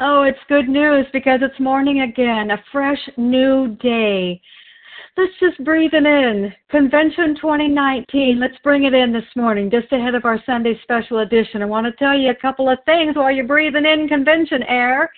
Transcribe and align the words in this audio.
Oh, 0.00 0.22
it's 0.22 0.38
good 0.48 0.68
news 0.68 1.06
because 1.12 1.40
it's 1.42 1.58
morning 1.58 2.02
again, 2.02 2.52
a 2.52 2.62
fresh 2.70 3.00
new 3.16 3.76
day. 3.80 4.40
Let's 5.16 5.32
just 5.40 5.64
breathe 5.64 5.92
it 5.92 6.06
in. 6.06 6.52
Convention 6.70 7.34
2019. 7.34 8.38
Let's 8.38 8.58
bring 8.62 8.84
it 8.84 8.94
in 8.94 9.12
this 9.12 9.24
morning, 9.34 9.72
just 9.72 9.92
ahead 9.92 10.14
of 10.14 10.24
our 10.24 10.40
Sunday 10.46 10.78
special 10.84 11.18
edition. 11.20 11.62
I 11.62 11.66
want 11.66 11.86
to 11.86 11.92
tell 11.92 12.16
you 12.16 12.30
a 12.30 12.34
couple 12.34 12.70
of 12.70 12.78
things 12.84 13.16
while 13.16 13.32
you're 13.32 13.44
breathing 13.44 13.86
in 13.86 14.06
convention 14.06 14.62
air. 14.68 15.10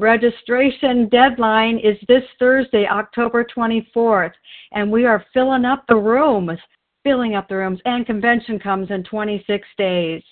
Registration 0.00 1.08
deadline 1.10 1.78
is 1.78 1.96
this 2.08 2.24
Thursday, 2.40 2.88
October 2.88 3.44
24th, 3.44 4.32
and 4.72 4.90
we 4.90 5.06
are 5.06 5.24
filling 5.32 5.64
up 5.64 5.84
the 5.86 5.96
rooms, 5.96 6.58
filling 7.04 7.36
up 7.36 7.48
the 7.48 7.56
rooms, 7.56 7.78
and 7.84 8.04
convention 8.04 8.58
comes 8.58 8.90
in 8.90 9.04
26 9.04 9.68
days. 9.76 10.22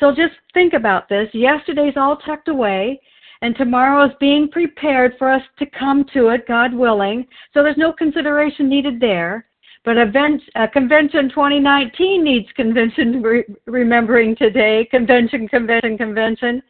So 0.00 0.10
just 0.10 0.34
think 0.54 0.74
about 0.74 1.08
this. 1.08 1.28
Yesterday's 1.32 1.96
all 1.96 2.16
tucked 2.16 2.48
away, 2.48 3.00
and 3.42 3.56
tomorrow 3.56 4.04
is 4.06 4.12
being 4.20 4.48
prepared 4.48 5.14
for 5.18 5.30
us 5.30 5.42
to 5.58 5.66
come 5.66 6.04
to 6.14 6.28
it, 6.28 6.46
God 6.46 6.72
willing. 6.72 7.26
So 7.52 7.62
there's 7.62 7.76
no 7.76 7.92
consideration 7.92 8.68
needed 8.68 9.00
there. 9.00 9.46
But 9.84 9.96
event, 9.96 10.42
uh, 10.54 10.66
Convention 10.66 11.30
2019 11.30 12.22
needs 12.22 12.48
convention 12.56 13.22
re- 13.22 13.44
remembering 13.66 14.36
today. 14.36 14.86
Convention, 14.90 15.48
convention, 15.48 15.96
convention. 15.96 16.62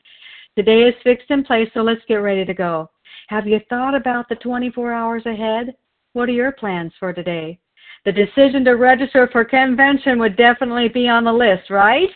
Today 0.57 0.83
is 0.83 0.95
fixed 1.03 1.31
in 1.31 1.45
place, 1.45 1.69
so 1.75 1.81
let's 1.81 2.01
get 2.07 2.17
ready 2.17 2.45
to 2.45 2.55
go. 2.55 2.91
Have 3.29 3.47
you 3.47 3.61
thought 3.69 3.95
about 3.95 4.29
the 4.29 4.37
24 4.37 4.93
hours 4.93 5.27
ahead? 5.27 5.75
What 6.13 6.29
are 6.29 6.33
your 6.33 6.53
plans 6.53 6.93
for 6.99 7.13
today? 7.13 7.59
The 8.05 8.13
decision 8.13 8.65
to 8.65 8.73
register 8.73 9.29
for 9.33 9.45
convention 9.45 10.19
would 10.19 10.37
definitely 10.37 10.89
be 10.89 11.09
on 11.09 11.25
the 11.25 11.33
list, 11.33 11.71
right? 11.71 12.09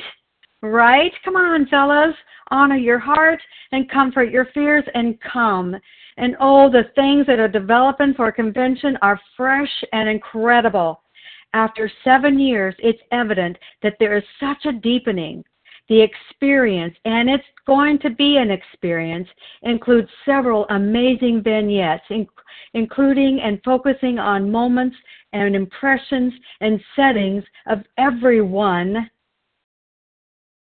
Right? 0.63 1.13
Come 1.25 1.35
on, 1.35 1.67
fellas. 1.67 2.15
Honor 2.53 2.77
your 2.77 2.99
heart 2.99 3.41
and 3.73 3.91
comfort 3.91 4.31
your 4.31 4.47
fears 4.55 4.85
and 4.95 5.19
come. 5.21 5.77
And 6.19 6.37
oh, 6.41 6.71
the 6.71 6.85
things 6.95 7.27
that 7.27 7.41
are 7.41 7.49
developing 7.49 8.15
for 8.15 8.29
a 8.29 8.33
convention 8.33 8.97
are 9.03 9.21
fresh 9.37 9.71
and 9.93 10.09
incredible. 10.09 11.03
After 11.53 11.91
seven 12.05 12.39
years, 12.39 12.75
it's 12.79 13.03
evident 13.11 13.59
that 13.83 13.97
there 13.99 14.17
is 14.17 14.25
such 14.39 14.65
a 14.67 14.73
deepening. 14.73 15.45
The 15.89 16.01
experience, 16.01 16.97
and 17.05 17.29
it's 17.29 17.45
going 17.67 17.99
to 17.99 18.11
be 18.11 18.37
an 18.37 18.51
experience, 18.51 19.29
includes 19.63 20.09
several 20.25 20.67
amazing 20.71 21.43
vignettes, 21.43 22.05
including 22.73 23.41
and 23.41 23.61
focusing 23.65 24.19
on 24.19 24.51
moments 24.51 24.97
and 25.33 25.57
impressions 25.57 26.33
and 26.61 26.81
settings 26.95 27.43
of 27.67 27.81
everyone 27.99 29.11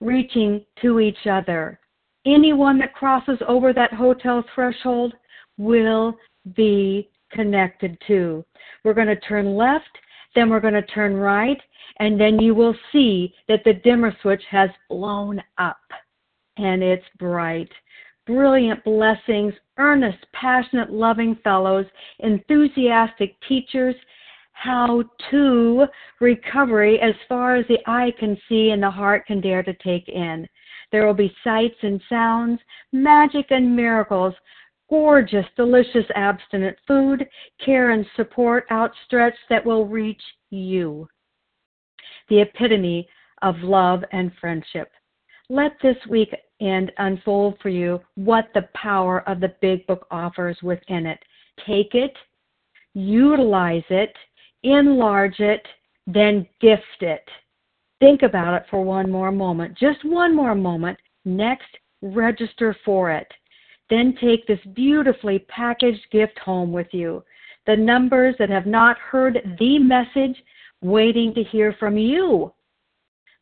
reaching 0.01 0.65
to 0.83 1.01
each 1.01 1.27
other. 1.31 1.79
Anyone 2.27 2.79
that 2.79 2.95
crosses 2.95 3.39
over 3.47 3.73
that 3.73 3.93
hotel 3.93 4.45
threshold 4.55 5.15
will 5.57 6.17
be 6.55 7.11
connected 7.33 7.99
to. 8.07 8.45
We're 8.85 8.95
going 8.95 9.09
to 9.09 9.17
turn 9.17 9.57
left, 9.57 9.91
then 10.35 10.51
we're 10.51 10.61
going 10.61 10.75
to 10.75 10.83
turn 10.83 11.17
right, 11.17 11.61
and 12.01 12.21
then 12.21 12.39
you 12.39 12.55
will 12.55 12.75
see 12.93 13.35
that 13.49 13.63
the 13.65 13.75
dimmer 13.75 14.17
switch 14.23 14.43
has 14.51 14.71
blown 14.89 15.43
up 15.59 15.81
and 16.57 16.83
it's 16.83 17.05
bright. 17.19 17.71
Brilliant 18.27 18.85
blessings, 18.85 19.55
earnest, 19.79 20.19
passionate, 20.33 20.93
loving 20.93 21.37
fellows, 21.43 21.87
enthusiastic 22.19 23.37
teachers, 23.49 23.95
how 24.59 25.05
to 25.31 25.87
recovery 26.21 27.01
as 27.01 27.15
far 27.29 27.55
as 27.55 27.67
the 27.69 27.79
eye 27.87 28.13
can 28.19 28.37
see 28.49 28.71
and 28.71 28.83
the 28.83 28.91
heart 28.91 29.25
can 29.27 29.41
dare 29.41 29.63
to 29.63 29.73
take 29.75 30.09
in. 30.09 30.49
There 30.91 31.07
will 31.07 31.15
be 31.15 31.35
sights 31.45 31.77
and 31.83 32.01
sounds, 32.09 32.59
magic 32.93 33.47
and 33.51 33.77
miracles, 33.77 34.35
gorgeous, 34.91 35.47
delicious, 35.57 36.07
abstinent 36.17 36.77
food, 36.89 37.25
care 37.65 37.91
and 37.91 38.05
support 38.17 38.67
outstretched 38.73 39.39
that 39.49 39.65
will 39.65 39.87
reach 39.87 40.23
you. 40.51 41.07
The 42.29 42.41
epitome 42.41 43.09
of 43.43 43.55
love 43.59 44.03
and 44.11 44.33
friendship. 44.41 44.91
Let 45.49 45.73
this 45.83 45.97
week 46.11 46.35
end 46.61 46.91
unfold 46.99 47.59
for 47.63 47.69
you 47.69 48.01
what 48.17 48.49
the 48.55 48.69
power 48.75 49.27
of 49.29 49.39
the 49.39 49.55
Big 49.61 49.87
Book 49.87 50.07
offers 50.11 50.59
within 50.63 51.07
it. 51.07 51.21
Take 51.65 51.95
it, 51.95 52.13
utilize 52.95 53.85
it, 53.89 54.13
enlarge 54.73 55.41
it, 55.41 55.67
then 56.07 56.47
gift 56.61 57.03
it. 57.03 57.29
Think 58.01 58.23
about 58.23 58.55
it 58.55 58.65
for 58.71 58.83
one 58.83 59.11
more 59.11 59.33
moment, 59.33 59.77
just 59.77 60.05
one 60.05 60.35
more 60.35 60.55
moment. 60.55 60.99
Next, 61.25 61.69
register 62.01 62.77
for 62.85 63.11
it. 63.11 63.27
Then 63.91 64.17
take 64.21 64.47
this 64.47 64.61
beautifully 64.75 65.41
packaged 65.41 66.07
gift 66.11 66.39
home 66.39 66.73
with 66.73 66.89
you. 66.93 67.25
The 67.67 67.77
numbers 67.77 68.35
that 68.39 68.51
have 68.51 68.67
not 68.67 68.99
heard 68.99 69.57
the 69.59 69.79
message, 69.79 70.37
waiting 70.81 71.35
to 71.35 71.43
hear 71.43 71.75
from 71.79 71.97
you. 71.97 72.53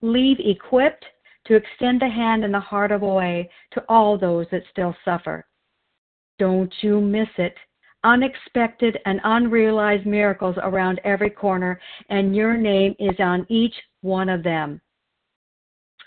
Leave 0.03 0.38
equipped 0.41 1.04
to 1.47 1.54
extend 1.54 2.00
the 2.00 2.09
hand 2.09 2.44
and 2.44 2.53
the 2.53 2.60
heart 2.60 2.91
of 2.91 3.03
OA 3.03 3.44
to 3.72 3.84
all 3.88 4.19
those 4.19 4.47
that 4.50 4.62
still 4.70 4.97
suffer. 5.04 5.47
Don't 6.38 6.72
you 6.81 7.00
miss 7.00 7.28
it 7.38 7.54
unexpected 8.06 8.99
and 9.05 9.21
unrealized 9.25 10.06
miracles 10.06 10.56
around 10.62 11.00
every 11.05 11.28
corner, 11.28 11.78
and 12.09 12.34
your 12.34 12.56
name 12.56 12.94
is 12.99 13.17
on 13.19 13.44
each 13.50 13.75
one 14.00 14.28
of 14.28 14.43
them. 14.43 14.81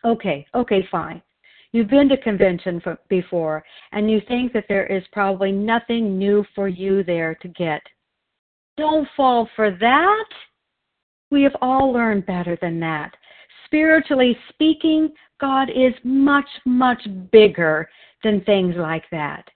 Okay, 0.05 0.47
okay, 0.55 0.87
fine. 0.89 1.21
You've 1.73 1.89
been 1.89 2.09
to 2.09 2.17
convention 2.17 2.79
for, 2.79 2.97
before, 3.09 3.63
and 3.91 4.09
you 4.09 4.21
think 4.27 4.53
that 4.53 4.65
there 4.69 4.87
is 4.87 5.03
probably 5.11 5.51
nothing 5.51 6.17
new 6.17 6.43
for 6.55 6.67
you 6.69 7.03
there 7.03 7.35
to 7.35 7.47
get. 7.49 7.81
Don't 8.77 9.07
fall 9.17 9.47
for 9.55 9.69
that. 9.69 10.25
We 11.31 11.43
have 11.43 11.55
all 11.61 11.91
learned 11.91 12.25
better 12.25 12.57
than 12.61 12.79
that. 12.79 13.11
Spiritually 13.65 14.35
speaking, 14.49 15.11
God 15.39 15.69
is 15.69 15.93
much, 16.03 16.47
much 16.65 17.05
bigger 17.31 17.87
than 18.23 18.41
things 18.45 18.75
like 18.77 19.03
that. 19.11 19.47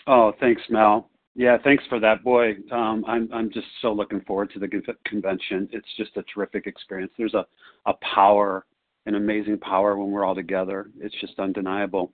Oh, 0.08 0.32
thanks, 0.40 0.60
Mel. 0.70 1.08
Yeah, 1.36 1.56
thanks 1.62 1.84
for 1.88 2.00
that, 2.00 2.24
boy. 2.24 2.54
Um, 2.72 3.04
I'm 3.06 3.28
I'm 3.32 3.48
just 3.52 3.68
so 3.80 3.92
looking 3.92 4.22
forward 4.22 4.50
to 4.54 4.58
the 4.58 4.66
convention. 5.04 5.68
It's 5.70 5.86
just 5.96 6.16
a 6.16 6.24
terrific 6.34 6.66
experience. 6.66 7.12
There's 7.16 7.34
a 7.34 7.46
a 7.86 7.92
power, 8.12 8.66
an 9.06 9.14
amazing 9.14 9.58
power 9.58 9.96
when 9.96 10.10
we're 10.10 10.24
all 10.24 10.34
together. 10.34 10.90
It's 10.98 11.14
just 11.20 11.38
undeniable. 11.38 12.10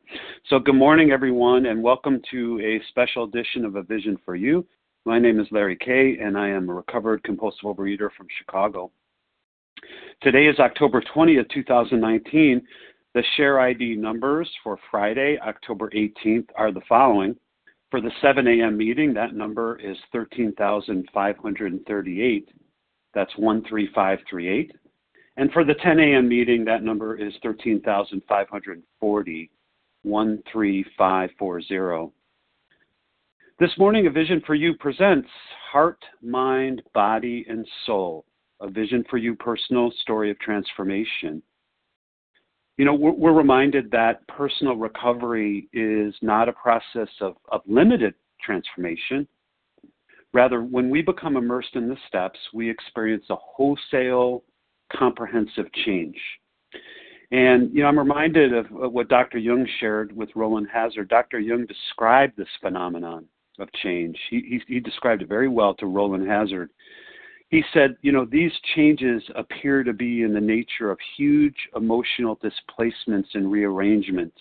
So, 0.50 0.58
good 0.58 0.75
morning, 0.75 1.10
everyone, 1.10 1.64
and 1.64 1.82
welcome 1.82 2.20
to 2.32 2.60
a 2.60 2.82
special 2.90 3.25
edition 3.25 3.64
of 3.64 3.76
A 3.76 3.82
Vision 3.82 4.19
for 4.26 4.36
You. 4.36 4.66
My 5.06 5.19
name 5.19 5.40
is 5.40 5.46
Larry 5.50 5.78
Kay, 5.81 6.19
and 6.20 6.36
I 6.36 6.50
am 6.50 6.69
a 6.69 6.75
recovered 6.75 7.22
compulsive 7.22 7.64
overeater 7.64 8.10
from 8.14 8.26
Chicago. 8.38 8.90
Today 10.22 10.46
is 10.46 10.58
October 10.58 11.02
20th, 11.14 11.50
2019. 11.50 12.66
The 13.14 13.22
share 13.36 13.60
ID 13.60 13.96
numbers 13.96 14.50
for 14.62 14.78
Friday, 14.90 15.38
October 15.40 15.90
18th 15.90 16.48
are 16.56 16.72
the 16.72 16.81
following. 16.88 17.36
For 17.90 18.00
the 18.00 18.10
7 18.20 18.46
a.m. 18.48 18.76
meeting, 18.76 19.14
that 19.14 19.34
number 19.34 19.78
is 19.78 19.96
13,538. 20.12 22.48
That's 23.14 23.32
13538. 23.34 24.72
And 25.36 25.52
for 25.52 25.64
the 25.64 25.75
10 25.75 26.00
a.m. 26.00 26.28
meeting, 26.28 26.64
that 26.64 26.82
number 26.82 27.14
is 27.16 27.32
13,540. 27.42 29.50
13540. 30.04 32.12
This 33.58 33.70
morning, 33.78 34.06
A 34.06 34.10
Vision 34.10 34.42
for 34.46 34.54
You 34.54 34.75
presents 34.75 35.28
Heart, 35.70 36.04
Mind, 36.22 36.82
Body, 36.92 37.46
and 37.48 37.66
Soul, 37.86 38.26
a 38.64 38.70
Vision 38.70 39.05
for 39.08 39.19
You 39.19 39.34
personal 39.37 39.93
story 40.00 40.31
of 40.31 40.38
transformation. 40.38 41.43
You 42.76 42.84
know, 42.84 42.94
we're, 42.94 43.12
we're 43.12 43.32
reminded 43.32 43.90
that 43.93 44.26
personal 44.26 44.75
recovery 44.75 45.69
is 45.72 46.14
not 46.22 46.49
a 46.49 46.52
process 46.52 47.08
of, 47.20 47.37
of 47.52 47.61
limited 47.66 48.14
transformation. 48.43 49.28
Rather, 50.32 50.62
when 50.62 50.90
we 50.90 51.02
become 51.02 51.37
immersed 51.37 51.76
in 51.76 51.88
the 51.88 51.96
steps, 52.08 52.38
we 52.52 52.69
experience 52.69 53.25
a 53.31 53.37
wholesale, 53.37 54.43
comprehensive 54.93 55.67
change. 55.84 56.17
And, 57.31 57.72
you 57.72 57.82
know, 57.82 57.88
I'm 57.88 57.99
reminded 57.99 58.52
of 58.52 58.67
what 58.70 59.08
Dr. 59.08 59.38
Jung 59.38 59.67
shared 59.78 60.14
with 60.17 60.31
Rowland 60.34 60.69
Hazard. 60.72 61.08
Dr. 61.08 61.38
Jung 61.38 61.67
described 61.67 62.37
this 62.37 62.49
phenomenon 62.60 63.26
of 63.58 63.69
change. 63.82 64.19
He, 64.31 64.60
he, 64.67 64.75
he 64.75 64.81
described 64.81 65.22
it 65.22 65.28
very 65.28 65.49
well 65.49 65.75
to 65.75 65.87
Rowland 65.87 66.28
Hazard. 66.28 66.70
He 67.54 67.62
said, 67.72 67.96
you 68.02 68.10
know, 68.10 68.24
these 68.24 68.50
changes 68.74 69.22
appear 69.36 69.84
to 69.84 69.92
be 69.92 70.22
in 70.22 70.34
the 70.34 70.40
nature 70.40 70.90
of 70.90 70.98
huge 71.16 71.54
emotional 71.76 72.36
displacements 72.42 73.28
and 73.34 73.52
rearrangements. 73.52 74.40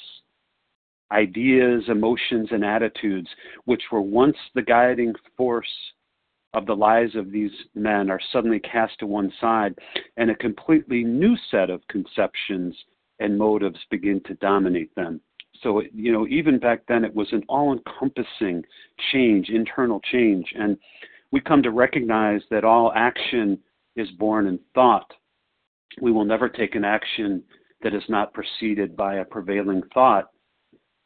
Ideas, 1.12 1.83
emotions, 1.89 2.48
and 2.50 2.65
attitudes, 2.65 3.27
which 3.65 3.83
were 3.92 4.01
once 4.01 4.38
the 4.56 4.63
guiding 4.63 5.13
force 5.38 5.69
of 6.56 6.65
the 6.65 6.75
lives 6.75 7.15
of 7.15 7.31
these 7.31 7.51
men, 7.75 8.10
are 8.10 8.19
suddenly 8.31 8.60
cast 8.60 8.98
to 8.98 9.06
one 9.06 9.31
side, 9.39 9.75
and 10.18 10.31
a 10.31 10.36
completely 10.36 11.04
new 11.04 11.38
set 11.51 11.69
of 11.69 11.88
conceptions 11.89 12.75
and 13.19 13.38
motives 13.38 13.77
begin 13.92 14.21
to 14.25 14.33
dominate 14.36 14.95
them. 14.95 15.21
So, 15.62 15.83
you 15.94 16.12
know, 16.12 16.25
even 16.25 16.57
back 16.57 16.81
then, 16.88 17.06
it 17.06 17.13
was 17.13 17.31
an 17.31 17.44
all 17.48 17.74
encompassing 17.74 18.63
change, 19.12 19.50
internal 19.50 20.00
change. 20.12 20.51
And 20.57 20.80
we 21.33 21.41
come 21.41 21.63
to 21.63 21.71
recognize 21.71 22.41
that 22.51 22.63
all 22.63 22.94
action 22.95 23.57
is 23.95 24.07
born 24.19 24.45
in 24.45 24.59
thought. 24.75 25.12
We 26.00 26.12
will 26.12 26.25
never 26.25 26.47
take 26.47 26.75
an 26.75 26.85
action 26.85 27.41
that 27.81 27.95
is 27.95 28.03
not 28.07 28.35
preceded 28.35 28.95
by 28.95 29.15
a 29.15 29.25
prevailing 29.25 29.81
thought. 29.95 30.30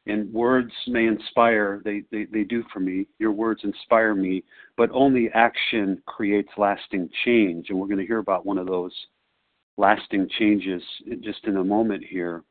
And 0.05 0.31
words 0.33 0.73
may 0.87 1.07
inspire, 1.07 1.81
they, 1.85 2.03
they, 2.11 2.25
they 2.25 2.43
do 2.43 2.65
for 2.73 2.81
me. 2.81 3.07
Your 3.19 3.31
words 3.31 3.61
inspire 3.63 4.15
me, 4.15 4.43
but 4.75 4.89
only 4.91 5.29
action 5.33 6.01
creates 6.05 6.49
lasting 6.57 7.09
change. 7.23 7.67
And 7.69 7.79
we're 7.79 7.87
going 7.87 7.99
to 7.99 8.05
hear 8.05 8.19
about 8.19 8.45
one 8.45 8.57
of 8.57 8.67
those 8.67 8.93
lasting 9.77 10.27
changes 10.37 10.83
just 11.21 11.45
in 11.45 11.55
a 11.55 11.63
moment 11.63 12.03
here. 12.03 12.43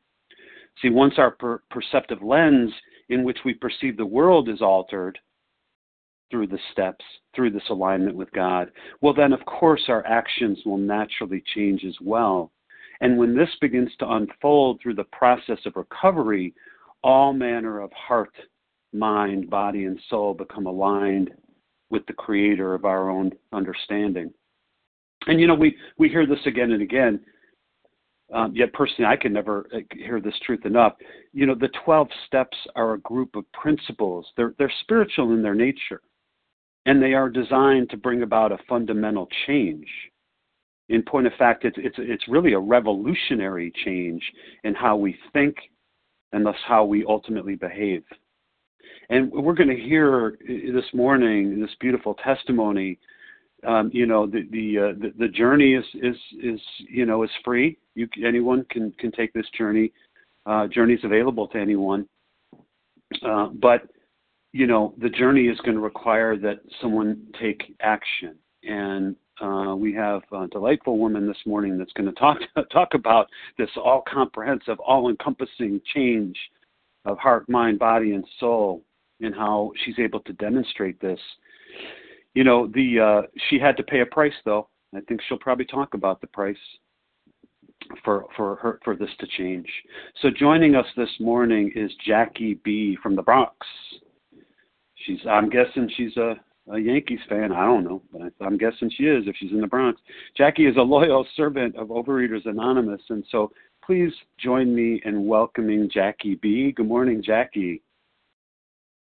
See, 0.81 0.89
once 0.89 1.13
our 1.19 1.31
per- 1.31 1.61
perceptive 1.69 2.23
lens 2.23 2.71
in 3.09 3.23
which 3.23 3.37
we 3.45 3.53
perceive 3.53 3.97
the 3.97 4.05
world 4.05 4.49
is 4.49 4.63
altered 4.63 5.19
through 6.29 6.47
the 6.47 6.59
steps, 6.71 7.03
through 7.35 7.51
this 7.51 7.69
alignment 7.69 8.15
with 8.15 8.31
God, 8.31 8.71
well, 9.01 9.13
then 9.13 9.33
of 9.33 9.43
course 9.45 9.83
our 9.87 10.05
actions 10.05 10.59
will 10.65 10.77
naturally 10.77 11.43
change 11.55 11.83
as 11.85 11.95
well. 12.01 12.51
And 13.01 13.17
when 13.17 13.35
this 13.35 13.49
begins 13.61 13.91
to 13.99 14.09
unfold 14.09 14.79
through 14.81 14.95
the 14.95 15.03
process 15.05 15.59
of 15.65 15.75
recovery, 15.75 16.53
all 17.03 17.33
manner 17.33 17.79
of 17.81 17.91
heart, 17.93 18.33
mind, 18.91 19.49
body, 19.49 19.85
and 19.85 19.99
soul 20.09 20.33
become 20.33 20.65
aligned 20.65 21.31
with 21.89 22.05
the 22.07 22.13
creator 22.13 22.73
of 22.73 22.85
our 22.85 23.09
own 23.09 23.31
understanding. 23.53 24.33
And 25.27 25.39
you 25.39 25.47
know, 25.47 25.55
we, 25.55 25.75
we 25.97 26.09
hear 26.09 26.25
this 26.25 26.39
again 26.45 26.71
and 26.71 26.81
again 26.81 27.19
um, 28.33 28.53
yet 28.53 28.73
personally, 28.73 29.09
I 29.09 29.15
can 29.15 29.31
never 29.31 29.67
uh, 29.73 29.79
hear 29.91 30.19
this 30.19 30.33
truth 30.45 30.65
enough. 30.65 30.93
You 31.33 31.45
know, 31.45 31.55
the 31.55 31.69
12 31.85 32.09
steps 32.25 32.57
are 32.75 32.93
a 32.93 32.99
group 32.99 33.35
of 33.35 33.49
principles. 33.53 34.25
They're, 34.35 34.53
they're 34.57 34.71
spiritual 34.81 35.33
in 35.33 35.41
their 35.41 35.55
nature, 35.55 36.01
and 36.87 37.01
they 37.01 37.13
are 37.13 37.29
designed 37.29 37.91
to 37.91 37.97
bring 37.97 38.23
about 38.23 38.51
a 38.51 38.57
fundamental 38.67 39.27
change. 39.45 39.87
In 40.89 41.03
point 41.03 41.27
of 41.27 41.33
fact, 41.33 41.65
it's, 41.65 41.77
it's, 41.79 41.97
it's 41.99 42.27
really 42.27 42.53
a 42.53 42.59
revolutionary 42.59 43.71
change 43.85 44.23
in 44.63 44.73
how 44.73 44.95
we 44.95 45.15
think 45.33 45.55
and 46.31 46.45
thus 46.45 46.55
how 46.65 46.85
we 46.85 47.05
ultimately 47.05 47.55
behave. 47.55 48.03
And 49.09 49.31
we're 49.31 49.53
going 49.53 49.69
to 49.69 49.75
hear 49.75 50.37
uh, 50.41 50.73
this 50.73 50.85
morning 50.93 51.61
this 51.61 51.75
beautiful 51.79 52.15
testimony 52.15 52.97
um, 53.65 53.89
you 53.93 54.05
know 54.05 54.27
the 54.27 54.47
the, 54.51 54.77
uh, 54.77 54.93
the, 54.99 55.13
the 55.17 55.27
journey 55.27 55.73
is 55.73 55.85
is 55.95 56.15
is 56.43 56.59
you 56.89 57.05
know 57.05 57.23
is 57.23 57.29
free. 57.43 57.77
You 57.95 58.07
anyone 58.23 58.65
can 58.69 58.91
can 58.99 59.11
take 59.11 59.33
this 59.33 59.47
journey. 59.57 59.91
Uh, 60.45 60.67
journey 60.67 60.93
is 60.93 61.03
available 61.03 61.47
to 61.47 61.57
anyone, 61.57 62.07
uh, 63.27 63.47
but 63.47 63.89
you 64.57 64.67
know 64.67 64.93
the 64.97 65.09
journey 65.09 65.47
is 65.47 65.59
going 65.59 65.75
to 65.75 65.81
require 65.81 66.37
that 66.37 66.59
someone 66.81 67.21
take 67.39 67.75
action. 67.81 68.35
And 68.63 69.15
uh, 69.39 69.75
we 69.75 69.93
have 69.93 70.21
a 70.31 70.47
delightful 70.47 70.97
woman 70.97 71.27
this 71.27 71.37
morning 71.45 71.77
that's 71.77 71.93
going 71.93 72.07
to 72.07 72.19
talk 72.19 72.39
talk 72.71 72.93
about 72.93 73.27
this 73.57 73.69
all 73.77 74.03
comprehensive, 74.11 74.79
all 74.79 75.09
encompassing 75.09 75.81
change 75.93 76.37
of 77.05 77.17
heart, 77.19 77.47
mind, 77.47 77.79
body, 77.79 78.13
and 78.13 78.25
soul, 78.39 78.83
and 79.21 79.33
how 79.33 79.71
she's 79.85 79.99
able 79.99 80.19
to 80.21 80.33
demonstrate 80.33 80.99
this 80.99 81.19
you 82.37 82.43
know 82.43 82.67
the 82.67 82.99
uh, 82.99 83.27
she 83.49 83.57
had 83.57 83.75
to 83.77 83.83
pay 83.83 84.01
a 84.01 84.05
price 84.05 84.39
though. 84.45 84.69
I 84.95 84.99
think 85.01 85.21
she'll 85.27 85.39
probably 85.39 85.65
talk 85.65 85.95
about 85.95 86.21
the 86.21 86.27
price 86.27 86.55
for 88.05 88.25
for 88.35 88.57
her 88.57 88.79
for 88.83 88.95
this 88.95 89.09
to 89.19 89.27
change. 89.37 89.67
So 90.21 90.29
joining 90.29 90.75
us 90.75 90.85
this 90.95 91.09
morning 91.19 91.71
is 91.75 91.91
Jackie 92.05 92.59
B 92.63 92.95
from 93.01 93.15
the 93.15 93.23
Bronx. 93.23 93.55
She's 95.07 95.19
I'm 95.27 95.49
guessing 95.49 95.89
she's 95.95 96.15
a 96.17 96.35
a 96.69 96.77
Yankees 96.77 97.19
fan. 97.29 97.53
I 97.53 97.65
don't 97.65 97.85
know, 97.85 98.01
but 98.11 98.21
I, 98.21 98.45
I'm 98.45 98.57
guessing 98.57 98.91
she 98.95 99.03
is 99.03 99.23
if 99.25 99.35
she's 99.39 99.51
in 99.51 99.61
the 99.61 99.67
Bronx. 99.67 100.01
Jackie 100.35 100.65
is 100.65 100.75
a 100.75 100.81
loyal 100.81 101.25
servant 101.35 101.77
of 101.77 101.87
Overeaters 101.87 102.45
Anonymous, 102.45 103.01
and 103.09 103.23
so 103.31 103.51
please 103.85 104.11
join 104.37 104.75
me 104.75 105.01
in 105.05 105.25
welcoming 105.25 105.89
Jackie 105.91 106.35
B. 106.35 106.73
Good 106.73 106.87
morning, 106.87 107.23
Jackie. 107.25 107.81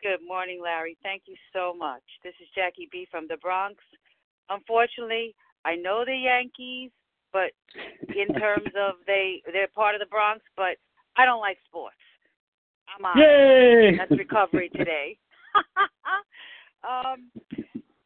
Good 0.01 0.25
morning, 0.25 0.62
Larry. 0.63 0.98
Thank 1.04 1.24
you 1.25 1.36
so 1.51 1.74
much. 1.78 2.04
This 2.24 2.34
is 2.42 2.48
Jackie 2.56 2.88
B 2.90 3.06
from 3.12 3.28
the 3.28 3.36
Bronx. 3.38 3.75
Unfortunately, 4.50 5.36
I 5.66 5.75
know 5.75 6.04
the 6.06 6.16
Yankees, 6.16 6.92
but 7.34 7.52
in 8.07 8.34
terms 8.40 8.72
of 8.80 8.95
they 9.06 9.44
they're 9.52 9.68
part 9.68 9.95
of 9.95 10.00
the 10.00 10.07
Bronx, 10.07 10.42
but 10.56 10.78
I 11.18 11.25
don't 11.25 11.42
like 11.42 11.57
sports. 11.68 11.98
I'm 12.98 13.04
on. 13.04 13.18
Yay! 13.18 13.97
That's 13.97 14.12
recovery 14.12 14.69
today. 14.69 15.18
um, 16.88 17.32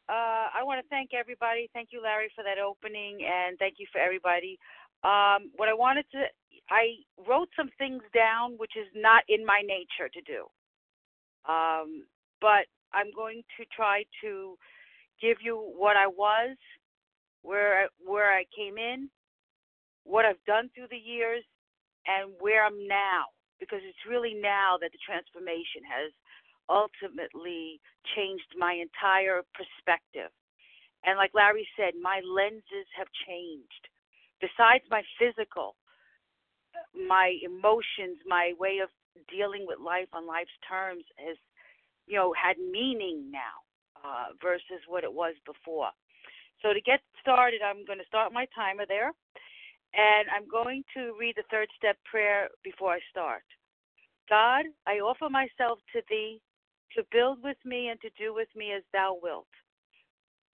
uh, 0.10 0.48
I 0.54 0.64
want 0.64 0.82
to 0.84 0.90
thank 0.90 1.12
everybody. 1.14 1.70
Thank 1.74 1.90
you, 1.92 2.02
Larry, 2.04 2.32
for 2.36 2.44
that 2.44 2.60
opening, 2.60 3.20
and 3.24 3.58
thank 3.60 3.76
you 3.80 3.88
for 3.92 4.00
everybody. 4.00 4.60
Um, 5.04 5.52
what 5.56 5.70
I 5.70 5.74
wanted 5.74 6.06
to, 6.12 6.24
I 6.70 6.98
wrote 7.28 7.50
some 7.58 7.70
things 7.78 8.04
down, 8.14 8.54
which 8.58 8.74
is 8.78 8.88
not 8.96 9.24
in 9.30 9.46
my 9.46 9.62
nature 9.66 10.10
to 10.14 10.22
do. 10.24 10.46
Um, 11.50 12.06
but 12.42 12.68
I'm 12.94 13.12
going 13.16 13.44
to 13.58 13.66
try 13.76 14.04
to 14.24 14.56
give 15.22 15.38
you 15.44 15.56
what 15.58 15.98
I 15.98 16.08
was, 16.08 16.58
where 17.44 17.90
where 18.06 18.32
I 18.34 18.46
came 18.56 18.78
in, 18.78 19.10
what 20.04 20.26
I've 20.26 20.44
done 20.48 20.70
through 20.76 20.88
the 20.92 20.98
years, 20.98 21.44
and 22.08 22.32
where 22.40 22.66
I'm 22.66 22.88
now. 22.88 23.26
Because 23.60 23.80
it's 23.88 24.10
really 24.10 24.36
now 24.36 24.76
that 24.82 24.92
the 24.92 25.00
transformation 25.06 25.88
has 25.88 26.12
ultimately 26.70 27.79
changed 28.15 28.48
my 28.58 28.74
entire 28.74 29.41
perspective. 29.53 30.32
And 31.05 31.17
like 31.17 31.32
Larry 31.34 31.67
said, 31.75 31.93
my 32.01 32.22
lenses 32.24 32.88
have 32.98 33.08
changed. 33.27 33.88
Besides 34.39 34.84
my 34.89 35.03
physical, 35.20 35.75
my 36.96 37.36
emotions, 37.43 38.20
my 38.25 38.53
way 38.60 38.79
of 38.84 38.89
dealing 39.29 39.65
with 39.67 39.79
life 39.79 40.08
on 40.13 40.25
life's 40.25 40.58
terms 40.67 41.03
has, 41.17 41.38
you 42.08 42.15
know, 42.15 42.34
had 42.34 42.58
meaning 42.58 43.29
now 43.32 43.63
uh, 44.03 44.34
versus 44.41 44.82
what 44.88 45.03
it 45.03 45.13
was 45.13 45.36
before. 45.46 45.89
So 46.62 46.74
to 46.74 46.82
get 46.82 47.01
started, 47.22 47.62
I'm 47.62 47.86
going 47.86 48.00
to 48.00 48.05
start 48.08 48.32
my 48.32 48.48
timer 48.55 48.86
there, 48.88 49.12
and 49.93 50.25
I'm 50.32 50.48
going 50.48 50.84
to 50.96 51.13
read 51.20 51.36
the 51.36 51.43
third 51.51 51.67
step 51.77 51.98
prayer 52.10 52.50
before 52.63 52.93
I 52.93 53.00
start. 53.12 53.43
God, 54.29 54.65
I 54.88 55.03
offer 55.03 55.29
myself 55.29 55.79
to 55.93 56.01
Thee 56.10 56.41
to 56.96 57.04
build 57.12 57.40
with 57.44 57.58
me 57.66 57.90
and 57.90 58.00
to 58.02 58.10
do 58.18 58.34
with 58.34 58.50
me 58.56 58.72
as 58.76 58.84
Thou 58.94 59.18
wilt. 59.22 59.48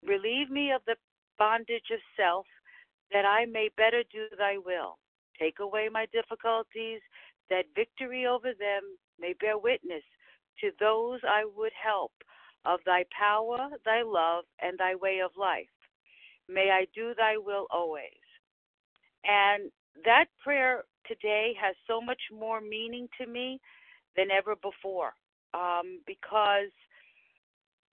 Relieve 0.06 0.50
me 0.50 0.72
of 0.72 0.82
the 0.86 0.96
bondage 1.38 1.90
of 1.92 2.00
self, 2.16 2.46
that 3.12 3.24
I 3.24 3.46
may 3.46 3.68
better 3.76 4.02
do 4.12 4.26
Thy 4.38 4.56
will. 4.58 4.98
Take 5.38 5.60
away 5.60 5.88
my 5.90 6.06
difficulties 6.12 7.00
that 7.50 7.64
victory 7.74 8.26
over 8.26 8.52
them 8.58 8.82
may 9.18 9.34
bear 9.34 9.58
witness 9.58 10.04
to 10.60 10.70
those 10.78 11.20
I 11.24 11.44
would 11.56 11.72
help 11.82 12.12
of 12.64 12.80
thy 12.84 13.04
power, 13.18 13.70
thy 13.84 14.02
love, 14.02 14.44
and 14.60 14.78
thy 14.78 14.94
way 14.94 15.20
of 15.24 15.30
life. 15.38 15.66
May 16.48 16.70
I 16.70 16.86
do 16.94 17.14
thy 17.16 17.36
will 17.38 17.66
always. 17.70 18.04
And 19.24 19.70
that 20.04 20.26
prayer 20.42 20.84
today 21.06 21.54
has 21.60 21.74
so 21.86 22.00
much 22.00 22.20
more 22.32 22.60
meaning 22.60 23.08
to 23.20 23.26
me 23.26 23.60
than 24.16 24.30
ever 24.30 24.54
before 24.56 25.12
um, 25.54 26.00
because 26.06 26.70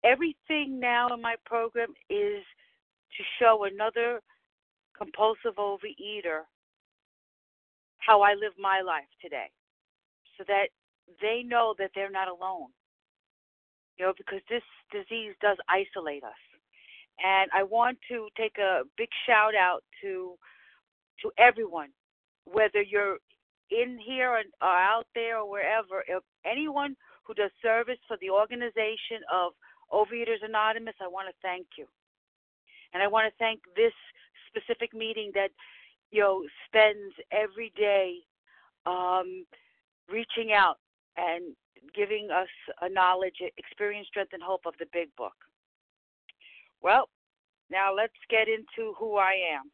everything 0.03 0.79
now 0.79 1.07
in 1.13 1.21
my 1.21 1.35
program 1.45 1.89
is 2.09 2.43
to 3.17 3.23
show 3.39 3.65
another 3.65 4.21
compulsive 4.97 5.55
overeater 5.57 6.41
how 7.99 8.21
I 8.21 8.33
live 8.33 8.53
my 8.59 8.81
life 8.81 9.09
today 9.21 9.49
so 10.37 10.43
that 10.47 10.67
they 11.21 11.43
know 11.45 11.73
that 11.79 11.91
they're 11.95 12.11
not 12.11 12.27
alone. 12.27 12.69
You 13.97 14.05
know, 14.05 14.13
because 14.15 14.41
this 14.49 14.63
disease 14.91 15.33
does 15.41 15.57
isolate 15.67 16.23
us. 16.23 16.31
And 17.23 17.49
I 17.51 17.63
want 17.63 17.97
to 18.09 18.27
take 18.37 18.57
a 18.59 18.83
big 18.95 19.09
shout 19.25 19.55
out 19.55 19.83
to 20.01 20.35
to 21.23 21.31
everyone, 21.39 21.89
whether 22.45 22.79
you're 22.79 23.17
in 23.71 23.97
here 23.97 24.29
or, 24.29 24.41
or 24.61 24.77
out 24.77 25.07
there 25.15 25.39
or 25.39 25.49
wherever, 25.49 26.03
if 26.07 26.21
anyone 26.45 26.95
who 27.27 27.33
does 27.33 27.51
service 27.61 27.99
for 28.07 28.17
the 28.21 28.29
organization 28.29 29.19
of 29.31 29.51
Overeaters 29.91 30.43
Anonymous, 30.43 30.95
I 31.01 31.07
want 31.07 31.27
to 31.27 31.35
thank 31.41 31.67
you. 31.77 31.85
And 32.93 33.03
I 33.03 33.07
want 33.07 33.31
to 33.31 33.37
thank 33.37 33.59
this 33.75 33.93
specific 34.47 34.93
meeting 34.93 35.31
that 35.35 35.49
you 36.11 36.21
know 36.21 36.43
spends 36.65 37.13
every 37.31 37.73
day 37.75 38.19
um, 38.85 39.45
reaching 40.09 40.53
out 40.53 40.77
and 41.17 41.53
giving 41.93 42.29
us 42.31 42.47
a 42.81 42.89
knowledge, 42.89 43.35
experience, 43.57 44.07
strength, 44.07 44.33
and 44.33 44.41
hope 44.41 44.61
of 44.65 44.73
the 44.79 44.85
big 44.93 45.13
book. 45.17 45.35
Well, 46.81 47.09
now 47.69 47.93
let's 47.93 48.13
get 48.29 48.47
into 48.47 48.93
who 48.97 49.17
I 49.17 49.35
am. 49.55 49.65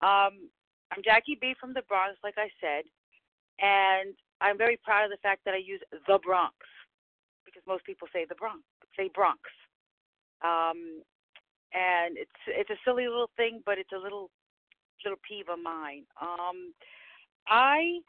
Um, 0.00 0.48
I'm 0.90 1.02
Jackie 1.04 1.36
B 1.40 1.54
from 1.60 1.74
the 1.74 1.82
Bronx, 1.82 2.16
like 2.22 2.36
I 2.38 2.48
said, 2.60 2.84
and 3.60 4.14
I'm 4.40 4.58
very 4.58 4.78
proud 4.82 5.04
of 5.04 5.10
the 5.10 5.22
fact 5.22 5.44
that 5.44 5.54
I 5.54 5.58
use 5.58 5.80
the 6.06 6.18
Bronx 6.24 6.54
because 7.44 7.62
most 7.66 7.84
people 7.84 8.08
say 8.12 8.26
the 8.28 8.34
Bronx, 8.34 8.62
say 8.96 9.10
Bronx. 9.14 9.40
Um, 10.42 11.02
and 11.74 12.16
it's 12.16 12.40
it's 12.46 12.70
a 12.70 12.80
silly 12.84 13.08
little 13.08 13.30
thing, 13.36 13.62
but 13.66 13.78
it's 13.78 13.92
a 13.92 13.98
little 13.98 14.30
little 15.04 15.18
peeve 15.28 15.48
of 15.50 15.58
mine. 15.58 16.04
Um, 16.20 16.72
I 17.48 18.00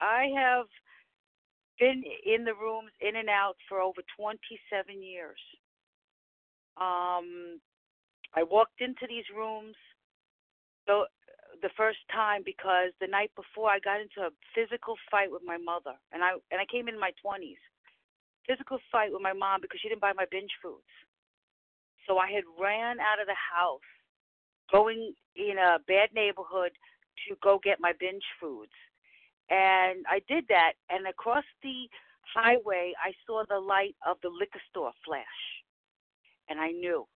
I 0.00 0.28
have 0.36 0.66
been 1.78 2.02
in 2.26 2.44
the 2.44 2.54
rooms 2.54 2.90
in 3.00 3.16
and 3.16 3.28
out 3.28 3.56
for 3.68 3.80
over 3.80 4.00
27 4.16 5.02
years. 5.02 5.38
Um, 6.76 7.60
I 8.34 8.42
walked 8.42 8.80
into 8.80 9.06
these 9.08 9.24
rooms 9.34 9.74
the 10.86 11.04
the 11.62 11.70
first 11.76 11.98
time 12.12 12.42
because 12.44 12.90
the 13.00 13.06
night 13.06 13.30
before 13.36 13.70
I 13.70 13.78
got 13.78 14.00
into 14.00 14.22
a 14.26 14.34
physical 14.54 14.94
fight 15.10 15.30
with 15.30 15.42
my 15.44 15.56
mother, 15.56 15.94
and 16.12 16.22
I 16.22 16.32
and 16.50 16.60
I 16.60 16.66
came 16.70 16.88
in 16.88 16.98
my 16.98 17.12
20s. 17.24 17.60
Physical 18.46 18.78
fight 18.92 19.12
with 19.12 19.22
my 19.22 19.32
mom 19.32 19.60
because 19.62 19.80
she 19.80 19.88
didn't 19.88 20.02
buy 20.02 20.12
my 20.12 20.26
binge 20.30 20.52
foods. 20.62 20.92
So 22.06 22.18
I 22.18 22.30
had 22.30 22.44
ran 22.60 23.00
out 23.00 23.20
of 23.20 23.26
the 23.26 23.38
house, 23.38 23.88
going 24.70 25.14
in 25.36 25.56
a 25.56 25.78
bad 25.88 26.10
neighborhood 26.14 26.72
to 27.28 27.36
go 27.42 27.58
get 27.62 27.80
my 27.80 27.92
binge 27.98 28.24
foods. 28.40 28.72
And 29.50 30.04
I 30.08 30.20
did 30.28 30.44
that, 30.48 30.72
and 30.90 31.06
across 31.06 31.44
the 31.62 31.88
highway, 32.34 32.92
I 33.02 33.12
saw 33.26 33.44
the 33.48 33.60
light 33.60 33.96
of 34.06 34.16
the 34.22 34.30
liquor 34.30 34.60
store 34.70 34.92
flash. 35.04 35.24
And 36.48 36.60
I 36.60 36.70
knew 36.70 37.06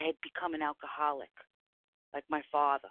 I 0.00 0.04
had 0.04 0.14
become 0.22 0.54
an 0.54 0.62
alcoholic, 0.62 1.30
like 2.14 2.24
my 2.30 2.42
father. 2.50 2.88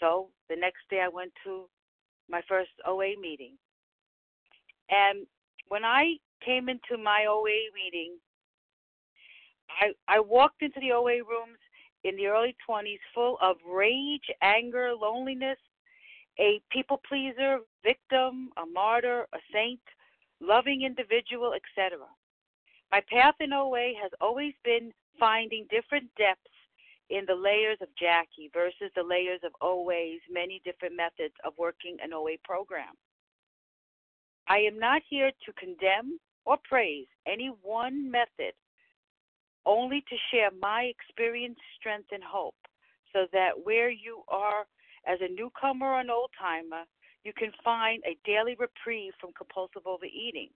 So 0.00 0.28
the 0.48 0.56
next 0.56 0.88
day, 0.90 1.00
I 1.00 1.08
went 1.08 1.32
to 1.44 1.68
my 2.28 2.40
first 2.48 2.70
OA 2.86 3.14
meeting. 3.20 3.54
And 4.90 5.26
when 5.68 5.84
I 5.84 6.16
came 6.44 6.68
into 6.68 7.02
my 7.02 7.26
OA 7.28 7.70
meeting, 7.74 8.16
I 9.80 9.92
I 10.08 10.20
walked 10.20 10.62
into 10.62 10.80
the 10.80 10.92
OA 10.92 11.18
rooms 11.24 11.58
in 12.04 12.16
the 12.16 12.26
early 12.26 12.56
20s 12.68 13.00
full 13.14 13.38
of 13.42 13.56
rage, 13.68 14.30
anger, 14.40 14.92
loneliness, 14.94 15.58
a 16.38 16.60
people 16.70 17.00
pleaser, 17.08 17.58
victim, 17.84 18.50
a 18.56 18.64
martyr, 18.66 19.26
a 19.34 19.38
saint, 19.52 19.80
loving 20.40 20.82
individual, 20.82 21.54
etc. 21.54 21.98
My 22.92 23.02
path 23.10 23.34
in 23.40 23.52
OA 23.52 23.92
has 24.00 24.12
always 24.20 24.54
been 24.64 24.92
finding 25.18 25.66
different 25.70 26.08
depths 26.16 26.57
in 27.10 27.24
the 27.26 27.34
layers 27.34 27.78
of 27.80 27.88
Jackie 27.98 28.50
versus 28.52 28.92
the 28.94 29.02
layers 29.02 29.40
of 29.44 29.52
OA's 29.60 30.20
many 30.30 30.60
different 30.64 30.94
methods 30.96 31.34
of 31.44 31.52
working 31.56 31.96
an 32.02 32.12
OA 32.12 32.36
program. 32.44 32.94
I 34.48 34.58
am 34.58 34.78
not 34.78 35.02
here 35.08 35.30
to 35.44 35.52
condemn 35.52 36.18
or 36.44 36.56
praise 36.68 37.06
any 37.26 37.50
one 37.62 38.10
method, 38.10 38.54
only 39.66 40.02
to 40.08 40.16
share 40.30 40.50
my 40.60 40.84
experience, 40.84 41.58
strength, 41.78 42.08
and 42.12 42.24
hope 42.24 42.56
so 43.12 43.26
that 43.32 43.50
where 43.64 43.90
you 43.90 44.22
are 44.28 44.64
as 45.06 45.18
a 45.20 45.32
newcomer 45.32 45.86
or 45.86 46.00
an 46.00 46.10
old 46.10 46.30
timer, 46.38 46.84
you 47.24 47.32
can 47.36 47.52
find 47.64 48.02
a 48.06 48.16
daily 48.24 48.56
reprieve 48.58 49.12
from 49.20 49.30
compulsive 49.36 49.86
overeating. 49.86 50.48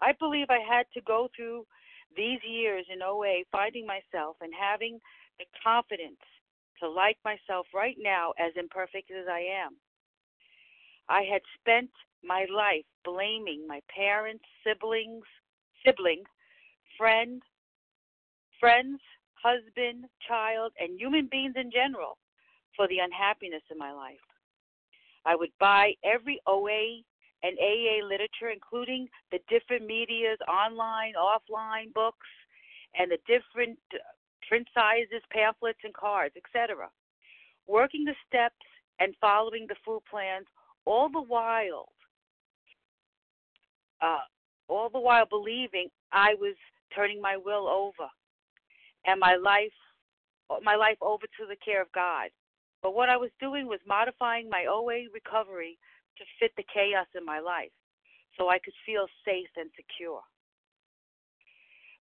I 0.00 0.12
believe 0.12 0.46
I 0.50 0.60
had 0.60 0.86
to 0.94 1.00
go 1.00 1.28
through 1.34 1.66
these 2.16 2.38
years 2.48 2.86
in 2.92 3.02
OA, 3.02 3.42
finding 3.50 3.86
myself 3.86 4.36
and 4.40 4.52
having 4.58 5.00
the 5.38 5.46
confidence 5.62 6.20
to 6.80 6.88
like 6.88 7.16
myself 7.24 7.66
right 7.74 7.96
now 7.98 8.32
as 8.38 8.52
imperfect 8.56 9.10
as 9.10 9.26
I 9.30 9.40
am. 9.64 9.76
I 11.08 11.22
had 11.22 11.42
spent 11.60 11.90
my 12.22 12.46
life 12.54 12.84
blaming 13.04 13.66
my 13.66 13.80
parents, 13.94 14.44
siblings, 14.64 15.24
sibling, 15.84 16.24
friend, 16.96 17.42
friends, 18.60 19.00
husband, 19.34 20.04
child, 20.26 20.72
and 20.78 21.00
human 21.00 21.28
beings 21.30 21.54
in 21.56 21.70
general 21.70 22.18
for 22.76 22.88
the 22.88 22.98
unhappiness 22.98 23.62
in 23.70 23.78
my 23.78 23.92
life. 23.92 24.16
I 25.24 25.34
would 25.34 25.50
buy 25.58 25.92
every 26.04 26.40
OA 26.46 27.02
and 27.42 27.56
AA 27.58 28.04
literature, 28.04 28.50
including 28.52 29.08
the 29.30 29.38
different 29.48 29.86
media's 29.86 30.38
online, 30.48 31.14
offline 31.14 31.92
books, 31.94 32.26
and 32.98 33.10
the 33.10 33.18
different 33.26 33.78
print 34.46 34.66
sizes, 34.74 35.22
pamphlets, 35.30 35.78
and 35.84 35.94
cards, 35.94 36.34
etc. 36.36 36.88
Working 37.66 38.04
the 38.04 38.14
steps 38.26 38.54
and 38.98 39.14
following 39.20 39.66
the 39.68 39.76
food 39.84 40.02
plans, 40.10 40.46
all 40.84 41.08
the 41.08 41.20
while, 41.20 41.88
uh, 44.00 44.24
all 44.68 44.88
the 44.88 45.00
while 45.00 45.26
believing 45.26 45.88
I 46.12 46.34
was 46.34 46.54
turning 46.94 47.20
my 47.20 47.36
will 47.36 47.68
over 47.68 48.08
and 49.06 49.20
my 49.20 49.36
life, 49.36 49.72
my 50.62 50.76
life 50.76 50.98
over 51.02 51.26
to 51.26 51.46
the 51.48 51.56
care 51.64 51.82
of 51.82 51.92
God. 51.92 52.30
But 52.82 52.94
what 52.94 53.08
I 53.08 53.16
was 53.16 53.30
doing 53.40 53.66
was 53.66 53.80
modifying 53.86 54.48
my 54.48 54.66
OA 54.68 55.10
recovery 55.12 55.78
to 56.16 56.24
fit 56.38 56.52
the 56.56 56.64
chaos 56.72 57.06
in 57.16 57.24
my 57.24 57.40
life 57.40 57.70
so 58.36 58.48
I 58.48 58.58
could 58.58 58.74
feel 58.86 59.06
safe 59.24 59.50
and 59.56 59.70
secure. 59.74 60.20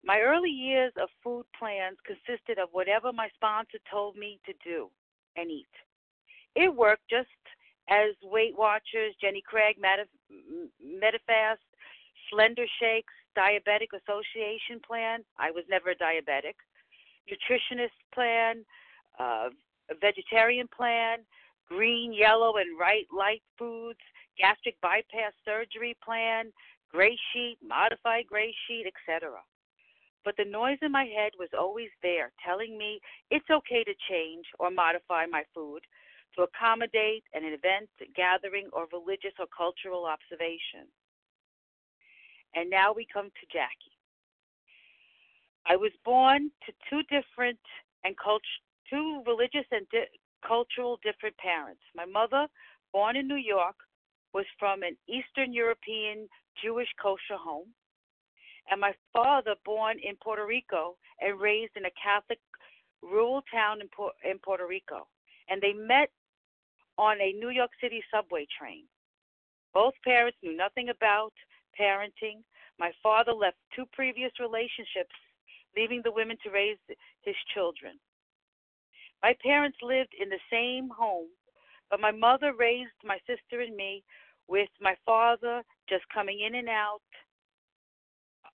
My 0.07 0.21
early 0.21 0.49
years 0.49 0.93
of 0.95 1.09
food 1.21 1.43
plans 1.59 1.97
consisted 2.07 2.59
of 2.59 2.69
whatever 2.71 3.11
my 3.11 3.27
sponsor 3.35 3.77
told 3.91 4.15
me 4.15 4.39
to 4.45 4.53
do 4.63 4.89
and 5.35 5.51
eat. 5.51 5.67
It 6.55 6.73
worked 6.73 7.09
just 7.09 7.27
as 7.89 8.15
Weight 8.23 8.57
Watchers, 8.57 9.13
Jenny 9.19 9.43
Craig, 9.45 9.75
Medifast, 9.83 11.67
Slender 12.29 12.65
Shakes, 12.79 13.13
Diabetic 13.37 13.91
Association 13.91 14.79
Plan. 14.79 15.25
I 15.37 15.51
was 15.51 15.65
never 15.69 15.89
a 15.89 15.95
diabetic. 15.95 16.55
Nutritionist 17.29 17.99
Plan, 18.13 18.63
uh, 19.19 19.49
vegetarian 19.99 20.69
plan, 20.69 21.19
green, 21.67 22.13
yellow, 22.13 22.55
and 22.55 22.79
right 22.79 23.05
light 23.11 23.43
foods, 23.59 23.99
gastric 24.39 24.79
bypass 24.79 25.33
surgery 25.43 25.97
plan, 26.01 26.53
gray 26.89 27.17
sheet, 27.33 27.57
modified 27.61 28.25
gray 28.25 28.55
sheet, 28.67 28.85
etc. 28.87 29.41
But 30.27 30.35
the 30.35 30.43
noise 30.43 30.77
in 30.81 30.91
my 30.91 31.05
head 31.05 31.31
was 31.39 31.47
always 31.57 31.87
there, 32.03 32.33
telling 32.45 32.77
me 32.77 32.99
it's 33.31 33.49
okay 33.49 33.85
to 33.85 33.93
change 34.09 34.43
or 34.59 34.69
modify 34.69 35.25
my 35.25 35.43
food 35.55 35.79
to 36.35 36.43
accommodate 36.43 37.23
an 37.33 37.45
event, 37.45 37.87
gathering, 38.13 38.67
or 38.73 38.87
religious 38.91 39.31
or 39.39 39.45
cultural 39.55 40.03
observation. 40.03 40.91
And 42.55 42.69
now 42.69 42.91
we 42.91 43.07
come 43.07 43.27
to 43.29 43.45
Jackie. 43.53 43.95
I 45.65 45.77
was 45.77 45.93
born 46.03 46.51
to 46.65 46.73
two 46.89 47.03
different 47.03 47.63
and 48.03 48.13
cult- 48.17 48.59
two 48.89 49.23
religious 49.25 49.65
and 49.71 49.87
di- 49.93 50.11
cultural 50.45 50.99
different 51.03 51.37
parents. 51.37 51.83
My 51.95 52.03
mother, 52.03 52.49
born 52.91 53.15
in 53.15 53.29
New 53.29 53.39
York, 53.39 53.77
was 54.33 54.45
from 54.59 54.83
an 54.83 54.97
Eastern 55.07 55.53
European 55.53 56.27
Jewish 56.61 56.89
kosher 57.01 57.39
home, 57.39 57.73
and 58.69 58.81
my 58.81 58.93
father, 59.13 59.55
born 59.65 59.97
in 60.03 60.15
Puerto 60.17 60.45
Rico 60.45 60.95
and 61.21 61.39
raised 61.39 61.73
in 61.75 61.85
a 61.85 61.91
Catholic 62.01 62.39
rural 63.01 63.41
town 63.51 63.79
in, 63.81 63.89
in 64.29 64.39
Puerto 64.39 64.67
Rico. 64.67 65.07
And 65.49 65.61
they 65.61 65.73
met 65.73 66.09
on 66.97 67.21
a 67.21 67.33
New 67.33 67.49
York 67.49 67.71
City 67.81 68.03
subway 68.13 68.45
train. 68.59 68.83
Both 69.73 69.93
parents 70.03 70.37
knew 70.41 70.55
nothing 70.55 70.89
about 70.89 71.33
parenting. 71.79 72.43
My 72.79 72.91
father 73.01 73.31
left 73.31 73.57
two 73.75 73.85
previous 73.93 74.31
relationships, 74.39 75.15
leaving 75.75 76.01
the 76.03 76.11
women 76.11 76.37
to 76.43 76.49
raise 76.49 76.77
his 77.21 77.35
children. 77.53 77.99
My 79.23 79.35
parents 79.43 79.77
lived 79.81 80.13
in 80.19 80.29
the 80.29 80.39
same 80.51 80.89
home, 80.89 81.29
but 81.89 81.99
my 81.99 82.11
mother 82.11 82.53
raised 82.53 82.91
my 83.03 83.17
sister 83.27 83.61
and 83.61 83.75
me 83.75 84.03
with 84.47 84.69
my 84.81 84.95
father 85.05 85.63
just 85.89 86.03
coming 86.13 86.41
in 86.45 86.55
and 86.55 86.69
out 86.69 87.01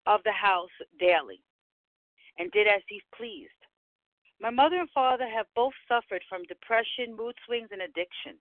of 0.06 0.22
the 0.24 0.32
house 0.32 0.74
daily 1.00 1.42
and 2.38 2.52
did 2.52 2.68
as 2.68 2.82
he 2.88 3.02
pleased. 3.16 3.52
My 4.42 4.50
mother 4.50 4.78
and 4.80 4.90
father 4.92 5.28
have 5.28 5.46
both 5.56 5.74
suffered 5.88 6.22
from 6.28 6.44
depression, 6.44 7.16
mood 7.16 7.36
swings, 7.46 7.70
and 7.72 7.82
addiction. 7.82 8.38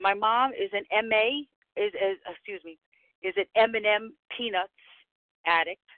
My 0.00 0.14
mom 0.14 0.52
is 0.52 0.70
an 0.72 0.84
MA, 1.08 1.42
is, 1.76 1.92
is 1.94 2.18
excuse 2.28 2.60
me, 2.64 2.78
is 3.22 3.34
an 3.36 3.46
M&M 3.56 4.12
peanuts 4.36 4.70
addict, 5.46 5.88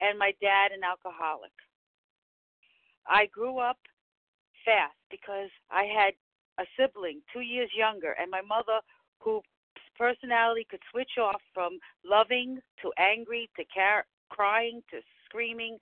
and 0.00 0.18
my 0.18 0.32
dad 0.40 0.72
an 0.72 0.84
alcoholic. 0.84 1.52
I 3.06 3.26
grew 3.26 3.58
up 3.58 3.78
fast 4.64 4.96
because 5.10 5.50
I 5.70 5.84
had 5.84 6.14
a 6.58 6.66
sibling 6.78 7.22
two 7.32 7.40
years 7.40 7.70
younger, 7.76 8.12
and 8.20 8.30
my 8.30 8.42
mother, 8.42 8.80
whose 9.20 9.42
personality 9.98 10.66
could 10.70 10.80
switch 10.90 11.18
off 11.20 11.42
from 11.52 11.78
loving 12.04 12.60
to 12.82 12.92
angry 12.98 13.50
to 13.56 13.64
car- 13.74 14.06
crying 14.30 14.82
to 14.90 15.00
screaming 15.24 15.78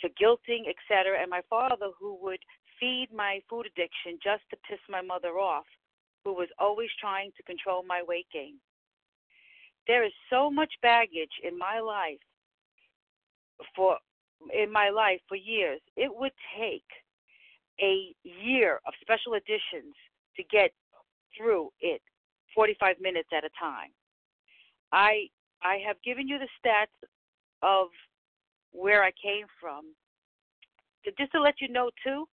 to 0.00 0.08
guilting, 0.20 0.64
etc., 0.68 1.18
and 1.20 1.30
my 1.30 1.40
father, 1.48 1.88
who 1.98 2.18
would 2.20 2.40
feed 2.78 3.08
my 3.14 3.40
food 3.48 3.66
addiction 3.66 4.18
just 4.22 4.42
to 4.50 4.56
piss 4.68 4.80
my 4.88 5.00
mother 5.00 5.38
off, 5.38 5.66
who 6.24 6.34
was 6.34 6.48
always 6.58 6.90
trying 7.00 7.30
to 7.36 7.42
control 7.44 7.84
my 7.86 8.02
weight 8.06 8.26
gain. 8.32 8.56
There 9.86 10.04
is 10.04 10.12
so 10.28 10.50
much 10.50 10.72
baggage 10.82 11.32
in 11.42 11.58
my 11.58 11.80
life 11.80 12.18
for 13.74 13.98
in 14.52 14.72
my 14.72 14.90
life 14.90 15.20
for 15.28 15.36
years. 15.36 15.80
It 15.96 16.10
would 16.12 16.32
take 16.58 16.84
a 17.80 18.14
year 18.24 18.80
of 18.86 18.92
special 19.00 19.34
editions 19.34 19.94
to 20.36 20.42
get 20.50 20.72
through 21.36 21.70
it 21.80 22.02
45 22.54 22.96
minutes 23.00 23.28
at 23.36 23.44
a 23.44 23.50
time. 23.58 23.90
I 24.92 25.28
I 25.62 25.78
have 25.86 25.96
given 26.02 26.28
you 26.28 26.38
the 26.38 26.48
stats 26.58 27.08
of 27.62 27.88
where 28.72 29.04
I 29.04 29.12
came 29.22 29.46
from. 29.60 29.94
Just 31.18 31.32
to 31.32 31.40
let 31.40 31.60
you 31.60 31.68
know 31.68 31.90
too, 32.04 32.26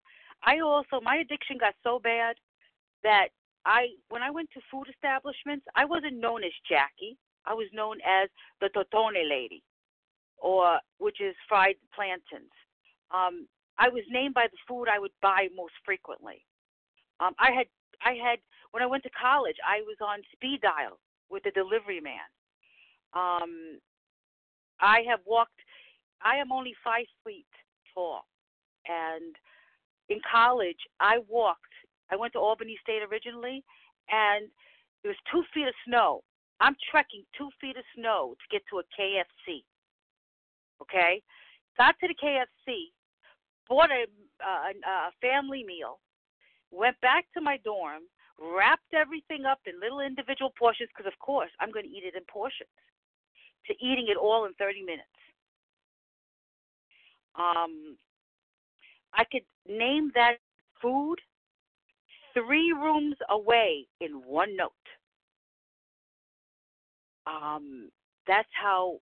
I 0.44 0.60
also 0.60 1.00
my 1.02 1.18
addiction 1.18 1.58
got 1.60 1.76
so 1.84 2.00
bad 2.00 2.36
that 3.04 3.30
I 3.66 3.88
when 4.10 4.22
I 4.22 4.32
went 4.32 4.50
to 4.54 4.62
food 4.72 4.88
establishments, 4.90 5.66
I 5.76 5.86
wasn't 5.86 6.20
known 6.20 6.44
as 6.44 6.52
Jackie. 6.68 7.18
I 7.46 7.54
was 7.54 7.68
known 7.74 7.98
as 8.06 8.30
the 8.62 8.70
Tostone 8.70 9.30
lady, 9.30 9.64
or 10.38 10.80
which 10.98 11.22
is 11.22 11.36
fried 11.48 11.76
plantains. 11.96 12.52
Um, 13.12 13.48
I 13.78 13.90
was 13.90 14.04
named 14.10 14.34
by 14.34 14.48
the 14.52 14.58
food 14.68 14.88
I 14.88 15.00
would 15.00 15.16
buy 15.22 15.48
most 15.56 15.74
frequently. 15.86 16.46
Um, 17.20 17.34
I 17.40 17.52
had 17.52 17.68
I 18.04 18.14
had 18.14 18.40
when 18.72 18.84
I 18.84 18.86
went 18.86 19.04
to 19.04 19.10
college, 19.10 19.58
I 19.66 19.82
was 19.82 19.98
on 20.02 20.20
speed 20.34 20.62
dial 20.62 21.00
with 21.30 21.44
the 21.44 21.52
delivery 21.52 22.00
man. 22.02 22.28
Um, 23.14 23.80
I 24.80 25.02
have 25.10 25.20
walked. 25.26 25.60
I 26.22 26.36
am 26.36 26.52
only 26.52 26.74
five 26.84 27.06
feet 27.26 27.46
tall, 27.94 28.26
and 28.88 29.36
in 30.10 30.20
college, 30.30 30.80
I 31.00 31.20
walked. 31.28 31.74
I 32.12 32.16
went 32.16 32.34
to 32.34 32.40
Albany 32.40 32.78
State 32.82 33.02
originally, 33.10 33.64
and 34.12 34.50
there 35.02 35.12
was 35.12 35.18
two 35.32 35.44
feet 35.54 35.68
of 35.68 35.74
snow. 35.88 36.22
I'm 36.60 36.76
trekking 36.92 37.24
two 37.38 37.50
feet 37.62 37.78
of 37.78 37.84
snow 37.96 38.36
to 38.36 38.46
get 38.52 38.64
to 38.70 38.80
a 38.80 38.84
KFC. 39.00 39.64
Okay, 40.82 41.22
got 41.78 41.96
to 42.00 42.08
the 42.08 42.16
KFC, 42.16 42.92
bought 43.68 43.90
a, 43.92 44.06
uh, 44.44 45.10
a 45.10 45.12
family 45.22 45.64
meal, 45.64 46.00
went 46.72 47.00
back 47.02 47.26
to 47.34 47.42
my 47.42 47.58
dorm, 47.64 48.04
wrapped 48.40 48.94
everything 48.94 49.46
up 49.46 49.60
in 49.66 49.80
little 49.80 50.00
individual 50.00 50.54
portions 50.58 50.90
because, 50.96 51.12
of 51.12 51.18
course, 51.20 51.52
I'm 51.60 51.72
going 51.72 51.86
to 51.86 51.92
eat 51.92 52.04
it 52.04 52.16
in 52.16 52.24
portions, 52.32 52.70
to 53.68 53.74
eating 53.74 54.08
it 54.10 54.18
all 54.18 54.46
in 54.46 54.54
30 54.54 54.82
minutes. 54.82 55.08
Um, 57.36 57.98
I 59.14 59.24
could 59.32 59.44
name 59.68 60.12
that 60.16 60.38
food 60.82 61.18
three 62.34 62.72
rooms 62.74 63.16
away 63.30 63.88
in 64.02 64.12
one 64.26 64.56
note. 64.56 64.72
Um, 67.26 67.90
that's 68.28 68.50
how 68.62 69.00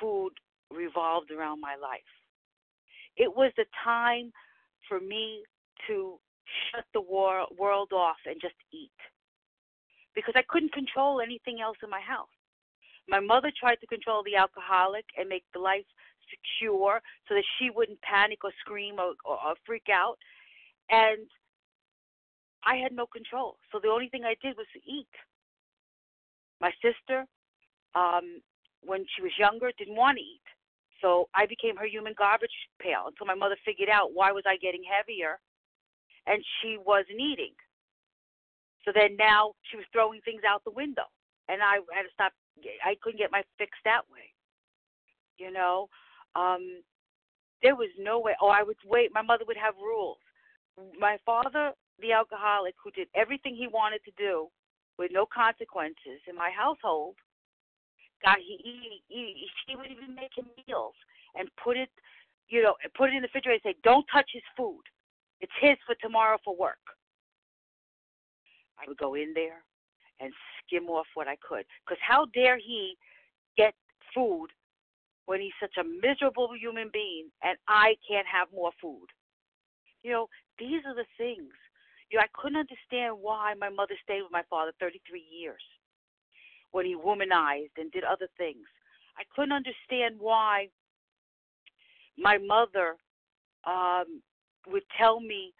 food 0.00 0.32
revolved 0.70 1.30
around 1.30 1.60
my 1.60 1.76
life. 1.80 2.00
It 3.16 3.34
was 3.34 3.52
the 3.56 3.64
time 3.84 4.32
for 4.88 5.00
me 5.00 5.42
to 5.86 6.18
shut 6.70 6.84
the 6.92 7.00
war- 7.00 7.48
world 7.58 7.92
off 7.92 8.18
and 8.26 8.40
just 8.40 8.54
eat 8.72 8.90
because 10.14 10.34
I 10.36 10.42
couldn't 10.48 10.72
control 10.72 11.20
anything 11.20 11.60
else 11.60 11.76
in 11.82 11.90
my 11.90 12.00
house. 12.00 12.28
My 13.08 13.20
mother 13.20 13.52
tried 13.56 13.76
to 13.76 13.86
control 13.86 14.22
the 14.24 14.34
alcoholic 14.34 15.04
and 15.16 15.28
make 15.28 15.44
the 15.52 15.60
life 15.60 15.84
secure 16.28 17.00
so 17.28 17.34
that 17.34 17.44
she 17.58 17.70
wouldn't 17.70 18.00
panic 18.02 18.42
or 18.42 18.50
scream 18.60 18.98
or, 18.98 19.12
or, 19.24 19.36
or 19.36 19.54
freak 19.64 19.86
out. 19.92 20.16
And 20.90 21.26
I 22.64 22.76
had 22.76 22.92
no 22.92 23.06
control. 23.06 23.58
So 23.70 23.78
the 23.80 23.88
only 23.88 24.08
thing 24.08 24.24
I 24.24 24.34
did 24.42 24.56
was 24.56 24.66
to 24.72 24.80
eat. 24.90 25.06
My 26.60 26.72
sister, 26.82 27.26
um, 27.94 28.40
when 28.82 29.04
she 29.14 29.22
was 29.22 29.32
younger, 29.38 29.70
didn't 29.78 29.94
want 29.94 30.18
to 30.18 30.24
eat. 30.24 30.42
So 31.00 31.28
I 31.34 31.46
became 31.46 31.76
her 31.76 31.86
human 31.86 32.14
garbage 32.16 32.50
pail 32.80 33.04
until 33.06 33.26
my 33.26 33.34
mother 33.34 33.56
figured 33.64 33.90
out 33.90 34.14
why 34.14 34.32
was 34.32 34.44
I 34.46 34.56
getting 34.56 34.82
heavier 34.82 35.38
and 36.26 36.42
she 36.60 36.78
wasn't 36.84 37.20
eating. 37.20 37.54
So 38.84 38.92
then 38.94 39.16
now 39.18 39.52
she 39.70 39.76
was 39.76 39.86
throwing 39.92 40.20
things 40.22 40.42
out 40.48 40.62
the 40.64 40.70
window, 40.70 41.06
and 41.48 41.62
I 41.62 41.82
had 41.92 42.02
to 42.02 42.12
stop. 42.14 42.32
I 42.84 42.96
couldn't 43.02 43.18
get 43.18 43.32
my 43.32 43.42
fix 43.58 43.72
that 43.84 44.02
way. 44.10 44.32
You 45.38 45.52
know, 45.52 45.88
um, 46.34 46.82
there 47.62 47.74
was 47.74 47.90
no 47.98 48.20
way. 48.20 48.34
Oh, 48.40 48.48
I 48.48 48.62
would 48.62 48.76
wait. 48.86 49.10
My 49.12 49.22
mother 49.22 49.44
would 49.46 49.56
have 49.56 49.74
rules. 49.82 50.18
My 50.98 51.18
father, 51.26 51.72
the 52.00 52.12
alcoholic, 52.12 52.74
who 52.82 52.90
did 52.92 53.08
everything 53.14 53.54
he 53.56 53.66
wanted 53.66 54.00
to 54.04 54.12
do 54.16 54.48
with 54.98 55.10
no 55.12 55.26
consequences 55.26 56.22
in 56.28 56.36
my 56.36 56.50
household, 56.50 57.16
got 58.24 58.38
he 58.38 58.58
he, 58.62 59.02
he 59.08 59.46
he 59.66 59.76
would 59.76 59.90
even 59.90 60.14
make 60.14 60.30
him 60.36 60.46
meals 60.66 60.94
and 61.34 61.48
put 61.62 61.76
it, 61.76 61.90
you 62.48 62.62
know, 62.62 62.74
put 62.96 63.10
it 63.10 63.16
in 63.16 63.22
the 63.22 63.28
refrigerator 63.28 63.60
and 63.64 63.74
say, 63.74 63.78
"Don't 63.82 64.06
touch 64.12 64.30
his 64.32 64.44
food." 64.56 64.82
It's 65.40 65.52
his 65.60 65.76
for 65.86 65.94
tomorrow 66.00 66.38
for 66.44 66.56
work. 66.56 66.78
I 68.78 68.84
would 68.88 68.98
go 68.98 69.14
in 69.14 69.32
there 69.34 69.62
and 70.20 70.32
skim 70.60 70.88
off 70.88 71.06
what 71.14 71.28
I 71.28 71.36
could. 71.46 71.64
Because 71.84 72.00
how 72.06 72.26
dare 72.34 72.58
he 72.58 72.96
get 73.56 73.74
food 74.14 74.48
when 75.26 75.40
he's 75.40 75.56
such 75.60 75.74
a 75.78 75.84
miserable 75.84 76.50
human 76.58 76.90
being 76.92 77.28
and 77.42 77.58
I 77.68 77.96
can't 78.08 78.26
have 78.26 78.48
more 78.54 78.70
food? 78.80 79.06
You 80.02 80.12
know, 80.12 80.28
these 80.58 80.82
are 80.86 80.94
the 80.94 81.06
things. 81.18 81.52
You 82.10 82.18
know, 82.18 82.24
I 82.24 82.40
couldn't 82.40 82.58
understand 82.58 83.16
why 83.20 83.54
my 83.58 83.68
mother 83.68 83.94
stayed 84.02 84.22
with 84.22 84.32
my 84.32 84.42
father 84.48 84.72
33 84.78 85.20
years 85.20 85.62
when 86.70 86.86
he 86.86 86.94
womanized 86.94 87.76
and 87.76 87.90
did 87.90 88.04
other 88.04 88.28
things. 88.38 88.66
I 89.18 89.22
couldn't 89.34 89.52
understand 89.52 90.16
why 90.18 90.68
my 92.18 92.38
mother 92.38 92.96
um, 93.64 94.22
would 94.66 94.82
tell 94.98 95.20
me, 95.20 95.52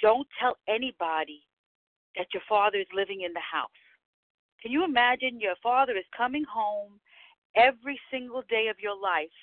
don't 0.00 0.26
tell 0.40 0.56
anybody 0.68 1.42
that 2.16 2.26
your 2.32 2.42
father 2.48 2.78
is 2.78 2.86
living 2.94 3.22
in 3.22 3.32
the 3.32 3.40
house. 3.40 3.68
Can 4.62 4.72
you 4.72 4.84
imagine 4.84 5.40
your 5.40 5.56
father 5.62 5.96
is 5.96 6.04
coming 6.16 6.44
home 6.44 6.98
every 7.56 7.98
single 8.10 8.42
day 8.48 8.68
of 8.68 8.76
your 8.80 8.96
life 8.96 9.36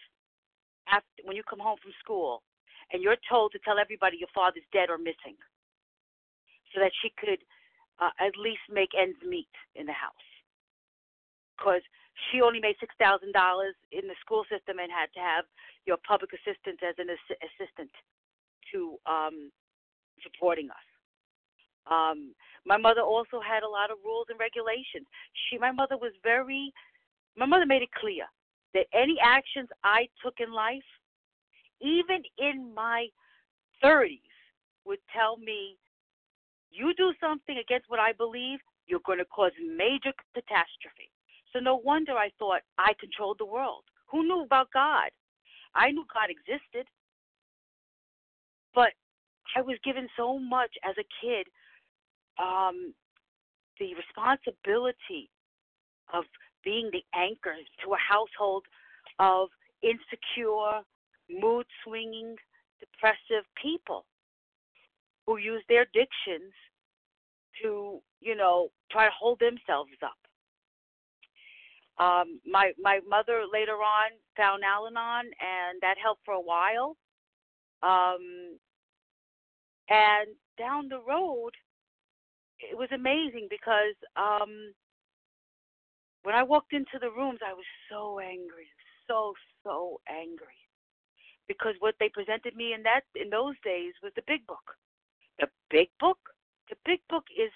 after 0.87 1.23
when 1.23 1.35
you 1.35 1.43
come 1.47 1.59
home 1.59 1.77
from 1.81 1.93
school 2.03 2.43
and 2.91 3.01
you're 3.01 3.17
told 3.29 3.51
to 3.51 3.59
tell 3.59 3.79
everybody 3.79 4.17
your 4.17 4.31
father's 4.33 4.67
dead 4.73 4.89
or 4.89 4.97
missing 4.97 5.37
so 6.73 6.81
that 6.81 6.91
she 7.01 7.13
could 7.17 7.39
uh, 8.01 8.11
at 8.19 8.37
least 8.37 8.61
make 8.69 8.89
ends 8.97 9.17
meet 9.25 9.49
in 9.75 9.85
the 9.85 9.93
house 9.93 10.27
because 11.57 11.81
she 12.29 12.41
only 12.41 12.59
made 12.59 12.75
six 12.79 12.93
thousand 12.99 13.33
dollars 13.33 13.73
in 13.91 14.05
the 14.05 14.17
school 14.21 14.43
system 14.49 14.77
and 14.77 14.91
had 14.91 15.09
to 15.13 15.21
have 15.21 15.45
your 15.85 15.97
public 16.05 16.33
assistant 16.33 16.81
as 16.85 16.93
an 16.97 17.09
ass- 17.09 17.41
assistant 17.41 17.89
to 18.73 18.97
um, 19.05 19.51
supporting 20.23 20.69
us. 20.69 20.87
Um, 21.89 22.33
my 22.65 22.77
mother 22.77 23.01
also 23.01 23.41
had 23.41 23.63
a 23.63 23.69
lot 23.69 23.91
of 23.91 23.97
rules 24.03 24.27
and 24.29 24.39
regulations. 24.39 25.05
She, 25.49 25.57
my 25.57 25.71
mother 25.71 25.97
was 25.97 26.13
very, 26.23 26.71
my 27.35 27.45
mother 27.45 27.65
made 27.65 27.81
it 27.81 27.91
clear 27.99 28.25
that 28.73 28.87
any 28.93 29.17
actions 29.23 29.69
I 29.83 30.07
took 30.23 30.35
in 30.39 30.53
life, 30.53 30.87
even 31.81 32.23
in 32.37 32.73
my 32.73 33.07
30s, 33.83 34.21
would 34.85 34.99
tell 35.13 35.37
me, 35.37 35.77
You 36.71 36.93
do 36.97 37.13
something 37.19 37.57
against 37.57 37.89
what 37.89 37.99
I 37.99 38.13
believe, 38.13 38.59
you're 38.87 39.05
going 39.05 39.19
to 39.19 39.25
cause 39.25 39.51
major 39.59 40.11
catastrophe. 40.33 41.11
So 41.51 41.59
no 41.59 41.75
wonder 41.75 42.13
I 42.13 42.31
thought 42.39 42.61
I 42.77 42.93
controlled 42.99 43.37
the 43.39 43.45
world. 43.45 43.83
Who 44.09 44.23
knew 44.23 44.43
about 44.43 44.69
God? 44.73 45.11
I 45.75 45.91
knew 45.91 46.05
God 46.11 46.29
existed, 46.29 46.87
but 48.73 48.91
I 49.55 49.61
was 49.61 49.77
given 49.83 50.07
so 50.17 50.39
much 50.39 50.71
as 50.83 50.95
a 50.97 51.25
kid 51.25 51.47
um, 52.41 52.93
the 53.79 53.93
responsibility 53.95 55.29
of 56.13 56.23
being 56.63 56.89
the 56.91 57.03
anchor 57.13 57.55
to 57.83 57.93
a 57.93 57.97
household 57.97 58.63
of 59.19 59.49
insecure, 59.81 60.81
mood 61.29 61.65
swinging, 61.83 62.35
depressive 62.79 63.45
people 63.61 64.05
who 65.25 65.37
use 65.37 65.63
their 65.69 65.83
addictions 65.83 66.53
to, 67.61 67.99
you 68.19 68.35
know, 68.35 68.69
try 68.91 69.05
to 69.05 69.11
hold 69.17 69.39
themselves 69.39 69.91
up. 70.03 70.17
Um, 72.03 72.39
my 72.45 72.71
my 72.81 72.99
mother 73.07 73.43
later 73.51 73.73
on 73.73 74.11
found 74.35 74.63
Al-Anon, 74.63 75.25
and 75.25 75.79
that 75.81 75.95
helped 76.01 76.21
for 76.25 76.33
a 76.33 76.41
while. 76.41 76.97
Um, 77.83 78.57
and 79.89 80.29
down 80.57 80.89
the 80.89 81.01
road, 81.07 81.51
it 82.59 82.77
was 82.77 82.89
amazing 82.93 83.47
because 83.49 83.95
um, 84.15 84.73
when 86.23 86.35
I 86.35 86.43
walked 86.43 86.73
into 86.73 86.97
the 86.99 87.11
rooms, 87.11 87.39
I 87.45 87.53
was 87.53 87.65
so 87.89 88.19
angry, 88.19 88.67
so 89.07 89.33
so 89.63 89.99
angry, 90.07 90.59
because 91.47 91.75
what 91.79 91.95
they 91.99 92.09
presented 92.09 92.55
me 92.55 92.73
in 92.73 92.83
that 92.83 93.01
in 93.15 93.29
those 93.29 93.55
days 93.63 93.93
was 94.01 94.11
the 94.15 94.23
big 94.27 94.45
book. 94.47 94.75
The 95.39 95.47
big 95.69 95.89
book, 95.99 96.19
the 96.69 96.75
big 96.85 96.99
book 97.09 97.25
is 97.35 97.51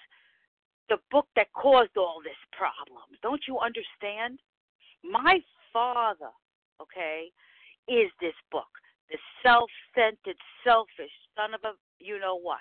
the 0.88 0.98
book 1.10 1.28
that 1.36 1.52
caused 1.52 1.96
all 1.96 2.20
this 2.22 2.40
problems. 2.52 3.16
Don't 3.22 3.42
you 3.46 3.58
understand? 3.58 4.40
My 5.04 5.40
father, 5.72 6.32
okay, 6.80 7.30
is 7.88 8.10
this 8.20 8.36
book. 8.50 8.68
The 9.10 9.18
self 9.42 9.70
centered, 9.94 10.36
selfish 10.64 11.12
son 11.36 11.54
of 11.54 11.60
a 11.64 11.72
you 12.00 12.18
know 12.18 12.38
what 12.38 12.58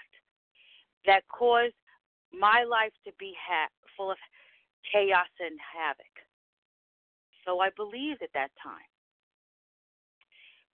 that 1.06 1.21
caused 1.28 1.73
my 2.34 2.63
life 2.63 2.91
to 3.06 3.12
be 3.17 3.34
ha- 3.39 3.69
full 3.95 4.12
of 4.12 4.17
chaos 4.91 5.28
and 5.39 5.58
havoc. 5.60 6.06
So 7.45 7.60
I 7.60 7.69
believed 7.76 8.21
at 8.21 8.34
that 8.34 8.52
time. 8.62 8.91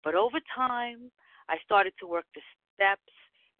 But 0.04 0.16
over 0.16 0.40
time, 0.56 1.12
I 1.48 1.58
started 1.64 1.94
to 2.00 2.08
work 2.08 2.26
the 2.34 2.42
steps 2.74 3.14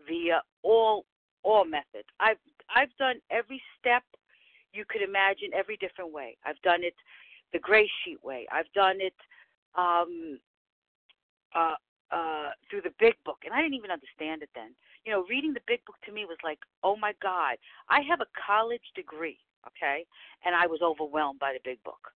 via 0.08 0.42
all 0.64 1.06
all 1.44 1.66
methods. 1.66 2.08
I've 2.20 2.38
I've 2.74 2.96
done 2.98 3.16
every 3.30 3.62
step 3.80 4.04
you 4.74 4.84
could 4.90 5.02
imagine, 5.02 5.54
every 5.56 5.78
different 5.78 6.12
way. 6.12 6.36
I've 6.46 6.62
done 6.64 6.84
it 6.84 6.96
the 7.54 7.60
gray 7.60 7.90
sheet 8.04 8.24
way. 8.24 8.48
I've 8.52 8.72
done 8.74 8.98
it 9.00 9.14
um, 9.76 10.40
uh, 11.56 11.76
uh, 12.12 12.50
through 12.70 12.82
the 12.82 12.94
big 13.00 13.14
and 13.46 13.54
I 13.54 13.62
didn't 13.62 13.76
even 13.76 13.92
understand 13.92 14.42
it 14.42 14.50
then. 14.56 14.76
You 15.06 15.12
know, 15.12 15.26
reading 15.30 15.54
the 15.54 15.68
big 15.68 15.84
book 15.86 15.98
to 16.06 16.12
me 16.12 16.26
was 16.26 16.40
like, 16.44 16.60
oh 16.84 16.96
my 16.96 17.14
God, 17.22 17.58
I 17.90 18.02
have 18.08 18.22
a 18.22 18.34
college 18.40 18.86
degree, 18.96 19.40
okay, 19.68 20.06
and 20.46 20.56
I 20.56 20.68
was 20.68 20.82
overwhelmed 20.82 21.40
by 21.40 21.54
the 21.54 21.64
big 21.64 21.84
book 21.84 22.12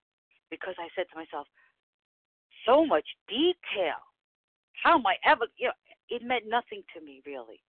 because 0.50 0.74
I 0.78 0.88
said 0.94 1.06
to 1.10 1.18
myself, 1.18 1.46
so 2.64 2.84
much 2.84 3.06
detail. 3.28 4.02
How 4.82 4.98
am 4.98 5.06
I 5.06 5.16
ever? 5.24 5.46
You 5.56 5.68
know, 5.68 5.78
it 6.10 6.22
meant 6.22 6.44
nothing 6.46 6.82
to 6.94 7.00
me 7.00 7.22
really. 7.26 7.62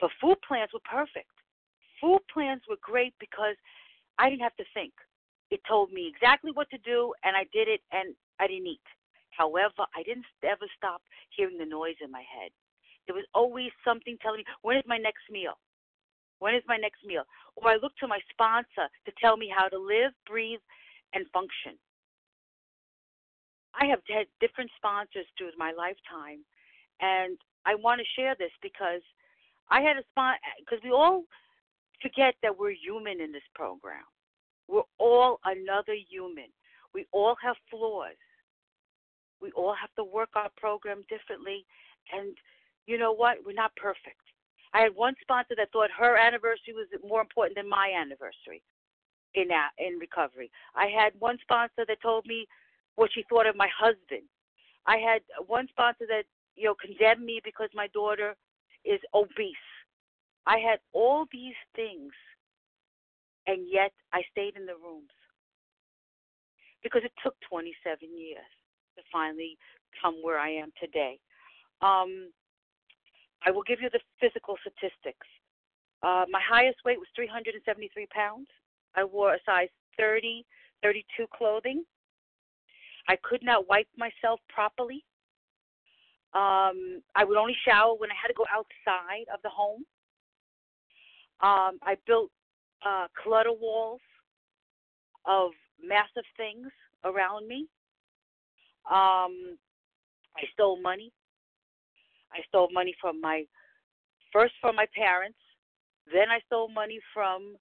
But 0.00 0.10
food 0.20 0.36
plans 0.46 0.70
were 0.72 0.84
perfect. 0.84 1.30
Food 2.00 2.20
plans 2.32 2.62
were 2.68 2.80
great 2.82 3.14
because 3.20 3.56
I 4.18 4.28
didn't 4.28 4.42
have 4.42 4.56
to 4.56 4.64
think. 4.74 4.92
It 5.50 5.60
told 5.68 5.92
me 5.92 6.08
exactly 6.08 6.50
what 6.52 6.70
to 6.70 6.78
do, 6.78 7.12
and 7.24 7.36
I 7.36 7.44
did 7.52 7.68
it, 7.68 7.80
and 7.92 8.14
I 8.40 8.46
didn't 8.46 8.66
eat. 8.66 8.88
However, 9.30 9.84
I 9.94 10.02
didn't 10.02 10.26
ever 10.44 10.66
stop 10.76 11.02
hearing 11.30 11.58
the 11.58 11.66
noise 11.66 11.96
in 12.02 12.10
my 12.10 12.24
head. 12.24 12.50
There 13.06 13.16
was 13.16 13.26
always 13.34 13.70
something 13.84 14.16
telling 14.22 14.38
me, 14.38 14.44
when 14.62 14.76
is 14.76 14.84
my 14.86 14.98
next 14.98 15.30
meal? 15.30 15.58
When 16.38 16.54
is 16.54 16.62
my 16.66 16.76
next 16.76 17.04
meal? 17.04 17.24
Or 17.56 17.70
I 17.70 17.76
looked 17.76 17.98
to 18.00 18.08
my 18.08 18.18
sponsor 18.30 18.88
to 19.06 19.12
tell 19.20 19.36
me 19.36 19.52
how 19.54 19.68
to 19.68 19.78
live, 19.78 20.12
breathe, 20.26 20.60
and 21.14 21.26
function. 21.32 21.78
I 23.80 23.86
have 23.86 24.00
had 24.08 24.26
different 24.40 24.70
sponsors 24.76 25.26
through 25.36 25.50
my 25.56 25.72
lifetime, 25.72 26.44
and 27.00 27.38
I 27.64 27.74
want 27.74 28.00
to 28.00 28.20
share 28.20 28.34
this 28.38 28.50
because 28.60 29.02
I 29.70 29.80
had 29.80 29.96
a 29.96 30.02
sponsor, 30.10 30.40
because 30.58 30.80
we 30.84 30.90
all 30.90 31.24
forget 32.02 32.34
that 32.42 32.58
we're 32.58 32.72
human 32.72 33.20
in 33.20 33.32
this 33.32 33.46
program. 33.54 34.04
We're 34.68 34.82
all 34.98 35.38
another 35.44 35.94
human. 35.94 36.48
We 36.94 37.06
all 37.12 37.36
have 37.42 37.56
flaws. 37.70 38.18
We 39.40 39.50
all 39.52 39.74
have 39.74 39.94
to 39.96 40.04
work 40.04 40.30
our 40.34 40.50
program 40.56 41.02
differently. 41.08 41.64
And 42.12 42.36
you 42.86 42.98
know 42.98 43.12
what? 43.12 43.38
We're 43.44 43.52
not 43.52 43.74
perfect. 43.76 44.20
I 44.74 44.80
had 44.80 44.94
one 44.94 45.14
sponsor 45.20 45.54
that 45.56 45.70
thought 45.72 45.90
her 45.96 46.16
anniversary 46.16 46.74
was 46.74 46.88
more 47.06 47.20
important 47.20 47.56
than 47.56 47.68
my 47.68 47.92
anniversary 47.94 48.62
in 49.34 49.48
in 49.78 49.98
recovery. 49.98 50.50
I 50.74 50.86
had 50.86 51.12
one 51.18 51.38
sponsor 51.42 51.84
that 51.86 52.02
told 52.02 52.26
me 52.26 52.46
what 52.96 53.10
she 53.12 53.24
thought 53.28 53.46
of 53.46 53.56
my 53.56 53.68
husband. 53.78 54.28
I 54.86 54.96
had 54.96 55.22
one 55.46 55.68
sponsor 55.68 56.06
that 56.08 56.24
you 56.56 56.64
know 56.64 56.74
condemned 56.74 57.24
me 57.24 57.40
because 57.44 57.68
my 57.74 57.86
daughter 57.88 58.34
is 58.84 59.00
obese. 59.14 59.68
I 60.46 60.58
had 60.58 60.80
all 60.92 61.26
these 61.30 61.54
things 61.76 62.12
and 63.46 63.66
yet 63.70 63.92
I 64.12 64.22
stayed 64.30 64.56
in 64.56 64.66
the 64.66 64.74
rooms 64.74 65.10
because 66.82 67.02
it 67.04 67.12
took 67.22 67.34
27 67.48 67.98
years 68.16 68.50
to 68.96 69.02
finally 69.12 69.56
come 70.00 70.16
where 70.22 70.38
I 70.38 70.50
am 70.50 70.72
today. 70.80 71.18
Um, 71.80 72.30
I 73.46 73.50
will 73.50 73.62
give 73.62 73.80
you 73.80 73.90
the 73.90 74.00
physical 74.20 74.56
statistics. 74.60 75.26
Uh, 76.02 76.24
my 76.30 76.40
highest 76.42 76.78
weight 76.84 76.98
was 76.98 77.08
373 77.14 78.06
pounds. 78.06 78.48
I 78.94 79.04
wore 79.04 79.34
a 79.34 79.38
size 79.46 79.68
30, 79.98 80.44
32 80.82 81.26
clothing. 81.36 81.84
I 83.08 83.16
could 83.22 83.42
not 83.42 83.68
wipe 83.68 83.88
myself 83.96 84.40
properly. 84.48 85.04
Um, 86.34 87.02
I 87.14 87.24
would 87.24 87.36
only 87.36 87.56
shower 87.66 87.94
when 87.94 88.10
I 88.10 88.14
had 88.20 88.28
to 88.28 88.34
go 88.34 88.46
outside 88.50 89.26
of 89.32 89.40
the 89.42 89.50
home. 89.50 89.84
Um, 91.40 91.78
I 91.82 91.96
built 92.06 92.30
uh, 92.86 93.06
clutter 93.22 93.52
walls 93.52 94.00
of 95.26 95.50
massive 95.82 96.24
things 96.36 96.68
around 97.04 97.46
me. 97.48 97.68
Um, 98.90 99.58
I 100.36 100.44
stole 100.52 100.80
money. 100.80 101.12
I 102.32 102.42
stole 102.48 102.68
money 102.72 102.94
from 103.00 103.20
my 103.20 103.44
first 104.32 104.54
from 104.60 104.76
my 104.76 104.86
parents, 104.94 105.38
then 106.12 106.30
I 106.30 106.40
stole 106.46 106.68
money 106.68 107.00
from 107.14 107.56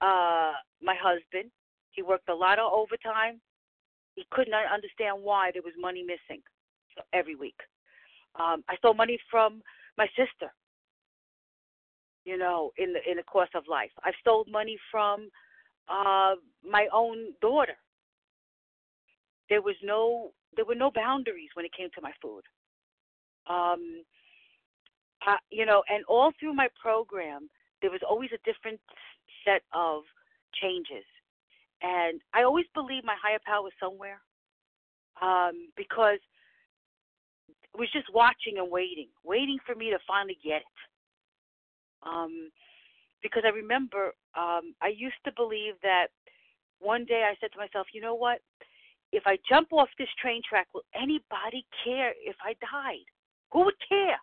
uh 0.00 0.52
my 0.82 0.94
husband. 1.00 1.50
He 1.92 2.02
worked 2.02 2.28
a 2.28 2.34
lot 2.34 2.58
of 2.58 2.72
overtime. 2.72 3.40
He 4.14 4.24
could 4.30 4.48
not 4.48 4.72
understand 4.72 5.22
why 5.22 5.50
there 5.52 5.62
was 5.62 5.74
money 5.78 6.02
missing 6.02 6.42
every 7.12 7.36
week. 7.36 7.58
Um, 8.38 8.64
I 8.68 8.76
stole 8.76 8.94
money 8.94 9.18
from 9.30 9.62
my 9.96 10.06
sister 10.16 10.52
you 12.28 12.36
know, 12.36 12.72
in 12.76 12.92
the 12.92 13.00
in 13.10 13.16
the 13.16 13.22
course 13.22 13.48
of 13.54 13.64
life. 13.68 13.90
I've 14.04 14.20
stole 14.20 14.44
money 14.50 14.78
from 14.90 15.30
uh, 15.88 16.34
my 16.62 16.86
own 16.92 17.32
daughter. 17.40 17.76
There 19.48 19.62
was 19.62 19.76
no 19.82 20.32
there 20.54 20.66
were 20.66 20.74
no 20.74 20.90
boundaries 20.94 21.48
when 21.54 21.64
it 21.64 21.72
came 21.74 21.88
to 21.94 22.02
my 22.02 22.12
food. 22.20 22.42
Um, 23.48 24.02
I, 25.22 25.36
you 25.50 25.66
know, 25.66 25.82
and 25.88 26.04
all 26.06 26.32
through 26.38 26.54
my 26.54 26.68
program, 26.80 27.48
there 27.82 27.90
was 27.90 28.00
always 28.08 28.30
a 28.32 28.50
different 28.50 28.80
set 29.44 29.62
of 29.72 30.02
changes, 30.60 31.04
and 31.82 32.20
I 32.34 32.42
always 32.42 32.66
believed 32.74 33.04
my 33.04 33.16
higher 33.20 33.38
power 33.44 33.62
was 33.62 33.72
somewhere, 33.80 34.20
um, 35.22 35.70
because 35.76 36.18
it 37.74 37.78
was 37.78 37.90
just 37.92 38.12
watching 38.12 38.58
and 38.58 38.70
waiting, 38.70 39.08
waiting 39.24 39.58
for 39.64 39.74
me 39.74 39.90
to 39.90 39.98
finally 40.06 40.38
get 40.44 40.62
it. 40.62 40.78
Um, 42.02 42.50
because 43.22 43.42
I 43.44 43.50
remember 43.50 44.12
um, 44.36 44.74
I 44.80 44.88
used 44.94 45.18
to 45.24 45.32
believe 45.36 45.74
that 45.82 46.08
one 46.78 47.04
day 47.04 47.24
I 47.28 47.34
said 47.40 47.50
to 47.52 47.58
myself, 47.58 47.88
you 47.92 48.00
know 48.00 48.14
what? 48.14 48.40
If 49.12 49.24
I 49.26 49.38
jump 49.48 49.72
off 49.72 49.88
this 49.98 50.08
train 50.20 50.42
track, 50.48 50.68
will 50.74 50.84
anybody 50.94 51.66
care 51.84 52.12
if 52.24 52.36
I 52.42 52.54
died? 52.60 53.06
Who 53.52 53.64
would 53.64 53.74
care? 53.88 54.18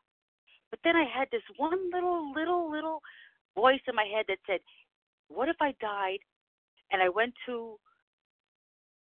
But 0.70 0.80
then 0.84 0.96
I 0.96 1.06
had 1.06 1.28
this 1.32 1.42
one 1.58 1.90
little, 1.92 2.32
little, 2.34 2.70
little 2.70 3.02
voice 3.56 3.82
in 3.88 3.96
my 3.96 4.06
head 4.06 4.26
that 4.28 4.40
said, 4.46 4.60
what 5.30 5.50
if 5.50 5.56
I 5.62 5.74
died 5.80 6.20
and 6.92 7.02
I 7.02 7.10
went 7.10 7.34
to 7.46 7.78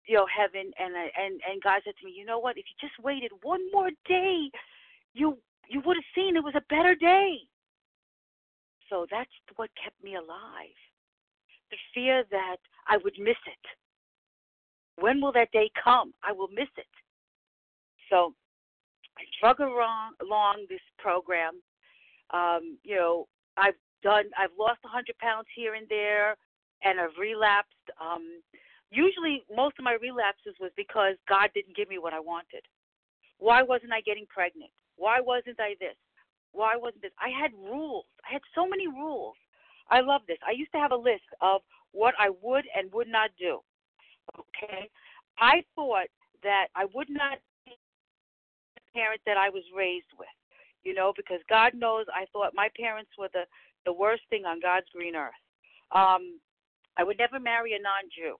you 0.08 0.16
know 0.16 0.26
heaven 0.28 0.72
and 0.80 0.96
I, 0.96 1.10
and 1.18 1.40
and 1.50 1.62
God 1.64 1.82
said 1.86 1.94
to 2.00 2.06
me, 2.06 2.14
you 2.16 2.26
know 2.26 2.40
what? 2.40 2.58
If 2.58 2.66
you 2.68 2.88
just 2.88 3.00
waited 3.04 3.32
one 3.44 3.62
more 3.72 3.90
day, 4.08 4.50
you 5.14 5.38
you 5.70 5.82
would 5.86 5.98
have 5.98 6.12
seen 6.16 6.36
it 6.36 6.44
was 6.44 6.56
a 6.56 6.74
better 6.74 6.96
day. 6.96 7.38
So 8.90 9.06
that's 9.10 9.30
what 9.56 9.70
kept 9.82 10.02
me 10.04 10.16
alive. 10.16 10.76
The 11.70 11.78
fear 11.94 12.26
that 12.32 12.58
I 12.88 12.98
would 12.98 13.14
miss 13.18 13.38
it. 13.48 15.02
When 15.02 15.22
will 15.22 15.32
that 15.32 15.52
day 15.52 15.72
come? 15.82 16.14
I 16.24 16.34
will 16.34 16.50
miss 16.50 16.68
it. 16.78 16.86
So 18.10 18.34
drug 19.40 19.60
along, 19.60 20.14
along 20.22 20.66
this 20.70 20.82
program. 20.98 21.62
Um, 22.34 22.78
you 22.84 22.96
know, 22.96 23.28
I've 23.58 23.80
done, 24.04 24.26
I've 24.38 24.56
lost 24.58 24.80
100 24.84 25.18
pounds 25.18 25.48
here 25.56 25.76
and 25.76 25.88
there, 25.90 26.36
and 26.84 27.00
I've 27.00 27.18
relapsed. 27.20 27.88
Um, 28.00 28.42
usually, 28.90 29.44
most 29.54 29.76
of 29.78 29.84
my 29.86 29.98
relapses 30.02 30.56
was 30.60 30.72
because 30.76 31.16
God 31.28 31.50
didn't 31.54 31.76
give 31.76 31.90
me 31.90 31.98
what 31.98 32.14
I 32.14 32.20
wanted. 32.20 32.64
Why 33.40 33.64
wasn't 33.64 33.94
I 33.94 34.02
getting 34.02 34.26
pregnant? 34.28 34.72
Why 34.98 35.20
wasn't 35.20 35.60
I 35.60 35.76
this? 35.80 35.98
Why 36.54 36.76
wasn't 36.76 37.02
this? 37.02 37.12
I 37.20 37.30
had 37.30 37.52
rules. 37.54 38.06
I 38.28 38.34
had 38.34 38.42
so 38.54 38.68
many 38.68 38.88
rules. 38.88 39.36
I 39.90 40.02
love 40.02 40.22
this. 40.28 40.38
I 40.48 40.52
used 40.52 40.72
to 40.74 40.80
have 40.80 40.92
a 40.92 40.96
list 40.96 41.26
of 41.42 41.62
what 41.92 42.14
I 42.20 42.30
would 42.42 42.66
and 42.76 42.92
would 42.94 43.08
not 43.08 43.32
do. 43.40 43.60
Okay? 44.38 44.90
I 45.40 45.64
thought 45.76 46.08
that 46.44 46.68
I 46.76 46.86
would 46.94 47.10
not 47.10 47.40
parent 48.94 49.22
that 49.26 49.38
I 49.38 49.50
was 49.50 49.64
raised 49.76 50.12
with. 50.18 50.28
You 50.84 50.96
know, 50.96 51.14
because 51.16 51.40
God 51.48 51.74
knows 51.76 52.06
I 52.14 52.26
thought 52.34 52.54
my 52.56 52.70
parents 52.78 53.12
were 53.18 53.30
the 53.34 53.44
the 53.86 53.94
worst 53.94 54.24
thing 54.30 54.46
on 54.46 54.60
God's 54.60 54.88
green 54.94 55.16
earth. 55.16 55.34
Um, 55.92 56.40
I 56.98 57.04
would 57.04 57.18
never 57.18 57.40
marry 57.40 57.74
a 57.74 57.82
non-Jew. 57.82 58.36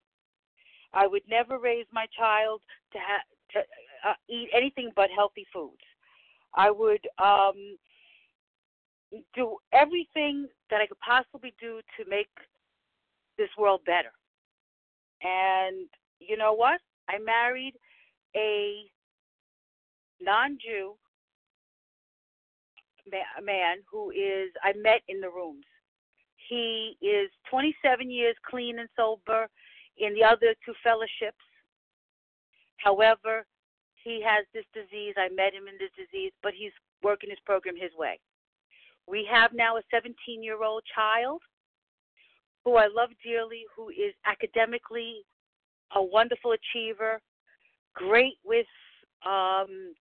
I 0.94 1.08
would 1.08 1.24
never 1.30 1.58
raise 1.58 1.86
my 1.92 2.06
child 2.18 2.62
to 2.94 3.00
ha- 3.00 3.28
to 3.54 3.60
uh, 4.10 4.14
eat 4.30 4.50
anything 4.54 4.92
but 4.96 5.10
healthy 5.16 5.46
foods. 5.54 5.82
I 6.56 6.70
would 6.70 7.08
um, 7.18 7.78
do 9.36 9.58
everything 9.74 10.48
that 10.70 10.82
I 10.82 10.88
could 10.88 11.00
possibly 11.00 11.54
do 11.60 11.82
to 11.98 12.10
make 12.10 12.30
this 13.38 13.50
world 13.58 13.82
better. 13.86 14.12
And 15.22 15.88
you 16.20 16.38
know 16.38 16.54
what? 16.54 16.80
I 17.10 17.18
married 17.20 17.74
a 18.36 18.86
non-Jew 20.22 20.96
man 23.44 23.78
who 23.92 24.12
is 24.12 24.52
I 24.64 24.74
met 24.74 25.02
in 25.08 25.22
the 25.22 25.30
rooms. 25.30 25.66
He 26.50 26.98
is 27.02 27.30
27 27.50 28.10
years 28.10 28.36
clean 28.50 28.80
and 28.80 28.90
sober 28.96 29.48
in 29.98 30.14
the 30.14 30.24
other 30.24 30.56
two 30.66 30.74
fellowships. 30.84 31.44
However, 32.78 33.46
he 34.04 34.22
has 34.26 34.46
this 34.54 34.66
disease. 34.74 35.14
I 35.18 35.30
met 35.30 35.54
him 35.54 35.68
in 35.68 35.78
this 35.78 35.92
disease, 35.96 36.32
but 36.42 36.54
he's 36.56 36.72
working 37.04 37.30
his 37.30 37.40
program 37.46 37.76
his 37.76 37.92
way. 37.98 38.20
We 39.08 39.28
have 39.32 39.54
now 39.54 39.78
a 39.78 39.82
17 39.92 40.44
year 40.44 40.64
old 40.64 40.84
child 40.96 41.42
who 42.66 42.76
I 42.76 42.88
love 42.88 43.10
dearly, 43.24 43.64
who 43.76 43.90
is 43.90 44.14
academically 44.26 45.26
a 45.96 46.02
wonderful 46.02 46.54
achiever, 46.54 47.20
great 47.96 48.38
with 48.46 48.68
um, 49.26 49.94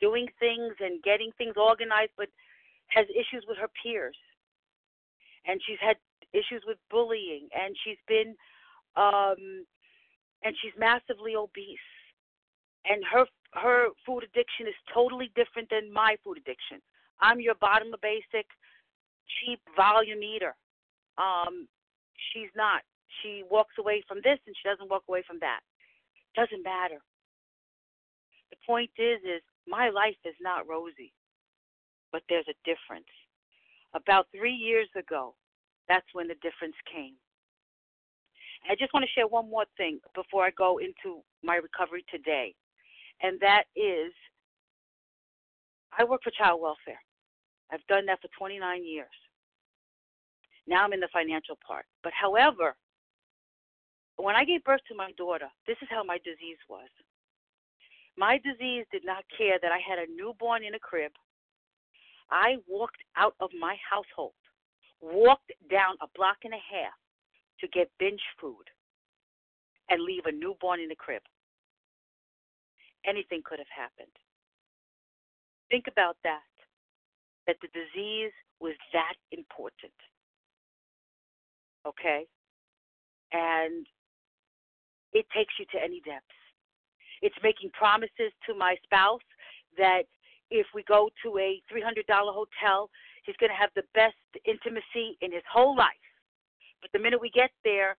doing 0.00 0.26
things 0.38 0.74
and 0.80 1.02
getting 1.02 1.30
things 1.38 1.54
organized, 1.56 2.12
but 2.16 2.28
has 2.88 3.06
issues 3.10 3.44
with 3.48 3.58
her 3.58 3.70
peers. 3.82 4.16
And 5.46 5.60
she's 5.66 5.78
had 5.80 5.96
issues 6.32 6.62
with 6.66 6.78
bullying, 6.90 7.48
and 7.54 7.76
she's 7.84 8.00
been, 8.08 8.34
um, 8.96 9.64
and 10.42 10.54
she's 10.60 10.72
massively 10.78 11.36
obese. 11.36 11.78
And 12.84 13.02
her 13.10 13.26
her 13.52 13.88
food 14.04 14.22
addiction 14.22 14.66
is 14.66 14.74
totally 14.92 15.30
different 15.34 15.70
than 15.70 15.92
my 15.92 16.16
food 16.22 16.38
addiction. 16.38 16.82
I'm 17.20 17.40
your 17.40 17.54
bottom 17.54 17.94
of 17.94 18.00
basic, 18.00 18.46
cheap 19.26 19.60
volume 19.74 20.22
eater. 20.22 20.54
Um, 21.16 21.66
she's 22.32 22.50
not. 22.54 22.82
She 23.22 23.42
walks 23.50 23.74
away 23.78 24.04
from 24.06 24.18
this 24.18 24.38
and 24.46 24.54
she 24.54 24.68
doesn't 24.68 24.90
walk 24.90 25.04
away 25.08 25.22
from 25.26 25.38
that. 25.40 25.60
Doesn't 26.34 26.62
matter. 26.62 27.00
The 28.50 28.56
point 28.66 28.90
is, 28.98 29.20
is 29.24 29.42
my 29.66 29.90
life 29.90 30.16
is 30.24 30.34
not 30.40 30.68
rosy, 30.68 31.12
but 32.12 32.22
there's 32.28 32.48
a 32.48 32.60
difference. 32.64 33.10
About 33.94 34.26
three 34.36 34.54
years 34.54 34.88
ago, 34.96 35.34
that's 35.88 36.06
when 36.12 36.28
the 36.28 36.34
difference 36.42 36.76
came. 36.92 37.14
I 38.68 38.74
just 38.74 38.92
want 38.92 39.04
to 39.04 39.12
share 39.12 39.28
one 39.28 39.48
more 39.48 39.64
thing 39.76 40.00
before 40.14 40.44
I 40.44 40.50
go 40.50 40.78
into 40.78 41.22
my 41.42 41.56
recovery 41.56 42.04
today, 42.10 42.54
and 43.22 43.38
that 43.40 43.64
is 43.76 44.12
I 45.96 46.04
work 46.04 46.22
for 46.22 46.30
child 46.30 46.60
welfare. 46.60 47.00
I've 47.72 47.86
done 47.88 48.06
that 48.06 48.20
for 48.20 48.28
29 48.38 48.84
years. 48.84 49.16
Now 50.66 50.84
I'm 50.84 50.92
in 50.92 51.00
the 51.00 51.08
financial 51.12 51.58
part. 51.66 51.86
But 52.02 52.12
however, 52.12 52.76
when 54.16 54.36
I 54.36 54.44
gave 54.44 54.64
birth 54.64 54.80
to 54.88 54.94
my 54.94 55.12
daughter, 55.16 55.48
this 55.66 55.76
is 55.80 55.88
how 55.90 56.02
my 56.02 56.18
disease 56.18 56.58
was. 56.68 56.88
My 58.16 58.38
disease 58.38 58.86
did 58.90 59.04
not 59.04 59.24
care 59.36 59.58
that 59.60 59.72
I 59.72 59.78
had 59.78 59.98
a 59.98 60.10
newborn 60.10 60.64
in 60.64 60.74
a 60.74 60.78
crib. 60.78 61.12
I 62.30 62.56
walked 62.66 63.02
out 63.16 63.34
of 63.40 63.50
my 63.58 63.76
household, 63.88 64.34
walked 65.00 65.52
down 65.70 65.96
a 66.00 66.06
block 66.14 66.38
and 66.44 66.54
a 66.54 66.56
half 66.56 66.96
to 67.60 67.68
get 67.68 67.90
binge 67.98 68.22
food 68.40 68.64
and 69.88 70.02
leave 70.02 70.24
a 70.26 70.32
newborn 70.32 70.80
in 70.80 70.88
the 70.88 70.96
crib. 70.96 71.22
Anything 73.06 73.42
could 73.44 73.58
have 73.58 73.70
happened. 73.70 74.12
Think 75.70 75.84
about 75.86 76.16
that, 76.24 76.40
that 77.46 77.56
the 77.60 77.68
disease 77.68 78.32
was 78.60 78.74
that 78.92 79.14
important. 79.30 79.94
Okay? 81.86 82.26
And 83.32 83.86
it 85.12 85.26
takes 85.34 85.54
you 85.58 85.66
to 85.72 85.82
any 85.82 86.00
depths. 86.00 86.45
It's 87.22 87.36
making 87.42 87.70
promises 87.70 88.32
to 88.46 88.54
my 88.54 88.76
spouse 88.84 89.24
that 89.76 90.04
if 90.50 90.66
we 90.74 90.82
go 90.84 91.10
to 91.24 91.38
a 91.38 91.62
$300 91.72 92.04
hotel, 92.08 92.90
he's 93.24 93.36
going 93.36 93.50
to 93.50 93.56
have 93.56 93.70
the 93.74 93.84
best 93.94 94.16
intimacy 94.44 95.18
in 95.20 95.32
his 95.32 95.42
whole 95.50 95.76
life. 95.76 96.06
But 96.80 96.92
the 96.92 97.02
minute 97.02 97.20
we 97.20 97.30
get 97.30 97.50
there, 97.64 97.96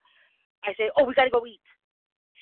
I 0.64 0.74
say, 0.78 0.90
"Oh, 0.98 1.04
we 1.04 1.14
got 1.14 1.26
to 1.26 1.30
go 1.30 1.46
eat." 1.46 1.62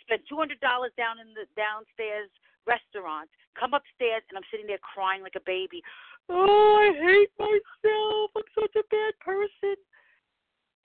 Spend 0.04 0.22
$200 0.30 0.60
down 0.96 1.20
in 1.20 1.34
the 1.34 1.48
downstairs 1.58 2.30
restaurant. 2.68 3.30
Come 3.58 3.74
upstairs, 3.74 4.22
and 4.30 4.38
I'm 4.38 4.46
sitting 4.52 4.68
there 4.68 4.82
crying 4.82 5.24
like 5.24 5.38
a 5.38 5.46
baby. 5.46 5.82
Oh, 6.30 6.78
I 6.82 6.94
hate 6.94 7.34
myself. 7.40 8.32
I'm 8.36 8.50
such 8.54 8.76
a 8.76 8.86
bad 8.90 9.14
person. 9.22 9.78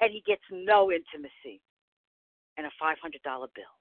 And 0.00 0.12
he 0.12 0.22
gets 0.26 0.44
no 0.50 0.92
intimacy 0.92 1.60
and 2.56 2.66
a 2.66 2.72
$500 2.80 3.20
bill. 3.22 3.74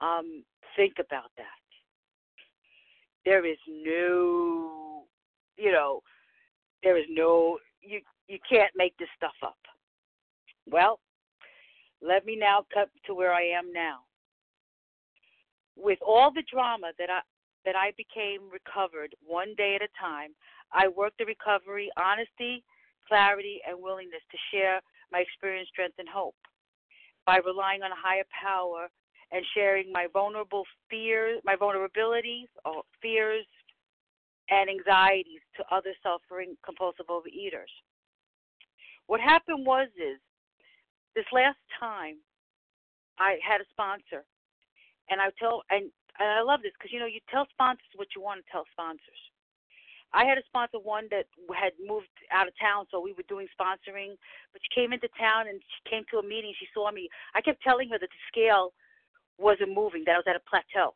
Um, 0.00 0.44
think 0.76 0.94
about 0.98 1.30
that. 1.36 1.44
There 3.24 3.46
is 3.46 3.58
no, 3.68 5.04
you 5.56 5.72
know, 5.72 6.02
there 6.82 6.98
is 6.98 7.06
no, 7.08 7.58
you 7.80 8.00
you 8.28 8.38
can't 8.48 8.72
make 8.76 8.96
this 8.98 9.08
stuff 9.16 9.34
up. 9.42 9.56
Well, 10.70 11.00
let 12.02 12.24
me 12.24 12.36
now 12.36 12.66
cut 12.72 12.88
to 13.06 13.14
where 13.14 13.32
I 13.32 13.42
am 13.42 13.72
now. 13.72 14.00
With 15.76 15.98
all 16.06 16.30
the 16.32 16.44
drama 16.50 16.92
that 16.98 17.10
I 17.10 17.20
that 17.64 17.76
I 17.76 17.92
became 17.96 18.50
recovered 18.52 19.14
one 19.24 19.54
day 19.56 19.74
at 19.74 19.82
a 19.82 19.88
time, 19.98 20.30
I 20.72 20.88
worked 20.88 21.18
the 21.18 21.24
recovery, 21.24 21.90
honesty, 21.96 22.62
clarity, 23.08 23.60
and 23.66 23.82
willingness 23.82 24.20
to 24.30 24.38
share 24.52 24.80
my 25.10 25.20
experience, 25.20 25.68
strength, 25.72 25.96
and 25.98 26.08
hope. 26.08 26.36
By 27.26 27.38
relying 27.38 27.82
on 27.82 27.90
a 27.90 27.96
higher 27.96 28.24
power 28.28 28.88
and 29.34 29.44
sharing 29.52 29.90
my 29.90 30.06
vulnerable 30.12 30.62
fears, 30.88 31.40
my 31.44 31.56
vulnerabilities, 31.56 32.46
or 32.64 32.84
fears, 33.02 33.44
and 34.48 34.70
anxieties 34.70 35.42
to 35.56 35.64
other 35.74 35.90
suffering 36.02 36.56
compulsive 36.64 37.06
overeaters. 37.10 37.72
What 39.08 39.20
happened 39.20 39.66
was 39.66 39.88
is 39.98 40.22
this 41.16 41.26
last 41.32 41.58
time 41.80 42.16
I 43.18 43.38
had 43.42 43.60
a 43.60 43.66
sponsor, 43.74 44.22
and 45.10 45.20
I 45.20 45.34
tell 45.38 45.62
and, 45.68 45.90
and 46.20 46.28
I 46.30 46.42
love 46.42 46.62
this 46.62 46.72
because 46.78 46.92
you 46.92 47.00
know 47.00 47.10
you 47.10 47.20
tell 47.28 47.46
sponsors 47.50 47.90
what 47.96 48.14
you 48.14 48.22
want 48.22 48.38
to 48.38 48.46
tell 48.52 48.64
sponsors. 48.70 49.22
I 50.14 50.24
had 50.24 50.38
a 50.38 50.46
sponsor 50.46 50.78
one 50.78 51.10
that 51.10 51.26
had 51.58 51.74
moved 51.82 52.14
out 52.30 52.46
of 52.46 52.54
town, 52.54 52.86
so 52.88 53.02
we 53.02 53.12
were 53.18 53.26
doing 53.26 53.50
sponsoring. 53.50 54.14
But 54.54 54.62
she 54.62 54.70
came 54.70 54.92
into 54.92 55.10
town 55.18 55.50
and 55.50 55.58
she 55.58 55.90
came 55.90 56.06
to 56.14 56.22
a 56.22 56.22
meeting. 56.22 56.54
She 56.54 56.70
saw 56.70 56.92
me. 56.92 57.10
I 57.34 57.42
kept 57.42 57.66
telling 57.66 57.90
her 57.90 57.98
that 57.98 58.06
the 58.06 58.22
scale 58.30 58.70
wasn't 59.38 59.74
moving, 59.74 60.04
that 60.06 60.14
I 60.14 60.18
was 60.18 60.28
at 60.28 60.36
a 60.36 60.48
plateau. 60.48 60.94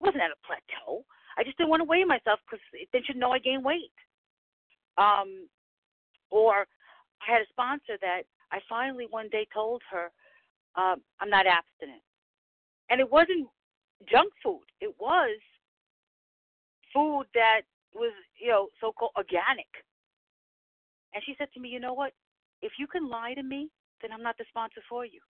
I 0.00 0.06
wasn't 0.06 0.22
at 0.22 0.30
a 0.30 0.46
plateau. 0.46 1.04
I 1.36 1.44
just 1.44 1.56
didn't 1.58 1.70
want 1.70 1.80
to 1.80 1.88
weigh 1.88 2.04
myself 2.04 2.40
because 2.44 2.62
then 2.92 3.02
she'd 3.04 3.16
know 3.16 3.30
I 3.32 3.38
gained 3.38 3.64
weight. 3.64 3.92
Um, 4.96 5.48
or 6.30 6.66
I 7.22 7.32
had 7.32 7.42
a 7.42 7.50
sponsor 7.50 7.98
that 8.00 8.22
I 8.52 8.60
finally 8.68 9.06
one 9.10 9.28
day 9.30 9.46
told 9.52 9.82
her, 9.90 10.10
um, 10.76 11.02
I'm 11.20 11.30
not 11.30 11.46
abstinent. 11.46 12.02
And 12.90 13.00
it 13.00 13.10
wasn't 13.10 13.48
junk 14.10 14.32
food. 14.42 14.66
It 14.80 14.94
was 14.98 15.38
food 16.92 17.24
that 17.34 17.62
was, 17.94 18.12
you 18.38 18.48
know, 18.48 18.68
so 18.80 18.92
called 18.92 19.12
organic. 19.16 19.70
And 21.14 21.22
she 21.24 21.34
said 21.38 21.48
to 21.54 21.60
me, 21.60 21.68
You 21.68 21.80
know 21.80 21.94
what? 21.94 22.12
If 22.62 22.72
you 22.78 22.86
can 22.86 23.08
lie 23.08 23.34
to 23.34 23.42
me, 23.42 23.70
then 24.02 24.12
I'm 24.12 24.22
not 24.22 24.36
the 24.38 24.44
sponsor 24.48 24.82
for 24.88 25.04
you. 25.04 25.20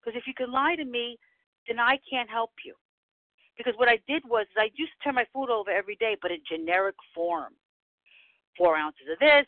Because 0.00 0.16
if 0.16 0.26
you 0.26 0.34
can 0.34 0.52
lie 0.52 0.76
to 0.76 0.84
me, 0.84 1.18
then 1.68 1.78
I 1.78 1.98
can't 2.08 2.30
help 2.30 2.52
you. 2.64 2.74
Because 3.56 3.74
what 3.76 3.88
I 3.88 3.98
did 4.06 4.22
was 4.28 4.46
I 4.56 4.68
used 4.74 4.92
to 4.98 5.04
turn 5.04 5.14
my 5.14 5.26
food 5.32 5.50
over 5.50 5.70
every 5.70 5.96
day, 5.96 6.16
but 6.20 6.30
in 6.30 6.38
generic 6.48 6.96
form. 7.14 7.54
Four 8.56 8.76
ounces 8.76 9.08
of 9.12 9.18
this, 9.18 9.46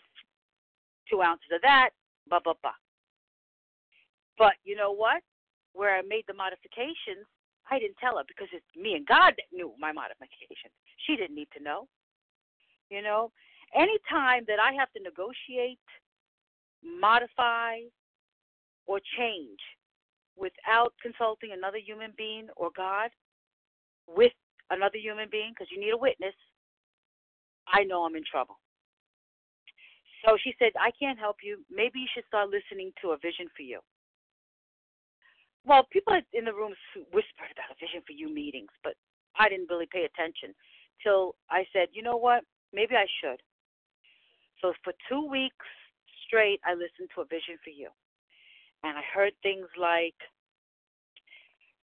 two 1.10 1.22
ounces 1.22 1.48
of 1.54 1.60
that, 1.62 1.90
blah, 2.28 2.40
blah, 2.40 2.54
blah. 2.62 2.76
But 4.36 4.54
you 4.64 4.76
know 4.76 4.92
what? 4.92 5.22
Where 5.72 5.96
I 5.96 6.02
made 6.02 6.24
the 6.26 6.34
modifications, 6.34 7.24
I 7.70 7.78
didn't 7.78 7.98
tell 8.00 8.16
her 8.16 8.24
because 8.26 8.48
it's 8.52 8.72
me 8.76 8.94
and 8.94 9.06
God 9.06 9.34
that 9.36 9.52
knew 9.52 9.72
my 9.78 9.92
modifications. 9.92 10.72
She 11.06 11.16
didn't 11.16 11.36
need 11.36 11.48
to 11.56 11.62
know. 11.62 11.86
You 12.90 13.02
know, 13.02 13.30
any 13.74 13.98
time 14.08 14.44
that 14.48 14.58
I 14.58 14.72
have 14.72 14.90
to 14.92 15.02
negotiate, 15.02 15.84
modify, 16.82 17.84
or 18.86 19.00
change 19.18 19.60
without 20.38 20.94
consulting 21.02 21.50
another 21.52 21.78
human 21.78 22.12
being 22.16 22.48
or 22.56 22.70
God, 22.76 23.10
with 24.06 24.32
another 24.70 24.96
human 24.96 25.28
being, 25.30 25.52
because 25.52 25.68
you 25.70 25.80
need 25.80 25.92
a 25.92 25.96
witness, 25.96 26.34
I 27.66 27.84
know 27.84 28.04
I'm 28.04 28.16
in 28.16 28.24
trouble. 28.30 28.58
So 30.24 30.36
she 30.42 30.54
said, 30.58 30.72
I 30.80 30.90
can't 30.98 31.18
help 31.18 31.36
you. 31.42 31.64
Maybe 31.70 32.00
you 32.00 32.08
should 32.14 32.26
start 32.26 32.50
listening 32.50 32.92
to 33.02 33.10
a 33.10 33.18
vision 33.18 33.46
for 33.54 33.62
you. 33.62 33.80
Well, 35.64 35.86
people 35.92 36.18
in 36.32 36.44
the 36.44 36.54
room 36.54 36.72
whispered 37.12 37.52
about 37.52 37.76
a 37.76 37.78
vision 37.78 38.00
for 38.06 38.12
you 38.12 38.32
meetings, 38.32 38.72
but 38.82 38.94
I 39.38 39.48
didn't 39.48 39.68
really 39.70 39.88
pay 39.92 40.04
attention 40.04 40.54
till 41.02 41.36
I 41.50 41.64
said, 41.72 41.88
you 41.92 42.02
know 42.02 42.16
what? 42.16 42.42
Maybe 42.72 42.96
I 42.96 43.06
should. 43.20 43.40
So 44.60 44.72
for 44.82 44.92
two 45.08 45.28
weeks 45.28 45.66
straight, 46.26 46.60
I 46.64 46.72
listened 46.72 47.10
to 47.14 47.20
a 47.20 47.24
vision 47.24 47.58
for 47.62 47.70
you. 47.70 47.88
And 48.84 48.96
I 48.96 49.02
heard 49.12 49.32
things 49.42 49.66
like, 49.78 50.14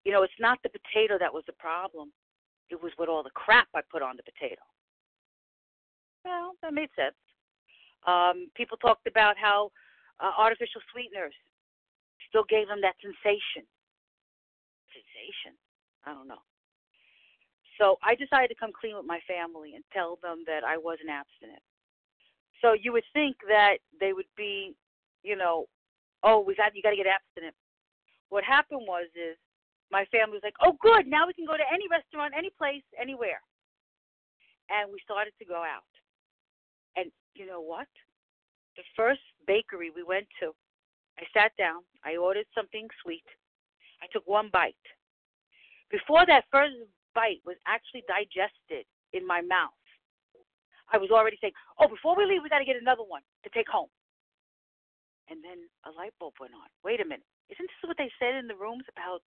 you 0.04 0.12
know, 0.12 0.22
it's 0.22 0.40
not 0.40 0.58
the 0.62 0.70
potato 0.70 1.18
that 1.18 1.32
was 1.32 1.44
the 1.46 1.54
problem. 1.54 2.12
It 2.70 2.80
was 2.82 2.92
with 2.98 3.08
all 3.08 3.22
the 3.22 3.34
crap 3.34 3.68
I 3.74 3.80
put 3.90 4.02
on 4.02 4.16
the 4.16 4.22
potato. 4.22 4.62
Well, 6.24 6.54
that 6.62 6.72
made 6.72 6.88
sense. 6.96 7.16
Um, 8.06 8.48
people 8.54 8.76
talked 8.78 9.06
about 9.06 9.36
how 9.36 9.70
uh, 10.20 10.32
artificial 10.38 10.80
sweeteners 10.92 11.34
still 12.28 12.44
gave 12.48 12.68
them 12.68 12.80
that 12.80 12.94
sensation. 13.00 13.66
Sensation? 14.92 15.56
I 16.06 16.12
don't 16.12 16.28
know. 16.28 16.42
So 17.78 17.96
I 18.02 18.14
decided 18.14 18.48
to 18.48 18.54
come 18.54 18.70
clean 18.72 18.96
with 18.96 19.06
my 19.06 19.20
family 19.26 19.74
and 19.74 19.84
tell 19.92 20.18
them 20.22 20.44
that 20.46 20.62
I 20.64 20.76
wasn't 20.76 21.10
abstinent. 21.10 21.62
So 22.62 22.72
you 22.72 22.92
would 22.92 23.04
think 23.12 23.36
that 23.48 23.78
they 23.98 24.12
would 24.12 24.30
be, 24.36 24.74
you 25.22 25.36
know, 25.36 25.66
oh, 26.24 26.40
we 26.40 26.56
got 26.56 26.74
you 26.74 26.82
got 26.82 26.90
to 26.90 26.96
get 26.96 27.06
abstinent. 27.06 27.54
What 28.30 28.42
happened 28.42 28.82
was 28.88 29.06
is 29.14 29.36
my 29.92 30.04
family 30.10 30.40
was 30.40 30.42
like, 30.42 30.58
oh, 30.64 30.74
good, 30.80 31.06
now 31.06 31.28
we 31.28 31.36
can 31.36 31.46
go 31.46 31.56
to 31.56 31.68
any 31.70 31.84
restaurant, 31.86 32.32
any 32.36 32.50
place, 32.56 32.82
anywhere, 32.98 33.38
and 34.72 34.90
we 34.90 34.98
started 35.04 35.36
to 35.38 35.44
go 35.44 35.60
out. 35.62 35.86
And 36.96 37.12
you 37.36 37.46
know 37.46 37.60
what? 37.60 37.86
The 38.76 38.82
first 38.96 39.22
bakery 39.46 39.92
we 39.94 40.02
went 40.02 40.26
to, 40.40 40.50
I 41.20 41.22
sat 41.30 41.52
down, 41.56 41.84
I 42.02 42.16
ordered 42.16 42.46
something 42.56 42.88
sweet. 43.04 43.28
I 44.02 44.06
took 44.10 44.26
one 44.26 44.50
bite. 44.52 44.74
Before 45.90 46.26
that 46.26 46.44
first 46.50 46.74
bite 47.14 47.38
was 47.46 47.56
actually 47.68 48.02
digested 48.08 48.88
in 49.12 49.24
my 49.26 49.40
mouth, 49.42 49.78
I 50.92 50.98
was 50.98 51.10
already 51.10 51.38
saying, 51.40 51.54
"Oh, 51.78 51.88
before 51.88 52.16
we 52.16 52.26
leave, 52.26 52.42
we 52.42 52.48
got 52.48 52.58
to 52.58 52.64
get 52.64 52.80
another 52.80 53.04
one 53.04 53.22
to 53.44 53.50
take 53.50 53.68
home." 53.68 53.88
And 55.30 55.40
then 55.42 55.64
a 55.88 55.90
light 55.96 56.12
bulb 56.20 56.34
went 56.40 56.52
on. 56.52 56.68
Wait 56.84 57.00
a 57.00 57.04
minute, 57.04 57.24
isn't 57.48 57.64
this 57.64 57.88
what 57.88 57.96
they 57.96 58.10
said 58.20 58.36
in 58.36 58.46
the 58.46 58.56
rooms 58.56 58.84
about 58.92 59.22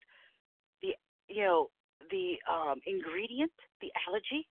the, 0.82 0.94
you 1.28 1.42
know, 1.42 1.70
the 2.10 2.38
um, 2.46 2.78
ingredient, 2.86 3.52
the 3.82 3.90
allergy? 4.06 4.46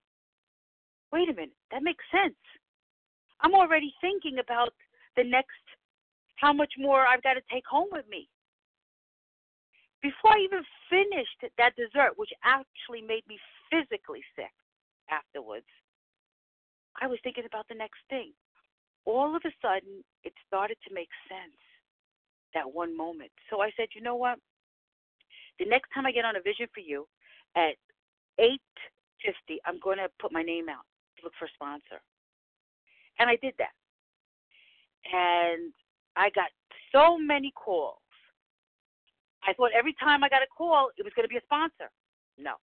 Wait 1.12 1.30
a 1.30 1.34
minute, 1.34 1.56
that 1.72 1.84
makes 1.84 2.04
sense. 2.12 2.36
I'm 3.42 3.56
already 3.56 3.94
thinking 4.02 4.40
about 4.40 4.74
the 5.16 5.24
next, 5.24 5.64
how 6.36 6.52
much 6.52 6.74
more 6.78 7.08
I've 7.08 7.24
got 7.24 7.36
to 7.36 7.46
take 7.52 7.66
home 7.66 7.88
with 7.92 8.08
me. 8.10 8.28
Before 10.02 10.36
I 10.36 10.44
even 10.44 10.62
finished 10.90 11.56
that 11.58 11.76
dessert, 11.76 12.18
which 12.18 12.30
actually 12.44 13.02
made 13.02 13.24
me 13.28 13.40
physically 13.72 14.22
sick 14.36 14.54
afterwards, 15.10 15.66
I 17.02 17.08
was 17.08 17.20
thinking 17.24 17.46
about 17.46 17.68
the 17.70 17.76
next 17.76 18.00
thing. 18.10 18.34
All 19.08 19.34
of 19.36 19.42
a 19.46 19.52
sudden, 19.62 20.04
it 20.26 20.34
started 20.46 20.76
to 20.86 20.94
make 20.94 21.08
sense 21.30 21.56
that 22.54 22.68
one 22.68 22.96
moment. 22.96 23.32
So 23.50 23.62
I 23.62 23.72
said, 23.78 23.88
you 23.96 24.02
know 24.02 24.16
what? 24.16 24.38
The 25.60 25.66
next 25.66 25.90
time 25.94 26.06
I 26.06 26.12
get 26.12 26.26
on 26.26 26.36
a 26.36 26.42
vision 26.42 26.68
for 26.74 26.82
you 26.82 27.08
at 27.56 27.76
8:50, 28.38 28.60
I'm 29.66 29.80
going 29.80 29.98
to 29.98 30.10
put 30.20 30.34
my 30.34 30.44
name 30.44 30.68
out 30.68 30.84
to 31.18 31.24
look 31.24 31.34
for 31.40 31.46
a 31.46 31.56
sponsor. 31.56 32.04
And 33.20 33.30
I 33.30 33.38
did 33.42 33.54
that. 33.58 33.74
And 35.12 35.72
I 36.18 36.30
got 36.32 36.52
so 36.92 37.18
many 37.18 37.52
calls. 37.56 38.04
I 39.48 39.54
thought 39.54 39.72
every 39.74 39.96
time 40.04 40.24
I 40.24 40.30
got 40.30 40.44
a 40.44 40.48
call, 40.56 40.90
it 40.98 41.04
was 41.04 41.14
going 41.16 41.24
to 41.24 41.30
be 41.30 41.38
a 41.38 41.48
sponsor. 41.48 41.90
No, 42.38 42.56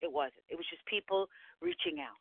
it 0.00 0.10
wasn't. 0.10 0.42
It 0.48 0.56
was 0.56 0.66
just 0.70 0.84
people 0.86 1.28
reaching 1.60 2.00
out. 2.00 2.16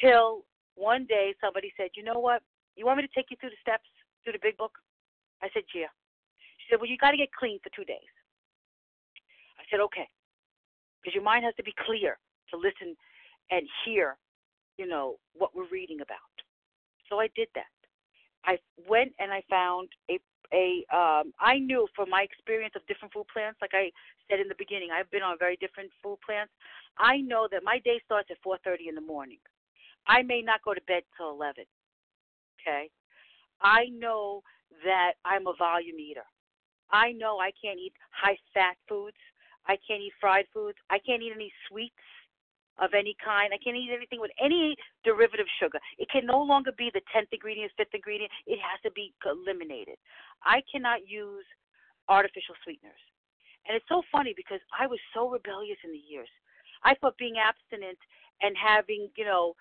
Till 0.00 0.47
one 0.78 1.04
day 1.06 1.34
somebody 1.40 1.72
said, 1.76 1.90
You 1.94 2.04
know 2.04 2.18
what? 2.18 2.42
You 2.76 2.86
want 2.86 2.98
me 2.98 3.06
to 3.06 3.14
take 3.14 3.30
you 3.30 3.36
through 3.40 3.50
the 3.50 3.62
steps, 3.62 3.88
through 4.22 4.34
the 4.34 4.42
big 4.42 4.56
book? 4.56 4.72
I 5.42 5.48
said, 5.52 5.64
Yeah. 5.74 5.90
She 6.62 6.70
said, 6.70 6.80
Well, 6.80 6.88
you 6.88 6.96
got 6.96 7.10
to 7.10 7.16
get 7.20 7.32
clean 7.34 7.58
for 7.62 7.70
two 7.74 7.84
days. 7.84 8.12
I 9.58 9.64
said, 9.70 9.80
Okay. 9.80 10.08
Because 11.02 11.14
your 11.14 11.24
mind 11.24 11.44
has 11.44 11.54
to 11.56 11.62
be 11.62 11.74
clear 11.84 12.18
to 12.50 12.56
listen 12.56 12.96
and 13.50 13.66
hear, 13.84 14.16
you 14.76 14.86
know, 14.86 15.16
what 15.34 15.54
we're 15.54 15.68
reading 15.70 16.00
about. 16.00 16.34
So 17.08 17.18
I 17.20 17.28
did 17.34 17.48
that. 17.54 17.72
I 18.44 18.58
went 18.88 19.12
and 19.18 19.32
I 19.32 19.42
found 19.50 19.88
a 20.10 20.18
a 20.52 20.84
um 20.94 21.32
I 21.40 21.58
knew 21.58 21.86
from 21.94 22.08
my 22.10 22.22
experience 22.22 22.74
of 22.76 22.86
different 22.86 23.12
food 23.12 23.26
plants, 23.32 23.58
like 23.60 23.74
I 23.74 23.90
said 24.30 24.40
in 24.40 24.48
the 24.48 24.54
beginning, 24.58 24.88
I've 24.92 25.10
been 25.10 25.22
on 25.22 25.36
very 25.38 25.56
different 25.56 25.90
food 26.02 26.18
plants. 26.24 26.52
I 26.98 27.18
know 27.18 27.48
that 27.52 27.62
my 27.62 27.78
day 27.84 28.00
starts 28.04 28.30
at 28.30 28.40
4:30 28.42 28.88
in 28.88 28.94
the 28.94 29.00
morning. 29.00 29.38
I 30.08 30.22
may 30.22 30.42
not 30.42 30.62
go 30.64 30.74
to 30.74 30.80
bed 30.88 31.02
till 31.16 31.30
11. 31.30 31.64
Okay? 32.60 32.90
I 33.60 33.86
know 33.92 34.42
that 34.84 35.14
I'm 35.24 35.46
a 35.46 35.54
volume 35.58 35.98
eater. 35.98 36.26
I 36.90 37.12
know 37.12 37.38
I 37.38 37.50
can't 37.62 37.78
eat 37.78 37.92
high 38.10 38.38
fat 38.54 38.76
foods. 38.88 39.16
I 39.66 39.76
can't 39.86 40.00
eat 40.00 40.12
fried 40.20 40.46
foods. 40.52 40.78
I 40.88 40.98
can't 40.98 41.22
eat 41.22 41.32
any 41.34 41.52
sweets 41.68 41.94
of 42.78 42.94
any 42.94 43.16
kind. 43.22 43.52
I 43.52 43.58
can't 43.58 43.76
eat 43.76 43.90
anything 43.92 44.20
with 44.20 44.30
any 44.42 44.76
derivative 45.04 45.46
sugar. 45.60 45.78
It 45.98 46.08
can 46.10 46.24
no 46.24 46.40
longer 46.40 46.72
be 46.78 46.90
the 46.94 47.02
10th 47.14 47.28
ingredient, 47.32 47.72
5th 47.78 47.92
ingredient. 47.92 48.32
It 48.46 48.58
has 48.62 48.80
to 48.84 48.90
be 48.92 49.12
eliminated. 49.26 49.98
I 50.44 50.62
cannot 50.70 51.06
use 51.06 51.44
artificial 52.08 52.54
sweeteners. 52.64 53.02
And 53.66 53.76
it's 53.76 53.88
so 53.88 54.02
funny 54.10 54.32
because 54.34 54.60
I 54.72 54.86
was 54.86 54.98
so 55.12 55.28
rebellious 55.28 55.76
in 55.84 55.92
the 55.92 56.00
years. 56.00 56.30
I 56.84 56.94
thought 56.94 57.18
being 57.18 57.36
abstinent 57.36 57.98
and 58.40 58.56
having, 58.56 59.10
you 59.16 59.26
know, 59.26 59.52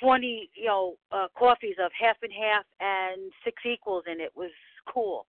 20, 0.00 0.50
you 0.54 0.66
know, 0.66 0.94
uh, 1.12 1.26
coffees 1.38 1.76
of 1.82 1.90
half 1.98 2.16
and 2.22 2.32
half 2.32 2.64
and 2.80 3.32
six 3.44 3.62
equals 3.64 4.04
and 4.06 4.20
it 4.20 4.32
was 4.34 4.50
cool. 4.92 5.26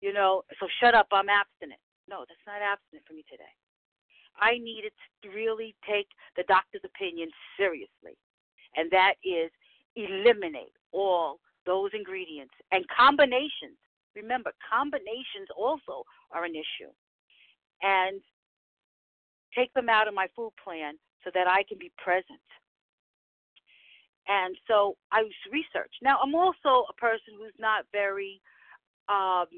You 0.00 0.12
know, 0.12 0.42
so 0.60 0.66
shut 0.80 0.94
up, 0.94 1.08
I'm 1.12 1.28
abstinent. 1.28 1.80
No, 2.08 2.24
that's 2.28 2.46
not 2.46 2.62
abstinent 2.62 3.06
for 3.06 3.14
me 3.14 3.24
today. 3.30 3.50
I 4.40 4.58
needed 4.58 4.92
to 5.22 5.28
really 5.30 5.74
take 5.88 6.06
the 6.36 6.44
doctor's 6.46 6.82
opinion 6.84 7.28
seriously, 7.56 8.14
and 8.76 8.88
that 8.92 9.14
is 9.24 9.50
eliminate 9.96 10.72
all 10.92 11.40
those 11.66 11.90
ingredients 11.92 12.54
and 12.70 12.84
combinations. 12.88 13.74
Remember, 14.14 14.52
combinations 14.62 15.50
also 15.56 16.06
are 16.30 16.44
an 16.44 16.54
issue. 16.54 16.92
And 17.82 18.22
take 19.56 19.72
them 19.74 19.88
out 19.88 20.08
of 20.08 20.14
my 20.14 20.26
food 20.34 20.52
plan 20.62 20.94
so 21.24 21.30
that 21.34 21.46
I 21.46 21.62
can 21.68 21.78
be 21.78 21.92
present 21.98 22.40
and 24.28 24.56
so 24.66 24.96
I 25.10 25.22
research. 25.50 25.92
Now 26.02 26.18
I'm 26.22 26.34
also 26.34 26.84
a 26.88 26.94
person 26.96 27.34
who's 27.36 27.54
not 27.58 27.84
very 27.92 28.40
um 29.08 29.48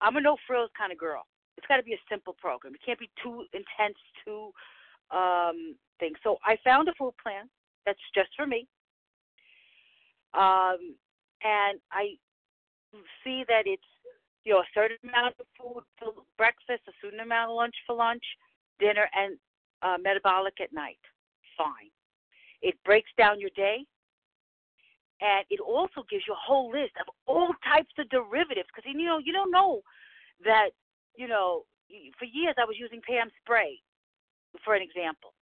I'm 0.00 0.16
a 0.16 0.20
no 0.20 0.36
frills 0.46 0.70
kind 0.76 0.92
of 0.92 0.98
girl. 0.98 1.24
It's 1.56 1.66
got 1.66 1.76
to 1.78 1.82
be 1.82 1.94
a 1.94 2.08
simple 2.10 2.34
program. 2.38 2.74
It 2.74 2.80
can't 2.84 2.98
be 2.98 3.10
too 3.22 3.44
intense, 3.52 3.98
too 4.24 4.50
um 5.10 5.76
thing. 6.00 6.12
So 6.24 6.38
I 6.44 6.56
found 6.64 6.88
a 6.88 6.92
food 6.98 7.14
plan 7.22 7.48
that's 7.84 8.00
just 8.14 8.30
for 8.36 8.46
me. 8.46 8.66
Um 10.34 10.96
and 11.42 11.78
I 11.92 12.16
see 13.22 13.44
that 13.48 13.62
it's 13.66 13.82
you 14.44 14.54
know 14.54 14.60
a 14.60 14.72
certain 14.74 14.96
amount 15.04 15.34
of 15.40 15.46
food 15.58 15.82
for 15.98 16.12
breakfast, 16.38 16.82
a 16.88 16.92
certain 17.02 17.20
amount 17.20 17.50
of 17.50 17.56
lunch 17.56 17.74
for 17.86 17.94
lunch, 17.94 18.24
dinner, 18.78 19.08
and 19.14 19.36
uh, 19.82 19.96
metabolic 20.00 20.54
at 20.60 20.72
night. 20.72 20.98
Fine. 21.58 21.90
It 22.62 22.74
breaks 22.84 23.10
down 23.18 23.40
your 23.40 23.50
day. 23.56 23.84
and 25.20 25.44
it 25.50 25.60
also 25.60 26.04
gives 26.10 26.24
you 26.26 26.34
a 26.34 26.46
whole 26.46 26.70
list 26.70 26.92
of 27.00 27.06
all 27.26 27.48
types 27.64 27.92
of 27.98 28.08
derivatives 28.10 28.68
because 28.68 28.84
you 28.86 29.06
know 29.06 29.18
you 29.18 29.32
don't 29.32 29.50
know 29.50 29.80
that 30.44 30.70
you 31.16 31.26
know 31.28 31.64
for 32.18 32.26
years 32.26 32.54
I 32.58 32.64
was 32.64 32.76
using 32.78 33.00
Pam 33.08 33.30
spray 33.40 33.80
for 34.64 34.74
an 34.74 34.82
example. 34.82 35.32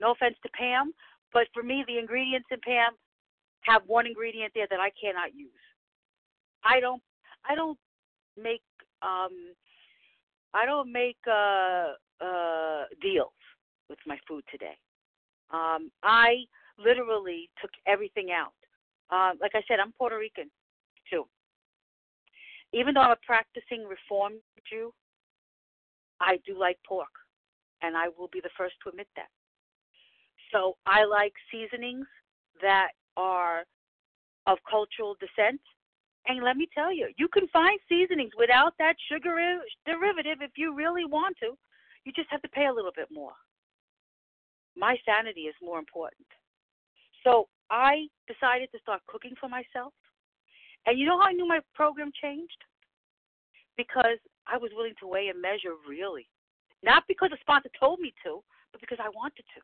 No 0.00 0.12
offense 0.12 0.36
to 0.42 0.48
Pam, 0.50 0.92
but 1.32 1.46
for 1.54 1.62
me 1.62 1.84
the 1.86 1.98
ingredients 1.98 2.48
in 2.50 2.58
Pam 2.60 2.92
have 3.62 3.82
one 3.86 4.06
ingredient 4.06 4.52
there 4.54 4.66
that 4.70 4.80
I 4.80 4.90
cannot 5.00 5.34
use. 5.34 5.50
I 6.64 6.80
don't 6.80 7.02
I 7.48 7.54
don't 7.54 7.78
make 8.36 8.62
um 9.02 9.54
I 10.54 10.66
don't 10.66 10.90
make 10.92 11.18
uh 11.28 11.94
uh 12.24 12.84
deals 13.00 13.32
with 13.88 13.98
my 14.06 14.18
food 14.26 14.42
today. 14.50 14.76
Um 15.52 15.90
I 16.02 16.44
literally 16.82 17.50
took 17.60 17.70
everything 17.86 18.28
out. 18.30 18.54
Uh, 19.10 19.34
like 19.40 19.52
I 19.54 19.62
said, 19.68 19.80
I'm 19.80 19.92
Puerto 19.92 20.18
Rican 20.18 20.50
too. 21.10 21.24
Even 22.72 22.94
though 22.94 23.00
I'm 23.00 23.10
a 23.10 23.26
practicing 23.26 23.84
Reform 23.84 24.34
Jew, 24.70 24.92
I 26.20 26.38
do 26.46 26.58
like 26.58 26.78
pork, 26.86 27.10
and 27.82 27.96
I 27.96 28.06
will 28.16 28.28
be 28.32 28.40
the 28.40 28.50
first 28.56 28.74
to 28.82 28.90
admit 28.90 29.08
that. 29.16 29.28
So 30.52 30.76
I 30.86 31.04
like 31.04 31.32
seasonings 31.50 32.06
that 32.60 32.90
are 33.16 33.64
of 34.46 34.58
cultural 34.68 35.16
descent. 35.20 35.60
And 36.26 36.44
let 36.44 36.56
me 36.56 36.68
tell 36.74 36.92
you, 36.92 37.08
you 37.16 37.28
can 37.28 37.48
find 37.48 37.78
seasonings 37.88 38.32
without 38.38 38.74
that 38.78 38.94
sugar 39.10 39.34
derivative 39.86 40.38
if 40.42 40.50
you 40.56 40.74
really 40.74 41.04
want 41.04 41.36
to. 41.40 41.56
You 42.04 42.12
just 42.12 42.30
have 42.30 42.42
to 42.42 42.48
pay 42.48 42.66
a 42.66 42.72
little 42.72 42.92
bit 42.94 43.08
more. 43.10 43.32
My 44.76 44.96
sanity 45.04 45.42
is 45.42 45.54
more 45.62 45.78
important. 45.78 46.26
So 47.24 47.48
I 47.70 48.06
decided 48.26 48.70
to 48.72 48.78
start 48.80 49.02
cooking 49.06 49.34
for 49.38 49.48
myself. 49.48 49.92
And 50.86 50.98
you 50.98 51.06
know 51.06 51.18
how 51.18 51.28
I 51.28 51.32
knew 51.32 51.46
my 51.46 51.60
program 51.74 52.10
changed? 52.20 52.56
Because 53.76 54.18
I 54.46 54.56
was 54.56 54.70
willing 54.74 54.94
to 55.00 55.06
weigh 55.06 55.28
and 55.28 55.40
measure 55.40 55.76
really. 55.88 56.28
Not 56.82 57.04
because 57.06 57.30
the 57.30 57.38
sponsor 57.40 57.68
told 57.78 58.00
me 58.00 58.12
to, 58.24 58.42
but 58.72 58.80
because 58.80 58.98
I 59.00 59.10
wanted 59.10 59.44
to. 59.54 59.60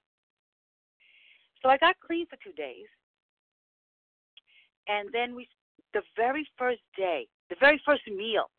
So 1.63 1.71
I 1.71 1.79
got 1.79 1.97
clean 2.07 2.27
for 2.27 2.37
two 2.45 2.53
days. 2.53 2.87
And 4.89 5.09
then 5.13 5.35
we, 5.35 5.49
the 5.95 6.03
very 6.17 6.47
first 6.59 6.83
day, 6.97 7.27
the 7.51 7.57
very 7.59 7.81
first 7.85 8.03
meal, 8.07 8.51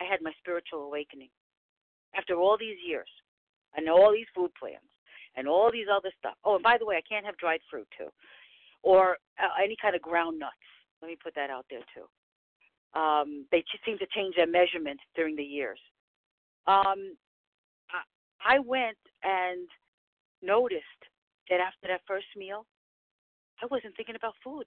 I 0.00 0.04
had 0.04 0.20
my 0.22 0.32
spiritual 0.38 0.80
awakening. 0.80 1.30
After 2.16 2.34
all 2.34 2.56
these 2.58 2.76
years, 2.84 3.08
and 3.76 3.88
all 3.88 4.12
these 4.12 4.26
food 4.34 4.50
plans, 4.58 4.87
and 5.38 5.46
all 5.46 5.70
these 5.70 5.86
other 5.90 6.10
stuff. 6.18 6.34
Oh, 6.44 6.56
and 6.56 6.62
by 6.62 6.76
the 6.78 6.84
way, 6.84 6.96
I 6.96 7.08
can't 7.08 7.24
have 7.24 7.38
dried 7.38 7.60
fruit 7.70 7.86
too, 7.96 8.08
or 8.82 9.16
uh, 9.38 9.62
any 9.62 9.76
kind 9.80 9.94
of 9.94 10.02
ground 10.02 10.38
nuts. 10.38 10.54
Let 11.00 11.08
me 11.08 11.16
put 11.22 11.34
that 11.36 11.48
out 11.48 11.64
there 11.70 11.84
too. 11.94 12.98
Um, 12.98 13.46
they 13.52 13.62
seem 13.86 13.98
to 13.98 14.06
change 14.14 14.34
their 14.34 14.46
measurements 14.48 15.02
during 15.14 15.36
the 15.36 15.42
years. 15.44 15.78
Um, 16.66 17.14
I, 17.90 18.56
I 18.56 18.58
went 18.58 18.98
and 19.22 19.68
noticed 20.42 20.82
that 21.50 21.60
after 21.60 21.88
that 21.88 22.00
first 22.06 22.26
meal, 22.36 22.66
I 23.62 23.66
wasn't 23.70 23.96
thinking 23.96 24.16
about 24.16 24.34
food. 24.42 24.66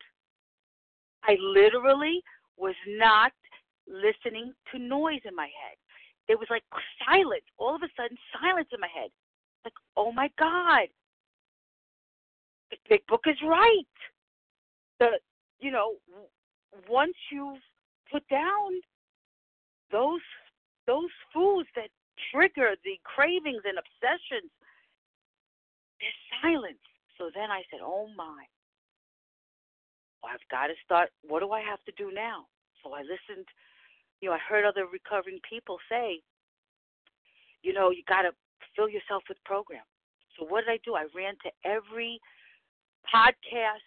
I 1.24 1.36
literally 1.40 2.22
was 2.58 2.76
not 2.88 3.34
listening 3.88 4.54
to 4.72 4.80
noise 4.80 5.22
in 5.26 5.36
my 5.36 5.50
head. 5.52 5.78
There 6.28 6.38
was 6.38 6.48
like 6.50 6.64
silence, 7.06 7.44
all 7.58 7.76
of 7.76 7.82
a 7.84 7.90
sudden, 7.98 8.18
silence 8.40 8.70
in 8.72 8.80
my 8.80 8.88
head. 8.88 9.12
Like, 9.64 9.74
oh 9.96 10.12
my 10.12 10.30
God, 10.40 10.88
the 12.72 12.78
big 12.90 13.06
book 13.08 13.22
is 13.28 13.38
right. 13.44 13.84
The, 15.00 15.20
you 15.60 15.72
know, 15.72 15.94
once 16.90 17.16
you've 17.32 17.62
put 18.12 18.28
down 18.30 18.82
those 19.92 20.22
those 20.88 21.10
foods 21.34 21.70
that 21.76 21.90
trigger 22.32 22.76
the 22.84 22.98
cravings 23.04 23.62
and 23.66 23.78
obsessions, 23.78 24.50
there's 26.00 26.22
silence. 26.42 26.82
So 27.18 27.30
then 27.34 27.52
I 27.52 27.62
said, 27.70 27.82
oh 27.84 28.08
my, 28.16 28.44
I've 30.24 30.46
got 30.50 30.68
to 30.68 30.74
start. 30.84 31.10
What 31.28 31.42
do 31.42 31.52
I 31.52 31.62
have 31.62 31.84
to 31.86 31.92
do 31.98 32.12
now? 32.14 32.46
So 32.84 32.94
I 32.94 33.02
listened. 33.02 33.46
You 34.22 34.30
know, 34.30 34.36
I 34.36 34.40
heard 34.48 34.66
other 34.66 34.86
recovering 34.86 35.40
people 35.48 35.78
say, 35.90 36.22
you 37.64 37.74
know, 37.74 37.90
you 37.90 38.04
got 38.08 38.22
to 38.22 38.32
fill 38.76 38.90
yourself 38.90 39.24
with 39.30 39.38
program. 39.46 39.84
So 40.38 40.46
what 40.46 40.66
did 40.66 40.72
I 40.72 40.80
do? 40.86 40.96
I 40.96 41.06
ran 41.16 41.36
to 41.44 41.52
every 41.66 42.20
podcast 43.14 43.80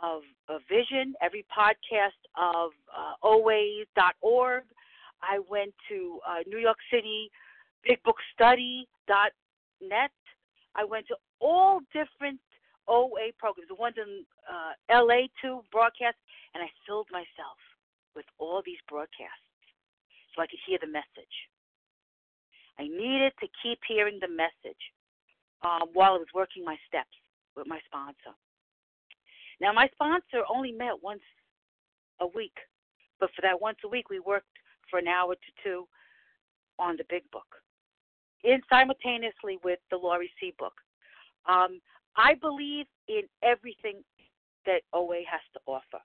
of, 0.00 0.22
of 0.48 0.62
Vision, 0.68 1.14
every 1.22 1.44
podcast 1.56 2.18
of 2.36 2.72
uh, 2.90 3.14
OA.org. 3.22 4.64
I 5.22 5.38
went 5.48 5.72
to 5.88 6.18
uh, 6.28 6.40
New 6.46 6.58
York 6.58 6.76
City 6.92 7.30
BigBookStudy.net. 7.88 10.10
I 10.74 10.84
went 10.84 11.06
to 11.08 11.16
all 11.40 11.80
different 11.92 12.40
OA 12.88 13.32
programs, 13.38 13.68
the 13.68 13.74
ones 13.74 13.96
in 13.96 14.24
uh, 14.46 15.02
LA 15.02 15.26
too, 15.42 15.62
broadcast, 15.72 16.16
and 16.54 16.62
I 16.62 16.68
filled 16.86 17.08
myself 17.10 17.58
with 18.14 18.26
all 18.38 18.62
these 18.64 18.78
broadcasts 18.88 19.42
so 20.34 20.42
I 20.42 20.46
could 20.46 20.60
hear 20.66 20.78
the 20.80 20.86
message. 20.86 21.50
I 22.78 22.84
needed 22.84 23.32
to 23.40 23.48
keep 23.62 23.78
hearing 23.88 24.18
the 24.20 24.28
message 24.28 24.80
um, 25.62 25.88
while 25.92 26.14
I 26.14 26.18
was 26.18 26.34
working 26.34 26.64
my 26.64 26.76
steps 26.86 27.14
with 27.56 27.66
my 27.66 27.80
sponsor. 27.86 28.36
Now, 29.60 29.72
my 29.72 29.88
sponsor 29.94 30.44
only 30.52 30.72
met 30.72 31.02
once 31.02 31.22
a 32.20 32.26
week, 32.26 32.56
but 33.18 33.30
for 33.34 33.42
that 33.42 33.60
once 33.60 33.78
a 33.84 33.88
week, 33.88 34.10
we 34.10 34.20
worked 34.20 34.46
for 34.90 34.98
an 34.98 35.08
hour 35.08 35.34
to 35.34 35.50
two 35.64 35.88
on 36.78 36.96
the 36.96 37.04
big 37.08 37.22
book, 37.30 37.46
in 38.44 38.60
simultaneously 38.68 39.58
with 39.64 39.78
the 39.90 39.96
Laurie 39.96 40.30
C 40.38 40.52
book. 40.58 40.74
Um, 41.48 41.80
I 42.16 42.34
believe 42.34 42.86
in 43.08 43.22
everything 43.42 44.02
that 44.66 44.82
OA 44.92 45.20
has 45.30 45.40
to 45.54 45.60
offer. 45.66 46.02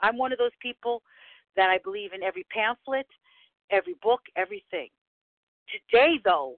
I'm 0.00 0.18
one 0.18 0.32
of 0.32 0.38
those 0.38 0.54
people 0.60 1.02
that 1.56 1.70
I 1.70 1.78
believe 1.82 2.12
in 2.12 2.22
every 2.22 2.46
pamphlet, 2.52 3.06
every 3.70 3.96
book, 4.02 4.20
everything. 4.36 4.88
Today, 5.70 6.20
though, 6.24 6.56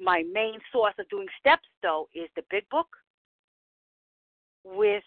my 0.00 0.24
main 0.32 0.58
source 0.72 0.94
of 0.98 1.08
doing 1.08 1.28
steps, 1.38 1.68
though, 1.82 2.08
is 2.14 2.28
the 2.36 2.42
big 2.50 2.68
book 2.70 2.88
with 4.64 5.04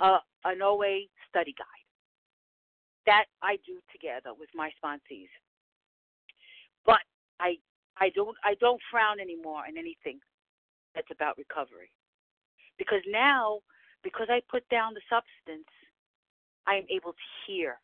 uh, 0.00 0.18
a, 0.44 0.48
an 0.48 0.62
OA 0.62 1.06
study 1.28 1.54
guide. 1.56 1.66
That 3.06 3.24
I 3.42 3.56
do 3.66 3.78
together 3.92 4.30
with 4.38 4.48
my 4.54 4.70
sponsees. 4.82 5.30
But 6.84 7.00
I 7.40 7.56
I 7.98 8.10
don't 8.10 8.36
I 8.44 8.54
don't 8.60 8.80
frown 8.90 9.20
anymore 9.20 9.62
on 9.66 9.78
anything 9.78 10.18
that's 10.94 11.10
about 11.10 11.38
recovery. 11.38 11.90
Because 12.78 13.02
now, 13.08 13.60
because 14.02 14.26
I 14.28 14.42
put 14.50 14.68
down 14.68 14.94
the 14.94 15.00
substance, 15.08 15.68
I 16.66 16.74
am 16.74 16.84
able 16.90 17.12
to 17.12 17.26
hear. 17.46 17.78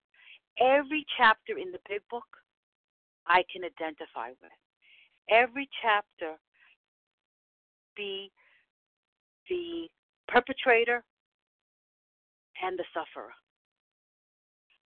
Every 0.60 1.06
chapter 1.16 1.56
in 1.56 1.72
the 1.72 1.78
big 1.88 2.02
book 2.10 2.26
I 3.26 3.44
can 3.52 3.64
identify 3.64 4.30
with. 4.40 4.52
Every 5.30 5.68
chapter 5.80 6.36
be 7.96 8.30
the 9.48 9.88
perpetrator 10.28 11.02
and 12.62 12.78
the 12.78 12.84
sufferer. 12.92 13.32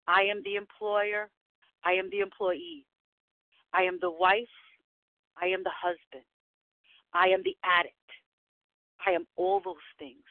I 0.07 0.23
am 0.23 0.43
the 0.45 0.57
employer. 0.57 1.31
I 1.85 1.93
am 1.93 2.09
the 2.11 2.21
employee. 2.21 2.87
I 3.73 3.83
am 3.83 3.99
the 4.01 4.11
wife. 4.11 4.57
I 5.41 5.47
am 5.47 5.63
the 5.65 5.73
husband. 5.75 6.25
I 7.13 7.29
am 7.29 7.43
the 7.45 7.57
addict. 7.65 7.95
I 9.07 9.13
am 9.13 9.27
all 9.37 9.61
those 9.65 9.77
things. 9.99 10.25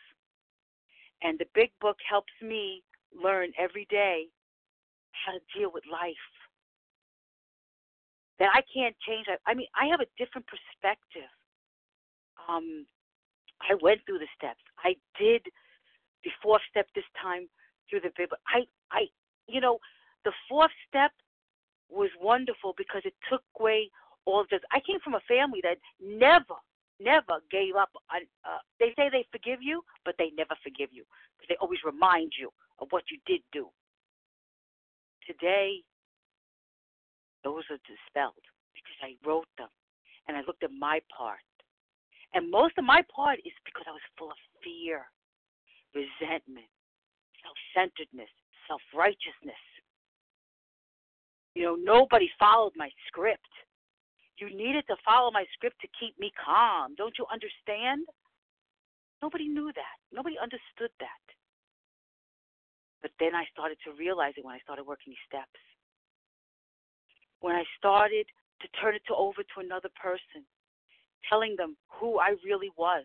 And 1.22 1.40
the 1.40 1.46
big 1.54 1.72
book 1.80 1.98
helps 2.08 2.34
me 2.42 2.84
learn 3.14 3.52
every 3.58 3.88
day 3.90 4.26
how 5.12 5.34
to 5.34 5.40
deal 5.58 5.72
with 5.74 5.84
life 5.92 6.16
that 8.40 8.50
I 8.54 8.62
can't 8.74 8.96
change. 9.08 9.28
I, 9.30 9.38
I 9.50 9.54
mean, 9.54 9.68
I 9.76 9.88
have 9.88 10.02
a 10.02 10.10
different 10.18 10.48
perspective. 10.48 11.30
Um, 12.50 12.86
I 13.62 13.76
went 13.82 14.02
through 14.06 14.20
the 14.20 14.32
steps. 14.36 14.62
I 14.84 14.96
did 15.20 15.44
the 16.24 16.32
fourth 16.42 16.62
step 16.70 16.88
this 16.96 17.08
time 17.22 17.48
through 17.90 18.02
the 18.02 18.12
Bible. 18.18 18.38
I, 18.48 18.66
I, 18.92 19.08
you 19.48 19.62
know, 19.62 19.80
the 20.26 20.34
fourth 20.50 20.72
step 20.88 21.12
was 21.90 22.10
wonderful 22.22 22.74
because 22.78 23.02
it 23.06 23.14
took 23.30 23.44
away 23.60 23.90
all 24.26 24.42
of 24.42 24.50
this. 24.50 24.62
I 24.72 24.80
came 24.80 25.00
from 25.04 25.16
a 25.16 25.28
family 25.28 25.60
that 25.64 25.78
never, 26.02 26.56
never 27.00 27.40
gave 27.52 27.76
up. 27.76 27.92
On, 28.12 28.22
uh, 28.46 28.60
they 28.80 28.94
say 28.96 29.10
they 29.12 29.26
forgive 29.32 29.60
you, 29.62 29.84
but 30.06 30.16
they 30.18 30.32
never 30.36 30.56
forgive 30.64 30.90
you 30.92 31.04
because 31.38 31.48
they 31.50 31.60
always 31.62 31.80
remind 31.86 32.34
you 32.40 32.50
of 32.80 32.88
what 32.92 33.04
you 33.12 33.20
did 33.26 33.42
do. 33.52 33.68
Today, 35.28 35.84
those 37.44 37.64
are 37.70 37.80
dispelled 37.86 38.44
because 38.74 39.00
I 39.04 39.16
wrote 39.28 39.48
them 39.58 39.70
and 40.28 40.38
I 40.38 40.42
looked 40.48 40.64
at 40.64 40.72
my 40.72 41.00
part. 41.12 41.44
And 42.34 42.50
most 42.50 42.74
of 42.78 42.86
my 42.86 43.04
part 43.14 43.40
is 43.46 43.54
because 43.66 43.86
I 43.88 43.92
was 43.94 44.02
full 44.18 44.32
of 44.32 44.40
fear, 44.64 45.06
resentment, 45.94 46.72
self 47.44 47.58
centeredness, 47.76 48.32
self 48.68 48.82
righteousness. 48.96 49.62
You 51.54 51.64
know, 51.64 51.76
nobody 51.78 52.30
followed 52.40 52.74
my 52.76 52.90
script. 53.08 53.52
You 54.42 54.50
needed 54.50 54.86
to 54.90 54.98
follow 55.06 55.30
my 55.30 55.46
script 55.54 55.78
to 55.82 55.88
keep 55.94 56.18
me 56.20 56.32
calm. 56.34 56.96
Don't 56.98 57.14
you 57.20 57.26
understand? 57.32 58.08
Nobody 59.22 59.48
knew 59.48 59.72
that. 59.76 59.98
Nobody 60.12 60.36
understood 60.42 60.90
that. 61.00 61.24
But 63.04 63.12
then 63.20 63.36
I 63.36 63.46
started 63.54 63.78
to 63.86 63.94
realize 63.94 64.34
it 64.38 64.44
when 64.44 64.56
I 64.56 64.60
started 64.60 64.88
working 64.88 65.14
these 65.14 65.28
steps. 65.30 65.60
When 67.44 67.58
I 67.58 67.66
started 67.78 68.26
to 68.62 68.68
turn 68.80 68.96
it 68.96 69.02
to 69.08 69.14
over 69.14 69.44
to 69.44 69.60
another 69.60 69.90
person, 70.02 70.48
telling 71.28 71.56
them 71.58 71.76
who 71.92 72.18
I 72.18 72.36
really 72.46 72.70
was. 72.78 73.04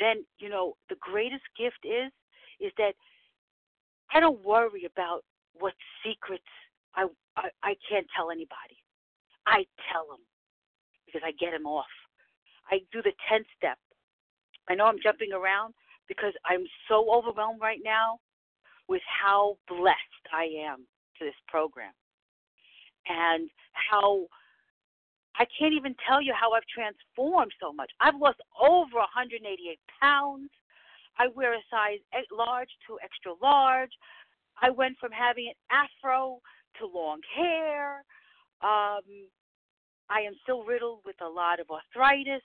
Then, 0.00 0.24
you 0.38 0.48
know, 0.48 0.74
the 0.88 0.96
greatest 0.98 1.44
gift 1.58 1.84
is 1.84 2.10
is 2.60 2.72
that 2.78 2.94
I 4.12 4.20
don't 4.20 4.42
worry 4.42 4.84
about 4.86 5.20
what 5.52 5.74
secrets 6.02 6.48
I 6.94 7.08
I, 7.36 7.50
I 7.62 7.74
can't 7.88 8.06
tell 8.16 8.30
anybody. 8.30 8.80
I 9.46 9.66
tell 9.92 10.06
them 10.08 10.24
because 11.04 11.20
I 11.22 11.32
get 11.32 11.50
them 11.50 11.66
off. 11.66 11.92
I 12.70 12.80
do 12.90 13.02
the 13.02 13.12
10 13.28 13.44
step. 13.54 13.76
I 14.70 14.74
know 14.74 14.86
I'm 14.86 15.00
jumping 15.02 15.32
around 15.34 15.74
because 16.08 16.32
I'm 16.46 16.64
so 16.88 17.12
overwhelmed 17.12 17.60
right 17.60 17.80
now 17.84 18.18
with 18.88 19.02
how 19.04 19.58
blessed 19.68 20.24
I 20.32 20.44
am 20.64 20.86
to 21.18 21.24
this 21.26 21.36
program 21.48 21.92
and 23.08 23.48
how 23.72 24.26
I 25.38 25.46
can't 25.58 25.72
even 25.72 25.94
tell 26.06 26.20
you 26.20 26.32
how 26.38 26.52
I've 26.52 26.66
transformed 26.66 27.52
so 27.60 27.72
much. 27.72 27.90
I've 28.00 28.16
lost 28.20 28.38
over 28.60 28.98
188 28.98 29.78
pounds. 30.00 30.50
I 31.16 31.28
wear 31.34 31.54
a 31.54 31.62
size 31.70 31.98
large 32.32 32.70
to 32.86 32.98
extra 33.02 33.32
large. 33.40 33.92
I 34.60 34.70
went 34.70 34.98
from 34.98 35.12
having 35.12 35.48
an 35.48 35.54
afro 35.70 36.40
to 36.80 36.86
long 36.86 37.20
hair. 37.36 38.04
Um, 38.62 39.28
I 40.10 40.20
am 40.26 40.34
still 40.42 40.64
riddled 40.64 41.00
with 41.04 41.16
a 41.20 41.28
lot 41.28 41.60
of 41.60 41.66
arthritis. 41.70 42.42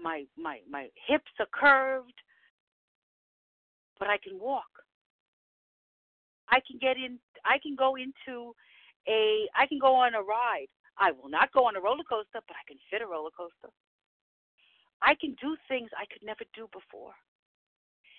My 0.00 0.24
my 0.36 0.60
my 0.70 0.88
hips 1.08 1.32
are 1.40 1.46
curved, 1.52 2.14
but 3.98 4.08
I 4.08 4.18
can 4.18 4.38
walk. 4.38 4.70
I 6.48 6.60
can 6.68 6.78
get 6.78 6.96
in. 6.96 7.18
I 7.44 7.58
can 7.58 7.74
go 7.74 7.96
into 7.96 8.54
a. 9.06 9.48
I 9.54 9.66
can 9.66 9.78
go 9.78 9.94
on 9.94 10.14
a 10.14 10.22
ride. 10.22 10.72
I 10.98 11.12
will 11.12 11.30
not 11.30 11.52
go 11.52 11.66
on 11.66 11.76
a 11.76 11.80
roller 11.80 12.02
coaster, 12.08 12.42
but 12.42 12.56
I 12.58 12.64
can 12.66 12.78
fit 12.90 13.02
a 13.02 13.06
roller 13.06 13.30
coaster. 13.30 13.70
I 15.00 15.14
can 15.14 15.36
do 15.40 15.54
things 15.68 15.90
I 15.94 16.10
could 16.10 16.26
never 16.26 16.42
do 16.54 16.66
before. 16.74 17.14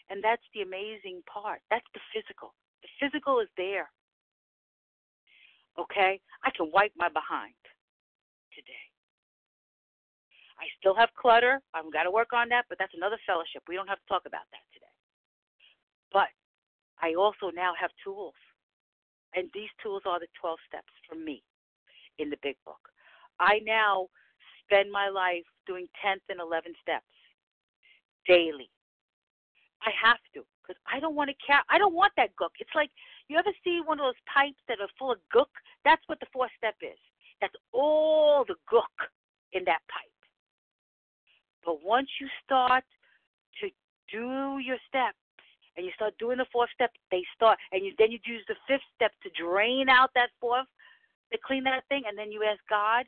And 0.10 0.24
that's 0.24 0.44
the 0.56 0.62
amazing 0.62 1.22
part. 1.28 1.60
That's 1.70 1.86
the 1.94 2.00
physical. 2.16 2.56
The 2.82 2.90
physical 2.98 3.40
is 3.44 3.52
there. 3.58 3.92
Okay? 5.78 6.20
I 6.44 6.50
can 6.56 6.72
wipe 6.74 6.94
my 6.96 7.10
behind 7.10 7.60
today. 8.56 8.86
I 10.60 10.68
still 10.80 10.96
have 10.96 11.10
clutter. 11.16 11.62
I've 11.74 11.92
got 11.92 12.04
to 12.04 12.12
work 12.12 12.32
on 12.34 12.50
that, 12.50 12.66
but 12.68 12.78
that's 12.80 12.96
another 12.96 13.20
fellowship. 13.28 13.64
We 13.68 13.76
don't 13.76 13.88
have 13.88 14.00
to 14.00 14.10
talk 14.12 14.24
about 14.28 14.48
that 14.52 14.66
today. 14.76 14.96
But 16.12 16.32
I 17.00 17.16
also 17.16 17.52
now 17.56 17.72
have 17.80 17.92
tools. 18.04 18.36
And 19.36 19.50
these 19.54 19.70
tools 19.82 20.04
are 20.06 20.20
the 20.20 20.28
12 20.40 20.58
steps 20.68 20.94
for 21.08 21.16
me 21.16 21.44
in 22.18 22.30
the 22.30 22.38
big 22.42 22.56
book. 22.66 22.82
I 23.40 23.60
now 23.66 24.08
spend 24.66 24.92
my 24.92 25.10
life 25.10 25.46
doing 25.68 25.88
10th 26.04 26.26
and 26.30 26.40
11th 26.40 26.78
steps 26.82 27.06
daily. 28.28 28.70
I 29.82 29.92
have 29.96 30.20
to 30.34 30.44
because 30.62 30.80
I 30.86 31.00
don't 31.00 31.16
want 31.16 31.30
to 31.30 31.36
care. 31.46 31.64
I 31.70 31.78
don't 31.78 31.96
want 31.96 32.14
that 32.18 32.36
gook. 32.40 32.54
It's 32.60 32.76
like 32.76 32.92
you 33.28 33.38
ever 33.38 33.52
see 33.64 33.82
one 33.84 34.00
of 34.00 34.06
those 34.06 34.24
pipes 34.32 34.60
that 34.68 34.80
are 34.80 34.90
full 35.00 35.12
of 35.12 35.20
gook? 35.34 35.50
That's 35.86 36.02
what 36.08 36.20
the 36.20 36.28
fourth 36.32 36.52
step 36.58 36.76
is. 36.82 37.00
That's 37.42 37.56
all 37.72 38.46
the 38.48 38.56
gook 38.72 38.94
in 39.54 39.64
that 39.66 39.82
pipe. 39.90 40.20
But 41.66 41.84
once 41.84 42.10
you 42.20 42.28
start 42.46 42.84
to 43.62 43.70
do 44.12 44.60
your 44.60 44.78
steps 44.88 45.18
and 45.80 45.88
you 45.88 45.96
start 45.96 46.12
doing 46.20 46.36
the 46.36 46.52
fourth 46.52 46.68
step, 46.76 46.92
they 47.10 47.24
start, 47.32 47.56
and 47.72 47.86
you, 47.86 47.96
then 47.96 48.12
you 48.12 48.20
use 48.28 48.44
the 48.52 48.60
fifth 48.68 48.84
step 49.00 49.16
to 49.24 49.30
drain 49.32 49.88
out 49.88 50.12
that 50.14 50.36
fourth 50.44 50.68
to 51.32 51.40
clean 51.40 51.64
that 51.64 51.88
thing, 51.88 52.04
and 52.04 52.20
then 52.20 52.36
you 52.36 52.44
ask 52.44 52.60
God 52.70 53.08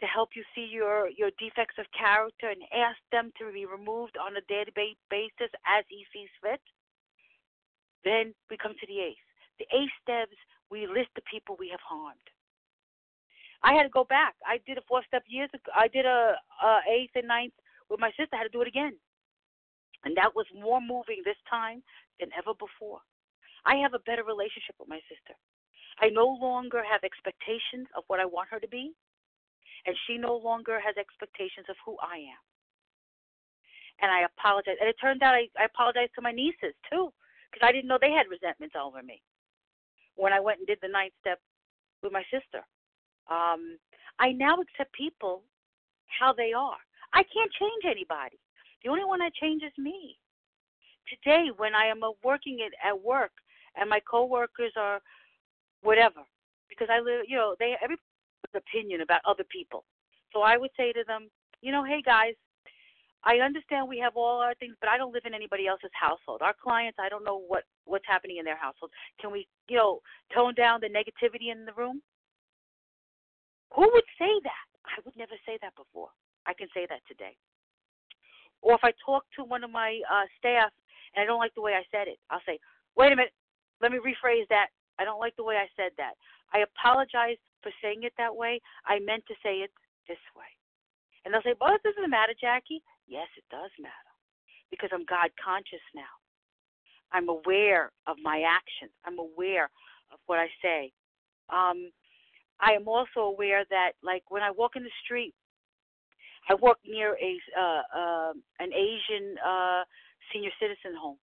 to 0.00 0.06
help 0.06 0.30
you 0.34 0.42
see 0.54 0.66
your 0.66 1.08
your 1.14 1.30
defects 1.38 1.78
of 1.78 1.86
character 1.94 2.50
and 2.50 2.62
ask 2.74 2.98
them 3.14 3.30
to 3.38 3.52
be 3.52 3.66
removed 3.66 4.18
on 4.18 4.34
a 4.34 4.42
day-to-day 4.50 4.98
basis 5.08 5.54
as 5.62 5.86
He 5.86 6.02
sees 6.10 6.30
fit. 6.42 6.60
Then 8.02 8.34
we 8.50 8.56
come 8.58 8.74
to 8.74 8.86
the 8.86 8.98
eighth. 8.98 9.22
The 9.62 9.70
eighth 9.70 9.94
steps 10.02 10.38
we 10.70 10.86
list 10.86 11.14
the 11.14 11.22
people 11.30 11.54
we 11.58 11.68
have 11.70 11.82
harmed. 11.86 12.26
I 13.62 13.74
had 13.74 13.84
to 13.84 13.88
go 13.88 14.04
back. 14.04 14.34
I 14.46 14.58
did 14.66 14.78
a 14.78 14.82
four 14.86 15.02
step 15.06 15.24
years 15.26 15.50
ago. 15.54 15.70
I 15.74 15.88
did 15.88 16.06
a, 16.06 16.34
a 16.62 16.80
eighth 16.90 17.14
and 17.14 17.26
ninth 17.26 17.54
with 17.90 17.98
my 17.98 18.10
sister. 18.10 18.34
I 18.34 18.38
had 18.38 18.50
to 18.50 18.54
do 18.54 18.62
it 18.62 18.68
again, 18.68 18.94
and 20.08 20.16
that 20.16 20.32
was 20.32 20.48
more 20.56 20.80
moving 20.80 21.20
this 21.20 21.36
time 21.44 21.84
than 22.16 22.32
ever 22.32 22.56
before. 22.56 23.04
I 23.68 23.76
have 23.84 23.92
a 23.92 24.00
better 24.08 24.24
relationship 24.24 24.72
with 24.80 24.88
my 24.88 25.04
sister. 25.04 25.36
I 26.00 26.08
no 26.08 26.24
longer 26.40 26.80
have 26.80 27.04
expectations 27.04 27.84
of 27.92 28.08
what 28.08 28.16
I 28.16 28.24
want 28.24 28.48
her 28.48 28.58
to 28.58 28.72
be, 28.72 28.96
and 29.84 29.92
she 30.06 30.16
no 30.16 30.32
longer 30.32 30.80
has 30.80 30.96
expectations 30.96 31.68
of 31.68 31.76
who 31.84 32.00
I 32.00 32.24
am. 32.32 32.42
And 34.00 34.08
I 34.08 34.24
apologize. 34.24 34.80
And 34.80 34.88
it 34.88 34.96
turned 34.96 35.20
out 35.20 35.36
I, 35.36 35.52
I 35.60 35.68
apologized 35.68 36.16
to 36.16 36.24
my 36.24 36.32
nieces 36.32 36.72
too, 36.88 37.12
because 37.52 37.68
I 37.68 37.72
didn't 37.72 37.92
know 37.92 38.00
they 38.00 38.16
had 38.16 38.32
resentments 38.32 38.80
over 38.80 39.04
me 39.04 39.20
when 40.16 40.32
I 40.32 40.40
went 40.40 40.64
and 40.64 40.66
did 40.66 40.80
the 40.80 40.88
ninth 40.88 41.12
step 41.20 41.36
with 42.00 42.16
my 42.16 42.24
sister. 42.32 42.64
Um, 43.28 43.76
I 44.16 44.32
now 44.32 44.56
accept 44.56 44.96
people 44.96 45.44
how 46.08 46.32
they 46.32 46.56
are. 46.56 46.80
I 47.12 47.28
can't 47.28 47.52
change 47.60 47.84
anybody. 47.84 48.40
The 48.84 48.90
only 48.90 49.04
one 49.04 49.22
I 49.22 49.30
change 49.40 49.62
is 49.62 49.72
me. 49.76 50.18
Today, 51.08 51.48
when 51.56 51.74
I 51.74 51.86
am 51.86 52.02
uh, 52.02 52.10
working 52.22 52.58
at, 52.64 52.72
at 52.86 53.02
work 53.02 53.32
and 53.76 53.88
my 53.88 54.00
coworkers 54.00 54.72
are 54.76 55.00
whatever, 55.82 56.20
because 56.68 56.88
I 56.90 57.00
live, 57.00 57.24
you 57.26 57.36
know, 57.36 57.54
they 57.58 57.74
everybody's 57.82 58.04
opinion 58.54 59.00
about 59.00 59.20
other 59.26 59.44
people. 59.50 59.84
So 60.32 60.42
I 60.42 60.56
would 60.56 60.70
say 60.76 60.92
to 60.92 61.04
them, 61.06 61.28
you 61.62 61.72
know, 61.72 61.84
hey 61.84 62.02
guys, 62.02 62.34
I 63.24 63.38
understand 63.38 63.88
we 63.88 63.98
have 63.98 64.16
all 64.16 64.38
our 64.40 64.54
things, 64.54 64.76
but 64.80 64.90
I 64.90 64.96
don't 64.96 65.12
live 65.12 65.24
in 65.26 65.34
anybody 65.34 65.66
else's 65.66 65.90
household. 65.92 66.40
Our 66.42 66.54
clients, 66.54 66.98
I 67.00 67.08
don't 67.08 67.24
know 67.24 67.42
what 67.48 67.64
what's 67.84 68.06
happening 68.06 68.36
in 68.36 68.44
their 68.44 68.56
household. 68.56 68.92
Can 69.20 69.32
we, 69.32 69.48
you 69.68 69.76
know, 69.76 70.00
tone 70.34 70.54
down 70.54 70.80
the 70.80 70.88
negativity 70.88 71.50
in 71.50 71.64
the 71.64 71.72
room? 71.72 72.00
Who 73.74 73.82
would 73.92 74.08
say 74.18 74.30
that? 74.44 74.66
I 74.86 75.00
would 75.04 75.16
never 75.16 75.34
say 75.44 75.58
that 75.62 75.74
before. 75.74 76.08
I 76.46 76.54
can 76.54 76.68
say 76.72 76.86
that 76.88 77.00
today. 77.08 77.36
Or 78.62 78.74
if 78.74 78.80
I 78.82 78.92
talk 79.04 79.24
to 79.36 79.44
one 79.44 79.64
of 79.64 79.70
my 79.70 80.00
uh, 80.10 80.26
staff 80.38 80.70
and 81.14 81.22
I 81.22 81.26
don't 81.26 81.38
like 81.38 81.54
the 81.54 81.62
way 81.62 81.72
I 81.72 81.84
said 81.90 82.08
it, 82.08 82.18
I'll 82.30 82.42
say, 82.46 82.58
wait 82.96 83.12
a 83.12 83.16
minute, 83.16 83.32
let 83.80 83.92
me 83.92 83.98
rephrase 83.98 84.48
that. 84.50 84.68
I 84.98 85.04
don't 85.04 85.20
like 85.20 85.36
the 85.36 85.44
way 85.44 85.56
I 85.56 85.68
said 85.76 85.92
that. 85.96 86.14
I 86.52 86.64
apologize 86.66 87.38
for 87.62 87.70
saying 87.82 88.02
it 88.02 88.12
that 88.18 88.34
way. 88.34 88.60
I 88.86 88.98
meant 88.98 89.24
to 89.28 89.34
say 89.42 89.62
it 89.62 89.70
this 90.08 90.18
way. 90.36 90.50
And 91.24 91.32
they'll 91.32 91.42
say, 91.42 91.54
well, 91.60 91.76
this 91.84 91.94
doesn't 91.94 92.10
matter, 92.10 92.34
Jackie. 92.40 92.82
Yes, 93.06 93.28
it 93.36 93.44
does 93.50 93.70
matter 93.78 94.12
because 94.70 94.90
I'm 94.92 95.04
God 95.04 95.30
conscious 95.42 95.84
now. 95.94 96.12
I'm 97.12 97.28
aware 97.28 97.90
of 98.06 98.16
my 98.22 98.44
actions. 98.44 98.92
I'm 99.04 99.18
aware 99.18 99.70
of 100.12 100.18
what 100.26 100.38
I 100.38 100.48
say. 100.62 100.92
Um, 101.48 101.90
I 102.60 102.72
am 102.72 102.88
also 102.88 103.20
aware 103.20 103.64
that, 103.70 103.92
like, 104.02 104.24
when 104.28 104.42
I 104.42 104.50
walk 104.50 104.76
in 104.76 104.82
the 104.82 104.90
street, 105.04 105.34
I 106.48 106.54
work 106.54 106.78
near 106.86 107.16
a 107.20 107.38
uh, 107.58 107.82
uh, 107.94 108.32
an 108.58 108.72
Asian 108.72 109.36
uh, 109.44 109.84
senior 110.32 110.50
citizen 110.60 110.96
home, 110.98 111.18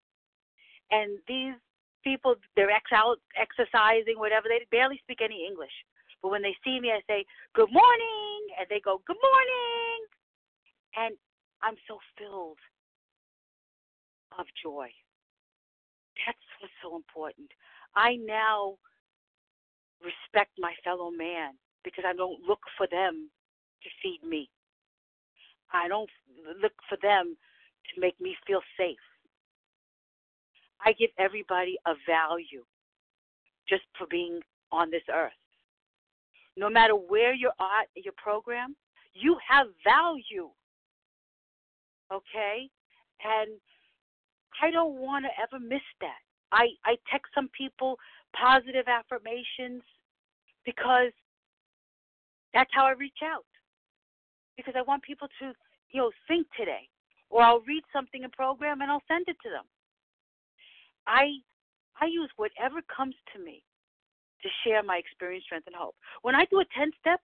and 0.90 1.18
these 1.26 1.54
people 2.02 2.34
they're 2.56 2.70
ex- 2.70 2.92
out 2.92 3.16
exercising, 3.40 4.18
whatever. 4.18 4.48
They 4.48 4.66
barely 4.70 4.98
speak 5.02 5.20
any 5.24 5.46
English, 5.48 5.72
but 6.22 6.30
when 6.30 6.42
they 6.42 6.54
see 6.64 6.78
me, 6.80 6.90
I 6.92 7.00
say 7.06 7.24
good 7.54 7.72
morning, 7.72 8.40
and 8.58 8.66
they 8.68 8.80
go 8.84 9.00
good 9.06 9.20
morning, 9.22 9.98
and 10.96 11.14
I'm 11.62 11.76
so 11.88 11.98
filled 12.18 12.58
of 14.38 14.46
joy. 14.62 14.88
That's 16.26 16.38
what's 16.60 16.74
so 16.82 16.96
important. 16.96 17.50
I 17.96 18.16
now 18.16 18.76
respect 20.02 20.52
my 20.58 20.74
fellow 20.84 21.10
man 21.10 21.54
because 21.82 22.04
I 22.06 22.12
don't 22.12 22.42
look 22.46 22.60
for 22.76 22.86
them 22.90 23.30
to 23.82 23.88
feed 24.02 24.20
me. 24.28 24.50
I 25.72 25.88
don't 25.88 26.10
look 26.62 26.72
for 26.88 26.98
them 27.02 27.36
to 27.94 28.00
make 28.00 28.20
me 28.20 28.36
feel 28.46 28.60
safe. 28.78 28.96
I 30.84 30.92
give 30.92 31.10
everybody 31.18 31.76
a 31.86 31.94
value 32.06 32.64
just 33.68 33.82
for 33.98 34.06
being 34.10 34.40
on 34.72 34.90
this 34.90 35.02
earth. 35.12 35.32
No 36.56 36.68
matter 36.68 36.94
where 36.94 37.34
you're 37.34 37.50
at 37.60 37.88
your 37.96 38.12
program, 38.16 38.76
you 39.14 39.36
have 39.48 39.66
value. 39.84 40.50
Okay? 42.12 42.68
And 43.24 43.58
I 44.62 44.70
don't 44.70 44.94
want 44.94 45.24
to 45.24 45.30
ever 45.42 45.62
miss 45.62 45.82
that. 46.00 46.20
I 46.52 46.68
I 46.84 46.96
text 47.10 47.32
some 47.34 47.48
people 47.56 47.98
positive 48.36 48.86
affirmations 48.86 49.82
because 50.64 51.12
that's 52.52 52.70
how 52.72 52.84
I 52.84 52.92
reach 52.92 53.18
out. 53.24 53.44
Because 54.56 54.74
I 54.76 54.82
want 54.82 55.02
people 55.02 55.28
to, 55.40 55.52
you 55.90 56.00
know, 56.00 56.10
think 56.28 56.46
today. 56.56 56.88
Or 57.30 57.42
I'll 57.42 57.60
read 57.60 57.82
something 57.92 58.22
in 58.22 58.30
program 58.30 58.80
and 58.80 58.90
I'll 58.90 59.02
send 59.08 59.26
it 59.28 59.36
to 59.42 59.50
them. 59.50 59.64
I 61.06 61.38
I 62.00 62.06
use 62.06 62.30
whatever 62.36 62.80
comes 62.94 63.14
to 63.34 63.42
me 63.42 63.62
to 64.42 64.48
share 64.62 64.82
my 64.82 64.96
experience, 64.96 65.44
strength, 65.44 65.66
and 65.66 65.76
hope. 65.76 65.94
When 66.22 66.34
I 66.34 66.44
do 66.46 66.60
a 66.60 66.64
ten 66.76 66.90
step, 67.00 67.20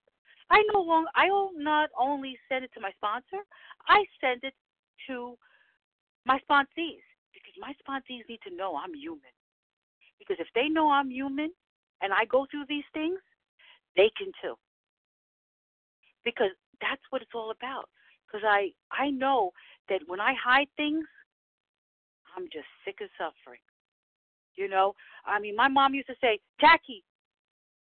I 0.49 0.63
no 0.73 0.81
longer 0.81 1.09
I 1.15 1.29
will 1.29 1.51
not 1.55 1.89
only 1.97 2.37
send 2.49 2.65
it 2.65 2.71
to 2.73 2.81
my 2.81 2.91
sponsor, 2.97 3.43
I 3.87 4.03
send 4.19 4.43
it 4.43 4.53
to 5.07 5.37
my 6.25 6.39
sponsees 6.49 7.03
because 7.33 7.55
my 7.59 7.73
sponsees 7.81 8.27
need 8.29 8.39
to 8.47 8.55
know 8.55 8.75
I'm 8.75 8.93
human. 8.93 9.31
Because 10.19 10.37
if 10.39 10.47
they 10.53 10.67
know 10.69 10.91
I'm 10.91 11.09
human 11.09 11.51
and 12.01 12.13
I 12.13 12.25
go 12.25 12.45
through 12.49 12.65
these 12.67 12.83
things, 12.93 13.19
they 13.95 14.11
can 14.17 14.31
too. 14.41 14.55
Because 16.23 16.51
that's 16.81 17.01
what 17.09 17.21
it's 17.21 17.35
all 17.35 17.51
about. 17.51 17.87
Because 18.25 18.45
I 18.47 18.71
I 18.91 19.09
know 19.09 19.51
that 19.89 20.01
when 20.07 20.19
I 20.19 20.33
hide 20.33 20.67
things, 20.75 21.05
I'm 22.35 22.45
just 22.51 22.67
sick 22.85 22.99
of 23.01 23.09
suffering. 23.17 23.61
You 24.55 24.67
know, 24.67 24.95
I 25.25 25.39
mean, 25.39 25.55
my 25.55 25.67
mom 25.67 25.93
used 25.93 26.07
to 26.07 26.15
say, 26.19 26.39
Jackie, 26.59 27.03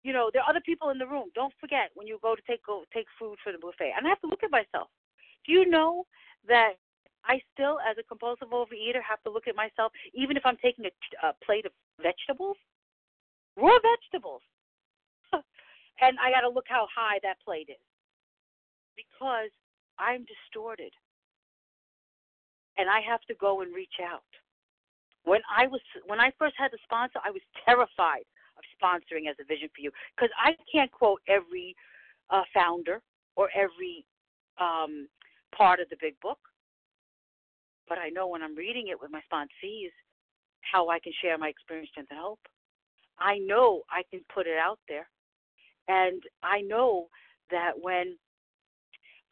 you 0.02 0.12
know, 0.12 0.30
there 0.32 0.42
are 0.42 0.50
other 0.50 0.62
people 0.64 0.90
in 0.90 0.98
the 0.98 1.06
room. 1.06 1.30
Don't 1.34 1.52
forget 1.60 1.90
when 1.94 2.06
you 2.06 2.18
go 2.22 2.34
to 2.34 2.42
take 2.46 2.64
go 2.64 2.84
take 2.94 3.06
food 3.18 3.36
for 3.42 3.52
the 3.52 3.58
buffet. 3.58 3.92
And 3.96 4.06
I 4.06 4.10
have 4.10 4.20
to 4.20 4.28
look 4.28 4.44
at 4.44 4.50
myself. 4.50 4.88
Do 5.46 5.52
you 5.52 5.68
know 5.68 6.04
that 6.48 6.74
I 7.24 7.40
still, 7.52 7.78
as 7.80 7.96
a 7.98 8.02
compulsive 8.04 8.48
overeater, 8.48 9.02
have 9.06 9.22
to 9.24 9.30
look 9.30 9.46
at 9.46 9.56
myself, 9.56 9.92
even 10.14 10.36
if 10.36 10.44
I'm 10.46 10.56
taking 10.62 10.86
a, 10.86 10.92
a 11.26 11.34
plate 11.44 11.66
of 11.66 11.72
vegetables, 12.00 12.56
raw 13.56 13.76
vegetables, 13.82 14.40
and 16.00 16.16
I 16.18 16.30
got 16.30 16.42
to 16.42 16.48
look 16.48 16.64
how 16.68 16.86
high 16.94 17.18
that 17.22 17.36
plate 17.44 17.68
is 17.68 17.82
because 18.96 19.50
I'm 19.98 20.24
distorted, 20.24 20.92
and 22.78 22.88
I 22.88 23.00
have 23.00 23.20
to 23.28 23.34
go 23.34 23.60
and 23.60 23.74
reach 23.74 24.00
out. 24.02 24.22
When 25.24 25.40
I 25.54 25.66
was 25.66 25.80
when 26.06 26.20
I 26.20 26.32
first 26.38 26.54
had 26.58 26.72
the 26.72 26.78
sponsor, 26.84 27.20
I 27.24 27.30
was 27.30 27.42
terrified 27.64 28.24
of 28.56 28.64
sponsoring 28.76 29.28
as 29.28 29.36
a 29.40 29.44
vision 29.44 29.68
for 29.74 29.82
you 29.82 29.90
because 30.16 30.30
I 30.38 30.52
can't 30.72 30.90
quote 30.90 31.20
every 31.28 31.74
uh, 32.30 32.42
founder 32.54 33.00
or 33.36 33.48
every 33.54 34.04
um, 34.60 35.08
part 35.56 35.80
of 35.80 35.88
the 35.88 35.96
big 36.00 36.18
book 36.20 36.38
but 37.90 37.98
I 37.98 38.08
know 38.08 38.28
when 38.28 38.40
I'm 38.40 38.54
reading 38.54 38.86
it 38.88 39.00
with 39.00 39.10
my 39.10 39.20
sponsees 39.30 39.90
how 40.60 40.88
I 40.88 41.00
can 41.00 41.12
share 41.20 41.36
my 41.36 41.48
experience, 41.48 41.90
and 41.96 42.06
hope. 42.12 42.38
I 43.18 43.38
know 43.38 43.82
I 43.90 44.02
can 44.10 44.20
put 44.32 44.46
it 44.46 44.56
out 44.56 44.78
there. 44.88 45.08
And 45.88 46.22
I 46.42 46.60
know 46.60 47.08
that 47.50 47.72
when 47.80 48.16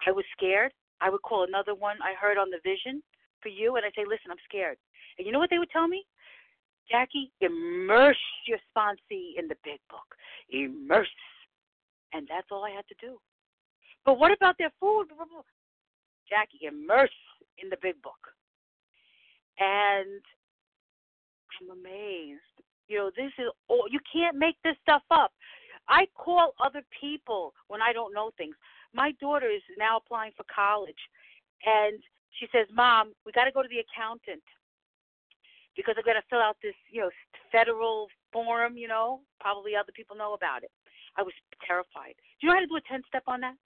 I 0.06 0.12
was 0.12 0.24
scared, 0.36 0.72
I 1.00 1.10
would 1.10 1.22
call 1.22 1.44
another 1.44 1.74
one 1.74 1.96
I 2.02 2.14
heard 2.14 2.38
on 2.38 2.50
the 2.50 2.60
vision 2.64 3.02
for 3.42 3.48
you, 3.48 3.76
and 3.76 3.84
I'd 3.84 3.92
say, 3.96 4.04
Listen, 4.04 4.30
I'm 4.30 4.44
scared. 4.48 4.78
And 5.18 5.26
you 5.26 5.32
know 5.32 5.38
what 5.38 5.50
they 5.50 5.58
would 5.58 5.70
tell 5.70 5.88
me? 5.88 6.04
Jackie, 6.90 7.30
immerse 7.40 8.16
your 8.46 8.58
sponsee 8.70 9.38
in 9.38 9.48
the 9.48 9.56
big 9.62 9.80
book. 9.90 10.16
Immerse. 10.50 11.08
And 12.12 12.26
that's 12.28 12.46
all 12.50 12.64
I 12.64 12.70
had 12.70 12.88
to 12.88 12.94
do. 13.00 13.18
But 14.06 14.18
what 14.18 14.32
about 14.32 14.56
their 14.58 14.72
food? 14.80 15.08
Jackie, 16.28 16.66
immerse 16.66 17.10
in 17.62 17.68
the 17.68 17.76
big 17.82 18.00
book 18.00 18.32
and 19.58 20.22
I'm 21.60 21.78
amazed. 21.78 22.40
You 22.88 22.98
know, 22.98 23.10
this 23.16 23.32
is 23.38 23.50
all 23.68 23.84
you 23.90 24.00
can't 24.10 24.36
make 24.36 24.56
this 24.64 24.76
stuff 24.82 25.02
up. 25.10 25.32
I 25.88 26.06
call 26.14 26.52
other 26.64 26.82
people 27.00 27.54
when 27.68 27.82
I 27.82 27.92
don't 27.92 28.14
know 28.14 28.30
things. 28.36 28.54
My 28.94 29.12
daughter 29.20 29.48
is 29.48 29.62
now 29.76 29.98
applying 29.98 30.32
for 30.36 30.44
college, 30.52 30.98
and 31.64 32.02
she 32.38 32.46
says, 32.52 32.66
"Mom, 32.72 33.12
we 33.24 33.32
got 33.32 33.44
to 33.44 33.52
go 33.52 33.62
to 33.62 33.68
the 33.68 33.80
accountant 33.80 34.42
because 35.76 35.94
I've 35.98 36.04
got 36.04 36.14
to 36.14 36.22
fill 36.30 36.40
out 36.40 36.56
this, 36.62 36.74
you 36.90 37.00
know, 37.00 37.10
federal 37.52 38.08
form. 38.32 38.76
You 38.76 38.88
know, 38.88 39.20
probably 39.40 39.76
other 39.76 39.92
people 39.92 40.16
know 40.16 40.34
about 40.34 40.62
it." 40.62 40.70
I 41.16 41.22
was 41.22 41.34
terrified. 41.66 42.14
Do 42.16 42.46
you 42.46 42.48
know 42.48 42.54
how 42.54 42.60
to 42.60 42.66
do 42.66 42.76
a 42.76 42.80
ten 42.88 43.02
step 43.08 43.24
on 43.26 43.40
that? 43.40 43.56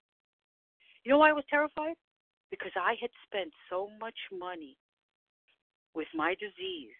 You 1.05 1.12
know 1.12 1.18
why 1.18 1.31
I 1.31 1.35
was 1.35 1.45
terrified? 1.51 1.97
Because 2.51 2.73
I 2.77 2.97
had 3.01 3.11
spent 3.27 3.53
so 3.68 3.91
much 4.01 4.16
money 4.33 4.77
with 5.95 6.09
my 6.14 6.35
disease, 6.35 6.97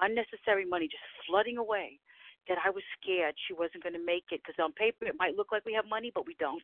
unnecessary 0.00 0.64
money 0.64 0.88
just 0.88 1.04
flooding 1.26 1.58
away, 1.58 2.00
that 2.48 2.58
I 2.64 2.70
was 2.70 2.82
scared 3.00 3.34
she 3.46 3.54
wasn't 3.54 3.82
going 3.82 3.94
to 3.94 4.04
make 4.04 4.24
it 4.32 4.40
because 4.44 4.62
on 4.62 4.72
paper 4.72 5.06
it 5.06 5.16
might 5.18 5.36
look 5.36 5.52
like 5.52 5.64
we 5.64 5.72
have 5.74 5.86
money, 5.88 6.10
but 6.14 6.26
we 6.26 6.36
don't. 6.38 6.62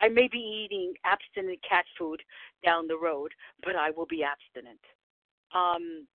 I 0.00 0.08
may 0.08 0.28
be 0.28 0.38
eating 0.38 0.94
abstinent 1.04 1.58
cat 1.68 1.84
food 1.98 2.22
down 2.64 2.88
the 2.88 2.96
road, 2.96 3.32
but 3.62 3.76
I 3.76 3.90
will 3.90 4.06
be 4.06 4.24
abstinent. 4.24 4.80
Um, 5.54 6.06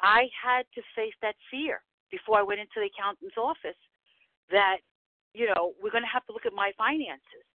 I 0.00 0.28
had 0.32 0.64
to 0.74 0.82
face 0.94 1.14
that 1.22 1.34
fear 1.50 1.82
before 2.10 2.38
I 2.38 2.42
went 2.42 2.60
into 2.60 2.80
the 2.80 2.90
accountant's 2.92 3.36
office 3.36 3.78
that, 4.50 4.78
you 5.32 5.46
know, 5.46 5.72
we're 5.82 5.92
going 5.92 6.04
to 6.04 6.12
have 6.12 6.26
to 6.26 6.32
look 6.32 6.46
at 6.46 6.52
my 6.52 6.72
finances. 6.76 7.46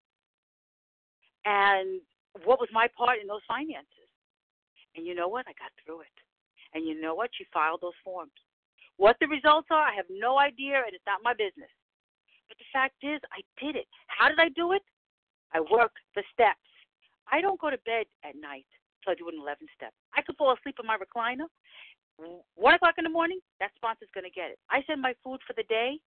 And 1.44 2.00
what 2.44 2.60
was 2.60 2.68
my 2.72 2.88
part 2.96 3.20
in 3.20 3.26
those 3.26 3.44
finances? 3.46 4.08
And 4.96 5.06
you 5.06 5.14
know 5.14 5.28
what? 5.28 5.46
I 5.48 5.52
got 5.58 5.72
through 5.84 6.00
it. 6.00 6.16
And 6.72 6.86
you 6.86 7.00
know 7.00 7.14
what? 7.14 7.30
She 7.36 7.44
filed 7.52 7.80
those 7.82 7.98
forms. 8.04 8.32
What 8.96 9.16
the 9.20 9.26
results 9.26 9.68
are, 9.70 9.82
I 9.82 9.94
have 9.94 10.06
no 10.08 10.38
idea, 10.38 10.82
and 10.86 10.94
it's 10.94 11.06
not 11.06 11.22
my 11.22 11.34
business. 11.34 11.70
But 12.48 12.58
the 12.58 12.70
fact 12.72 13.02
is, 13.02 13.20
I 13.32 13.42
did 13.62 13.76
it. 13.76 13.86
How 14.06 14.28
did 14.28 14.38
I 14.38 14.48
do 14.50 14.72
it? 14.72 14.82
I 15.54 15.60
worked 15.60 15.98
the 16.14 16.22
steps. 16.32 16.58
I 17.30 17.40
don't 17.40 17.60
go 17.60 17.70
to 17.70 17.78
bed 17.86 18.06
at 18.24 18.36
night 18.36 18.66
till 19.02 19.12
I 19.12 19.14
do 19.14 19.28
an 19.28 19.38
11 19.40 19.66
step. 19.74 19.92
I 20.14 20.22
could 20.22 20.36
fall 20.36 20.52
asleep 20.52 20.76
in 20.80 20.86
my 20.86 20.98
recliner. 20.98 21.46
One 22.54 22.74
o'clock 22.74 22.94
in 22.98 23.04
the 23.04 23.10
morning, 23.10 23.40
that 23.60 23.70
sponsor's 23.74 24.10
going 24.14 24.24
to 24.24 24.34
get 24.34 24.50
it. 24.50 24.58
I 24.70 24.82
send 24.86 25.00
my 25.00 25.14
food 25.24 25.40
for 25.46 25.54
the 25.56 25.64
day, 25.64 25.98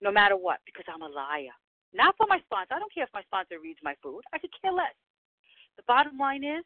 no 0.00 0.12
matter 0.12 0.36
what, 0.36 0.58
because 0.66 0.84
I'm 0.86 1.02
a 1.02 1.08
liar. 1.08 1.54
Not 1.92 2.14
for 2.16 2.26
my 2.28 2.38
sponsor. 2.46 2.74
I 2.74 2.78
don't 2.78 2.94
care 2.94 3.04
if 3.04 3.14
my 3.14 3.22
sponsor 3.22 3.58
reads 3.62 3.80
my 3.82 3.94
food. 4.02 4.22
I 4.32 4.38
could 4.38 4.50
care 4.62 4.72
less. 4.72 4.94
The 5.76 5.82
bottom 5.88 6.16
line 6.18 6.44
is, 6.44 6.62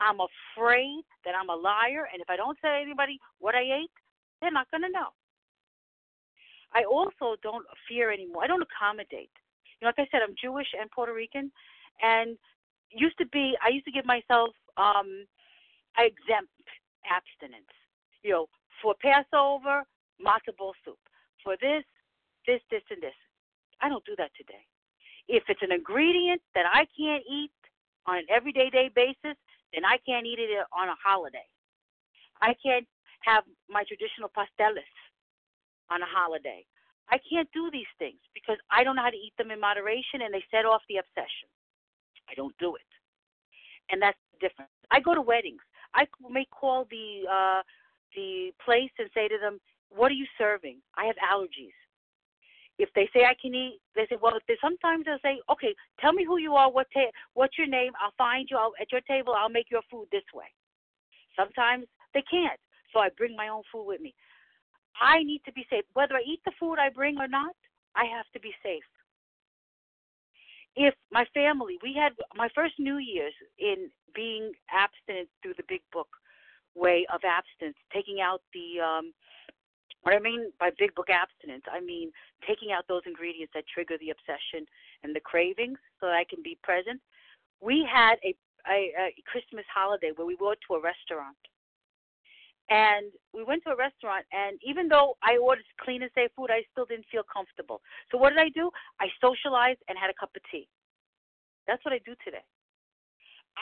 I'm 0.00 0.18
afraid 0.20 1.04
that 1.24 1.34
I'm 1.36 1.50
a 1.50 1.54
liar, 1.54 2.08
and 2.12 2.20
if 2.20 2.30
I 2.30 2.36
don't 2.36 2.58
tell 2.60 2.72
anybody 2.72 3.18
what 3.38 3.54
I 3.54 3.84
ate, 3.84 3.96
they're 4.40 4.50
not 4.50 4.70
going 4.70 4.82
to 4.82 4.88
know. 4.88 5.12
I 6.74 6.84
also 6.84 7.36
don't 7.42 7.66
fear 7.86 8.10
anymore. 8.10 8.44
I 8.44 8.46
don't 8.46 8.64
accommodate. 8.64 9.30
You 9.82 9.86
know, 9.86 9.94
like 9.98 10.06
I 10.06 10.10
said, 10.14 10.22
I'm 10.22 10.36
Jewish 10.40 10.68
and 10.78 10.88
Puerto 10.92 11.12
Rican, 11.12 11.50
and 12.06 12.38
used 12.88 13.18
to 13.18 13.26
be 13.26 13.58
I 13.58 13.70
used 13.70 13.84
to 13.86 13.90
give 13.90 14.06
myself 14.06 14.54
um 14.76 15.26
exempt 15.98 16.54
abstinence. 17.02 17.74
You 18.22 18.30
know, 18.30 18.46
for 18.80 18.94
Passover, 19.02 19.82
matzo 20.22 20.54
ball 20.56 20.74
soup. 20.84 21.02
For 21.42 21.56
this, 21.60 21.82
this, 22.46 22.60
this, 22.70 22.86
and 22.94 23.02
this. 23.02 23.18
I 23.80 23.88
don't 23.88 24.04
do 24.04 24.14
that 24.18 24.30
today. 24.38 24.62
If 25.26 25.42
it's 25.48 25.62
an 25.62 25.72
ingredient 25.72 26.40
that 26.54 26.66
I 26.70 26.86
can't 26.94 27.24
eat 27.26 27.50
on 28.06 28.18
an 28.18 28.26
everyday 28.30 28.70
day 28.70 28.88
basis, 28.94 29.34
then 29.74 29.84
I 29.84 29.98
can't 30.06 30.26
eat 30.26 30.38
it 30.38 30.62
on 30.70 30.90
a 30.90 30.94
holiday. 31.02 31.48
I 32.40 32.54
can't 32.62 32.86
have 33.22 33.42
my 33.68 33.82
traditional 33.82 34.30
pasteles 34.30 34.94
on 35.90 36.02
a 36.02 36.06
holiday. 36.06 36.64
I 37.10 37.18
can't 37.30 37.48
do 37.52 37.70
these 37.70 37.90
things 37.98 38.20
because 38.34 38.56
I 38.70 38.84
don't 38.84 38.96
know 38.96 39.02
how 39.02 39.10
to 39.10 39.16
eat 39.16 39.34
them 39.38 39.50
in 39.50 39.60
moderation 39.60 40.22
and 40.22 40.32
they 40.32 40.44
set 40.50 40.64
off 40.64 40.82
the 40.88 40.96
obsession. 40.96 41.48
I 42.30 42.34
don't 42.34 42.56
do 42.58 42.76
it. 42.76 42.90
And 43.90 44.00
that's 44.00 44.18
the 44.32 44.48
difference. 44.48 44.70
I 44.90 45.00
go 45.00 45.14
to 45.14 45.20
weddings. 45.20 45.60
I 45.94 46.06
may 46.30 46.46
call 46.46 46.86
the 46.90 47.24
uh 47.30 47.62
the 48.16 48.52
place 48.64 48.90
and 48.98 49.08
say 49.14 49.28
to 49.28 49.38
them, 49.38 49.60
"What 49.90 50.10
are 50.10 50.14
you 50.14 50.26
serving? 50.38 50.78
I 50.96 51.06
have 51.06 51.16
allergies." 51.16 51.76
If 52.78 52.88
they 52.94 53.08
say 53.14 53.24
I 53.24 53.34
can 53.40 53.54
eat, 53.54 53.80
they 53.94 54.06
say, 54.08 54.16
well, 54.20 54.32
they, 54.48 54.56
sometimes 54.60 55.04
they'll 55.04 55.18
say, 55.22 55.40
okay, 55.50 55.74
tell 56.00 56.12
me 56.12 56.24
who 56.24 56.38
you 56.38 56.54
are, 56.54 56.70
what 56.70 56.86
ta- 56.92 57.12
what's 57.34 57.58
your 57.58 57.66
name, 57.66 57.92
I'll 58.00 58.14
find 58.16 58.48
you 58.50 58.56
I'll, 58.56 58.72
at 58.80 58.90
your 58.90 59.02
table, 59.02 59.34
I'll 59.36 59.50
make 59.50 59.70
your 59.70 59.82
food 59.90 60.08
this 60.10 60.24
way. 60.34 60.46
Sometimes 61.36 61.86
they 62.14 62.22
can't, 62.30 62.58
so 62.92 63.00
I 63.00 63.10
bring 63.16 63.36
my 63.36 63.48
own 63.48 63.62
food 63.70 63.84
with 63.84 64.00
me. 64.00 64.14
I 65.00 65.22
need 65.22 65.42
to 65.46 65.52
be 65.52 65.66
safe. 65.70 65.84
Whether 65.94 66.16
I 66.16 66.22
eat 66.26 66.40
the 66.44 66.52
food 66.58 66.76
I 66.78 66.90
bring 66.90 67.18
or 67.18 67.28
not, 67.28 67.54
I 67.94 68.04
have 68.04 68.26
to 68.32 68.40
be 68.40 68.52
safe. 68.62 68.84
If 70.74 70.94
my 71.10 71.26
family, 71.34 71.78
we 71.82 71.94
had 71.94 72.12
my 72.34 72.48
first 72.54 72.74
New 72.78 72.96
Year's 72.96 73.34
in 73.58 73.90
being 74.14 74.52
abstinent 74.72 75.28
through 75.42 75.54
the 75.56 75.68
big 75.68 75.82
book 75.92 76.08
way 76.74 77.06
of 77.12 77.20
abstinence, 77.24 77.76
taking 77.92 78.20
out 78.20 78.40
the 78.54 78.80
um, 78.80 79.12
what 80.02 80.14
I 80.14 80.18
mean 80.18 80.50
by 80.58 80.70
big 80.78 80.94
book 80.94 81.10
abstinence, 81.10 81.64
I 81.70 81.80
mean 81.80 82.10
taking 82.46 82.72
out 82.72 82.88
those 82.88 83.02
ingredients 83.06 83.52
that 83.54 83.64
trigger 83.72 83.96
the 84.00 84.10
obsession 84.10 84.66
and 85.04 85.14
the 85.14 85.20
cravings 85.20 85.78
so 86.00 86.06
that 86.06 86.14
I 86.16 86.24
can 86.24 86.42
be 86.42 86.58
present. 86.62 87.00
We 87.60 87.86
had 87.86 88.16
a, 88.24 88.34
a, 88.66 89.12
a 89.14 89.22
Christmas 89.30 89.64
holiday 89.72 90.10
where 90.14 90.26
we 90.26 90.36
went 90.40 90.58
to 90.68 90.74
a 90.74 90.80
restaurant. 90.80 91.36
And 92.72 93.12
we 93.34 93.44
went 93.44 93.62
to 93.64 93.70
a 93.70 93.76
restaurant, 93.76 94.24
and 94.32 94.56
even 94.64 94.88
though 94.88 95.18
I 95.22 95.36
ordered 95.36 95.68
clean 95.84 96.00
and 96.00 96.10
safe 96.14 96.30
food, 96.34 96.48
I 96.48 96.64
still 96.72 96.86
didn't 96.86 97.04
feel 97.12 97.20
comfortable. 97.28 97.82
So 98.10 98.16
what 98.16 98.30
did 98.30 98.38
I 98.38 98.48
do? 98.48 98.70
I 98.98 99.08
socialized 99.20 99.80
and 99.88 99.98
had 99.98 100.08
a 100.08 100.16
cup 100.18 100.30
of 100.34 100.40
tea. 100.50 100.66
That's 101.66 101.84
what 101.84 101.92
I 101.92 102.00
do 102.06 102.14
today. 102.24 102.40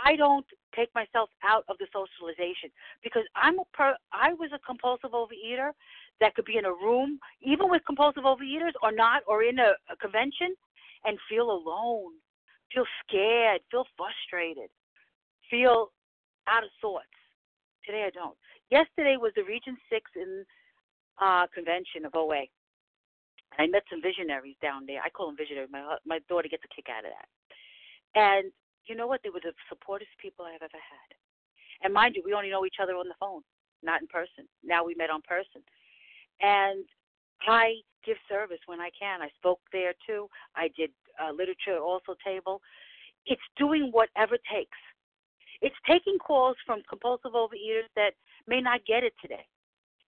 I 0.07 0.15
don't 0.15 0.47
take 0.77 0.95
myself 0.95 1.29
out 1.43 1.65
of 1.69 1.77
the 1.79 1.87
socialization 1.91 2.71
because 3.03 3.25
I'm 3.35 3.59
a 3.59 3.65
per 3.75 3.97
I 4.13 4.33
was 4.35 4.51
a 4.55 4.61
compulsive 4.63 5.11
overeater 5.11 5.73
that 6.21 6.37
could 6.37 6.45
be 6.45 6.59
in 6.59 6.65
a 6.65 6.71
room, 6.71 7.19
even 7.43 7.69
with 7.69 7.83
compulsive 7.87 8.23
overeaters 8.23 8.79
or 8.81 8.93
not, 8.93 9.23
or 9.27 9.43
in 9.43 9.59
a, 9.59 9.73
a 9.91 9.97
convention 9.97 10.55
and 11.05 11.19
feel 11.29 11.51
alone, 11.51 12.15
feel 12.73 12.87
scared, 13.03 13.61
feel 13.73 13.87
frustrated, 13.99 14.71
feel 15.51 15.91
out 16.47 16.63
of 16.63 16.71
sorts. 16.81 17.11
Today 17.85 18.05
I 18.07 18.11
don't. 18.11 18.39
Yesterday 18.71 19.17
was 19.19 19.33
the 19.37 19.45
Region 19.45 19.77
Six 19.91 20.11
in 20.17 20.45
uh 21.21 21.47
convention 21.55 22.05
of 22.07 22.15
OA. 22.15 22.47
I 23.59 23.67
met 23.67 23.83
some 23.91 24.01
visionaries 24.01 24.57
down 24.63 24.87
there. 24.87 25.03
I 25.03 25.11
call 25.11 25.27
them 25.27 25.37
visionaries. 25.37 25.71
My 25.73 25.97
my 26.07 26.21
daughter 26.29 26.49
gets 26.49 26.65
a 26.65 26.75
kick 26.75 26.87
out 26.89 27.05
of 27.05 27.11
that. 27.11 27.29
And 28.15 28.53
you 28.87 28.95
know 28.95 29.07
what? 29.07 29.21
They 29.23 29.31
were 29.31 29.43
the 29.43 29.53
supportest 29.71 30.15
people 30.21 30.45
I've 30.45 30.63
ever 30.63 30.79
had. 30.79 31.11
And 31.83 31.95
mind 31.95 32.15
you, 32.17 32.23
we 32.25 32.35
only 32.35 32.51
know 32.51 32.67
each 32.67 32.81
other 32.83 32.95
on 32.95 33.09
the 33.09 33.19
phone, 33.19 33.43
not 33.83 34.01
in 34.03 34.09
person. 34.09 34.47
Now 34.65 34.85
we 34.85 34.95
met 34.95 35.11
on 35.11 35.23
person. 35.23 35.63
And 36.41 36.85
I 37.47 37.81
give 38.05 38.17
service 38.29 38.61
when 38.67 38.81
I 38.81 38.91
can. 38.99 39.23
I 39.23 39.29
spoke 39.37 39.61
there 39.73 39.95
too. 40.07 40.29
I 40.57 40.69
did 40.77 40.91
uh, 41.21 41.33
literature 41.33 41.79
also 41.79 42.15
table. 42.25 42.61
It's 43.27 43.43
doing 43.57 43.91
whatever 43.93 44.37
takes. 44.53 44.79
It's 45.63 45.77
taking 45.87 46.19
calls 46.19 46.57
from 46.65 46.83
compulsive 46.89 47.33
overeaters 47.33 47.89
that 47.97 48.13
may 48.47 48.61
not 48.61 48.85
get 48.87 49.05
it 49.05 49.13
today. 49.21 49.47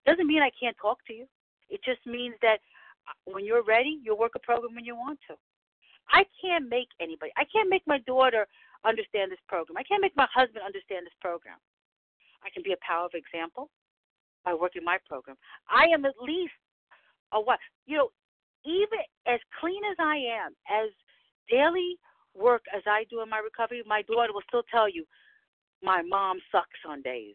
Doesn't 0.06 0.26
mean 0.26 0.42
I 0.42 0.50
can't 0.58 0.76
talk 0.80 0.98
to 1.06 1.12
you. 1.12 1.26
It 1.68 1.80
just 1.84 2.04
means 2.06 2.34
that 2.42 2.58
uh, 3.08 3.32
when 3.32 3.44
you're 3.44 3.62
ready, 3.62 3.98
you'll 4.02 4.18
work 4.18 4.32
a 4.34 4.38
program 4.38 4.74
when 4.74 4.84
you 4.84 4.96
want 4.96 5.18
to. 5.28 5.34
I 6.10 6.24
can't 6.40 6.68
make 6.68 6.88
anybody. 7.00 7.32
I 7.36 7.44
can't 7.52 7.70
make 7.70 7.82
my 7.86 7.98
daughter 8.06 8.46
understand 8.84 9.30
this 9.30 9.38
program. 9.48 9.76
I 9.78 9.82
can't 9.82 10.02
make 10.02 10.16
my 10.16 10.26
husband 10.34 10.64
understand 10.64 11.06
this 11.06 11.16
program. 11.20 11.58
I 12.44 12.50
can 12.50 12.62
be 12.62 12.72
a 12.72 12.86
power 12.86 13.06
of 13.06 13.12
example 13.14 13.70
by 14.44 14.54
working 14.54 14.84
my 14.84 14.98
program. 15.08 15.36
I 15.70 15.86
am 15.94 16.04
at 16.04 16.14
least 16.20 16.52
a 17.32 17.40
what 17.40 17.58
you 17.86 17.96
know, 17.96 18.10
even 18.64 18.98
as 19.26 19.40
clean 19.60 19.80
as 19.90 19.96
I 19.98 20.16
am, 20.16 20.52
as 20.68 20.90
daily 21.48 21.96
work 22.34 22.62
as 22.74 22.82
I 22.86 23.04
do 23.10 23.22
in 23.22 23.28
my 23.28 23.38
recovery, 23.38 23.82
my 23.86 24.02
daughter 24.02 24.32
will 24.32 24.46
still 24.48 24.62
tell 24.70 24.88
you, 24.88 25.04
my 25.82 26.02
mom 26.02 26.38
sucks 26.50 26.80
on 26.88 27.02
days. 27.02 27.34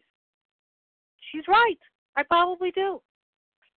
She's 1.30 1.46
right. 1.48 1.78
I 2.16 2.22
probably 2.22 2.70
do. 2.70 3.00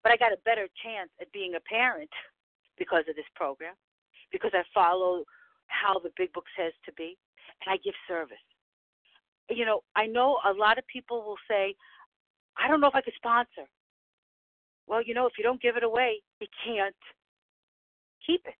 But 0.03 0.11
I 0.11 0.17
got 0.17 0.33
a 0.33 0.37
better 0.45 0.67
chance 0.83 1.09
at 1.19 1.31
being 1.31 1.55
a 1.55 1.59
parent 1.61 2.09
because 2.77 3.03
of 3.09 3.15
this 3.15 3.29
program, 3.35 3.75
because 4.31 4.51
I 4.53 4.63
follow 4.73 5.23
how 5.67 5.99
the 5.99 6.11
big 6.17 6.33
book 6.33 6.45
says 6.57 6.73
to 6.85 6.91
be 6.93 7.17
and 7.65 7.73
I 7.73 7.77
give 7.83 7.93
service. 8.07 8.37
You 9.49 9.65
know, 9.65 9.81
I 9.95 10.07
know 10.07 10.37
a 10.47 10.53
lot 10.53 10.77
of 10.77 10.87
people 10.87 11.23
will 11.23 11.37
say, 11.49 11.75
I 12.57 12.67
don't 12.67 12.81
know 12.81 12.87
if 12.87 12.95
I 12.95 13.01
could 13.01 13.13
sponsor. 13.15 13.67
Well, 14.87 15.01
you 15.03 15.13
know, 15.13 15.25
if 15.25 15.33
you 15.37 15.43
don't 15.43 15.61
give 15.61 15.77
it 15.77 15.83
away, 15.83 16.21
you 16.39 16.47
can't 16.65 16.95
keep 18.25 18.41
it. 18.45 18.55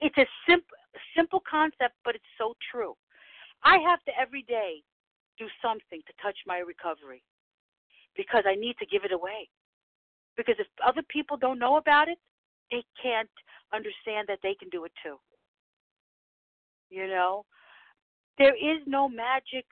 It's 0.00 0.16
a 0.16 0.26
simple 0.48 0.66
simple 1.16 1.42
concept, 1.48 1.94
but 2.04 2.14
it's 2.14 2.32
so 2.38 2.54
true. 2.70 2.94
I 3.62 3.78
have 3.78 4.02
to 4.04 4.12
every 4.18 4.42
day 4.42 4.82
do 5.40 5.48
something 5.64 6.04
to 6.06 6.12
touch 6.22 6.36
my 6.46 6.58
recovery 6.58 7.22
because 8.16 8.44
I 8.46 8.54
need 8.54 8.76
to 8.78 8.86
give 8.86 9.04
it 9.04 9.12
away. 9.12 9.48
Because 10.36 10.56
if 10.58 10.66
other 10.86 11.02
people 11.08 11.36
don't 11.36 11.58
know 11.58 11.76
about 11.76 12.08
it, 12.08 12.18
they 12.70 12.84
can't 13.02 13.30
understand 13.72 14.28
that 14.28 14.38
they 14.42 14.54
can 14.54 14.68
do 14.68 14.84
it 14.84 14.92
too. 15.02 15.16
You 16.90 17.06
know, 17.06 17.44
there 18.38 18.54
is 18.54 18.82
no 18.86 19.08
magic 19.08 19.64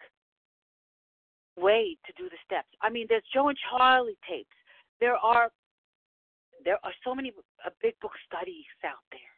way 1.56 1.96
to 2.06 2.12
do 2.16 2.28
the 2.30 2.38
steps. 2.44 2.68
I 2.80 2.90
mean, 2.90 3.06
there's 3.08 3.22
Joe 3.34 3.48
and 3.48 3.58
Charlie 3.70 4.18
tapes. 4.28 4.56
There 5.00 5.16
are 5.16 5.50
there 6.64 6.78
are 6.82 6.92
so 7.04 7.14
many 7.14 7.32
uh, 7.64 7.70
big 7.80 7.94
book 8.00 8.12
studies 8.26 8.66
out 8.84 9.04
there. 9.12 9.32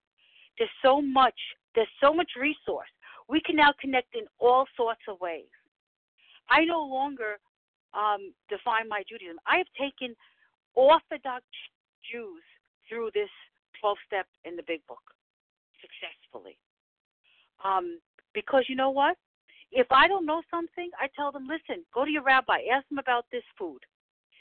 There's 0.59 0.71
so 0.83 1.03
much. 1.03 1.37
There's 1.75 1.95
so 2.03 2.15
much 2.15 2.31
resource. 2.39 2.89
We 3.29 3.41
can 3.45 3.57
now 3.57 3.73
connect 3.81 4.15
in 4.15 4.25
all 4.39 4.65
sorts 4.77 5.03
of 5.09 5.21
ways. 5.21 5.49
I 6.51 6.65
no 6.65 6.83
longer 6.83 7.39
um, 7.95 8.33
define 8.49 8.89
my 8.89 9.03
Judaism. 9.09 9.39
I 9.47 9.59
have 9.59 9.71
taken 9.79 10.15
Orthodox 10.75 11.45
Jews 12.11 12.43
through 12.89 13.11
this 13.15 13.31
12 13.81 13.97
step 14.07 14.27
in 14.45 14.57
the 14.57 14.67
big 14.67 14.87
book 14.87 15.03
successfully. 15.81 16.59
Um, 17.65 18.01
because 18.35 18.65
you 18.69 18.77
know 18.77 18.91
what? 18.91 19.17
If 19.73 19.87
I 19.91 20.09
don't 20.09 20.27
know 20.27 20.43
something, 20.51 20.91
I 20.99 21.09
tell 21.15 21.31
them, 21.31 21.47
listen, 21.47 21.85
go 21.95 22.05
to 22.05 22.11
your 22.11 22.25
rabbi, 22.25 22.67
ask 22.73 22.89
them 22.89 22.99
about 22.99 23.27
this 23.31 23.45
food. 23.59 23.79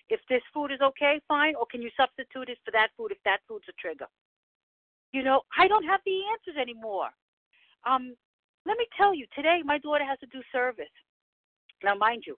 If 0.10 0.20
this 0.28 0.42
food 0.54 0.72
is 0.72 0.82
okay, 0.82 1.22
fine, 1.28 1.54
or 1.54 1.68
can 1.70 1.82
you 1.82 1.92
substitute 1.96 2.50
it 2.50 2.58
for 2.66 2.72
that 2.72 2.90
food 2.98 3.12
if 3.12 3.20
that 3.26 3.40
food's 3.48 3.70
a 3.70 3.74
trigger? 3.80 4.08
You 5.14 5.24
know, 5.24 5.42
I 5.58 5.68
don't 5.68 5.86
have 5.86 6.02
the 6.06 6.22
answers 6.34 6.60
anymore. 6.60 7.10
Um, 7.86 8.16
let 8.66 8.78
me 8.78 8.86
tell 8.98 9.14
you, 9.14 9.28
today 9.36 9.62
my 9.64 9.78
daughter 9.78 10.06
has 10.06 10.20
to 10.20 10.26
do 10.28 10.42
service. 10.52 10.90
Now, 11.84 11.96
mind 11.96 12.24
you, 12.26 12.36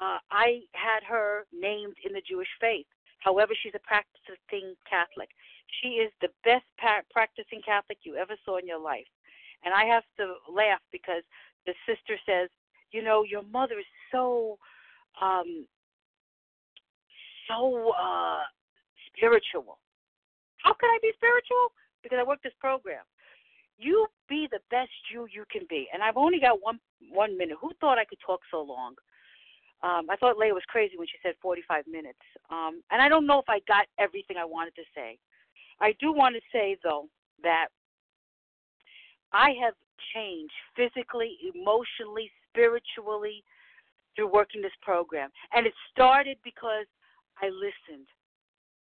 uh, 0.00 0.18
I 0.30 0.60
had 0.72 1.02
her 1.08 1.46
named 1.52 1.94
in 2.04 2.12
the 2.12 2.22
Jewish 2.28 2.48
faith. 2.60 2.86
However, 3.20 3.54
she's 3.62 3.74
a 3.74 3.80
practicing 3.80 4.74
Catholic. 4.88 5.30
She 5.80 6.00
is 6.02 6.12
the 6.20 6.28
best 6.44 6.66
pa- 6.78 7.06
practicing 7.10 7.62
Catholic 7.64 7.98
you 8.02 8.16
ever 8.16 8.36
saw 8.44 8.58
in 8.58 8.66
your 8.66 8.80
life. 8.80 9.06
And 9.64 9.72
I 9.72 9.84
have 9.84 10.04
to 10.18 10.34
laugh 10.52 10.80
because 10.92 11.22
the 11.64 11.72
sister 11.86 12.18
says, 12.26 12.50
you 12.92 13.02
know, 13.02 13.24
your 13.24 13.42
mother 13.42 13.78
is 13.78 13.86
so 14.12 14.58
um 15.20 15.66
so 17.48 17.92
uh 17.98 18.42
spiritual. 19.08 19.78
How 20.58 20.74
can 20.74 20.90
I 20.90 20.98
be 21.00 21.12
spiritual? 21.16 21.72
Because 22.02 22.18
I 22.20 22.24
work 22.24 22.42
this 22.42 22.52
program. 22.60 23.04
You 23.78 24.06
be 24.28 24.48
the 24.50 24.60
best 24.70 24.90
you 25.12 25.26
you 25.32 25.44
can 25.50 25.62
be. 25.68 25.88
And 25.92 26.02
I've 26.02 26.16
only 26.16 26.40
got 26.40 26.62
one 26.62 26.78
one 27.10 27.36
minute. 27.36 27.56
Who 27.60 27.70
thought 27.80 27.98
I 27.98 28.04
could 28.04 28.18
talk 28.24 28.40
so 28.50 28.62
long? 28.62 28.94
Um, 29.82 30.08
I 30.08 30.16
thought 30.16 30.38
Leah 30.38 30.54
was 30.54 30.62
crazy 30.68 30.96
when 30.96 31.06
she 31.06 31.18
said 31.22 31.34
45 31.42 31.84
minutes. 31.86 32.18
Um, 32.50 32.80
and 32.90 33.02
I 33.02 33.08
don't 33.08 33.26
know 33.26 33.38
if 33.38 33.44
I 33.48 33.60
got 33.68 33.84
everything 33.98 34.38
I 34.38 34.44
wanted 34.44 34.74
to 34.76 34.82
say. 34.94 35.18
I 35.78 35.94
do 36.00 36.10
want 36.10 36.34
to 36.36 36.40
say, 36.50 36.78
though, 36.82 37.08
that 37.42 37.66
I 39.32 39.50
have 39.62 39.74
changed 40.14 40.54
physically, 40.74 41.36
emotionally, 41.54 42.30
spiritually 42.48 43.44
through 44.16 44.32
working 44.32 44.62
this 44.62 44.72
program. 44.80 45.28
And 45.52 45.66
it 45.66 45.74
started 45.92 46.38
because 46.44 46.86
I 47.42 47.50
listened. 47.50 48.08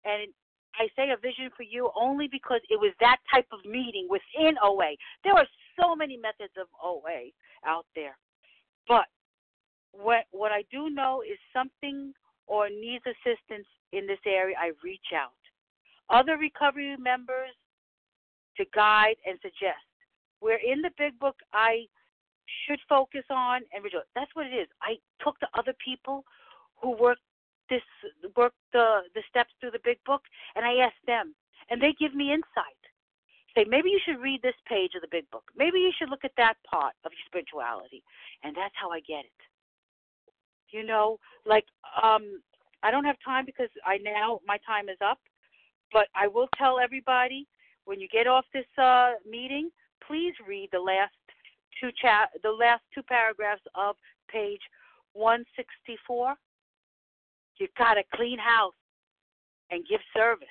And 0.06 0.34
I 0.78 0.88
say 0.96 1.10
a 1.12 1.18
vision 1.18 1.50
for 1.56 1.64
you 1.64 1.90
only 2.00 2.28
because 2.28 2.62
it 2.70 2.80
was 2.80 2.94
that 3.00 3.18
type 3.34 3.48
of 3.52 3.60
meeting 3.66 4.08
within 4.10 4.56
OA. 4.64 4.96
There 5.24 5.34
are 5.34 5.48
so 5.80 5.96
many 5.96 6.18
methods 6.18 6.54
of 6.60 6.68
OA 6.84 7.32
out 7.66 7.86
there. 7.96 8.18
But 8.88 9.06
what 9.92 10.26
what 10.32 10.52
I 10.52 10.64
do 10.72 10.90
know 10.90 11.22
is 11.22 11.38
something 11.54 12.14
or 12.46 12.70
needs 12.70 13.04
assistance 13.06 13.68
in 13.92 14.08
this 14.08 14.20
area, 14.26 14.56
I 14.60 14.72
reach 14.84 15.14
out. 15.16 15.32
Other 16.10 16.38
recovery 16.38 16.96
members 16.98 17.52
to 18.58 18.66
guide 18.74 19.16
and 19.26 19.38
suggest 19.42 19.84
where 20.40 20.60
in 20.60 20.82
the 20.82 20.92
big 20.98 21.18
book 21.20 21.36
I 21.54 21.86
should 22.66 22.80
focus 22.88 23.24
on 23.30 23.62
and 23.74 23.84
rejoice. 23.84 24.08
That's 24.16 24.34
what 24.34 24.46
it 24.48 24.56
is. 24.56 24.68
I 24.82 24.96
talk 25.24 25.40
to 25.40 25.48
other 25.58 25.74
people 25.84 26.24
who 26.82 26.92
worked 26.96 27.22
this 27.70 27.82
worked 28.36 28.58
the 28.74 29.02
the 29.16 29.22
steps 29.30 29.52
through 29.60 29.72
the 29.72 29.84
big 29.84 29.98
book 30.06 30.22
and 30.56 30.66
I 30.66 30.76
ask 30.86 30.96
them 31.06 31.36
and 31.70 31.82
they 31.82 31.94
give 32.00 32.14
me 32.16 32.32
insight. 32.32 32.82
Say 33.56 33.66
maybe 33.68 33.90
you 33.90 34.00
should 34.06 34.22
read 34.22 34.42
this 34.42 34.56
page 34.68 34.92
of 34.96 35.02
the 35.02 35.08
big 35.12 35.30
book. 35.32 35.44
Maybe 35.58 35.80
you 35.80 35.92
should 35.98 36.10
look 36.10 36.24
at 36.24 36.32
that 36.38 36.56
part 36.70 36.94
of 37.06 37.12
your 37.12 37.26
spirituality. 37.26 38.04
And 38.44 38.56
that's 38.56 38.76
how 38.80 38.92
I 38.92 39.00
get 39.02 39.26
it. 39.26 39.42
You 40.70 40.86
know, 40.86 41.20
like 41.46 41.66
um 42.02 42.42
I 42.84 42.92
don't 42.92 43.06
have 43.06 43.18
time 43.24 43.46
because 43.46 43.70
I 43.86 43.98
now 43.98 44.40
my 44.46 44.58
time 44.66 44.90
is 44.90 44.98
up, 45.04 45.20
but 45.92 46.08
I 46.16 46.28
will 46.28 46.50
tell 46.58 46.80
everybody 46.80 47.48
when 47.86 48.00
you 48.00 48.08
get 48.08 48.28
off 48.28 48.46
this 48.54 48.68
uh 48.78 49.14
meeting, 49.30 49.70
please 50.06 50.34
read 50.48 50.70
the 50.72 50.80
last 50.80 51.14
two 51.80 51.90
cha- 52.02 52.30
the 52.44 52.52
last 52.52 52.84
two 52.94 53.04
paragraphs 53.04 53.64
of 53.76 53.96
page 54.30 54.62
164. 55.14 56.36
You've 57.60 57.76
got 57.78 57.98
a 57.98 58.04
clean 58.16 58.40
house 58.40 58.74
and 59.72 59.86
give 59.90 60.02
service. 60.16 60.48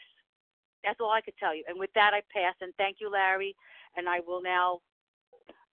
That's 0.85 0.99
all 1.01 1.11
I 1.11 1.21
could 1.21 1.35
tell 1.39 1.55
you. 1.55 1.65
And 1.69 1.79
with 1.79 1.91
that, 1.95 2.13
I 2.15 2.23
pass. 2.33 2.55
And 2.61 2.73
thank 2.79 2.99
you, 3.01 3.11
Larry. 3.11 3.55
And 3.97 4.09
I 4.09 4.21
will 4.27 4.43
now 4.43 4.81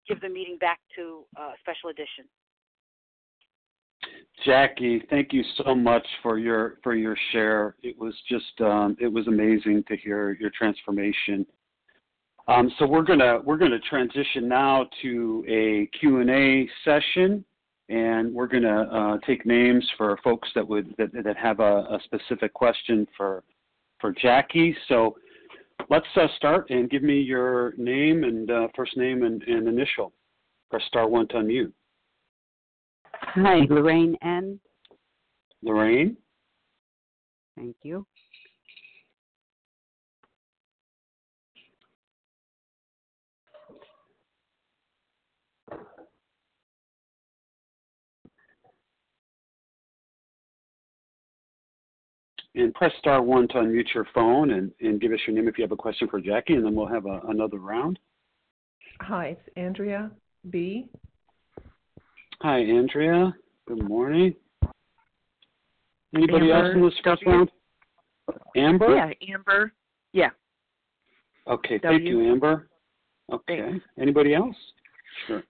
give 0.07 0.21
the 0.21 0.29
meeting 0.29 0.57
back 0.59 0.79
to 0.95 1.23
uh, 1.39 1.51
Special 1.61 1.89
Edition. 1.89 2.25
Jackie, 4.45 5.01
thank 5.09 5.31
you 5.31 5.43
so 5.63 5.73
much 5.73 6.05
for 6.21 6.37
your 6.37 6.77
for 6.83 6.95
your 6.95 7.15
share. 7.31 7.75
It 7.83 7.97
was 7.97 8.13
just 8.27 8.59
um, 8.59 8.97
it 8.99 9.07
was 9.07 9.27
amazing 9.27 9.83
to 9.87 9.95
hear 9.95 10.35
your 10.39 10.49
transformation. 10.57 11.45
Um, 12.47 12.69
so 12.77 12.85
we're 12.85 13.03
gonna 13.03 13.39
we're 13.45 13.57
gonna 13.57 13.79
transition 13.79 14.49
now 14.49 14.87
to 15.01 15.45
a 15.47 15.97
Q 15.97 16.19
and 16.19 16.29
A 16.29 16.67
session, 16.83 17.45
and 17.89 18.33
we're 18.33 18.47
gonna 18.47 18.83
uh, 18.83 19.17
take 19.25 19.45
names 19.45 19.87
for 19.97 20.17
folks 20.23 20.49
that 20.55 20.67
would 20.67 20.93
that, 20.97 21.11
that 21.23 21.37
have 21.37 21.59
a, 21.59 21.63
a 21.63 21.99
specific 22.05 22.53
question 22.53 23.07
for 23.15 23.43
for 23.99 24.11
Jackie. 24.11 24.75
So 24.87 25.15
let's 25.89 26.05
uh, 26.15 26.27
start 26.37 26.69
and 26.69 26.89
give 26.89 27.03
me 27.03 27.19
your 27.19 27.73
name 27.77 28.23
and 28.23 28.49
uh, 28.49 28.67
first 28.75 28.97
name 28.97 29.23
and, 29.23 29.41
and 29.43 29.67
initial. 29.67 30.13
Press 30.69 30.83
star 30.87 31.07
one 31.07 31.27
to 31.29 31.35
unmute. 31.35 31.71
Hi, 33.15 33.61
Lorraine 33.69 34.17
N. 34.23 34.59
Lorraine. 35.61 36.17
Thank 37.55 37.75
you. 37.83 38.05
And 52.55 52.73
press 52.73 52.91
star 52.99 53.21
one 53.21 53.47
to 53.49 53.55
unmute 53.55 53.93
your 53.95 54.05
phone 54.13 54.51
and, 54.51 54.71
and 54.79 55.01
give 55.01 55.11
us 55.11 55.19
your 55.25 55.35
name 55.35 55.47
if 55.47 55.57
you 55.57 55.63
have 55.63 55.71
a 55.71 55.75
question 55.75 56.07
for 56.07 56.21
Jackie, 56.21 56.53
and 56.53 56.63
then 56.63 56.75
we'll 56.75 56.87
have 56.87 57.07
a, 57.07 57.21
another 57.27 57.57
round. 57.57 57.97
Hi, 59.01 59.29
it's 59.29 59.49
Andrea 59.57 60.11
B. 60.51 60.87
Hi, 62.41 62.59
Andrea. 62.59 63.35
Good 63.67 63.87
morning. 63.87 64.35
Anybody 66.15 66.51
Amber 66.51 66.65
else 66.65 66.75
in 66.75 66.81
this 66.83 66.93
first 67.03 67.25
round? 67.25 67.49
Amber? 68.55 68.95
Yeah, 68.95 69.33
Amber. 69.33 69.73
Yeah. 70.11 70.29
Okay, 71.47 71.79
W. 71.79 71.97
thank 71.97 72.07
you, 72.07 72.31
Amber. 72.31 72.67
Okay. 73.31 73.61
Thanks. 73.61 73.85
Anybody 73.99 74.35
else? 74.35 74.55
Sure. 75.25 75.43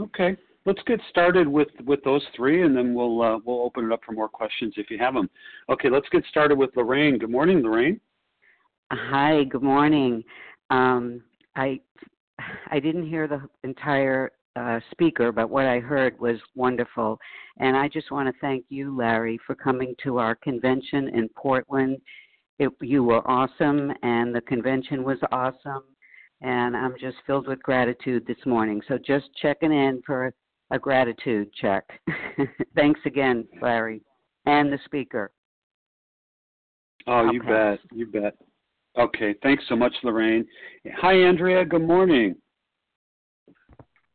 Okay, 0.00 0.36
let's 0.66 0.82
get 0.86 1.00
started 1.08 1.48
with 1.48 1.68
with 1.84 2.02
those 2.04 2.24
three, 2.36 2.62
and 2.62 2.76
then 2.76 2.94
we'll 2.94 3.22
uh, 3.22 3.38
we'll 3.44 3.60
open 3.60 3.86
it 3.86 3.92
up 3.92 4.00
for 4.04 4.12
more 4.12 4.28
questions 4.28 4.74
if 4.76 4.90
you 4.90 4.98
have 4.98 5.14
them. 5.14 5.30
Okay, 5.68 5.88
let's 5.88 6.08
get 6.10 6.24
started 6.26 6.58
with 6.58 6.70
Lorraine. 6.76 7.18
Good 7.18 7.30
morning, 7.30 7.62
Lorraine. 7.62 8.00
Hi, 8.92 9.44
good 9.44 9.62
morning. 9.62 10.24
Um, 10.70 11.22
I 11.56 11.80
I 12.70 12.80
didn't 12.80 13.08
hear 13.08 13.28
the 13.28 13.42
entire 13.64 14.32
uh, 14.56 14.80
speaker, 14.90 15.32
but 15.32 15.48
what 15.48 15.66
I 15.66 15.78
heard 15.78 16.18
was 16.20 16.36
wonderful, 16.54 17.18
and 17.58 17.76
I 17.76 17.88
just 17.88 18.10
want 18.10 18.28
to 18.28 18.40
thank 18.40 18.64
you, 18.68 18.96
Larry, 18.96 19.38
for 19.46 19.54
coming 19.54 19.94
to 20.02 20.18
our 20.18 20.34
convention 20.34 21.08
in 21.14 21.28
Portland. 21.36 21.98
It, 22.58 22.70
you 22.82 23.04
were 23.04 23.26
awesome, 23.30 23.92
and 24.02 24.34
the 24.34 24.42
convention 24.42 25.02
was 25.02 25.18
awesome, 25.32 25.84
and 26.42 26.76
I'm 26.76 26.94
just 27.00 27.16
filled 27.26 27.46
with 27.46 27.62
gratitude 27.62 28.26
this 28.26 28.44
morning. 28.44 28.82
So 28.86 28.98
just 28.98 29.26
checking 29.40 29.72
in 29.72 30.02
for 30.04 30.34
a 30.70 30.78
gratitude 30.78 31.52
check. 31.60 31.84
Thanks 32.74 33.00
again, 33.04 33.46
Larry, 33.60 34.02
and 34.46 34.72
the 34.72 34.78
speaker. 34.84 35.30
Oh, 37.06 37.26
I'll 37.26 37.32
you 37.32 37.42
pass. 37.42 37.78
bet, 37.78 37.98
you 37.98 38.06
bet. 38.06 38.34
Okay, 38.98 39.34
thanks 39.42 39.64
so 39.68 39.76
much, 39.76 39.94
Lorraine. 40.02 40.44
Hi, 40.96 41.14
Andrea. 41.14 41.64
Good 41.64 41.86
morning. 41.86 42.34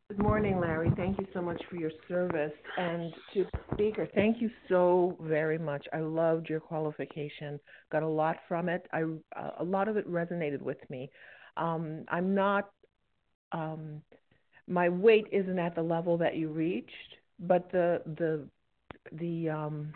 Good 0.10 0.22
morning, 0.22 0.60
Larry. 0.60 0.92
Thank 0.96 1.18
you 1.18 1.26
so 1.34 1.42
much 1.42 1.60
for 1.70 1.78
your 1.78 1.92
service. 2.08 2.52
And 2.78 3.12
to 3.34 3.46
the 3.46 3.60
speaker, 3.74 4.08
thank 4.14 4.40
you 4.40 4.52
so 4.70 5.18
very 5.22 5.58
much. 5.58 5.88
I 5.94 6.00
loved 6.00 6.48
your 6.48 6.60
qualification. 6.60 7.60
Got 7.92 8.04
a 8.04 8.08
lot 8.08 8.38
from 8.48 8.70
it. 8.70 8.86
I 8.94 9.02
uh, 9.36 9.52
a 9.60 9.64
lot 9.64 9.88
of 9.88 9.98
it 9.98 10.08
resonated 10.08 10.62
with 10.62 10.78
me. 10.90 11.10
Um, 11.58 12.06
I'm 12.10 12.36
not. 12.36 12.70
Um, 13.52 14.02
my 14.68 14.90
weight 14.90 15.28
isn't 15.32 15.60
at 15.60 15.76
the 15.76 15.82
level 15.82 16.18
that 16.18 16.36
you 16.36 16.50
reached, 16.50 16.92
but 17.40 17.72
the 17.72 18.02
the 18.18 18.46
the 19.12 19.50
um, 19.50 19.94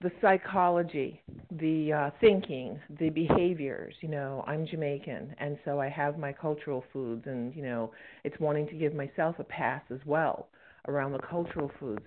the 0.00 0.10
psychology, 0.22 1.20
the 1.50 1.92
uh, 1.92 2.10
thinking, 2.20 2.80
the 2.98 3.10
behaviors. 3.10 3.94
You 4.00 4.08
know, 4.08 4.44
I'm 4.46 4.66
Jamaican, 4.66 5.34
and 5.38 5.58
so 5.64 5.80
I 5.80 5.88
have 5.88 6.18
my 6.18 6.32
cultural 6.32 6.84
foods, 6.92 7.24
and 7.26 7.54
you 7.54 7.62
know, 7.62 7.92
it's 8.24 8.38
wanting 8.40 8.66
to 8.68 8.74
give 8.74 8.94
myself 8.94 9.36
a 9.38 9.44
pass 9.44 9.82
as 9.90 10.00
well 10.06 10.48
around 10.88 11.12
the 11.12 11.18
cultural 11.18 11.70
foods. 11.78 12.04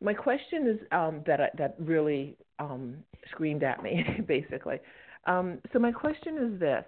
My 0.00 0.14
question 0.14 0.66
is 0.66 0.78
um, 0.90 1.22
that 1.26 1.40
I, 1.40 1.48
that 1.58 1.76
really 1.78 2.36
um, 2.58 2.96
screamed 3.30 3.62
at 3.62 3.82
me, 3.82 4.04
basically. 4.26 4.80
Um, 5.26 5.58
so 5.72 5.78
my 5.78 5.92
question 5.92 6.38
is 6.38 6.58
this: 6.58 6.84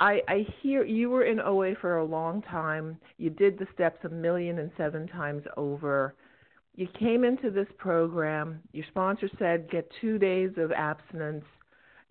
I, 0.00 0.20
I 0.28 0.46
hear 0.60 0.84
you 0.84 1.10
were 1.10 1.24
in 1.24 1.40
OA 1.40 1.74
for 1.80 1.98
a 1.98 2.04
long 2.04 2.42
time. 2.42 2.98
You 3.16 3.30
did 3.30 3.58
the 3.58 3.66
steps 3.72 3.98
a 4.04 4.08
million 4.08 4.58
and 4.58 4.70
seven 4.76 5.06
times 5.06 5.44
over 5.56 6.14
you 6.76 6.88
came 6.98 7.24
into 7.24 7.50
this 7.50 7.68
program, 7.78 8.60
your 8.72 8.84
sponsor 8.88 9.28
said 9.38 9.70
get 9.70 9.90
two 10.00 10.18
days 10.18 10.50
of 10.56 10.72
abstinence. 10.72 11.44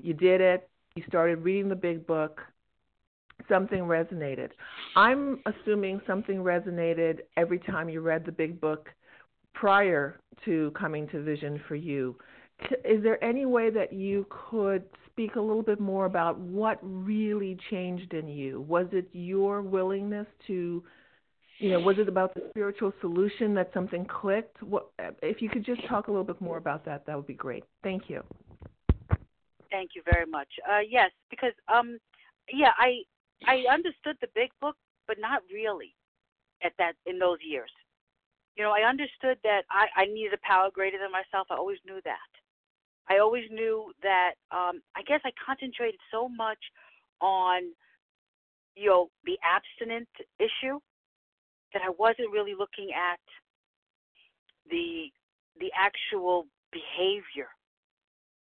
You 0.02 0.14
did 0.14 0.40
it. 0.40 0.70
You 0.96 1.04
started 1.08 1.40
reading 1.40 1.70
the 1.70 1.76
big 1.76 2.08
book. 2.08 2.42
Something 3.50 3.82
resonated. 3.82 4.52
I'm 4.96 5.42
assuming 5.46 6.00
something 6.08 6.38
resonated 6.38 7.20
every 7.36 7.60
time 7.60 7.90
you 7.90 8.00
read 8.00 8.26
the 8.26 8.32
big 8.32 8.62
book 8.62 8.90
prior 9.54 10.20
to 10.46 10.72
coming 10.80 11.10
to 11.10 11.22
Vision 11.22 11.62
for 11.68 11.76
You. 11.76 12.16
Is 12.86 13.04
there 13.04 13.22
any 13.24 13.46
way 13.46 13.70
that 13.70 13.92
you 13.92 14.26
could 14.30 14.86
speak 15.14 15.36
a 15.36 15.42
little 15.42 15.64
bit 15.64 15.80
more 15.80 16.06
about 16.06 16.38
what 16.40 16.80
really 16.82 17.58
changed 17.70 18.14
in 18.14 18.28
you? 18.28 18.62
Was 18.62 18.88
it 18.92 19.08
your 19.14 19.62
willingness 19.62 20.28
to 20.48 20.84
you 21.60 21.70
know, 21.72 21.80
was 21.80 21.98
it 22.00 22.10
about 22.10 22.34
the 22.34 22.42
spiritual 22.50 22.92
solution 23.00 23.54
that 23.54 23.72
something 23.74 24.06
clicked? 24.06 24.62
What, 24.64 24.88
if 25.22 25.42
you 25.42 25.50
could 25.50 25.66
just 25.66 25.88
talk 25.88 26.08
a 26.08 26.12
little 26.12 26.26
bit 26.26 26.42
more 26.42 26.58
about 26.58 26.84
that, 26.86 27.06
that 27.06 27.16
would 27.16 27.28
be 27.28 27.36
great. 27.36 27.64
Thank 27.84 28.10
you. 28.10 28.24
Thank 29.72 29.92
you 29.96 30.02
very 30.12 30.26
much. 30.26 30.48
Uh, 30.70 30.80
yes, 30.88 31.12
because 31.30 31.54
um, 31.74 31.98
yeah, 32.52 32.72
I 32.78 33.02
I 33.48 33.64
understood 33.72 34.18
the 34.22 34.28
big 34.36 34.50
book, 34.62 34.76
but 35.08 35.18
not 35.20 35.42
really 35.54 35.96
at 36.64 36.74
that 36.78 36.94
in 37.06 37.18
those 37.18 37.40
years. 37.42 37.72
You 38.56 38.64
know, 38.64 38.72
I 38.72 38.88
understood 38.88 39.38
that 39.44 39.62
I, 39.72 39.88
I 39.96 40.06
needed 40.06 40.34
a 40.34 40.48
power 40.48 40.70
greater 40.72 40.98
than 41.00 41.12
myself. 41.12 41.48
I 41.50 41.56
always 41.56 41.80
knew 41.88 42.00
that. 42.06 42.30
I 43.10 43.20
always 43.20 43.46
knew 43.52 43.92
that. 44.02 44.34
Um, 44.52 44.82
I 44.96 45.04
guess 45.06 45.22
I 45.26 45.32
concentrated 45.46 46.00
so 46.12 46.30
much 46.30 46.60
on, 47.22 47.64
you 48.76 48.90
know, 48.90 49.10
the 49.26 49.38
abstinent 49.44 50.10
issue 50.40 50.80
that 51.74 51.82
I 51.84 51.90
wasn't 51.98 52.32
really 52.32 52.54
looking 52.58 52.90
at 52.96 53.20
the 54.70 55.12
the 55.60 55.72
actual 55.76 56.48
behavior 56.72 57.48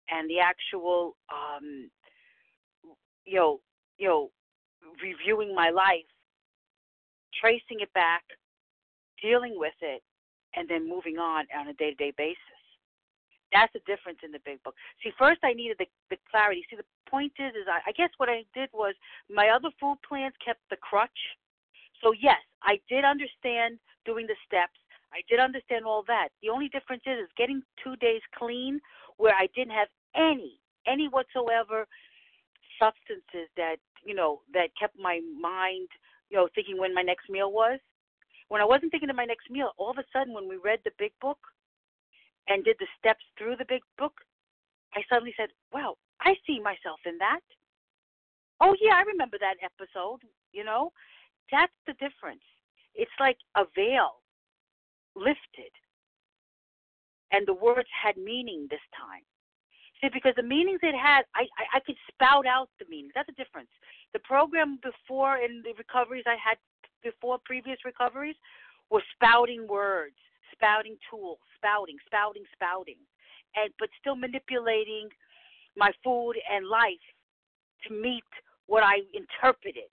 and 0.10 0.30
the 0.30 0.40
actual 0.40 1.16
um 1.32 1.90
you 3.26 3.36
know 3.36 3.60
you 3.98 4.08
know 4.08 4.30
reviewing 5.02 5.56
my 5.56 5.70
life 5.70 6.08
tracing 7.42 7.80
it 7.82 7.94
back 7.94 8.24
dealing 9.22 9.54
with 9.58 9.74
it 9.82 10.02
and 10.56 10.70
then 10.70 10.88
moving 10.88 11.18
on 11.18 11.46
on 11.58 11.68
a 11.68 11.74
day 11.74 11.92
to 11.92 11.96
day 11.96 12.14
basis 12.18 12.53
that's 13.54 13.72
the 13.74 13.86
difference 13.86 14.20
in 14.26 14.32
the 14.32 14.42
big 14.44 14.62
book 14.64 14.76
see 15.02 15.12
first 15.18 15.40
i 15.44 15.54
needed 15.54 15.78
the, 15.78 15.88
the 16.10 16.18
clarity 16.30 16.66
see 16.70 16.76
the 16.76 16.90
point 17.10 17.32
is 17.40 17.54
is 17.54 17.70
I, 17.70 17.90
I 17.90 17.92
guess 17.94 18.10
what 18.18 18.28
i 18.28 18.44
did 18.54 18.70
was 18.74 18.96
my 19.30 19.50
other 19.50 19.70
food 19.80 19.98
plans 20.04 20.34
kept 20.44 20.60
the 20.70 20.78
crutch 20.78 21.22
so 22.04 22.12
yes, 22.12 22.40
I 22.62 22.80
did 22.90 23.06
understand 23.06 23.80
doing 24.06 24.28
the 24.28 24.36
steps. 24.46 24.78
I 25.14 25.24
did 25.30 25.40
understand 25.40 25.86
all 25.86 26.04
that. 26.08 26.30
The 26.42 26.50
only 26.50 26.68
difference 26.68 27.04
is, 27.08 27.24
is 27.24 27.30
getting 27.38 27.64
two 27.82 27.96
days 27.98 28.22
clean 28.38 28.82
where 29.18 29.34
I 29.34 29.48
didn't 29.56 29.74
have 29.74 29.88
any, 30.16 30.60
any 30.86 31.08
whatsoever 31.08 31.88
substances 32.78 33.48
that, 33.56 33.78
you 34.04 34.14
know, 34.14 34.42
that 34.54 34.70
kept 34.78 34.98
my 35.00 35.22
mind, 35.40 35.88
you 36.30 36.38
know, 36.38 36.50
thinking 36.54 36.78
when 36.78 36.94
my 36.94 37.04
next 37.04 37.30
meal 37.30 37.52
was. 37.52 37.80
When 38.50 38.62
I 38.62 38.66
wasn't 38.66 38.92
thinking 38.92 39.10
of 39.10 39.16
my 39.16 39.26
next 39.26 39.50
meal, 39.50 39.72
all 39.78 39.92
of 39.92 39.98
a 39.98 40.04
sudden 40.12 40.34
when 40.34 40.50
we 40.50 40.58
read 40.58 40.80
the 40.84 40.92
big 41.00 41.14
book 41.22 41.40
and 42.48 42.64
did 42.64 42.78
the 42.80 42.88
steps 43.00 43.24
through 43.38 43.56
the 43.58 43.66
big 43.68 43.82
book, 43.98 44.14
I 44.96 45.02
suddenly 45.10 45.34
said, 45.38 45.50
wow, 45.72 45.96
I 46.22 46.36
see 46.46 46.60
myself 46.60 47.00
in 47.06 47.18
that. 47.20 47.42
Oh 48.62 48.76
yeah, 48.80 48.96
I 48.96 49.02
remember 49.04 49.38
that 49.40 49.58
episode, 49.64 50.22
you 50.52 50.64
know? 50.64 50.92
That's 51.52 51.74
the 51.88 51.94
difference. 51.94 52.44
It's 52.96 53.12
like 53.20 53.38
a 53.58 53.64
veil 53.76 54.22
lifted. 55.16 55.74
And 57.32 57.48
the 57.48 57.54
words 57.54 57.90
had 57.92 58.18
meaning 58.18 58.68
this 58.70 58.84
time. 58.96 59.24
See, 60.00 60.10
because 60.14 60.34
the 60.36 60.44
meanings 60.44 60.80
it 60.84 60.96
had, 60.96 61.24
I, 61.34 61.48
I 61.58 61.78
I 61.78 61.80
could 61.80 61.96
spout 62.12 62.46
out 62.46 62.70
the 62.80 62.86
meanings. 62.90 63.14
That's 63.16 63.28
the 63.28 63.42
difference. 63.42 63.70
The 64.14 64.20
program 64.20 64.80
before 64.84 65.38
in 65.38 65.64
the 65.64 65.74
recoveries 65.78 66.26
I 66.28 66.36
had 66.36 66.58
before 67.04 67.40
previous 67.44 67.80
recoveries 67.86 68.36
was 68.92 69.02
spouting 69.16 69.68
words, 69.68 70.18
spouting 70.64 70.96
tools, 71.12 71.40
spouting, 71.60 71.98
spouting, 72.08 72.48
spouting, 72.56 73.02
and 73.56 73.68
but 73.80 73.90
still 74.00 74.16
manipulating 74.16 75.10
my 75.76 75.92
food 76.04 76.40
and 76.48 76.68
life 76.68 77.04
to 77.84 77.94
meet 77.94 78.24
what 78.68 78.84
I 78.84 79.04
interpreted 79.12 79.92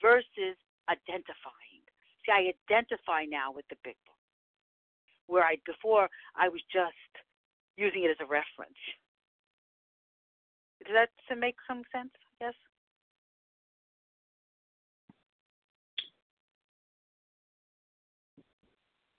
versus 0.00 0.56
identifying. 0.88 1.84
See, 2.24 2.32
I 2.32 2.56
identify 2.64 3.28
now 3.28 3.52
with 3.52 3.68
the 3.68 3.76
big 3.84 3.96
book, 4.08 4.16
where 5.26 5.44
I 5.44 5.56
before 5.66 6.08
I 6.34 6.48
was 6.48 6.64
just 6.72 7.12
using 7.76 8.04
it 8.04 8.10
as 8.10 8.20
a 8.20 8.26
reference. 8.26 8.80
Does 10.80 10.96
that 10.96 11.36
make 11.36 11.56
some 11.68 11.82
sense? 11.92 12.14
Yes. 12.40 12.54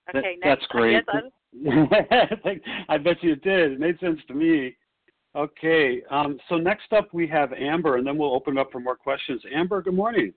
Okay, 0.09 0.37
that, 0.41 0.57
that's 0.59 0.65
great. 0.67 1.03
Yes, 1.53 2.59
I 2.89 2.97
bet 2.97 3.21
you 3.21 3.33
it 3.33 3.43
did. 3.43 3.73
It 3.73 3.79
made 3.79 3.99
sense 3.99 4.19
to 4.27 4.33
me. 4.33 4.75
Okay, 5.35 6.01
um, 6.09 6.39
so 6.49 6.55
next 6.55 6.93
up 6.93 7.13
we 7.13 7.27
have 7.27 7.53
Amber, 7.53 7.97
and 7.97 8.07
then 8.07 8.17
we'll 8.17 8.33
open 8.33 8.57
up 8.57 8.71
for 8.71 8.79
more 8.79 8.95
questions. 8.95 9.41
Amber, 9.53 9.81
good 9.81 9.93
morning. 9.93 10.33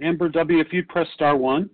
Amber 0.00 0.28
W, 0.28 0.60
if 0.60 0.72
you'd 0.72 0.88
press 0.88 1.06
star 1.14 1.36
one. 1.36 1.70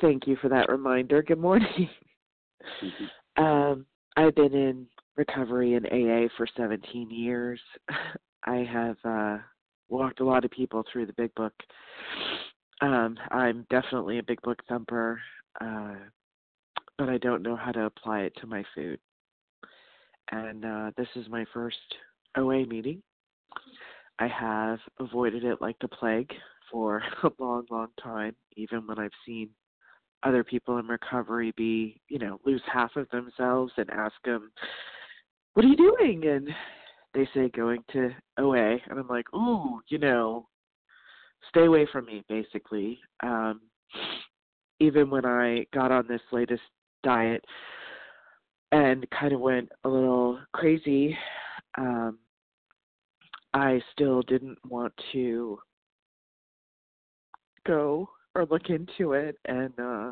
Thank 0.00 0.26
you 0.26 0.36
for 0.36 0.48
that 0.48 0.68
reminder. 0.68 1.22
Good 1.22 1.38
morning. 1.40 1.68
Mm-hmm. 2.82 3.04
Um, 3.36 3.84
I've 4.16 4.36
been 4.36 4.54
in 4.54 4.86
recovery 5.16 5.74
in 5.74 5.86
AA 5.86 6.28
for 6.36 6.46
17 6.56 7.10
years. 7.10 7.60
I 8.46 8.56
have 8.70 8.96
uh, 9.04 9.38
walked 9.88 10.20
a 10.20 10.24
lot 10.24 10.44
of 10.44 10.50
people 10.50 10.84
through 10.90 11.06
the 11.06 11.12
Big 11.14 11.34
Book. 11.34 11.52
Um, 12.80 13.16
I'm 13.30 13.66
definitely 13.70 14.18
a 14.18 14.22
Big 14.22 14.40
Book 14.42 14.60
thumper, 14.68 15.20
uh, 15.60 15.94
but 16.98 17.08
I 17.08 17.18
don't 17.18 17.42
know 17.42 17.56
how 17.56 17.72
to 17.72 17.86
apply 17.86 18.20
it 18.20 18.32
to 18.40 18.46
my 18.46 18.64
food. 18.74 18.98
And 20.30 20.64
uh, 20.64 20.90
this 20.96 21.08
is 21.16 21.28
my 21.28 21.44
first 21.52 21.78
OA 22.36 22.66
meeting. 22.66 23.02
I 24.18 24.28
have 24.28 24.78
avoided 25.00 25.44
it 25.44 25.60
like 25.60 25.76
the 25.80 25.88
plague 25.88 26.32
for 26.70 27.02
a 27.22 27.30
long, 27.38 27.66
long 27.70 27.88
time, 28.02 28.34
even 28.56 28.86
when 28.86 28.98
I've 28.98 29.10
seen 29.26 29.50
other 30.22 30.42
people 30.42 30.78
in 30.78 30.86
recovery 30.86 31.52
be, 31.56 32.00
you 32.08 32.18
know, 32.18 32.40
lose 32.44 32.62
half 32.72 32.96
of 32.96 33.08
themselves 33.10 33.72
and 33.76 33.90
ask 33.90 34.14
them, 34.24 34.50
"What 35.54 35.64
are 35.64 35.68
you 35.68 35.76
doing?" 35.76 36.26
and 36.26 36.48
they 37.14 37.28
say 37.32 37.48
going 37.48 37.84
to 37.92 38.10
OA, 38.38 38.78
and 38.88 38.98
I'm 38.98 39.08
like, 39.08 39.32
"Ooh, 39.34 39.80
you 39.88 39.98
know, 39.98 40.48
stay 41.48 41.64
away 41.66 41.86
from 41.86 42.06
me." 42.06 42.24
Basically, 42.28 43.00
um, 43.22 43.60
even 44.80 45.10
when 45.10 45.24
I 45.24 45.66
got 45.72 45.92
on 45.92 46.06
this 46.06 46.22
latest 46.32 46.62
diet 47.02 47.44
and 48.72 49.08
kind 49.10 49.32
of 49.32 49.40
went 49.40 49.70
a 49.84 49.88
little 49.88 50.40
crazy, 50.52 51.16
um, 51.78 52.18
I 53.54 53.80
still 53.92 54.22
didn't 54.22 54.58
want 54.68 54.92
to 55.12 55.58
go 57.64 58.08
or 58.34 58.46
look 58.46 58.68
into 58.68 59.12
it 59.12 59.38
and 59.46 59.72
uh 59.78 60.10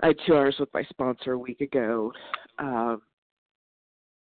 I 0.00 0.06
had 0.08 0.16
two 0.26 0.34
hours 0.36 0.56
with 0.58 0.72
my 0.72 0.82
sponsor 0.84 1.32
a 1.32 1.38
week 1.38 1.60
ago. 1.60 2.12
Um 2.58 3.02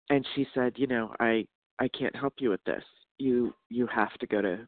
and 0.09 0.25
she 0.35 0.47
said, 0.53 0.73
you 0.75 0.87
know, 0.87 1.13
I 1.19 1.45
I 1.79 1.87
can't 1.87 2.15
help 2.15 2.35
you 2.39 2.49
with 2.49 2.63
this. 2.65 2.83
You 3.17 3.53
you 3.69 3.87
have 3.87 4.13
to 4.19 4.27
go 4.27 4.41
to 4.41 4.67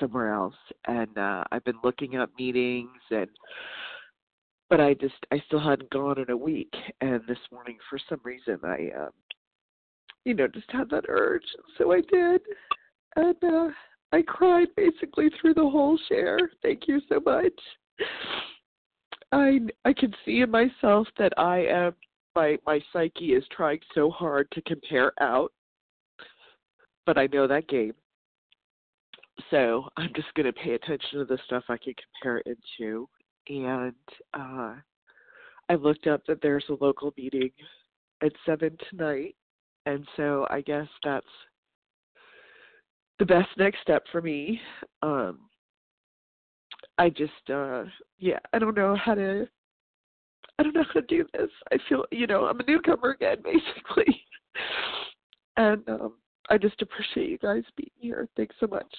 somewhere 0.00 0.32
else. 0.32 0.54
And 0.86 1.16
uh 1.18 1.44
I've 1.52 1.64
been 1.64 1.78
looking 1.84 2.16
up 2.16 2.30
meetings 2.38 3.00
and 3.10 3.28
but 4.70 4.80
I 4.80 4.94
just 4.94 5.14
I 5.30 5.42
still 5.46 5.60
hadn't 5.60 5.90
gone 5.90 6.18
in 6.18 6.30
a 6.30 6.36
week 6.36 6.72
and 7.00 7.20
this 7.28 7.38
morning 7.50 7.78
for 7.88 7.98
some 8.08 8.20
reason 8.24 8.58
I 8.64 8.90
um 8.98 9.10
you 10.24 10.34
know, 10.34 10.46
just 10.46 10.70
had 10.70 10.88
that 10.90 11.06
urge. 11.08 11.42
So 11.78 11.92
I 11.92 12.00
did. 12.00 12.40
And 13.16 13.44
uh 13.44 13.68
I 14.12 14.22
cried 14.22 14.68
basically 14.76 15.30
through 15.40 15.54
the 15.54 15.68
whole 15.68 15.98
share. 16.08 16.38
Thank 16.62 16.86
you 16.86 17.00
so 17.08 17.20
much. 17.24 17.52
I 19.32 19.60
I 19.84 19.92
can 19.92 20.14
see 20.24 20.40
in 20.40 20.50
myself 20.50 21.08
that 21.18 21.32
I 21.38 21.58
am 21.66 21.94
my 22.34 22.58
my 22.66 22.80
psyche 22.92 23.34
is 23.34 23.44
trying 23.50 23.80
so 23.94 24.10
hard 24.10 24.50
to 24.52 24.62
compare 24.62 25.12
out, 25.20 25.52
but 27.06 27.18
I 27.18 27.28
know 27.32 27.46
that 27.46 27.68
game. 27.68 27.94
So 29.50 29.88
I'm 29.96 30.10
just 30.14 30.32
going 30.34 30.46
to 30.46 30.52
pay 30.52 30.74
attention 30.74 31.18
to 31.18 31.24
the 31.24 31.38
stuff 31.46 31.64
I 31.68 31.76
can 31.76 31.94
compare 31.94 32.38
it 32.38 32.58
into, 32.78 33.08
and 33.48 33.94
uh, 34.34 34.74
I 35.68 35.74
looked 35.74 36.06
up 36.06 36.22
that 36.26 36.40
there's 36.42 36.64
a 36.68 36.84
local 36.84 37.12
meeting 37.16 37.50
at 38.22 38.32
seven 38.46 38.76
tonight, 38.90 39.34
and 39.86 40.06
so 40.16 40.46
I 40.50 40.60
guess 40.60 40.86
that's 41.02 41.26
the 43.18 43.26
best 43.26 43.48
next 43.56 43.80
step 43.82 44.04
for 44.10 44.20
me. 44.20 44.60
Um, 45.02 45.40
I 46.98 47.08
just, 47.08 47.50
uh, 47.52 47.84
yeah, 48.18 48.38
I 48.52 48.58
don't 48.58 48.76
know 48.76 48.96
how 48.96 49.14
to, 49.14 49.48
I 50.58 50.62
don't 50.62 50.74
know 50.74 50.84
how 50.84 51.00
to 51.00 51.06
do 51.06 51.24
this. 51.32 51.50
I 51.72 51.76
feel, 51.88 52.04
you 52.10 52.26
know, 52.26 52.46
I'm 52.46 52.60
a 52.60 52.64
newcomer 52.64 53.10
again, 53.10 53.38
basically. 53.44 54.22
and 55.56 55.88
um, 55.88 56.14
I 56.50 56.58
just 56.58 56.80
appreciate 56.82 57.30
you 57.30 57.38
guys 57.38 57.64
being 57.76 57.90
here. 57.98 58.28
Thanks 58.36 58.54
so 58.60 58.66
much. 58.66 58.92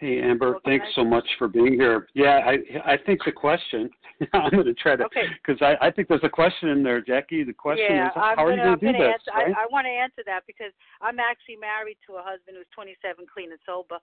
Hey 0.00 0.22
Amber, 0.22 0.56
thanks 0.64 0.86
so 0.94 1.04
much 1.04 1.28
for 1.36 1.46
being 1.46 1.74
here. 1.74 2.08
Yeah, 2.14 2.40
I 2.48 2.94
I 2.94 2.96
think 3.04 3.20
the 3.22 3.32
question 3.32 3.90
I'm 4.32 4.50
going 4.50 4.64
to 4.64 4.72
try 4.72 4.96
to 4.96 5.04
because 5.12 5.60
okay. 5.60 5.76
I 5.78 5.88
I 5.88 5.90
think 5.90 6.08
there's 6.08 6.24
a 6.24 6.28
question 6.30 6.70
in 6.70 6.82
there, 6.82 7.02
Jackie. 7.02 7.44
The 7.44 7.52
question 7.52 7.84
yeah, 7.90 8.06
is 8.06 8.12
I'm 8.16 8.36
how 8.38 8.48
gonna, 8.48 8.48
are 8.48 8.56
you 8.56 8.62
going 8.64 8.80
to 8.80 8.92
do 8.92 8.92
this? 8.96 9.12
Answer, 9.12 9.32
right? 9.36 9.52
I, 9.54 9.64
I 9.64 9.66
want 9.70 9.84
to 9.84 9.92
answer 9.92 10.22
that 10.24 10.48
because 10.48 10.72
I'm 11.02 11.20
actually 11.20 11.56
married 11.60 11.98
to 12.08 12.16
a 12.16 12.24
husband 12.24 12.56
who's 12.56 12.64
27, 12.72 13.26
clean 13.28 13.52
and 13.52 13.60
sober, 13.68 14.00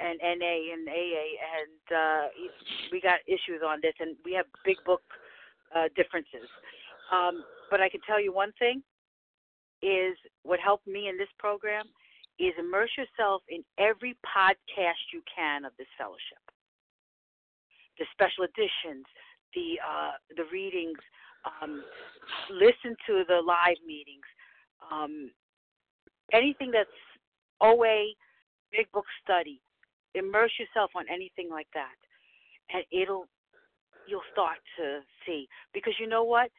and 0.00 0.18
NA 0.22 0.56
and 0.72 0.88
AA, 0.88 1.26
and 1.58 1.84
uh 1.96 2.28
we 2.92 3.00
got 3.00 3.20
issues 3.26 3.62
on 3.66 3.78
this, 3.82 3.94
and 4.00 4.16
we 4.24 4.32
have 4.32 4.46
big 4.64 4.76
book 4.84 5.02
uh 5.74 5.88
differences. 5.96 6.48
Um, 7.12 7.44
but 7.70 7.80
I 7.80 7.88
can 7.88 8.00
tell 8.06 8.20
you 8.20 8.32
one 8.32 8.52
thing 8.58 8.82
is 9.82 10.16
what 10.42 10.60
helped 10.60 10.86
me 10.86 11.08
in 11.08 11.18
this 11.18 11.28
program 11.38 11.84
is 12.38 12.52
immerse 12.58 12.90
yourself 12.96 13.42
in 13.48 13.62
every 13.78 14.16
podcast 14.24 15.12
you 15.12 15.22
can 15.34 15.64
of 15.64 15.72
this 15.78 15.86
fellowship. 15.96 16.42
The 17.98 18.06
special 18.12 18.44
editions, 18.44 19.06
the 19.54 19.78
uh, 19.78 20.12
the 20.36 20.44
readings, 20.50 20.98
um, 21.46 21.82
listen 22.50 22.96
to 23.06 23.22
the 23.28 23.40
live 23.46 23.78
meetings, 23.86 24.26
um, 24.90 25.30
anything 26.32 26.72
that's 26.72 26.90
OA, 27.60 28.14
big 28.72 28.90
book 28.92 29.06
study. 29.22 29.60
Immerse 30.14 30.52
yourself 30.58 30.90
on 30.94 31.04
anything 31.12 31.50
like 31.50 31.68
that, 31.74 31.96
and 32.72 32.84
it'll 32.92 33.26
you'll 34.06 34.26
start 34.32 34.58
to 34.78 35.00
see 35.26 35.48
because 35.72 35.94
you 35.98 36.06
know 36.06 36.24
what 36.24 36.50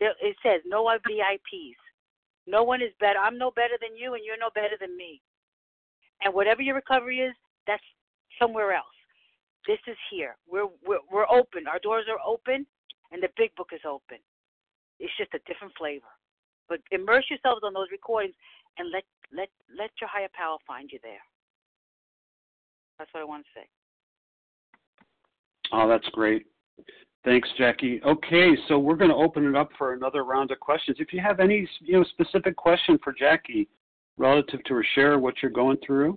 it 0.00 0.36
says 0.42 0.60
no 0.66 0.84
VIPs. 0.84 1.80
No 2.46 2.64
one 2.64 2.82
is 2.82 2.90
better. 2.98 3.18
I'm 3.18 3.38
no 3.38 3.50
better 3.50 3.78
than 3.80 3.96
you, 3.96 4.14
and 4.14 4.22
you're 4.24 4.38
no 4.38 4.50
better 4.54 4.76
than 4.80 4.96
me. 4.96 5.20
And 6.24 6.34
whatever 6.34 6.62
your 6.62 6.74
recovery 6.74 7.20
is, 7.20 7.34
that's 7.66 7.82
somewhere 8.40 8.72
else. 8.72 8.86
This 9.66 9.78
is 9.86 9.96
here. 10.10 10.36
We're 10.50 10.66
we're, 10.84 11.04
we're 11.10 11.30
open. 11.30 11.66
Our 11.68 11.78
doors 11.78 12.06
are 12.10 12.18
open, 12.26 12.66
and 13.12 13.22
the 13.22 13.28
big 13.36 13.54
book 13.54 13.70
is 13.72 13.82
open. 13.86 14.18
It's 14.98 15.12
just 15.16 15.34
a 15.34 15.40
different 15.46 15.74
flavor. 15.78 16.10
But 16.68 16.80
immerse 16.90 17.26
yourselves 17.30 17.62
on 17.64 17.72
those 17.74 17.90
recordings, 17.92 18.34
and 18.78 18.90
let 18.90 19.04
let 19.32 19.48
let 19.76 19.90
your 20.00 20.10
higher 20.10 20.30
power 20.34 20.58
find 20.66 20.90
you 20.90 20.98
there. 21.02 21.22
That's 23.02 23.14
what 23.14 23.20
I 23.22 23.24
want 23.24 23.44
to 23.44 23.60
say. 23.60 23.66
Oh, 25.72 25.88
that's 25.88 26.06
great. 26.12 26.46
Thanks, 27.24 27.48
Jackie. 27.58 28.00
Okay, 28.06 28.50
so 28.68 28.78
we're 28.78 28.94
going 28.94 29.10
to 29.10 29.16
open 29.16 29.44
it 29.44 29.56
up 29.56 29.70
for 29.76 29.92
another 29.92 30.22
round 30.22 30.52
of 30.52 30.60
questions. 30.60 30.98
If 31.00 31.12
you 31.12 31.20
have 31.20 31.40
any, 31.40 31.68
you 31.80 31.94
know, 31.94 32.04
specific 32.04 32.54
question 32.54 33.00
for 33.02 33.12
Jackie 33.12 33.68
relative 34.18 34.62
to 34.66 34.74
her 34.74 34.86
share, 34.94 35.18
what 35.18 35.34
you're 35.42 35.50
going 35.50 35.78
through, 35.84 36.16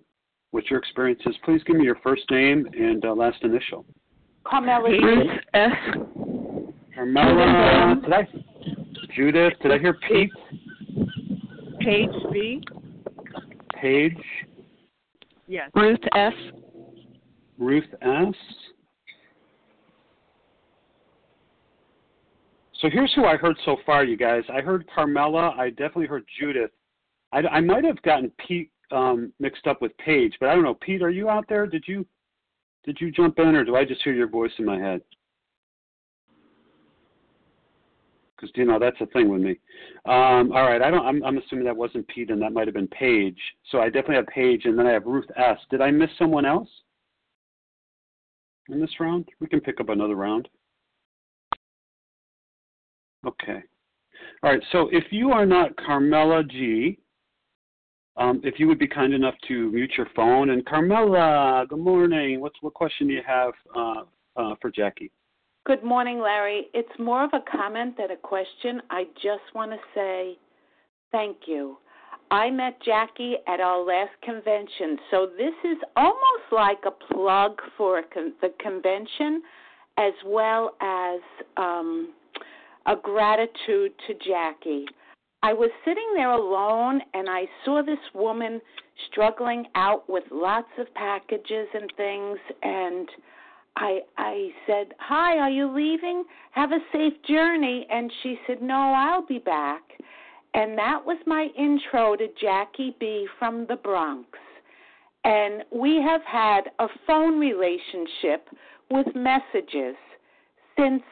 what 0.51 0.69
your 0.69 0.77
experience 0.77 1.19
is, 1.25 1.35
please 1.43 1.59
give 1.65 1.75
me 1.75 1.85
your 1.85 1.97
first 2.03 2.29
name 2.29 2.67
and 2.77 3.03
uh, 3.03 3.15
last 3.15 3.37
initial. 3.41 3.83
Carmela. 4.43 4.87
Bruce 4.87 5.39
S. 5.55 5.71
Carmela. 6.93 7.95
Did 8.03 8.13
I? 8.13 8.27
Judith. 9.15 9.53
Did 9.63 9.71
I 9.71 9.79
hear 9.79 9.97
Pete? 10.07 10.29
Paige 11.79 12.31
B. 12.31 12.61
Paige. 13.73 14.23
Yes. 15.47 15.71
Ruth 15.73 15.99
S. 16.15 16.33
Ruth 17.57 17.85
S. 18.01 18.33
So 22.81 22.89
here's 22.91 23.13
who 23.15 23.25
I 23.25 23.37
heard 23.37 23.55
so 23.65 23.77
far, 23.85 24.03
you 24.03 24.17
guys. 24.17 24.43
I 24.53 24.61
heard 24.61 24.85
Carmela. 24.93 25.55
I 25.57 25.69
definitely 25.69 26.07
heard 26.07 26.25
Judith. 26.39 26.71
I, 27.31 27.39
I 27.39 27.61
might 27.61 27.83
have 27.83 28.01
gotten 28.01 28.31
Pete 28.45 28.71
um, 28.91 29.31
mixed 29.39 29.65
up 29.65 29.81
with 29.81 29.97
Paige, 29.97 30.33
but 30.39 30.49
I 30.49 30.55
don't 30.55 30.63
know. 30.63 30.75
Pete, 30.75 31.01
are 31.01 31.09
you 31.09 31.29
out 31.29 31.45
there? 31.47 31.67
Did 31.67 31.85
you 31.87 32.05
did 32.83 32.97
you 33.01 33.11
jump 33.11 33.39
in, 33.39 33.55
or 33.55 33.63
do 33.63 33.75
I 33.75 33.83
just 33.83 34.03
hear 34.03 34.13
your 34.13 34.27
voice 34.27 34.51
in 34.59 34.65
my 34.65 34.77
head? 34.77 35.01
Because 38.35 38.51
you 38.55 38.65
know 38.65 38.77
that's 38.77 38.99
the 38.99 39.07
thing 39.07 39.29
with 39.29 39.41
me. 39.41 39.57
Um, 40.05 40.51
all 40.51 40.69
right, 40.69 40.81
I 40.81 40.91
don't. 40.91 41.05
I'm, 41.05 41.23
I'm 41.23 41.37
assuming 41.37 41.65
that 41.65 41.75
wasn't 41.75 42.07
Pete, 42.09 42.29
and 42.29 42.41
that 42.41 42.53
might 42.53 42.67
have 42.67 42.75
been 42.75 42.89
Paige. 42.89 43.39
So 43.71 43.79
I 43.79 43.85
definitely 43.85 44.17
have 44.17 44.27
Paige, 44.27 44.65
and 44.65 44.77
then 44.77 44.85
I 44.85 44.91
have 44.91 45.05
Ruth 45.05 45.25
S. 45.35 45.57
Did 45.71 45.81
I 45.81 45.89
miss 45.89 46.09
someone 46.19 46.45
else 46.45 46.69
in 48.69 48.79
this 48.79 48.99
round? 48.99 49.25
We 49.39 49.47
can 49.47 49.61
pick 49.61 49.79
up 49.79 49.89
another 49.89 50.15
round. 50.15 50.47
Okay. 53.25 53.63
All 54.43 54.51
right. 54.51 54.61
So 54.71 54.89
if 54.91 55.05
you 55.11 55.31
are 55.31 55.45
not 55.45 55.75
Carmela 55.77 56.43
G, 56.43 56.99
um, 58.17 58.41
if 58.43 58.59
you 58.59 58.67
would 58.67 58.79
be 58.79 58.87
kind 58.87 59.13
enough 59.13 59.35
to 59.47 59.71
mute 59.71 59.91
your 59.97 60.07
phone. 60.15 60.51
And 60.51 60.65
Carmela, 60.65 61.65
good 61.67 61.79
morning. 61.79 62.39
What's 62.39 62.55
what 62.61 62.73
question 62.73 63.07
do 63.07 63.13
you 63.13 63.21
have 63.25 63.53
uh, 63.75 64.03
uh, 64.37 64.55
for 64.61 64.71
Jackie? 64.71 65.11
Good 65.65 65.83
morning, 65.83 66.19
Larry. 66.19 66.67
It's 66.73 66.99
more 66.99 67.23
of 67.23 67.31
a 67.33 67.43
comment 67.51 67.97
than 67.97 68.11
a 68.11 68.17
question. 68.17 68.81
I 68.89 69.05
just 69.15 69.43
want 69.53 69.71
to 69.71 69.77
say 69.93 70.37
thank 71.11 71.37
you. 71.47 71.77
I 72.31 72.49
met 72.49 72.81
Jackie 72.83 73.35
at 73.47 73.59
our 73.59 73.83
last 73.83 74.11
convention, 74.23 74.97
so 75.11 75.27
this 75.37 75.53
is 75.63 75.77
almost 75.95 76.51
like 76.51 76.79
a 76.85 77.13
plug 77.13 77.61
for 77.77 78.01
the 78.13 78.53
convention 78.59 79.41
as 79.97 80.13
well 80.25 80.75
as 80.81 81.19
um, 81.57 82.13
a 82.85 82.95
gratitude 82.95 83.93
to 84.07 84.13
Jackie. 84.25 84.85
I 85.43 85.53
was 85.53 85.69
sitting 85.85 86.13
there 86.15 86.31
alone 86.31 87.01
and 87.13 87.29
I 87.29 87.43
saw 87.63 87.83
this 87.83 87.99
woman 88.13 88.59
struggling 89.11 89.65
out 89.75 90.09
with 90.09 90.23
lots 90.31 90.69
of 90.79 90.93
packages 90.95 91.67
and 91.73 91.91
things 91.95 92.39
and 92.63 93.07
I 93.77 93.99
I 94.17 94.49
said, 94.65 94.93
"Hi, 94.99 95.37
are 95.37 95.49
you 95.49 95.67
leaving? 95.67 96.23
Have 96.51 96.71
a 96.71 96.79
safe 96.93 97.21
journey." 97.27 97.85
And 97.89 98.11
she 98.23 98.39
said, 98.47 98.61
"No, 98.61 98.75
I'll 98.75 99.25
be 99.25 99.39
back." 99.39 99.83
And 100.55 100.77
that 100.77 101.05
was 101.05 101.17
my 101.27 101.49
intro 101.57 102.15
to 102.15 102.27
Jackie 102.39 102.95
B 102.97 103.27
from 103.37 103.65
the 103.67 103.75
Bronx. 103.75 104.29
And 105.25 105.63
we 105.69 106.01
have 106.01 106.21
had 106.25 106.71
a 106.79 106.87
phone 107.05 107.37
relationship 107.37 108.47
with 108.89 109.07
messages 109.13 109.97
since 110.79 111.03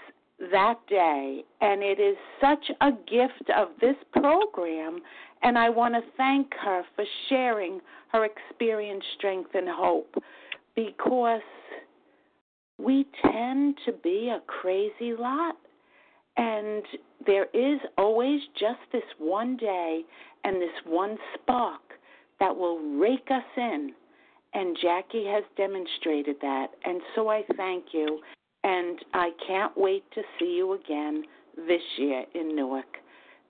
that 0.49 0.75
day. 0.87 1.43
And 1.59 1.83
it 1.83 1.99
is 1.99 2.15
such 2.39 2.71
a 2.79 2.91
gift 2.91 3.49
of 3.53 3.67
this 3.81 3.97
program. 4.13 5.01
And 5.41 5.57
I 5.57 5.69
want 5.69 5.93
to 5.95 6.01
thank 6.15 6.53
her 6.63 6.83
for 6.95 7.03
sharing 7.27 7.81
her 8.13 8.25
experience, 8.25 9.03
strength, 9.17 9.49
and 9.55 9.67
hope 9.67 10.15
because 10.73 11.41
we 12.77 13.05
tend 13.21 13.77
to 13.85 13.91
be 13.91 14.29
a 14.29 14.39
crazy 14.47 15.13
lot. 15.19 15.57
And 16.37 16.83
there 17.26 17.47
is 17.53 17.80
always 17.97 18.41
just 18.59 18.80
this 18.91 19.03
one 19.17 19.57
day 19.57 20.01
and 20.43 20.61
this 20.61 20.69
one 20.86 21.17
spark 21.36 21.82
that 22.39 22.55
will 22.55 22.80
rake 22.97 23.30
us 23.30 23.43
in. 23.57 23.91
And 24.53 24.78
Jackie 24.82 25.26
has 25.26 25.43
demonstrated 25.57 26.36
that. 26.41 26.67
And 26.86 27.01
so 27.15 27.30
I 27.30 27.43
thank 27.57 27.86
you 27.91 28.19
and 28.63 28.99
I 29.13 29.32
can't 29.47 29.76
wait 29.76 30.03
to 30.13 30.21
see 30.39 30.53
you 30.55 30.74
again 30.74 31.24
this 31.55 31.82
year 31.97 32.26
in 32.34 32.55
Newark. 32.55 32.97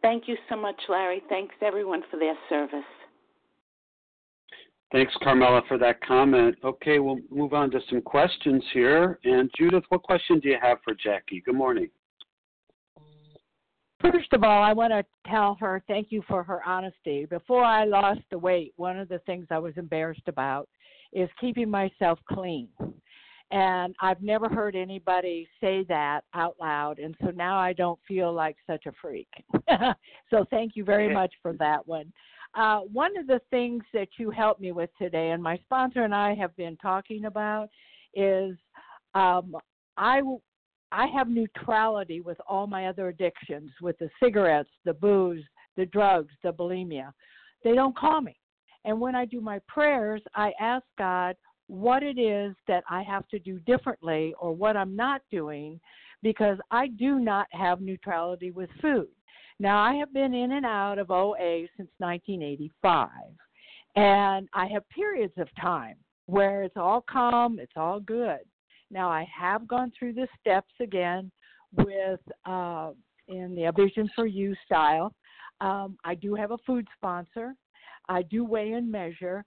Thank 0.01 0.27
you 0.27 0.35
so 0.49 0.55
much, 0.55 0.79
Larry. 0.89 1.21
Thanks 1.29 1.55
everyone 1.61 2.03
for 2.09 2.17
their 2.17 2.35
service. 2.49 2.83
Thanks, 4.91 5.13
Carmela, 5.23 5.63
for 5.67 5.79
that 5.79 6.01
comment. 6.01 6.55
Okay, 6.63 6.99
we'll 6.99 7.19
move 7.31 7.53
on 7.53 7.71
to 7.71 7.79
some 7.89 8.01
questions 8.01 8.63
here. 8.73 9.17
And 9.23 9.49
Judith, 9.57 9.83
what 9.89 10.03
question 10.03 10.39
do 10.39 10.49
you 10.49 10.57
have 10.61 10.77
for 10.83 10.93
Jackie? 10.93 11.41
Good 11.43 11.55
morning. 11.55 11.89
First 14.03 14.33
of 14.33 14.43
all, 14.43 14.61
I 14.61 14.73
want 14.73 14.91
to 14.91 15.05
tell 15.29 15.55
her 15.61 15.81
thank 15.87 16.11
you 16.11 16.21
for 16.27 16.43
her 16.43 16.61
honesty. 16.67 17.25
Before 17.25 17.63
I 17.63 17.85
lost 17.85 18.19
the 18.29 18.37
weight, 18.37 18.73
one 18.75 18.99
of 18.99 19.07
the 19.07 19.19
things 19.19 19.47
I 19.49 19.59
was 19.59 19.73
embarrassed 19.77 20.27
about 20.27 20.67
is 21.13 21.29
keeping 21.39 21.69
myself 21.69 22.19
clean. 22.29 22.67
And 23.51 23.95
I've 24.01 24.21
never 24.21 24.49
heard 24.49 24.75
anybody 24.75 25.47
say 25.61 25.85
that 25.87 26.21
out 26.33 26.55
loud. 26.59 26.99
And 26.99 27.15
so 27.23 27.29
now 27.29 27.57
I 27.57 27.71
don't 27.71 27.99
feel 28.05 28.33
like 28.33 28.57
such 28.67 28.87
a 28.87 28.91
freak. 29.01 29.29
so 30.29 30.45
thank 30.49 30.75
you 30.75 30.83
very 30.83 31.13
much 31.13 31.33
for 31.41 31.53
that 31.53 31.87
one. 31.87 32.11
Uh, 32.55 32.79
one 32.79 33.15
of 33.15 33.25
the 33.25 33.39
things 33.51 33.83
that 33.93 34.09
you 34.17 34.29
helped 34.31 34.59
me 34.59 34.73
with 34.73 34.89
today, 34.97 35.31
and 35.31 35.41
my 35.41 35.57
sponsor 35.63 36.03
and 36.03 36.13
I 36.13 36.35
have 36.35 36.55
been 36.57 36.75
talking 36.77 37.25
about, 37.25 37.69
is 38.15 38.55
um, 39.15 39.55
I 39.95 40.21
I 40.93 41.07
have 41.07 41.27
neutrality 41.27 42.21
with 42.21 42.37
all 42.47 42.67
my 42.67 42.87
other 42.87 43.07
addictions, 43.07 43.71
with 43.81 43.97
the 43.97 44.09
cigarettes, 44.21 44.69
the 44.85 44.93
booze, 44.93 45.43
the 45.75 45.87
drugs, 45.87 46.33
the 46.43 46.53
bulimia. 46.53 47.11
They 47.63 47.73
don't 47.73 47.97
call 47.97 48.21
me. 48.21 48.37
And 48.85 49.01
when 49.01 49.15
I 49.15 49.25
do 49.25 49.41
my 49.41 49.59
prayers, 49.67 50.21
I 50.35 50.51
ask 50.59 50.85
God, 50.97 51.35
what 51.67 52.03
it 52.03 52.19
is 52.19 52.53
that 52.67 52.83
I 52.89 53.01
have 53.03 53.27
to 53.29 53.39
do 53.39 53.57
differently 53.61 54.35
or 54.39 54.53
what 54.53 54.77
I'm 54.77 54.95
not 54.95 55.21
doing 55.31 55.79
because 56.21 56.57
I 56.69 56.87
do 56.87 57.19
not 57.19 57.47
have 57.51 57.81
neutrality 57.81 58.51
with 58.51 58.69
food. 58.81 59.07
Now, 59.59 59.79
I 59.79 59.95
have 59.95 60.13
been 60.13 60.33
in 60.33 60.51
and 60.51 60.65
out 60.65 60.99
of 60.99 61.09
OA 61.09 61.65
since 61.75 61.89
1985, 61.97 63.09
and 63.95 64.47
I 64.53 64.67
have 64.67 64.87
periods 64.89 65.33
of 65.37 65.47
time 65.59 65.95
where 66.25 66.63
it's 66.63 66.77
all 66.77 67.03
calm, 67.09 67.59
it's 67.59 67.73
all 67.75 67.99
good. 67.99 68.39
Now, 68.93 69.09
I 69.09 69.27
have 69.35 69.67
gone 69.67 69.91
through 69.97 70.13
the 70.13 70.27
steps 70.39 70.71
again 70.79 71.31
with 71.75 72.19
uh, 72.45 72.91
in 73.27 73.55
the 73.55 73.73
Vision 73.75 74.07
for 74.15 74.27
You 74.27 74.53
style. 74.65 75.11
Um, 75.61 75.97
I 76.03 76.13
do 76.13 76.35
have 76.35 76.51
a 76.51 76.59
food 76.59 76.87
sponsor. 76.95 77.55
I 78.07 78.21
do 78.21 78.45
weigh 78.45 78.73
and 78.73 78.91
measure, 78.91 79.43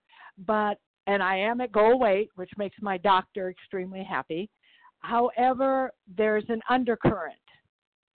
but 0.47 0.79
and 1.07 1.23
I 1.23 1.37
am 1.37 1.61
at 1.61 1.71
goal 1.71 2.01
weight, 2.01 2.31
which 2.35 2.51
makes 2.59 2.77
my 2.83 2.99
doctor 2.99 3.49
extremely 3.49 4.03
happy. 4.03 4.51
However, 4.99 5.93
there's 6.17 6.47
an 6.49 6.61
undercurrent 6.69 7.37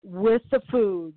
with 0.04 0.42
the 0.52 0.60
food 0.70 1.14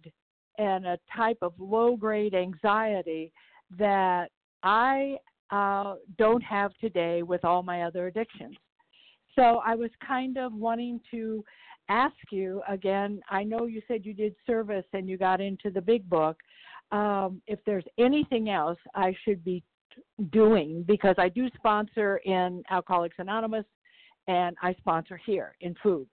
and 0.59 0.87
a 0.87 0.99
type 1.17 1.39
of 1.43 1.55
low 1.59 1.97
grade 1.97 2.35
anxiety 2.35 3.33
that 3.77 4.31
I 4.63 5.17
uh, 5.51 5.95
don't 6.17 6.43
have 6.43 6.73
today 6.81 7.25
with 7.25 7.45
all 7.45 7.65
my 7.65 7.83
other 7.83 8.07
addictions. 8.07 8.57
So 9.37 9.61
I 9.65 9.75
was 9.75 9.91
kind 10.07 10.39
of 10.39 10.53
wanting 10.53 11.01
to 11.11 11.45
ask 11.89 12.15
you 12.31 12.63
again. 12.69 13.21
I 13.31 13.45
know 13.45 13.67
you 13.67 13.83
said 13.89 14.05
you 14.05 14.15
did 14.15 14.35
service 14.47 14.87
and 14.93 15.09
you 15.09 15.19
got 15.19 15.41
into 15.41 15.71
the 15.71 15.81
big 15.81 16.09
book. 16.09 16.37
Um, 16.93 17.43
if 17.47 17.59
there's 17.67 17.85
anything 17.99 18.51
else 18.51 18.79
I 18.95 19.15
should 19.25 19.45
be 19.45 19.63
doing 20.31 20.85
because 20.87 21.15
I 21.19 21.29
do 21.29 21.49
sponsor 21.57 22.19
in 22.19 22.63
Alcoholics 22.71 23.17
Anonymous 23.19 23.65
and 24.29 24.57
I 24.63 24.75
sponsor 24.75 25.21
here 25.25 25.55
in 25.61 25.75
food. 25.83 26.07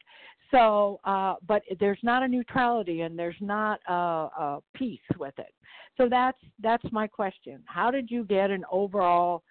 So, 0.52 1.00
uh, 1.06 1.36
but 1.48 1.62
there's 1.80 2.00
not 2.04 2.24
a 2.24 2.28
neutrality 2.28 3.02
and 3.02 3.18
there's 3.18 3.36
not 3.40 3.80
a, 3.88 3.94
a 3.94 4.60
peace 4.76 5.00
with 5.18 5.38
it. 5.38 5.54
So 5.98 6.08
that's 6.10 6.38
that's 6.62 6.84
my 6.92 7.08
question. 7.08 7.64
How 7.66 7.90
did 7.92 8.12
you 8.12 8.26
get 8.26 8.52
an 8.52 8.66
overall 8.72 9.44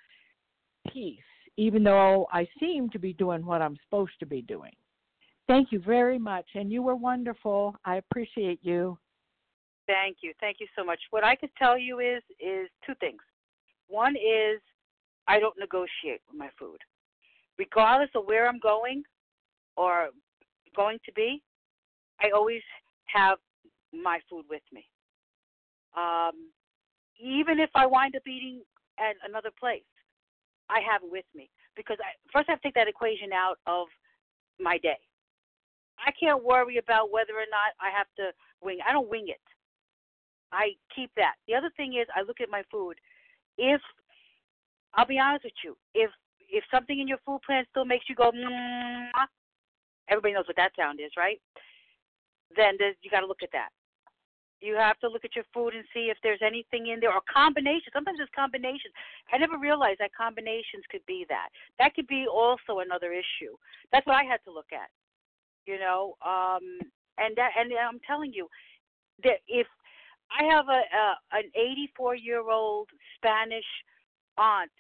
peace, 0.92 1.18
even 1.56 1.82
though 1.84 2.26
I 2.32 2.46
seem 2.58 2.90
to 2.90 2.98
be 2.98 3.12
doing 3.12 3.44
what 3.44 3.62
I'm 3.62 3.76
supposed 3.84 4.12
to 4.20 4.26
be 4.26 4.42
doing? 4.42 4.72
Thank 5.46 5.72
you 5.72 5.80
very 5.80 6.18
much, 6.18 6.46
and 6.54 6.70
you 6.70 6.82
were 6.82 6.94
wonderful. 6.94 7.74
I 7.84 7.96
appreciate 7.96 8.60
you. 8.62 8.98
Thank 9.86 10.18
you, 10.22 10.32
thank 10.40 10.58
you 10.60 10.66
so 10.76 10.84
much. 10.84 11.00
What 11.10 11.24
I 11.24 11.34
could 11.34 11.50
tell 11.58 11.76
you 11.76 11.98
is 11.98 12.22
is 12.38 12.68
two 12.86 12.94
things. 13.00 13.20
One 13.88 14.14
is 14.14 14.60
I 15.26 15.40
don't 15.40 15.58
negotiate 15.58 16.20
with 16.28 16.38
my 16.38 16.48
food. 16.58 16.78
Regardless 17.58 18.10
of 18.14 18.26
where 18.26 18.48
I'm 18.48 18.60
going 18.60 19.02
or 19.76 20.10
going 20.76 20.98
to 21.04 21.12
be, 21.12 21.42
I 22.20 22.30
always 22.30 22.62
have 23.06 23.38
my 23.92 24.20
food 24.28 24.44
with 24.48 24.62
me. 24.72 24.86
Um, 25.96 26.50
even 27.20 27.58
if 27.58 27.70
I 27.74 27.86
wind 27.86 28.14
up 28.16 28.22
eating 28.26 28.62
at 28.98 29.16
another 29.28 29.50
place, 29.58 29.82
I 30.70 30.80
have 30.80 31.02
with 31.02 31.26
me 31.34 31.50
because 31.76 31.98
I, 32.00 32.14
first 32.32 32.48
I 32.48 32.52
have 32.52 32.62
to 32.62 32.68
take 32.68 32.78
that 32.78 32.88
equation 32.88 33.32
out 33.34 33.58
of 33.66 33.88
my 34.58 34.78
day. 34.78 34.98
I 35.98 36.12
can't 36.18 36.42
worry 36.42 36.78
about 36.78 37.10
whether 37.10 37.34
or 37.34 37.50
not 37.50 37.74
I 37.82 37.90
have 37.90 38.06
to 38.16 38.30
wing. 38.62 38.78
I 38.86 38.92
don't 38.92 39.10
wing 39.10 39.26
it. 39.28 39.42
I 40.52 40.72
keep 40.94 41.10
that. 41.16 41.34
The 41.46 41.54
other 41.54 41.70
thing 41.76 41.98
is 42.00 42.06
I 42.14 42.22
look 42.22 42.40
at 42.40 42.48
my 42.48 42.62
food 42.70 42.96
if 43.60 43.80
I'll 44.94 45.06
be 45.06 45.18
honest 45.18 45.44
with 45.44 45.60
you, 45.62 45.76
if 45.94 46.10
if 46.48 46.64
something 46.72 46.98
in 46.98 47.06
your 47.06 47.18
food 47.24 47.40
plan 47.46 47.64
still 47.70 47.84
makes 47.84 48.06
you 48.08 48.16
go, 48.16 48.32
Mwah, 48.32 49.28
everybody 50.08 50.34
knows 50.34 50.48
what 50.48 50.56
that 50.56 50.72
sound 50.76 50.98
is, 50.98 51.12
right? 51.16 51.40
Then 52.56 52.74
you 53.02 53.10
got 53.10 53.20
to 53.20 53.26
look 53.26 53.44
at 53.44 53.52
that. 53.52 53.68
You 54.60 54.76
have 54.76 54.98
to 55.00 55.08
look 55.08 55.24
at 55.24 55.34
your 55.34 55.44
food 55.54 55.74
and 55.74 55.84
see 55.92 56.12
if 56.12 56.18
there's 56.22 56.42
anything 56.44 56.88
in 56.88 57.00
there 57.00 57.12
or 57.12 57.22
combinations. 57.32 57.92
Sometimes 57.92 58.18
there's 58.18 58.36
combinations. 58.36 58.92
I 59.32 59.38
never 59.38 59.56
realized 59.56 60.00
that 60.00 60.10
combinations 60.12 60.84
could 60.90 61.04
be 61.06 61.24
that. 61.28 61.48
That 61.78 61.94
could 61.94 62.06
be 62.06 62.26
also 62.30 62.80
another 62.80 63.12
issue. 63.12 63.56
That's 63.90 64.06
what 64.06 64.16
I 64.16 64.24
had 64.24 64.44
to 64.44 64.52
look 64.52 64.68
at. 64.72 64.90
You 65.66 65.78
know, 65.78 66.16
um, 66.24 66.80
and 67.16 67.36
that 67.36 67.52
and 67.58 67.72
I'm 67.72 68.00
telling 68.06 68.32
you 68.32 68.48
that 69.24 69.40
if 69.48 69.66
I 70.30 70.44
have 70.44 70.68
a, 70.68 70.82
a 70.88 71.38
an 71.38 71.50
84 71.54 72.16
year 72.16 72.48
old 72.48 72.88
Spanish 73.16 73.64
aunt 74.36 74.72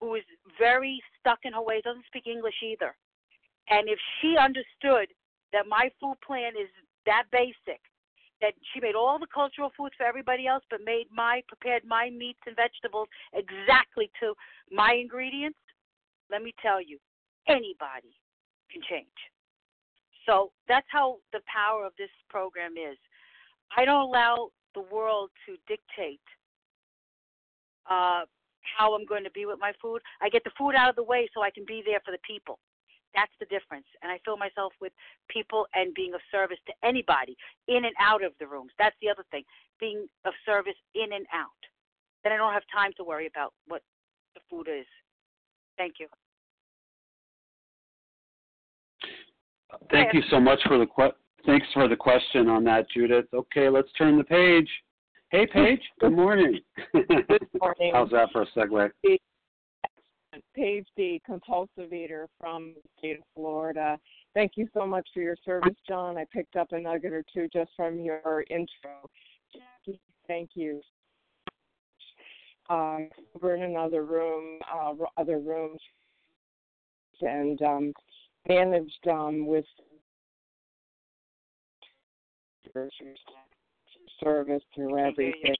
who 0.00 0.14
is 0.14 0.24
very 0.58 1.02
stuck 1.18 1.40
in 1.44 1.52
her 1.52 1.62
ways, 1.62 1.82
doesn't 1.84 2.06
speak 2.06 2.26
English 2.26 2.54
either, 2.62 2.94
and 3.68 3.88
if 3.88 3.98
she 4.20 4.36
understood 4.36 5.08
that 5.52 5.66
my 5.66 5.90
food 6.00 6.16
plan 6.24 6.52
is 6.60 6.68
that 7.06 7.24
basic, 7.32 7.80
that 8.40 8.54
she 8.72 8.80
made 8.80 8.94
all 8.94 9.18
the 9.18 9.26
cultural 9.32 9.70
foods 9.76 9.94
for 9.96 10.04
everybody 10.04 10.46
else, 10.46 10.62
but 10.70 10.80
made 10.84 11.06
my 11.12 11.42
prepared 11.48 11.82
my 11.84 12.10
meats 12.10 12.40
and 12.46 12.56
vegetables 12.56 13.08
exactly 13.34 14.10
to 14.20 14.34
my 14.70 14.94
ingredients. 14.94 15.58
Let 16.30 16.42
me 16.42 16.54
tell 16.62 16.80
you, 16.80 16.98
anybody 17.48 18.14
can 18.70 18.82
change. 18.88 19.06
So 20.26 20.52
that's 20.68 20.86
how 20.90 21.18
the 21.32 21.40
power 21.52 21.84
of 21.86 21.92
this 21.98 22.10
program 22.28 22.72
is. 22.72 22.98
I 23.76 23.84
don't 23.84 24.02
allow 24.02 24.50
the 24.74 24.82
world 24.92 25.30
to 25.46 25.56
dictate 25.66 26.20
uh, 27.90 28.24
how 28.76 28.94
I'm 28.94 29.06
going 29.06 29.24
to 29.24 29.30
be 29.30 29.46
with 29.46 29.58
my 29.58 29.72
food. 29.80 30.02
I 30.20 30.28
get 30.28 30.44
the 30.44 30.50
food 30.58 30.74
out 30.76 30.90
of 30.90 30.96
the 30.96 31.02
way 31.02 31.28
so 31.34 31.42
I 31.42 31.50
can 31.50 31.64
be 31.66 31.82
there 31.84 32.00
for 32.04 32.12
the 32.12 32.18
people. 32.26 32.58
That's 33.18 33.32
the 33.40 33.46
difference. 33.46 33.86
And 34.02 34.12
I 34.12 34.20
fill 34.24 34.36
myself 34.36 34.72
with 34.80 34.92
people 35.28 35.66
and 35.74 35.92
being 35.94 36.14
of 36.14 36.20
service 36.30 36.58
to 36.66 36.72
anybody 36.86 37.36
in 37.66 37.84
and 37.84 37.94
out 37.98 38.22
of 38.22 38.32
the 38.38 38.46
rooms. 38.46 38.70
That's 38.78 38.94
the 39.02 39.10
other 39.10 39.24
thing, 39.32 39.42
being 39.80 40.06
of 40.24 40.32
service 40.46 40.78
in 40.94 41.12
and 41.12 41.26
out. 41.34 41.58
Then 42.22 42.32
I 42.32 42.36
don't 42.36 42.52
have 42.52 42.62
time 42.72 42.92
to 42.96 43.02
worry 43.02 43.26
about 43.26 43.54
what 43.66 43.82
the 44.34 44.40
food 44.48 44.68
is. 44.70 44.86
Thank 45.76 45.94
you. 45.98 46.06
Thank 49.90 50.14
you 50.14 50.22
so 50.30 50.38
much 50.38 50.60
for 50.66 50.78
the 50.78 50.86
que- 50.86 51.16
thanks 51.44 51.66
for 51.74 51.88
the 51.88 51.96
question 51.96 52.48
on 52.48 52.62
that, 52.64 52.88
Judith. 52.90 53.26
Okay, 53.34 53.68
let's 53.68 53.90
turn 53.98 54.16
the 54.16 54.24
page. 54.24 54.68
Hey, 55.30 55.46
Paige. 55.46 55.82
Good 56.00 56.12
morning. 56.12 56.60
Good 56.92 57.48
morning. 57.60 57.90
How's 57.94 58.10
that 58.10 58.28
for 58.32 58.42
a 58.42 58.46
segue? 58.56 58.90
Paige 60.54 60.86
D, 60.96 61.20
compulsive 61.24 61.92
eater 61.92 62.28
from 62.40 62.74
the 62.74 62.88
state 62.98 63.18
of 63.18 63.24
Florida. 63.34 63.98
Thank 64.34 64.52
you 64.56 64.68
so 64.74 64.86
much 64.86 65.08
for 65.12 65.20
your 65.20 65.36
service, 65.44 65.76
John. 65.88 66.16
I 66.16 66.26
picked 66.32 66.56
up 66.56 66.72
a 66.72 66.80
nugget 66.80 67.12
or 67.12 67.24
two 67.32 67.48
just 67.52 67.70
from 67.76 68.00
your 68.00 68.44
intro. 68.50 69.08
Jackie, 69.52 70.00
thank 70.26 70.50
you. 70.54 70.80
Uh, 72.68 72.98
we're 73.40 73.56
in 73.56 73.62
another 73.62 74.04
room, 74.04 74.58
uh, 74.72 74.92
other 75.16 75.38
rooms, 75.38 75.80
and 77.22 77.60
um, 77.62 77.92
managed 78.46 79.08
um, 79.10 79.46
with 79.46 79.64
service 84.22 84.62
through 84.74 84.98
everything. 84.98 85.54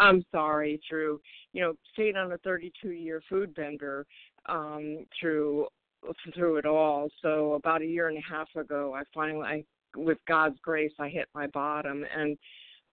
I'm 0.00 0.24
sorry, 0.32 0.80
through 0.88 1.20
you 1.52 1.62
know, 1.62 1.74
stayed 1.92 2.16
on 2.16 2.32
a 2.32 2.38
32 2.38 2.90
year 2.90 3.22
food 3.28 3.54
bender 3.54 4.06
um, 4.46 5.06
through 5.18 5.66
through 6.34 6.56
it 6.56 6.66
all. 6.66 7.08
So 7.20 7.54
about 7.54 7.82
a 7.82 7.86
year 7.86 8.08
and 8.08 8.18
a 8.18 8.32
half 8.32 8.48
ago, 8.56 8.94
I 8.94 9.02
finally, 9.14 9.46
I, 9.46 9.64
with 9.96 10.18
God's 10.26 10.58
grace, 10.62 10.92
I 10.98 11.08
hit 11.08 11.28
my 11.34 11.46
bottom, 11.48 12.04
and 12.16 12.38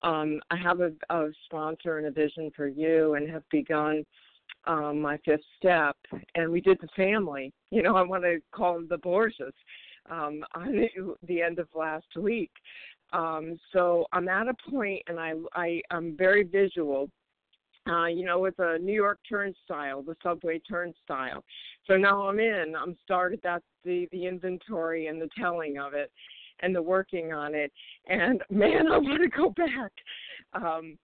um, 0.03 0.41
I 0.51 0.57
have 0.57 0.81
a, 0.81 0.91
a 1.09 1.29
sponsor 1.45 1.99
and 1.99 2.07
a 2.07 2.11
vision 2.11 2.51
for 2.55 2.67
you, 2.67 3.15
and 3.15 3.29
have 3.29 3.43
begun 3.49 4.03
um, 4.65 4.99
my 4.99 5.17
fifth 5.23 5.39
step. 5.57 5.95
And 6.35 6.51
we 6.51 6.61
did 6.61 6.77
the 6.81 6.89
family. 6.95 7.53
You 7.71 7.81
know, 7.81 7.95
I 7.95 8.01
want 8.01 8.23
to 8.23 8.39
call 8.53 8.75
them 8.75 8.87
the 8.89 8.97
Borgias 8.97 9.53
um, 10.09 10.43
on 10.55 10.87
the 11.27 11.41
end 11.41 11.59
of 11.59 11.67
last 11.75 12.07
week. 12.17 12.51
Um, 13.13 13.57
so 13.71 14.05
I'm 14.11 14.27
at 14.27 14.47
a 14.47 14.69
point, 14.69 15.01
and 15.07 15.19
I, 15.19 15.33
I 15.53 15.81
I'm 15.91 16.17
very 16.17 16.43
visual 16.43 17.09
uh, 17.87 18.07
you 18.07 18.25
know, 18.25 18.39
with 18.39 18.55
a 18.59 18.77
New 18.79 18.93
York 18.93 19.19
turnstile, 19.27 20.01
the 20.01 20.15
subway 20.21 20.59
turnstile. 20.59 21.43
So 21.85 21.95
now 21.95 22.27
I'm 22.27 22.39
in. 22.39 22.73
I'm 22.77 22.97
started. 23.03 23.39
That's 23.43 23.63
the 23.85 24.07
the 24.11 24.25
inventory 24.25 25.07
and 25.07 25.21
the 25.21 25.29
telling 25.39 25.77
of 25.77 25.93
it, 25.93 26.11
and 26.61 26.75
the 26.75 26.81
working 26.81 27.33
on 27.33 27.55
it. 27.55 27.71
And 28.07 28.43
man, 28.49 28.91
I 28.91 28.97
want 28.97 29.21
to 29.23 29.29
go 29.29 29.51
back. 29.51 29.91
Um, 30.53 30.97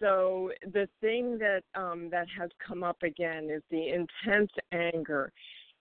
so 0.00 0.50
the 0.72 0.88
thing 1.00 1.38
that 1.38 1.62
um, 1.74 2.08
that 2.10 2.26
has 2.38 2.50
come 2.66 2.82
up 2.82 3.02
again 3.02 3.48
is 3.50 3.62
the 3.70 3.88
intense 3.88 4.50
anger 4.72 5.32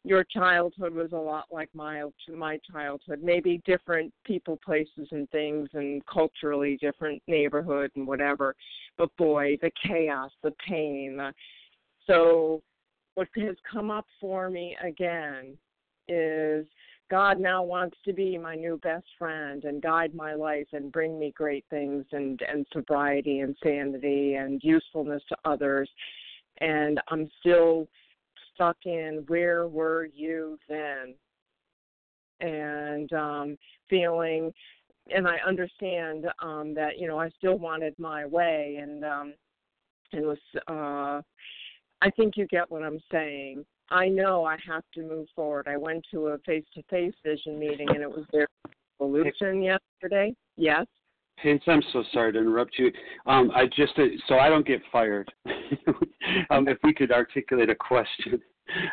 your 0.06 0.24
childhood 0.24 0.94
was 0.94 1.12
a 1.14 1.18
lot 1.18 1.46
like 1.52 1.70
my 1.74 2.04
my 2.34 2.60
childhood. 2.72 3.22
Maybe 3.24 3.62
different 3.66 4.14
people 4.24 4.60
places 4.64 5.08
and 5.12 5.30
things 5.32 5.68
and 5.74 6.06
culturally 6.06 6.78
different 6.80 7.22
neighborhood 7.28 7.92
and 7.96 8.06
whatever. 8.06 8.56
But 8.98 9.10
boy 9.18 9.58
the 9.62 9.72
chaos 9.84 10.32
the 10.44 10.54
pain 10.68 11.20
so 12.08 12.62
what 13.16 13.28
has 13.38 13.56
come 13.72 13.92
up 13.92 14.06
for 14.20 14.50
me 14.50 14.78
again 14.84 15.58
is 16.08 16.66
God 17.10 17.40
now 17.40 17.64
wants 17.64 17.98
to 18.06 18.14
be 18.14 18.38
my 18.38 18.56
new 18.56 18.80
best 18.84 19.06
friend 19.18 19.64
and 19.64 19.82
guide 19.82 20.14
my 20.14 20.34
life 20.34 20.68
and 20.74 20.92
bring 20.92 21.20
me 21.20 21.34
great 21.36 21.66
things 21.70 22.06
and 22.12 22.40
and 22.48 22.66
sobriety 22.74 23.40
and 23.40 23.56
sanity 23.64 24.36
and 24.36 24.62
usefulness 24.64 25.24
to 25.30 25.38
others. 25.46 25.90
And 26.62 27.00
I'm 27.10 27.30
still 27.40 27.88
stuck 28.56 28.78
in 28.86 29.24
where 29.28 29.68
were 29.68 30.06
you 30.06 30.58
then 30.68 31.14
and 32.40 33.14
um 33.14 33.58
feeling 33.90 34.52
and 35.14 35.28
I 35.28 35.38
understand 35.46 36.26
um 36.42 36.74
that 36.74 36.98
you 36.98 37.08
know 37.08 37.20
I 37.20 37.30
still 37.38 37.58
wanted 37.58 37.94
my 38.00 38.26
way 38.26 38.80
and 38.82 39.06
um 39.06 39.34
it 40.12 40.26
was 40.26 40.38
uh 40.68 41.22
I 42.02 42.12
think 42.12 42.38
you 42.38 42.46
get 42.48 42.70
what 42.70 42.84
I'm 42.84 43.00
saying. 43.12 43.66
I 43.90 44.08
know 44.08 44.46
I 44.46 44.58
have 44.68 44.84
to 44.96 45.02
move 45.02 45.28
forward. 45.36 45.68
I 45.68 45.78
went 45.78 46.06
to 46.12 46.28
a 46.28 46.38
face 46.40 46.66
to 46.74 46.84
face 46.84 47.14
vision 47.24 47.58
meeting 47.60 47.88
and 47.90 48.02
it 48.02 48.10
was 48.10 48.26
their 48.32 48.48
solution 48.98 49.62
yesterday. 49.62 50.36
Yes. 50.58 50.86
Vince, 51.44 51.64
I'm 51.68 51.84
so 51.94 52.04
sorry 52.12 52.34
to 52.34 52.40
interrupt 52.40 52.78
you. 52.78 52.92
Um, 53.26 53.52
I 53.54 53.66
just 53.66 53.94
so 54.28 54.36
I 54.40 54.50
don't 54.50 54.66
get 54.66 54.82
fired. 54.92 55.32
um, 56.50 56.68
if 56.68 56.78
we 56.84 56.94
could 56.94 57.12
articulate 57.12 57.70
a 57.70 57.76
question, 57.76 58.42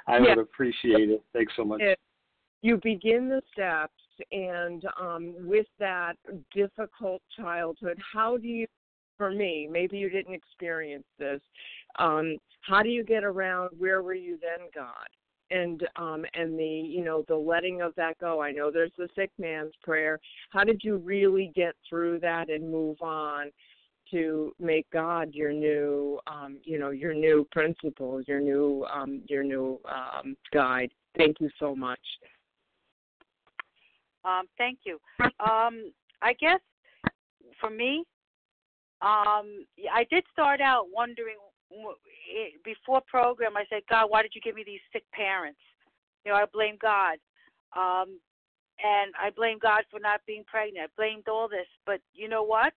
I 0.06 0.20
would 0.20 0.38
appreciate 0.38 1.10
it. 1.10 1.22
Thanks 1.32 1.52
so 1.56 1.64
much. 1.64 1.80
You 2.62 2.78
begin 2.82 3.28
the 3.28 3.42
steps, 3.52 3.92
and 4.30 4.84
um, 5.00 5.34
with 5.40 5.66
that 5.80 6.14
difficult 6.54 7.22
childhood, 7.36 7.98
how 8.12 8.36
do 8.36 8.48
you? 8.48 8.66
For 9.18 9.30
me, 9.30 9.68
maybe 9.70 9.98
you 9.98 10.08
didn't 10.08 10.34
experience 10.34 11.04
this. 11.18 11.40
Um, 11.98 12.38
how 12.62 12.82
do 12.82 12.88
you 12.88 13.04
get 13.04 13.24
around? 13.24 13.70
Where 13.78 14.02
were 14.02 14.14
you 14.14 14.38
then, 14.40 14.68
God? 14.74 15.06
And 15.52 15.86
um 15.96 16.24
and 16.34 16.58
the 16.58 16.64
you 16.64 17.04
know 17.04 17.24
the 17.28 17.36
letting 17.36 17.80
of 17.80 17.94
that 17.96 18.18
go. 18.18 18.40
I 18.40 18.52
know 18.52 18.70
there's 18.70 18.92
the 18.96 19.08
sick 19.14 19.30
man's 19.38 19.72
prayer. 19.82 20.18
How 20.50 20.64
did 20.64 20.82
you 20.82 20.96
really 20.96 21.52
get 21.54 21.74
through 21.88 22.20
that 22.20 22.50
and 22.50 22.70
move 22.70 23.00
on 23.02 23.50
to 24.10 24.52
make 24.58 24.88
god 24.90 25.30
your 25.32 25.52
new 25.52 26.18
um 26.26 26.58
you 26.64 26.78
know 26.78 26.90
your 26.90 27.14
new 27.14 27.46
principle 27.52 28.20
your 28.22 28.40
new 28.40 28.84
um 28.92 29.22
your 29.28 29.44
new 29.44 29.78
um 29.88 30.36
guide? 30.52 30.90
Thank 31.16 31.40
you 31.40 31.50
so 31.58 31.76
much. 31.76 32.00
Um 34.24 34.46
thank 34.58 34.80
you. 34.84 34.98
Um 35.20 35.92
i 36.22 36.32
guess 36.34 36.60
for 37.60 37.68
me 37.68 38.04
um 39.02 39.66
i 39.92 40.06
did 40.10 40.24
start 40.32 40.60
out 40.60 40.86
wondering 40.92 41.36
before 42.64 43.02
program, 43.08 43.56
I 43.56 43.64
said, 43.68 43.82
God, 43.88 44.06
why 44.08 44.22
did 44.22 44.32
you 44.34 44.40
give 44.40 44.54
me 44.54 44.64
these 44.64 44.80
sick 44.92 45.04
parents? 45.12 45.60
You 46.24 46.32
know, 46.32 46.38
I 46.38 46.44
blame 46.52 46.76
God. 46.80 47.18
Um, 47.76 48.18
and 48.82 49.12
I 49.20 49.30
blame 49.30 49.58
God 49.60 49.84
for 49.90 50.00
not 50.00 50.20
being 50.26 50.44
pregnant. 50.46 50.90
I 50.90 51.00
blamed 51.00 51.28
all 51.28 51.48
this. 51.48 51.66
But 51.86 52.00
you 52.14 52.28
know 52.28 52.42
what? 52.42 52.72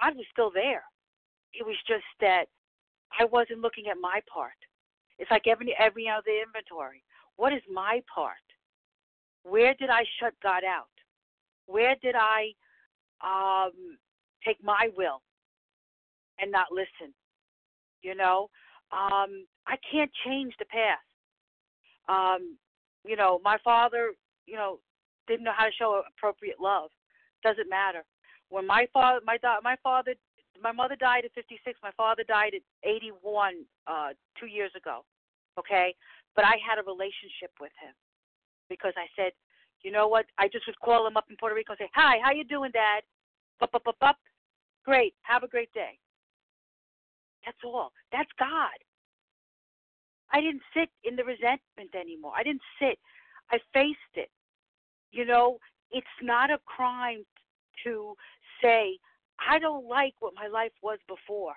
God 0.00 0.16
was 0.16 0.26
still 0.32 0.50
there. 0.52 0.84
It 1.52 1.64
was 1.64 1.76
just 1.86 2.04
that 2.20 2.46
I 3.18 3.24
wasn't 3.24 3.60
looking 3.60 3.86
at 3.90 3.96
my 4.00 4.20
part. 4.32 4.58
It's 5.18 5.30
like 5.30 5.46
every 5.46 5.74
every 5.78 6.08
other 6.08 6.30
inventory. 6.44 7.02
What 7.36 7.52
is 7.52 7.62
my 7.72 8.02
part? 8.12 8.36
Where 9.44 9.74
did 9.74 9.90
I 9.90 10.04
shut 10.20 10.34
God 10.42 10.64
out? 10.64 10.88
Where 11.66 11.94
did 12.02 12.14
I 12.16 12.52
um, 13.22 13.72
take 14.44 14.62
my 14.62 14.90
will 14.96 15.22
and 16.40 16.50
not 16.50 16.66
listen? 16.72 17.14
You 18.04 18.14
know, 18.14 18.50
um, 18.92 19.46
I 19.66 19.76
can't 19.90 20.10
change 20.26 20.52
the 20.58 20.66
past. 20.66 21.00
Um, 22.06 22.58
you 23.04 23.16
know, 23.16 23.40
my 23.42 23.56
father, 23.64 24.12
you 24.46 24.56
know, 24.56 24.78
didn't 25.26 25.44
know 25.44 25.56
how 25.56 25.64
to 25.64 25.72
show 25.72 26.02
appropriate 26.06 26.60
love. 26.60 26.90
Doesn't 27.42 27.68
matter. 27.70 28.04
When 28.50 28.66
my 28.66 28.86
father, 28.92 29.20
my 29.24 29.38
da- 29.38 29.64
my 29.64 29.76
father, 29.82 30.14
my 30.62 30.70
mother 30.70 30.96
died 30.96 31.24
at 31.24 31.32
56. 31.32 31.78
My 31.82 31.92
father 31.96 32.24
died 32.28 32.52
at 32.54 32.62
81 32.88 33.64
uh, 33.86 34.10
two 34.38 34.46
years 34.46 34.70
ago. 34.76 35.04
Okay, 35.58 35.94
but 36.36 36.44
I 36.44 36.56
had 36.60 36.78
a 36.78 36.84
relationship 36.84 37.56
with 37.60 37.72
him 37.80 37.94
because 38.68 38.92
I 38.96 39.06
said, 39.16 39.32
you 39.82 39.92
know 39.92 40.08
what? 40.08 40.26
I 40.36 40.48
just 40.48 40.66
would 40.66 40.78
call 40.80 41.06
him 41.06 41.16
up 41.16 41.24
in 41.30 41.36
Puerto 41.36 41.54
Rico 41.54 41.72
and 41.72 41.78
say, 41.78 41.90
"Hi, 41.94 42.18
how 42.22 42.32
you 42.32 42.44
doing, 42.44 42.70
Dad?" 42.70 43.02
Up, 43.62 43.70
up, 43.74 43.86
up, 43.86 43.96
up. 44.02 44.16
Great. 44.84 45.14
Have 45.22 45.42
a 45.42 45.48
great 45.48 45.72
day. 45.72 45.98
That's 47.44 47.58
all. 47.64 47.92
That's 48.12 48.30
God. 48.38 48.78
I 50.32 50.40
didn't 50.40 50.62
sit 50.76 50.88
in 51.04 51.16
the 51.16 51.24
resentment 51.24 51.94
anymore. 51.98 52.32
I 52.36 52.42
didn't 52.42 52.62
sit. 52.80 52.98
I 53.50 53.58
faced 53.72 53.98
it. 54.14 54.30
You 55.12 55.24
know, 55.24 55.58
it's 55.90 56.06
not 56.22 56.50
a 56.50 56.58
crime 56.64 57.24
to 57.84 58.14
say, 58.62 58.98
I 59.38 59.58
don't 59.58 59.86
like 59.86 60.14
what 60.20 60.34
my 60.34 60.48
life 60.48 60.72
was 60.82 60.98
before, 61.06 61.54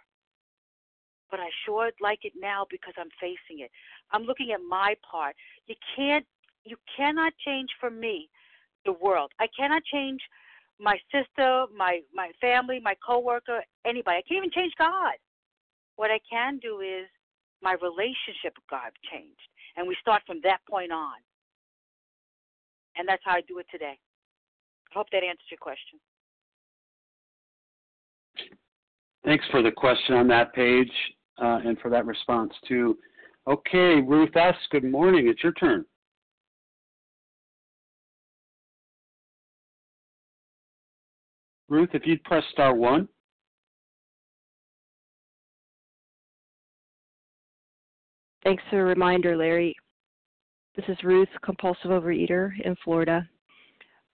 but 1.31 1.39
I 1.39 1.49
sure 1.65 1.89
like 2.01 2.19
it 2.23 2.34
now 2.39 2.65
because 2.69 2.93
I'm 2.97 3.09
facing 3.19 3.64
it. 3.64 3.72
I'm 4.11 4.23
looking 4.23 4.51
at 4.51 4.59
my 4.68 4.95
part. 5.09 5.35
You 5.68 5.76
can't, 5.95 6.26
you 6.65 6.76
cannot 6.95 7.34
change 7.45 7.69
for 7.80 7.89
me 7.89 8.30
the 8.85 8.93
world. 8.93 9.31
I 9.39 9.47
cannot 9.57 9.84
change 9.85 10.22
my 10.80 10.97
sister, 11.11 11.65
my 11.76 12.01
my 12.14 12.31
family, 12.39 12.80
my 12.80 12.95
coworker, 13.05 13.64
anybody. 13.85 14.18
I 14.18 14.22
can't 14.27 14.38
even 14.38 14.51
change 14.51 14.73
God. 14.77 15.14
What 15.98 16.11
I 16.11 16.19
can 16.30 16.60
do 16.60 16.80
is 16.80 17.07
my 17.61 17.74
relationship 17.82 18.53
with 18.56 18.68
God 18.69 18.91
changed. 19.11 19.36
And 19.76 19.88
we 19.88 19.95
start 19.99 20.22
from 20.26 20.40
that 20.44 20.60
point 20.69 20.91
on. 20.91 21.15
And 22.95 23.07
that's 23.07 23.22
how 23.26 23.34
I 23.34 23.41
do 23.48 23.60
it 23.60 23.65
today. 23.69 23.98
I 24.90 24.94
hope 24.94 25.07
that 25.11 25.24
answers 25.24 25.45
your 25.52 25.57
question. 25.60 25.99
Thanks 29.26 29.45
for 29.52 29.61
the 29.61 29.72
question 29.72 30.15
on 30.15 30.28
that 30.30 30.53
Paige 30.53 30.91
uh, 31.41 31.60
and 31.65 31.78
for 31.80 31.90
that 31.90 32.06
response, 32.06 32.53
too. 32.68 32.98
Okay, 33.48 34.02
Ruth 34.02 34.36
S., 34.36 34.56
good 34.72 34.84
morning. 34.84 35.28
It's 35.28 35.44
your 35.44 35.53
turn. 35.53 35.86
Ruth, 41.69 41.90
if 41.94 42.03
you'd 42.06 42.24
press 42.24 42.44
star 42.52 42.74
one. 42.74 43.10
Thanks 48.48 48.64
for 48.69 48.78
the 48.78 48.84
reminder, 48.84 49.36
Larry. 49.36 49.76
This 50.78 50.86
is 50.88 50.95
Ruth, 51.03 51.28
compulsive 51.44 51.91
overeater 51.91 52.52
in 52.64 52.78
Florida. 52.82 53.28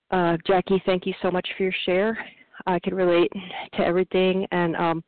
Uh, 0.09 0.37
Jackie, 0.47 0.81
thank 0.87 1.05
you 1.05 1.13
so 1.21 1.29
much 1.29 1.47
for 1.55 1.61
your 1.61 1.75
share. 1.85 2.17
I 2.65 2.79
can 2.79 2.95
relate 2.95 3.31
to 3.75 3.85
everything 3.85 4.47
and 4.51 4.75
um, 4.75 5.03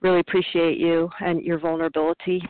really 0.00 0.20
appreciate 0.20 0.78
you 0.78 1.10
and 1.20 1.42
your 1.42 1.58
vulnerability. 1.58 2.42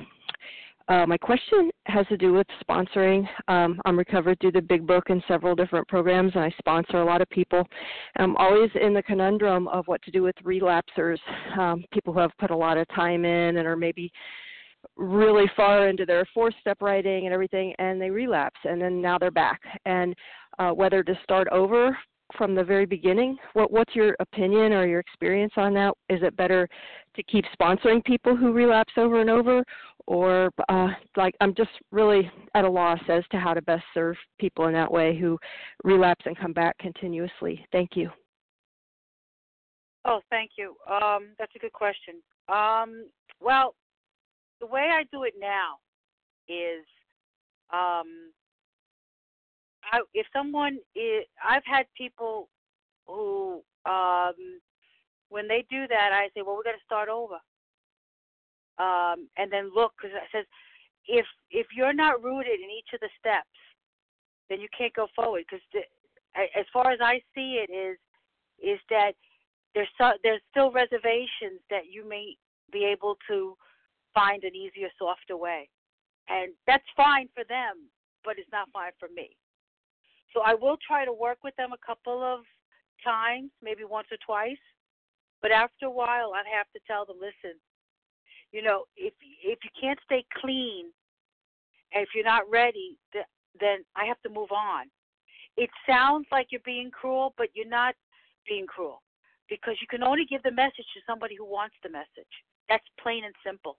Uh, 0.86 1.06
my 1.06 1.18
question 1.18 1.72
has 1.86 2.06
to 2.06 2.16
do 2.16 2.32
with 2.32 2.46
sponsoring. 2.70 3.26
Um, 3.48 3.80
I'm 3.84 3.98
recovered 3.98 4.38
through 4.40 4.52
the 4.52 4.62
Big 4.62 4.86
Book 4.86 5.10
and 5.10 5.20
several 5.26 5.56
different 5.56 5.88
programs, 5.88 6.30
and 6.36 6.44
I 6.44 6.54
sponsor 6.56 6.98
a 6.98 7.04
lot 7.04 7.20
of 7.20 7.28
people. 7.30 7.66
I'm 8.16 8.36
always 8.36 8.70
in 8.80 8.94
the 8.94 9.02
conundrum 9.02 9.66
of 9.66 9.88
what 9.88 10.00
to 10.02 10.12
do 10.12 10.22
with 10.22 10.36
relapsers, 10.44 11.18
um, 11.58 11.84
people 11.92 12.12
who 12.12 12.20
have 12.20 12.30
put 12.38 12.52
a 12.52 12.56
lot 12.56 12.78
of 12.78 12.86
time 12.94 13.24
in 13.24 13.56
and 13.56 13.66
are 13.66 13.74
maybe 13.74 14.12
really 14.96 15.44
far 15.54 15.88
into 15.88 16.06
their 16.06 16.24
four 16.32 16.50
step 16.60 16.78
writing 16.80 17.26
and 17.26 17.34
everything 17.34 17.74
and 17.78 18.00
they 18.00 18.10
relapse 18.10 18.58
and 18.64 18.80
then 18.80 19.00
now 19.00 19.18
they're 19.18 19.30
back. 19.30 19.60
And 19.84 20.14
uh, 20.58 20.70
whether 20.70 21.02
to 21.02 21.18
start 21.22 21.48
over 21.52 21.96
from 22.36 22.56
the 22.56 22.64
very 22.64 22.86
beginning 22.86 23.36
what 23.52 23.70
what's 23.70 23.94
your 23.94 24.16
opinion 24.18 24.72
or 24.72 24.86
your 24.86 25.00
experience 25.00 25.52
on 25.56 25.74
that? 25.74 25.94
Is 26.08 26.20
it 26.22 26.36
better 26.36 26.68
to 27.14 27.22
keep 27.24 27.44
sponsoring 27.58 28.04
people 28.04 28.36
who 28.36 28.52
relapse 28.52 28.92
over 28.96 29.20
and 29.20 29.30
over 29.30 29.62
or 30.06 30.50
uh, 30.68 30.88
like 31.16 31.34
i'm 31.40 31.54
just 31.54 31.70
really 31.90 32.30
at 32.54 32.64
a 32.64 32.70
loss 32.70 33.00
as 33.08 33.24
to 33.30 33.38
how 33.38 33.52
to 33.52 33.62
best 33.62 33.84
serve 33.92 34.16
people 34.38 34.66
in 34.66 34.72
that 34.72 34.90
way 34.90 35.18
who 35.18 35.38
relapse 35.84 36.24
and 36.26 36.38
come 36.38 36.52
back 36.52 36.76
continuously. 36.78 37.64
Thank 37.72 37.90
you. 37.94 38.10
Oh 40.04 40.20
thank 40.30 40.52
you. 40.56 40.76
Um, 40.90 41.28
that's 41.38 41.52
a 41.56 41.58
good 41.58 41.72
question. 41.72 42.16
Um, 42.48 43.08
well 43.40 43.74
the 44.60 44.66
way 44.66 44.88
I 44.92 45.04
do 45.12 45.24
it 45.24 45.34
now 45.38 45.78
is 46.48 46.84
um 47.72 48.32
I 49.92 50.00
if 50.14 50.26
someone 50.32 50.78
is 50.94 51.24
I've 51.44 51.64
had 51.64 51.86
people 51.96 52.48
who 53.06 53.62
um 53.84 54.34
when 55.28 55.48
they 55.48 55.64
do 55.68 55.86
that 55.88 56.10
I 56.12 56.28
say, 56.34 56.42
well, 56.42 56.56
we 56.56 56.62
got 56.64 56.72
to 56.72 56.84
start 56.84 57.08
over. 57.08 57.38
Um 58.78 59.28
and 59.36 59.50
then 59.50 59.72
look 59.74 59.92
cuz 60.00 60.10
it 60.12 60.22
says 60.32 60.46
if 61.06 61.26
if 61.50 61.66
you're 61.74 61.92
not 61.92 62.22
rooted 62.22 62.60
in 62.60 62.70
each 62.70 62.92
of 62.92 63.00
the 63.00 63.10
steps, 63.18 63.58
then 64.48 64.60
you 64.60 64.68
can't 64.76 64.94
go 64.94 65.08
forward 65.14 65.44
because 65.48 65.64
as 66.34 66.66
far 66.72 66.90
as 66.90 67.00
I 67.00 67.20
see 67.34 67.58
it 67.64 67.70
is 67.70 67.98
is 68.62 68.80
that 68.90 69.12
there's 69.74 69.88
so, 69.98 70.12
there's 70.22 70.40
still 70.50 70.70
reservations 70.72 71.60
that 71.70 71.86
you 71.90 72.08
may 72.08 72.36
be 72.72 72.84
able 72.84 73.16
to 73.28 73.56
find 74.16 74.42
an 74.44 74.56
easier, 74.56 74.88
softer 74.98 75.36
way. 75.36 75.68
And 76.28 76.52
that's 76.66 76.88
fine 76.96 77.28
for 77.34 77.44
them, 77.44 77.92
but 78.24 78.38
it's 78.38 78.50
not 78.50 78.72
fine 78.72 78.96
for 78.98 79.08
me. 79.14 79.36
So 80.32 80.40
I 80.40 80.54
will 80.54 80.78
try 80.80 81.04
to 81.04 81.12
work 81.12 81.38
with 81.44 81.54
them 81.56 81.70
a 81.72 81.86
couple 81.86 82.22
of 82.24 82.40
times, 83.04 83.50
maybe 83.62 83.84
once 83.84 84.08
or 84.10 84.18
twice. 84.24 84.64
But 85.42 85.52
after 85.52 85.86
a 85.86 85.90
while, 85.90 86.32
I'd 86.34 86.50
have 86.50 86.66
to 86.72 86.80
tell 86.86 87.04
them, 87.04 87.16
listen, 87.20 87.60
you 88.52 88.62
know, 88.62 88.84
if 88.96 89.12
if 89.44 89.58
you 89.62 89.70
can't 89.78 89.98
stay 90.04 90.24
clean, 90.40 90.86
and 91.92 92.02
if 92.02 92.08
you're 92.14 92.24
not 92.24 92.50
ready, 92.50 92.96
then 93.60 93.84
I 93.94 94.06
have 94.06 94.20
to 94.22 94.30
move 94.30 94.50
on. 94.50 94.86
It 95.56 95.70
sounds 95.88 96.26
like 96.32 96.48
you're 96.50 96.60
being 96.64 96.90
cruel, 96.90 97.34
but 97.36 97.48
you're 97.54 97.68
not 97.68 97.94
being 98.48 98.66
cruel 98.66 99.02
because 99.48 99.76
you 99.80 99.86
can 99.88 100.02
only 100.02 100.24
give 100.28 100.42
the 100.42 100.50
message 100.50 100.88
to 100.94 101.00
somebody 101.06 101.36
who 101.36 101.44
wants 101.44 101.76
the 101.82 101.90
message. 101.90 102.32
That's 102.68 102.84
plain 103.00 103.24
and 103.24 103.34
simple. 103.44 103.78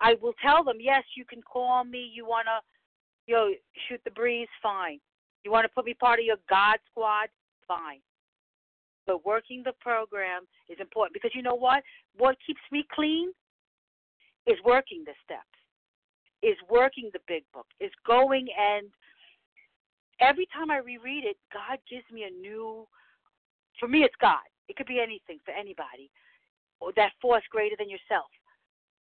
I 0.00 0.14
will 0.20 0.34
tell 0.42 0.62
them, 0.64 0.76
yes, 0.80 1.04
you 1.16 1.24
can 1.24 1.40
call 1.42 1.84
me. 1.84 2.10
You 2.12 2.26
want 2.26 2.46
to, 2.46 2.60
you 3.26 3.34
know, 3.34 3.50
shoot 3.88 4.00
the 4.04 4.10
breeze, 4.10 4.48
fine. 4.62 5.00
You 5.44 5.50
want 5.50 5.64
to 5.64 5.72
put 5.74 5.84
me 5.84 5.94
part 5.94 6.18
of 6.18 6.24
your 6.24 6.36
God 6.50 6.76
squad, 6.90 7.28
fine. 7.66 8.00
But 9.06 9.24
working 9.24 9.62
the 9.64 9.72
program 9.80 10.42
is 10.68 10.78
important 10.80 11.14
because 11.14 11.30
you 11.34 11.42
know 11.42 11.54
what? 11.54 11.82
What 12.18 12.36
keeps 12.44 12.60
me 12.72 12.84
clean 12.92 13.32
is 14.46 14.56
working 14.64 15.04
the 15.06 15.12
steps, 15.24 15.44
is 16.42 16.56
working 16.68 17.10
the 17.12 17.20
big 17.28 17.44
book, 17.54 17.66
is 17.80 17.92
going 18.06 18.48
and 18.58 18.88
every 20.20 20.46
time 20.52 20.70
I 20.70 20.78
reread 20.78 21.24
it, 21.24 21.36
God 21.52 21.78
gives 21.90 22.04
me 22.12 22.24
a 22.24 22.30
new. 22.30 22.86
For 23.78 23.88
me, 23.88 24.00
it's 24.00 24.14
God. 24.20 24.44
It 24.68 24.76
could 24.76 24.86
be 24.86 25.00
anything 25.00 25.38
for 25.44 25.52
anybody. 25.52 26.10
Or 26.80 26.92
that 26.96 27.12
force 27.20 27.44
greater 27.50 27.76
than 27.78 27.88
yourself. 27.88 28.26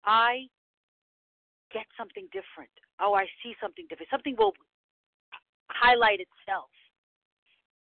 I 0.05 0.48
get 1.74 1.84
something 1.98 2.30
different. 2.30 2.70
Oh, 3.02 3.14
I 3.14 3.26
see 3.42 3.59
something 3.60 3.84
different. 3.90 4.09
Something 4.10 4.36
will 4.38 4.55
highlight 5.66 6.22
itself 6.22 6.70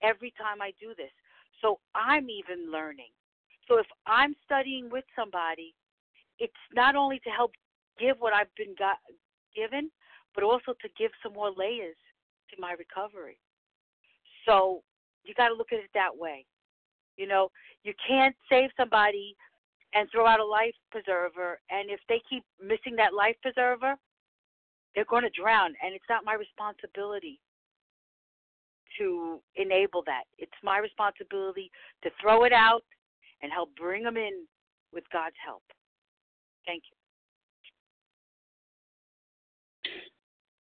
every 0.02 0.34
time 0.36 0.60
I 0.60 0.74
do 0.82 0.92
this. 0.98 1.14
So 1.62 1.78
I'm 1.94 2.28
even 2.28 2.70
learning. 2.70 3.14
So 3.68 3.78
if 3.78 3.86
I'm 4.04 4.34
studying 4.44 4.90
with 4.90 5.04
somebody, 5.16 5.72
it's 6.38 6.64
not 6.74 6.96
only 6.96 7.20
to 7.20 7.30
help 7.30 7.52
give 7.98 8.16
what 8.18 8.34
I've 8.34 8.52
been 8.58 8.74
got, 8.76 8.98
given, 9.54 9.90
but 10.34 10.42
also 10.42 10.74
to 10.82 10.88
give 10.98 11.12
some 11.22 11.32
more 11.32 11.52
layers 11.56 11.96
to 12.50 12.60
my 12.60 12.74
recovery. 12.74 13.38
So 14.44 14.82
you 15.24 15.32
got 15.34 15.48
to 15.48 15.54
look 15.54 15.72
at 15.72 15.78
it 15.78 15.90
that 15.94 16.10
way. 16.12 16.44
You 17.16 17.28
know, 17.28 17.50
you 17.84 17.94
can't 18.06 18.34
save 18.50 18.70
somebody 18.76 19.36
and 19.94 20.08
throw 20.10 20.26
out 20.26 20.40
a 20.40 20.44
life 20.44 20.74
preserver. 20.90 21.60
And 21.70 21.90
if 21.90 22.00
they 22.08 22.20
keep 22.28 22.44
missing 22.60 22.96
that 22.96 23.14
life 23.14 23.36
preserver, 23.42 23.94
they're 24.94 25.04
going 25.08 25.22
to 25.22 25.30
drown. 25.30 25.74
And 25.82 25.94
it's 25.94 26.04
not 26.08 26.24
my 26.24 26.34
responsibility 26.34 27.40
to 28.98 29.40
enable 29.56 30.02
that. 30.06 30.24
It's 30.38 30.52
my 30.62 30.78
responsibility 30.78 31.70
to 32.02 32.10
throw 32.20 32.44
it 32.44 32.52
out 32.52 32.82
and 33.42 33.52
help 33.52 33.74
bring 33.76 34.02
them 34.04 34.16
in 34.16 34.46
with 34.92 35.04
God's 35.12 35.36
help. 35.44 35.62
Thank 36.66 36.84
you. 36.90 36.96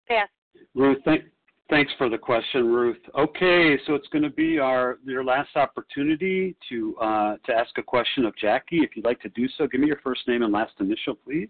Pass. 0.09 0.28
Ruth, 0.74 0.98
thank, 1.04 1.24
Thanks 1.73 1.90
for 1.97 2.11
the 2.11 2.19
question, 2.19 2.66
Ruth. 2.66 2.99
Okay, 3.19 3.78
so 3.86 3.94
it's 3.94 4.07
going 4.09 4.23
to 4.24 4.28
be 4.28 4.59
our 4.59 4.99
your 5.07 5.24
last 5.24 5.57
opportunity 5.57 6.55
to 6.69 6.94
uh, 7.01 7.36
to 7.47 7.53
ask 7.55 7.70
a 7.78 7.82
question 7.82 8.27
of 8.27 8.36
Jackie. 8.36 8.81
If 8.81 8.90
you'd 8.94 9.07
like 9.07 9.23
to 9.23 9.31
do 9.31 9.49
so, 9.57 9.66
give 9.66 9.81
me 9.81 9.86
your 9.86 9.99
first 10.05 10.28
name 10.28 10.43
and 10.43 10.53
last 10.53 10.74
initial, 10.81 11.15
please. 11.15 11.49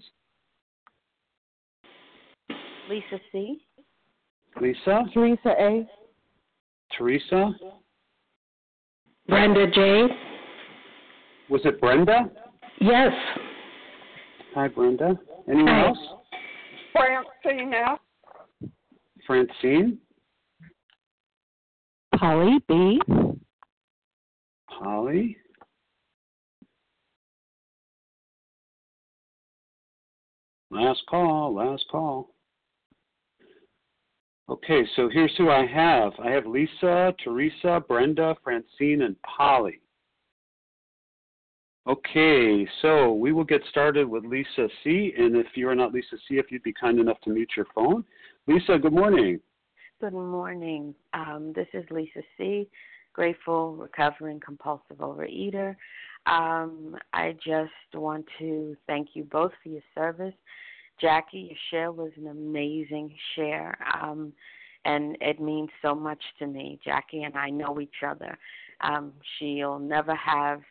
Lisa 2.88 3.20
C. 3.32 3.62
Lisa? 4.60 5.02
Teresa 5.12 5.54
A. 5.58 5.88
Teresa? 6.96 7.50
Brenda 9.26 9.66
J. 9.72 10.06
Was 11.50 11.62
it 11.64 11.80
Brenda? 11.80 12.30
Yes. 12.80 13.10
Hi, 14.54 14.68
Brenda. 14.68 15.18
Anyone 15.48 15.66
Hi. 15.66 15.88
else? 15.88 15.98
Francine 16.92 17.72
F. 17.74 17.98
Francine? 19.26 19.98
Polly 22.22 22.58
B. 22.68 23.00
Holly? 24.66 25.36
Last 30.70 31.02
call, 31.10 31.52
last 31.52 31.84
call. 31.90 32.36
Okay, 34.48 34.86
so 34.94 35.10
here's 35.12 35.34
who 35.36 35.50
I 35.50 35.66
have. 35.66 36.12
I 36.24 36.30
have 36.30 36.46
Lisa, 36.46 37.12
Teresa, 37.24 37.82
Brenda, 37.88 38.36
Francine, 38.44 39.02
and 39.02 39.16
Polly. 39.22 39.80
Okay, 41.88 42.68
so 42.82 43.14
we 43.14 43.32
will 43.32 43.42
get 43.42 43.62
started 43.68 44.08
with 44.08 44.24
Lisa 44.24 44.68
C. 44.84 45.12
And 45.18 45.34
if 45.34 45.48
you're 45.56 45.74
not 45.74 45.92
Lisa 45.92 46.16
C., 46.28 46.36
if 46.36 46.52
you'd 46.52 46.62
be 46.62 46.72
kind 46.72 47.00
enough 47.00 47.20
to 47.22 47.30
mute 47.30 47.50
your 47.56 47.66
phone. 47.74 48.04
Lisa, 48.46 48.78
good 48.78 48.92
morning. 48.92 49.40
Good 50.02 50.14
morning. 50.14 50.96
Um, 51.14 51.52
this 51.54 51.68
is 51.72 51.84
Lisa 51.88 52.22
C., 52.36 52.68
grateful, 53.12 53.76
recovering 53.76 54.40
compulsive 54.40 54.96
overeater. 54.96 55.76
Um, 56.26 56.96
I 57.12 57.34
just 57.34 57.70
want 57.94 58.26
to 58.40 58.76
thank 58.88 59.10
you 59.14 59.22
both 59.22 59.52
for 59.62 59.68
your 59.68 59.82
service. 59.94 60.34
Jackie, 61.00 61.50
your 61.50 61.58
share 61.70 61.92
was 61.92 62.10
an 62.16 62.26
amazing 62.26 63.14
share, 63.36 63.78
um, 63.94 64.32
and 64.84 65.16
it 65.20 65.40
means 65.40 65.70
so 65.80 65.94
much 65.94 66.20
to 66.40 66.48
me. 66.48 66.80
Jackie 66.84 67.22
and 67.22 67.36
I 67.36 67.50
know 67.50 67.80
each 67.80 68.02
other. 68.04 68.36
Um, 68.80 69.12
she'll 69.38 69.78
never 69.78 70.16
have 70.16 70.62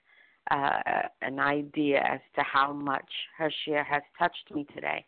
uh, 0.52 1.04
an 1.22 1.40
idea 1.40 2.04
as 2.06 2.20
to 2.36 2.44
how 2.44 2.74
much 2.74 3.10
her 3.38 3.50
share 3.64 3.86
has 3.86 4.04
touched 4.20 4.54
me 4.54 4.68
today. 4.76 5.06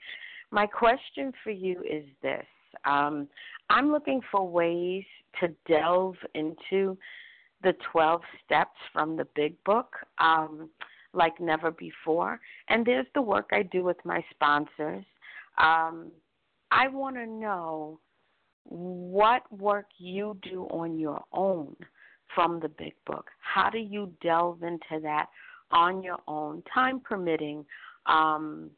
My 0.49 0.65
question 0.65 1.33
for 1.43 1.51
you 1.51 1.81
is 1.81 2.05
this 2.21 2.45
um, 2.85 3.27
I'm 3.69 3.91
looking 3.91 4.21
for 4.31 4.47
ways 4.47 5.03
to 5.39 5.49
delve 5.67 6.15
into 6.35 6.97
the 7.63 7.73
12 7.91 8.21
steps 8.45 8.77
from 8.91 9.15
the 9.15 9.27
big 9.35 9.61
book 9.63 9.95
um, 10.19 10.69
like 11.13 11.39
never 11.39 11.71
before. 11.71 12.39
And 12.69 12.85
there's 12.85 13.07
the 13.13 13.21
work 13.21 13.49
I 13.51 13.63
do 13.63 13.83
with 13.83 13.97
my 14.03 14.23
sponsors. 14.31 15.05
Um, 15.57 16.11
I 16.71 16.87
want 16.89 17.15
to 17.15 17.25
know 17.25 17.99
what 18.63 19.43
work 19.51 19.85
you 19.97 20.37
do 20.41 20.63
on 20.71 20.97
your 20.97 21.21
own 21.31 21.75
from 22.33 22.59
the 22.59 22.69
big 22.69 22.93
book. 23.05 23.29
How 23.39 23.69
do 23.69 23.77
you 23.77 24.11
delve 24.21 24.63
into 24.63 25.01
that 25.01 25.27
on 25.71 26.01
your 26.01 26.19
own, 26.27 26.63
time 26.73 26.99
permitting? 26.99 27.65
Um, 28.05 28.71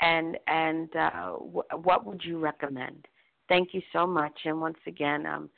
and 0.00 0.36
and 0.46 0.94
uh, 0.94 1.32
w- 1.32 1.62
what 1.82 2.04
would 2.04 2.22
you 2.24 2.38
recommend? 2.38 3.06
Thank 3.48 3.72
you 3.72 3.82
so 3.92 4.06
much. 4.06 4.38
And 4.44 4.60
once 4.60 4.78
again, 4.86 5.26
I'm 5.26 5.48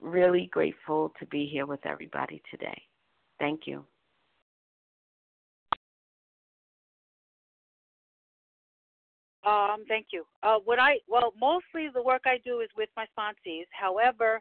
really 0.00 0.48
grateful 0.52 1.12
to 1.18 1.26
be 1.26 1.46
here 1.46 1.66
with 1.66 1.84
everybody 1.84 2.42
today. 2.50 2.80
Thank 3.38 3.66
you. 3.66 3.84
Um, 9.44 9.84
thank 9.88 10.08
you. 10.12 10.24
Uh, 10.42 10.56
what 10.64 10.78
I 10.78 10.98
well, 11.08 11.32
mostly 11.40 11.88
the 11.92 12.02
work 12.02 12.22
I 12.26 12.38
do 12.44 12.60
is 12.60 12.68
with 12.76 12.88
my 12.96 13.06
sponsees. 13.18 13.66
However, 13.70 14.40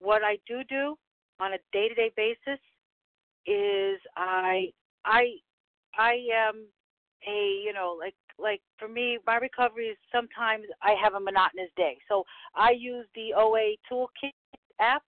what 0.00 0.22
I 0.22 0.38
do 0.46 0.62
do 0.68 0.96
on 1.40 1.54
a 1.54 1.58
day-to-day 1.72 2.12
basis 2.16 2.60
is 3.46 3.98
I 4.16 4.66
I 5.04 5.36
I 5.96 6.18
am 6.34 6.66
a 7.26 7.62
you 7.64 7.72
know 7.72 7.96
like 7.98 8.14
like 8.38 8.60
for 8.78 8.88
me 8.88 9.18
my 9.26 9.36
recovery 9.36 9.86
is 9.86 9.96
sometimes 10.12 10.64
I 10.82 10.94
have 11.02 11.14
a 11.14 11.20
monotonous 11.20 11.70
day. 11.76 11.98
So 12.08 12.24
I 12.54 12.70
use 12.70 13.06
the 13.14 13.34
OA 13.36 13.74
Toolkit 13.90 14.32
app, 14.80 15.02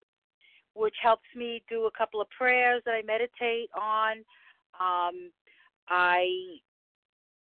which 0.73 0.95
helps 1.01 1.27
me 1.35 1.61
do 1.69 1.85
a 1.85 1.97
couple 1.97 2.21
of 2.21 2.29
prayers 2.29 2.81
that 2.85 2.93
I 2.93 3.01
meditate 3.01 3.69
on. 3.79 4.17
Um, 4.79 5.31
I 5.89 6.25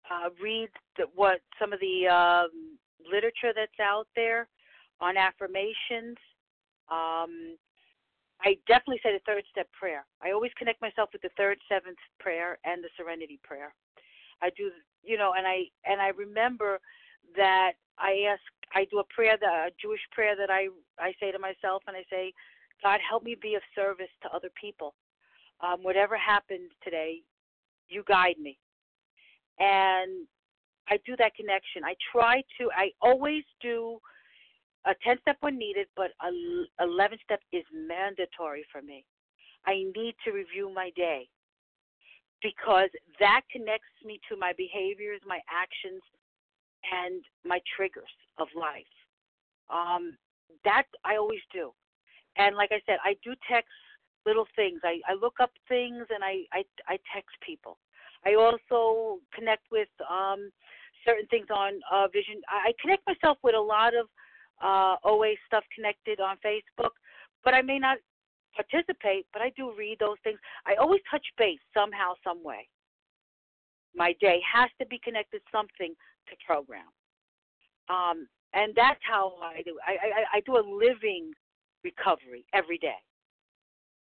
uh, 0.09 0.29
read 0.41 0.69
the, 0.97 1.05
what 1.15 1.41
some 1.59 1.73
of 1.73 1.79
the 1.79 2.07
um, 2.07 2.77
literature 3.09 3.53
that's 3.55 3.79
out 3.81 4.07
there 4.15 4.47
on 4.99 5.17
affirmations. 5.17 6.17
Um, 6.89 7.57
I 8.43 8.57
definitely 8.67 8.99
say 9.03 9.13
the 9.13 9.21
third 9.25 9.43
step 9.51 9.67
prayer. 9.77 10.05
I 10.21 10.31
always 10.31 10.51
connect 10.57 10.81
myself 10.81 11.09
with 11.13 11.21
the 11.21 11.29
third, 11.37 11.57
seventh 11.69 11.97
prayer 12.19 12.57
and 12.65 12.83
the 12.83 12.89
serenity 12.97 13.39
prayer. 13.43 13.73
I 14.41 14.49
do, 14.57 14.71
you 15.03 15.17
know, 15.17 15.33
and 15.37 15.47
I 15.47 15.63
and 15.85 16.01
I 16.01 16.09
remember 16.09 16.79
that 17.35 17.73
I 17.97 18.25
ask, 18.31 18.41
I 18.73 18.85
do 18.91 18.99
a 18.99 19.03
prayer, 19.13 19.37
the 19.39 19.47
a 19.47 19.69
Jewish 19.81 20.01
prayer 20.11 20.35
that 20.35 20.49
I 20.49 20.67
I 20.99 21.13
say 21.19 21.31
to 21.31 21.39
myself, 21.39 21.83
and 21.87 21.95
I 21.95 22.03
say, 22.09 22.33
God, 22.83 22.99
help 23.07 23.23
me 23.23 23.35
be 23.41 23.55
of 23.55 23.61
service 23.75 24.11
to 24.23 24.29
other 24.33 24.49
people. 24.59 24.95
Um, 25.61 25.83
whatever 25.83 26.17
happens 26.17 26.71
today, 26.83 27.21
you 27.87 28.03
guide 28.07 28.39
me 28.41 28.57
and 29.59 30.27
I 30.89 30.97
do 31.05 31.15
that 31.17 31.35
connection. 31.35 31.83
I 31.85 31.95
try 32.11 32.41
to. 32.57 32.69
I 32.75 32.89
always 33.01 33.43
do 33.61 33.99
a 34.85 34.93
ten 35.05 35.17
step 35.21 35.37
when 35.41 35.57
needed, 35.57 35.87
but 35.95 36.11
a 36.21 36.83
eleven 36.83 37.17
step 37.23 37.41
is 37.53 37.63
mandatory 37.73 38.65
for 38.71 38.81
me. 38.81 39.05
I 39.65 39.83
need 39.95 40.15
to 40.25 40.31
review 40.31 40.71
my 40.73 40.91
day 40.95 41.29
because 42.41 42.89
that 43.19 43.41
connects 43.51 43.93
me 44.05 44.19
to 44.29 44.37
my 44.37 44.53
behaviors, 44.57 45.21
my 45.25 45.39
actions, 45.49 46.01
and 46.91 47.23
my 47.45 47.59
triggers 47.75 48.09
of 48.37 48.47
life. 48.55 48.83
Um, 49.69 50.17
that 50.65 50.83
I 51.05 51.15
always 51.15 51.41
do, 51.53 51.71
and 52.37 52.55
like 52.55 52.71
I 52.71 52.81
said, 52.85 52.97
I 53.03 53.15
do 53.23 53.33
text 53.49 53.71
little 54.25 54.47
things. 54.55 54.79
I, 54.83 54.99
I 55.07 55.13
look 55.13 55.35
up 55.41 55.51
things 55.67 56.05
and 56.09 56.23
I, 56.23 56.43
I 56.53 56.63
I 56.87 56.99
text 57.13 57.35
people. 57.45 57.77
I 58.25 58.35
also 58.35 59.19
connect 59.33 59.63
with 59.71 59.87
um, 60.09 60.51
certain 61.05 61.25
things 61.27 61.47
on 61.49 61.79
uh, 61.91 62.07
Vision. 62.13 62.41
I 62.47 62.73
connect 62.81 63.07
myself 63.07 63.37
with 63.43 63.55
a 63.55 63.59
lot 63.59 63.93
of 63.95 64.07
uh, 64.61 64.95
OA 65.03 65.33
stuff 65.47 65.63
connected 65.73 66.19
on 66.19 66.37
Facebook, 66.45 66.91
but 67.43 67.53
I 67.53 67.61
may 67.61 67.79
not 67.79 67.97
participate, 68.55 69.25
but 69.33 69.41
I 69.41 69.51
do 69.55 69.73
read 69.77 69.97
those 69.99 70.17
things. 70.23 70.39
I 70.65 70.75
always 70.75 71.01
touch 71.09 71.25
base 71.37 71.59
somehow, 71.73 72.13
some 72.23 72.43
way. 72.43 72.67
My 73.95 74.13
day 74.19 74.39
has 74.53 74.69
to 74.79 74.85
be 74.87 74.99
connected 75.03 75.41
something 75.51 75.93
to 76.29 76.35
program, 76.45 76.87
um, 77.89 78.27
and 78.53 78.73
that's 78.75 78.99
how 79.03 79.33
I 79.43 79.61
do. 79.63 79.77
I, 79.85 79.91
I, 79.91 80.37
I 80.37 80.39
do 80.45 80.55
a 80.55 80.63
living 80.63 81.31
recovery 81.83 82.45
every 82.53 82.77
day, 82.77 82.99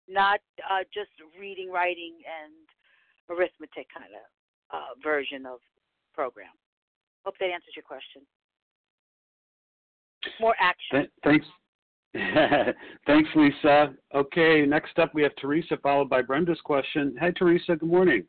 not 0.09 0.41
uh, 0.69 0.85
just 0.93 1.11
reading, 1.41 1.71
writing, 1.71 2.21
and 2.27 2.53
arithmetic 3.31 3.87
kind 3.97 4.13
of 4.13 4.77
uh, 4.77 4.93
version 5.03 5.47
of 5.47 5.59
program. 6.15 6.53
Hope 7.25 7.35
that 7.41 7.47
answers 7.47 7.75
your 7.77 7.85
question. 7.85 8.23
More 10.41 10.55
action. 10.61 11.09
Th- 11.09 11.11
thanks. 11.25 11.47
Thanks, 13.07 13.31
Lisa. 13.35 13.95
Okay, 14.15 14.65
next 14.67 14.99
up 14.99 15.15
we 15.15 15.23
have 15.23 15.33
Teresa, 15.37 15.77
followed 15.83 16.09
by 16.09 16.23
Brenda's 16.23 16.61
question. 16.65 17.15
Hi, 17.21 17.31
Teresa. 17.31 17.77
Good 17.77 17.89
morning. 17.89 18.25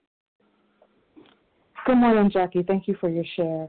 Good 1.85 1.95
morning, 1.95 2.29
Jackie. 2.31 2.63
Thank 2.63 2.87
you 2.87 2.95
for 2.99 3.09
your 3.09 3.23
share. 3.35 3.67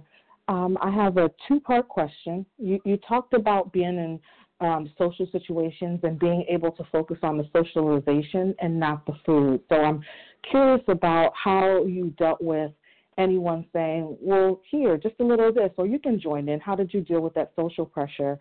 Um, 0.48 0.76
I 0.80 0.90
have 0.90 1.16
a 1.16 1.30
two-part 1.46 1.88
question. 1.88 2.44
You, 2.58 2.80
you 2.84 2.96
talked 2.96 3.34
about 3.34 3.72
being 3.72 3.96
in 3.98 4.20
um, 4.60 4.90
social 4.98 5.26
situations 5.30 6.00
and 6.02 6.18
being 6.18 6.44
able 6.48 6.72
to 6.72 6.84
focus 6.90 7.18
on 7.22 7.38
the 7.38 7.48
socialization 7.52 8.54
and 8.60 8.78
not 8.78 9.06
the 9.06 9.14
food. 9.24 9.60
So 9.68 9.76
I'm 9.76 10.02
curious 10.50 10.82
about 10.88 11.32
how 11.34 11.84
you 11.84 12.12
dealt 12.18 12.42
with 12.42 12.72
anyone 13.16 13.64
saying, 13.72 14.16
well, 14.20 14.60
here, 14.70 14.96
just 14.96 15.14
a 15.20 15.24
little 15.24 15.48
of 15.48 15.54
this, 15.54 15.70
or 15.76 15.86
you 15.86 15.98
can 15.98 16.20
join 16.20 16.48
in. 16.48 16.58
How 16.60 16.74
did 16.74 16.92
you 16.92 17.00
deal 17.00 17.20
with 17.20 17.34
that 17.34 17.52
social 17.54 17.86
pressure? 17.86 18.38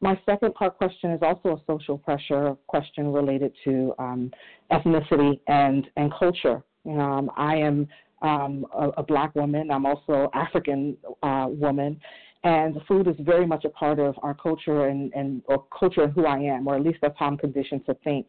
My 0.00 0.20
second 0.26 0.54
part 0.54 0.76
question 0.76 1.12
is 1.12 1.20
also 1.22 1.56
a 1.56 1.62
social 1.66 1.96
pressure 1.96 2.56
question 2.66 3.12
related 3.12 3.52
to 3.64 3.94
um, 3.98 4.30
ethnicity 4.70 5.40
and, 5.46 5.86
and 5.96 6.12
culture. 6.12 6.62
Um, 6.86 7.30
I 7.36 7.56
am 7.56 7.88
um, 8.22 8.66
a, 8.74 8.88
a, 8.98 9.02
black 9.02 9.34
woman. 9.34 9.70
I'm 9.70 9.86
also 9.86 10.30
African 10.34 10.96
uh, 11.22 11.46
woman, 11.48 12.00
and 12.42 12.76
food 12.86 13.08
is 13.08 13.14
very 13.20 13.46
much 13.46 13.64
a 13.64 13.70
part 13.70 13.98
of 13.98 14.14
our 14.22 14.34
culture 14.34 14.86
and, 14.88 15.12
and 15.14 15.42
or 15.46 15.64
culture 15.78 16.02
and 16.02 16.12
who 16.12 16.26
I 16.26 16.38
am, 16.38 16.66
or 16.66 16.76
at 16.76 16.82
least 16.82 16.98
that's 17.00 17.14
how 17.18 17.26
I'm 17.26 17.38
conditioned 17.38 17.86
to 17.86 17.94
think. 18.04 18.28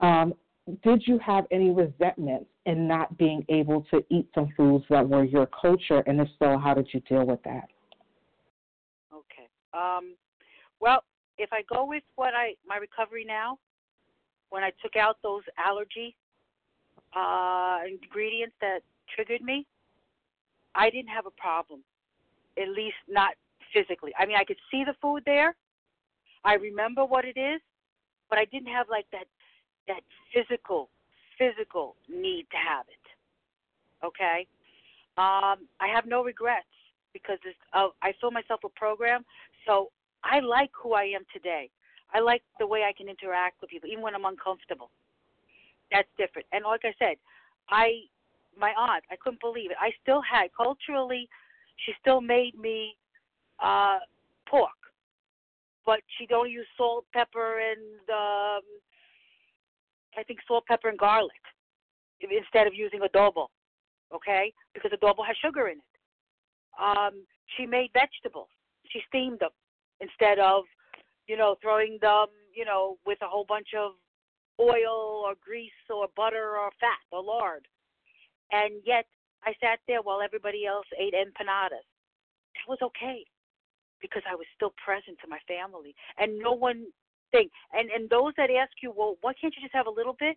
Um, 0.00 0.34
did 0.82 1.02
you 1.06 1.18
have 1.18 1.44
any 1.50 1.70
resentment 1.70 2.46
in 2.66 2.88
not 2.88 3.16
being 3.18 3.44
able 3.48 3.82
to 3.90 4.02
eat 4.10 4.26
some 4.34 4.48
foods 4.56 4.84
that 4.90 5.06
were 5.06 5.24
your 5.24 5.46
culture, 5.46 6.02
and 6.06 6.20
if 6.20 6.28
so, 6.38 6.58
how 6.58 6.74
did 6.74 6.88
you 6.92 7.00
deal 7.00 7.26
with 7.26 7.42
that? 7.44 7.68
Okay. 9.12 9.48
Um, 9.74 10.14
well, 10.80 11.02
if 11.38 11.52
I 11.52 11.62
go 11.72 11.84
with 11.84 12.02
what 12.16 12.34
I 12.34 12.54
my 12.66 12.76
recovery 12.76 13.24
now, 13.26 13.58
when 14.50 14.62
I 14.62 14.70
took 14.82 14.96
out 14.96 15.16
those 15.22 15.42
allergy 15.58 16.16
uh, 17.14 17.80
ingredients 17.88 18.54
that 18.60 18.80
triggered 19.14 19.42
me, 19.42 19.66
I 20.74 20.90
didn't 20.90 21.10
have 21.10 21.26
a 21.26 21.30
problem. 21.30 21.80
At 22.56 22.68
least 22.68 22.96
not 23.08 23.34
physically. 23.72 24.12
I 24.18 24.26
mean, 24.26 24.36
I 24.36 24.44
could 24.44 24.58
see 24.70 24.84
the 24.84 24.94
food 25.02 25.22
there. 25.26 25.56
I 26.44 26.54
remember 26.54 27.04
what 27.04 27.24
it 27.24 27.36
is, 27.36 27.60
but 28.30 28.38
I 28.38 28.44
didn't 28.44 28.68
have 28.68 28.86
like 28.88 29.06
that 29.10 29.26
that 29.88 30.02
physical 30.32 30.88
physical 31.38 31.96
need 32.08 32.46
to 32.50 32.56
have 32.56 32.86
it. 32.88 34.06
Okay? 34.06 34.46
Um, 35.16 35.66
I 35.80 35.88
have 35.92 36.06
no 36.06 36.22
regrets 36.24 36.66
because 37.12 37.38
it's, 37.44 37.56
uh, 37.72 37.88
I 38.02 38.12
feel 38.20 38.30
myself 38.30 38.60
a 38.64 38.68
program. 38.68 39.24
So 39.66 39.90
I 40.24 40.40
like 40.40 40.70
who 40.80 40.94
I 40.94 41.04
am 41.04 41.24
today. 41.32 41.70
I 42.12 42.20
like 42.20 42.42
the 42.58 42.66
way 42.66 42.82
I 42.88 42.92
can 42.96 43.08
interact 43.08 43.60
with 43.60 43.70
people, 43.70 43.88
even 43.90 44.02
when 44.02 44.14
I'm 44.14 44.24
uncomfortable. 44.24 44.90
That's 45.92 46.08
different. 46.16 46.46
And 46.52 46.64
like 46.64 46.80
I 46.84 46.94
said, 46.98 47.16
I 47.68 48.02
my 48.58 48.72
aunt, 48.78 49.04
I 49.10 49.16
couldn't 49.16 49.40
believe 49.40 49.70
it. 49.70 49.76
I 49.80 49.90
still 50.02 50.22
had 50.22 50.48
culturally, 50.56 51.28
she 51.84 51.92
still 52.00 52.20
made 52.20 52.58
me 52.58 52.96
uh 53.62 53.98
pork, 54.48 54.70
but 55.84 56.00
she 56.18 56.26
don't 56.26 56.50
use 56.50 56.66
salt, 56.76 57.04
pepper, 57.12 57.60
and 57.60 58.08
um 58.10 58.62
I 60.16 60.22
think 60.26 60.40
salt, 60.46 60.64
pepper, 60.66 60.88
and 60.88 60.98
garlic 60.98 61.32
instead 62.20 62.66
of 62.66 62.74
using 62.74 63.00
adobo. 63.00 63.48
Okay, 64.14 64.52
because 64.72 64.92
adobo 64.92 65.26
has 65.26 65.36
sugar 65.44 65.68
in 65.68 65.78
it. 65.78 65.84
Um, 66.80 67.24
she 67.56 67.66
made 67.66 67.90
vegetables. 67.92 68.48
She 68.90 69.00
steamed 69.08 69.40
them 69.40 69.50
instead 70.00 70.38
of, 70.38 70.64
you 71.26 71.36
know, 71.36 71.56
throwing 71.62 71.98
them, 72.00 72.26
you 72.54 72.64
know, 72.64 72.98
with 73.06 73.18
a 73.22 73.26
whole 73.26 73.44
bunch 73.46 73.68
of 73.76 73.92
oil 74.60 75.24
or 75.26 75.34
grease 75.44 75.70
or 75.90 76.06
butter 76.16 76.56
or 76.56 76.70
fat 76.80 77.00
or 77.10 77.22
lard. 77.22 77.66
And 78.52 78.74
yet 78.84 79.06
I 79.44 79.52
sat 79.60 79.80
there 79.86 80.02
while 80.02 80.22
everybody 80.22 80.66
else 80.66 80.86
ate 80.98 81.14
empanadas. 81.14 81.84
That 82.54 82.68
was 82.68 82.78
okay 82.82 83.24
because 84.00 84.22
I 84.30 84.34
was 84.34 84.46
still 84.54 84.72
present 84.84 85.18
to 85.22 85.28
my 85.28 85.38
family. 85.48 85.94
And 86.18 86.38
no 86.38 86.52
one 86.52 86.86
thing. 87.32 87.48
And 87.72 87.90
and 87.90 88.08
those 88.08 88.32
that 88.36 88.50
ask 88.50 88.72
you, 88.82 88.92
well, 88.94 89.16
why 89.22 89.32
can't 89.40 89.54
you 89.56 89.62
just 89.62 89.74
have 89.74 89.86
a 89.86 89.90
little 89.90 90.16
bit? 90.18 90.36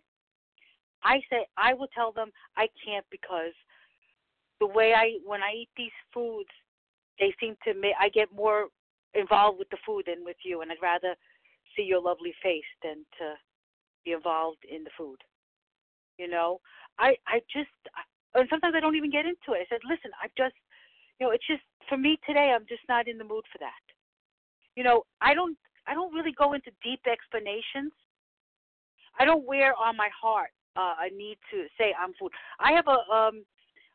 I 1.02 1.20
say 1.30 1.46
I 1.56 1.74
will 1.74 1.88
tell 1.94 2.12
them 2.12 2.30
I 2.56 2.68
can't 2.84 3.06
because 3.10 3.54
the 4.60 4.66
way 4.66 4.94
I 4.94 5.18
when 5.24 5.42
I 5.42 5.52
eat 5.62 5.68
these 5.76 5.98
foods, 6.12 6.50
they 7.20 7.32
seem 7.40 7.56
to 7.64 7.74
me 7.74 7.94
I 7.98 8.08
get 8.08 8.32
more 8.34 8.68
involved 9.14 9.58
with 9.58 9.68
the 9.70 9.78
food 9.84 10.04
than 10.06 10.24
with 10.24 10.36
you, 10.44 10.60
and 10.62 10.70
I'd 10.70 10.82
rather 10.82 11.14
see 11.76 11.82
your 11.82 12.00
lovely 12.00 12.34
face 12.42 12.68
than 12.82 13.04
to 13.18 13.34
be 14.04 14.12
involved 14.12 14.64
in 14.70 14.84
the 14.84 14.90
food. 14.96 15.18
You 16.18 16.28
know, 16.28 16.60
I 16.98 17.16
I 17.26 17.40
just 17.52 17.70
and 18.34 18.48
sometimes 18.50 18.74
I 18.76 18.80
don't 18.80 18.96
even 18.96 19.10
get 19.10 19.26
into 19.26 19.52
it. 19.56 19.62
I 19.62 19.66
said, 19.68 19.80
listen, 19.84 20.10
I 20.22 20.28
just 20.36 20.54
you 21.18 21.26
know, 21.26 21.32
it's 21.32 21.46
just 21.46 21.62
for 21.88 21.96
me 21.96 22.18
today. 22.26 22.52
I'm 22.54 22.66
just 22.68 22.82
not 22.88 23.08
in 23.08 23.18
the 23.18 23.24
mood 23.24 23.44
for 23.52 23.58
that. 23.58 23.84
You 24.76 24.84
know, 24.84 25.04
I 25.20 25.34
don't 25.34 25.56
I 25.86 25.94
don't 25.94 26.14
really 26.14 26.32
go 26.32 26.52
into 26.52 26.70
deep 26.82 27.00
explanations. 27.10 27.92
I 29.18 29.24
don't 29.24 29.46
wear 29.46 29.74
on 29.74 29.96
my 29.96 30.08
heart 30.14 30.50
uh, 30.76 30.94
a 31.00 31.14
need 31.14 31.38
to 31.50 31.66
say 31.76 31.94
I'm 31.98 32.14
food. 32.14 32.32
I 32.60 32.72
have 32.72 32.86
a 32.86 33.12
um 33.12 33.44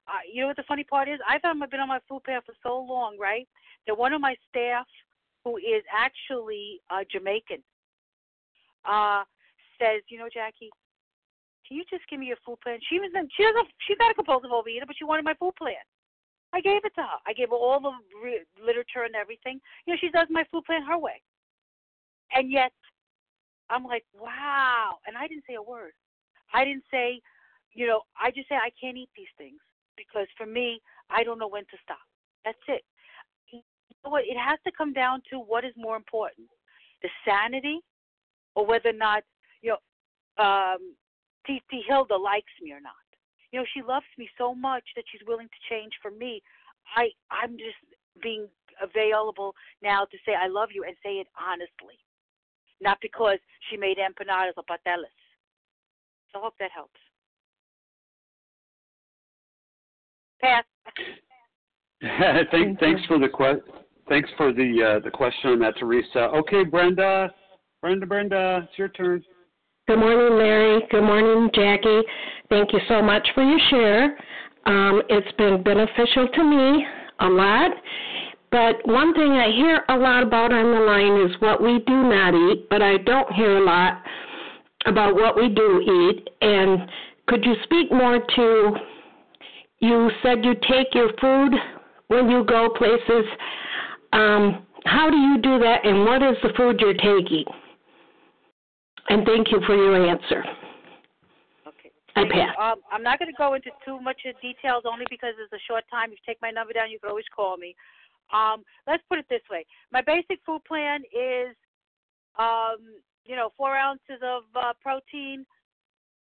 uh, 0.07 0.19
you 0.31 0.41
know 0.41 0.47
what 0.47 0.57
the 0.57 0.67
funny 0.67 0.83
part 0.83 1.07
is? 1.07 1.19
I've 1.27 1.41
been 1.41 1.79
on 1.79 1.87
my 1.87 1.99
food 2.09 2.23
plan 2.25 2.41
for 2.45 2.53
so 2.61 2.79
long, 2.79 3.17
right? 3.17 3.47
That 3.87 3.97
one 3.97 4.13
of 4.13 4.21
my 4.21 4.35
staff, 4.49 4.87
who 5.43 5.57
is 5.57 5.83
actually 5.91 6.79
uh, 6.89 7.03
Jamaican, 7.11 7.63
uh, 8.85 9.23
says, 9.79 10.01
you 10.07 10.17
know, 10.17 10.29
Jackie, 10.33 10.71
can 11.67 11.77
you 11.77 11.83
just 11.89 12.03
give 12.09 12.19
me 12.19 12.27
your 12.27 12.39
food 12.45 12.59
plan? 12.61 12.79
She 12.89 12.99
was 12.99 13.11
in, 13.15 13.27
she 13.35 13.43
doesn't 13.43 13.67
she's 13.87 13.97
not 13.99 14.11
a 14.11 14.15
compulsive 14.15 14.51
overeater, 14.51 14.87
but 14.87 14.95
she 14.97 15.05
wanted 15.05 15.25
my 15.25 15.33
food 15.35 15.55
plan. 15.57 15.83
I 16.53 16.61
gave 16.61 16.85
it 16.85 16.93
to 16.95 17.01
her. 17.01 17.19
I 17.25 17.33
gave 17.33 17.49
her 17.49 17.55
all 17.55 17.79
the 17.81 17.91
re- 18.21 18.45
literature 18.63 19.03
and 19.03 19.15
everything. 19.15 19.59
You 19.85 19.93
know, 19.93 19.97
she 19.99 20.09
does 20.09 20.27
my 20.29 20.43
food 20.51 20.65
plan 20.65 20.83
her 20.83 20.99
way. 20.99 21.21
And 22.31 22.51
yet, 22.51 22.71
I'm 23.69 23.83
like, 23.83 24.05
wow. 24.13 24.97
And 25.07 25.17
I 25.17 25.27
didn't 25.27 25.45
say 25.47 25.55
a 25.55 25.61
word. 25.61 25.93
I 26.53 26.63
didn't 26.63 26.83
say, 26.91 27.19
you 27.73 27.87
know, 27.87 28.01
I 28.21 28.29
just 28.29 28.49
say 28.49 28.55
I 28.55 28.69
can't 28.79 28.97
eat 28.97 29.09
these 29.17 29.33
things 29.37 29.57
because 29.97 30.27
for 30.37 30.45
me, 30.45 30.79
I 31.09 31.23
don't 31.23 31.39
know 31.39 31.47
when 31.47 31.63
to 31.63 31.77
stop. 31.81 32.05
That's 32.45 32.61
it. 32.67 32.83
What? 34.03 34.23
It 34.25 34.37
has 34.37 34.59
to 34.65 34.71
come 34.71 34.93
down 34.93 35.21
to 35.31 35.39
what 35.39 35.63
is 35.65 35.73
more 35.77 35.95
important: 35.95 36.47
the 37.01 37.09
sanity, 37.25 37.79
or 38.55 38.65
whether 38.65 38.89
or 38.89 38.93
not 38.93 39.23
you 39.61 39.75
know 39.75 40.43
um, 40.43 40.95
Titi 41.45 41.83
Hilda 41.87 42.15
likes 42.15 42.51
me 42.61 42.71
or 42.71 42.81
not. 42.81 42.93
You 43.51 43.59
know, 43.59 43.65
she 43.73 43.81
loves 43.81 44.05
me 44.17 44.27
so 44.37 44.55
much 44.55 44.83
that 44.95 45.05
she's 45.11 45.21
willing 45.27 45.47
to 45.47 45.69
change 45.69 45.93
for 46.01 46.11
me. 46.11 46.41
I 46.97 47.09
I'm 47.31 47.51
just 47.51 47.77
being 48.21 48.47
available 48.81 49.53
now 49.81 50.05
to 50.05 50.17
say 50.25 50.33
I 50.33 50.47
love 50.47 50.69
you 50.73 50.83
and 50.83 50.95
say 51.03 51.15
it 51.15 51.27
honestly, 51.39 51.97
not 52.81 52.97
because 53.01 53.37
she 53.69 53.77
made 53.77 53.97
empanadas 53.97 54.53
or 54.57 54.63
pateles. 54.63 55.05
So 56.31 56.39
I 56.39 56.41
hope 56.41 56.55
that 56.59 56.71
helps. 56.73 56.99
Pass. 60.41 60.65
Thank, 62.51 62.79
thanks 62.79 63.01
for 63.07 63.17
the 63.17 63.29
que- 63.29 63.82
thanks 64.07 64.29
for 64.37 64.53
the 64.53 64.97
uh, 64.97 65.03
the 65.03 65.11
question 65.11 65.51
on 65.51 65.59
that, 65.59 65.75
Teresa. 65.79 66.19
Okay, 66.19 66.63
Brenda, 66.63 67.33
Brenda, 67.81 68.05
Brenda, 68.05 68.67
it's 68.67 68.77
your 68.77 68.89
turn. 68.89 69.23
Good 69.87 69.99
morning, 69.99 70.37
Larry. 70.37 70.81
Good 70.91 71.03
morning, 71.03 71.49
Jackie. 71.53 72.01
Thank 72.49 72.71
you 72.73 72.79
so 72.87 73.01
much 73.01 73.27
for 73.35 73.43
your 73.43 73.59
share. 73.69 74.17
Um, 74.65 75.01
it's 75.09 75.31
been 75.37 75.61
beneficial 75.61 76.27
to 76.33 76.43
me 76.43 76.85
a 77.19 77.27
lot. 77.27 77.71
But 78.51 78.75
one 78.85 79.13
thing 79.13 79.31
I 79.31 79.51
hear 79.51 79.83
a 79.89 79.97
lot 79.97 80.23
about 80.23 80.53
on 80.53 80.71
the 80.71 80.79
line 80.79 81.29
is 81.29 81.35
what 81.41 81.61
we 81.61 81.79
do 81.87 82.03
not 82.03 82.33
eat, 82.33 82.69
but 82.69 82.81
I 82.81 82.97
don't 82.97 83.31
hear 83.33 83.57
a 83.57 83.65
lot 83.65 84.03
about 84.85 85.15
what 85.15 85.35
we 85.35 85.49
do 85.49 85.81
eat. 85.81 86.29
And 86.41 86.87
could 87.27 87.43
you 87.43 87.55
speak 87.63 87.91
more 87.91 88.19
to 88.35 88.75
you 89.83 90.09
said 90.23 90.45
you 90.45 90.53
take 90.53 90.93
your 90.93 91.09
food 91.19 91.51
when 92.07 92.29
you 92.29 92.45
go 92.45 92.69
places. 92.77 93.25
Um, 94.13 94.67
how 94.85 95.09
do 95.09 95.17
you 95.17 95.41
do 95.41 95.57
that, 95.59 95.85
and 95.85 96.05
what 96.05 96.21
is 96.21 96.37
the 96.43 96.49
food 96.55 96.79
you're 96.79 96.93
taking? 96.93 97.45
And 99.09 99.25
thank 99.25 99.51
you 99.51 99.59
for 99.65 99.75
your 99.75 100.07
answer. 100.07 100.43
Okay. 101.67 101.91
I 102.15 102.23
pass. 102.29 102.55
Um, 102.61 102.81
I'm 102.91 103.01
not 103.01 103.17
going 103.17 103.31
to 103.31 103.37
go 103.37 103.55
into 103.55 103.71
too 103.83 103.99
much 103.99 104.21
of 104.27 104.39
details, 104.39 104.83
only 104.85 105.05
because 105.09 105.33
it's 105.41 105.51
a 105.51 105.65
short 105.67 105.83
time. 105.89 106.11
If 106.11 106.19
you 106.21 106.25
take 106.27 106.41
my 106.43 106.51
number 106.51 106.73
down, 106.73 106.91
you 106.91 106.99
can 106.99 107.09
always 107.09 107.25
call 107.35 107.57
me. 107.57 107.75
Um, 108.31 108.63
let's 108.87 109.03
put 109.09 109.17
it 109.17 109.25
this 109.29 109.41
way: 109.49 109.65
my 109.91 110.01
basic 110.01 110.39
food 110.45 110.61
plan 110.67 111.01
is, 111.11 111.55
um, 112.37 112.77
you 113.25 113.35
know, 113.35 113.51
four 113.57 113.75
ounces 113.75 114.21
of 114.21 114.43
uh, 114.55 114.73
protein, 114.81 115.43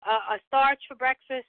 uh, 0.05 0.35
a 0.35 0.39
starch 0.49 0.81
for 0.89 0.97
breakfast, 0.97 1.47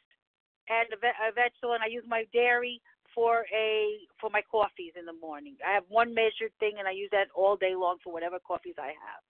and 0.70 0.88
a, 0.94 0.98
ve- 0.98 1.18
a 1.28 1.34
vegetable, 1.34 1.74
and 1.74 1.84
I 1.84 1.88
use 1.88 2.04
my 2.08 2.26
dairy 2.32 2.80
for 3.18 3.46
a 3.52 3.98
for 4.22 4.30
my 4.30 4.44
coffees 4.46 4.94
in 4.94 5.08
the 5.08 5.18
morning. 5.20 5.56
I 5.68 5.74
have 5.74 5.90
one 5.90 6.14
measured 6.14 6.54
thing, 6.60 6.74
and 6.78 6.88
I 6.88 6.92
use 6.92 7.10
that 7.12 7.34
all 7.34 7.56
day 7.58 7.74
long 7.74 7.98
for 8.04 8.14
whatever 8.14 8.38
coffees 8.38 8.78
I 8.78 8.94
have. 8.94 9.22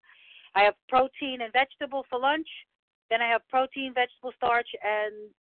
I 0.56 0.64
have 0.64 0.76
protein 0.90 1.40
and 1.40 1.54
vegetable 1.54 2.04
for 2.10 2.20
lunch. 2.20 2.48
Then 3.10 3.22
I 3.22 3.30
have 3.30 3.48
protein, 3.48 3.94
vegetable, 3.96 4.34
starch, 4.36 4.68
and 4.84 5.32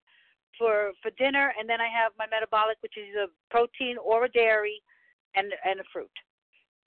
for 0.58 0.94
for 1.04 1.12
dinner, 1.20 1.52
and 1.60 1.68
then 1.68 1.82
I 1.82 1.92
have 1.92 2.14
my 2.18 2.26
metabolic, 2.32 2.78
which 2.80 2.96
is 2.96 3.20
a 3.20 3.28
protein 3.52 3.98
or 4.00 4.24
a 4.24 4.30
dairy, 4.30 4.82
and 5.36 5.52
and 5.66 5.82
a 5.82 5.88
fruit. 5.92 6.16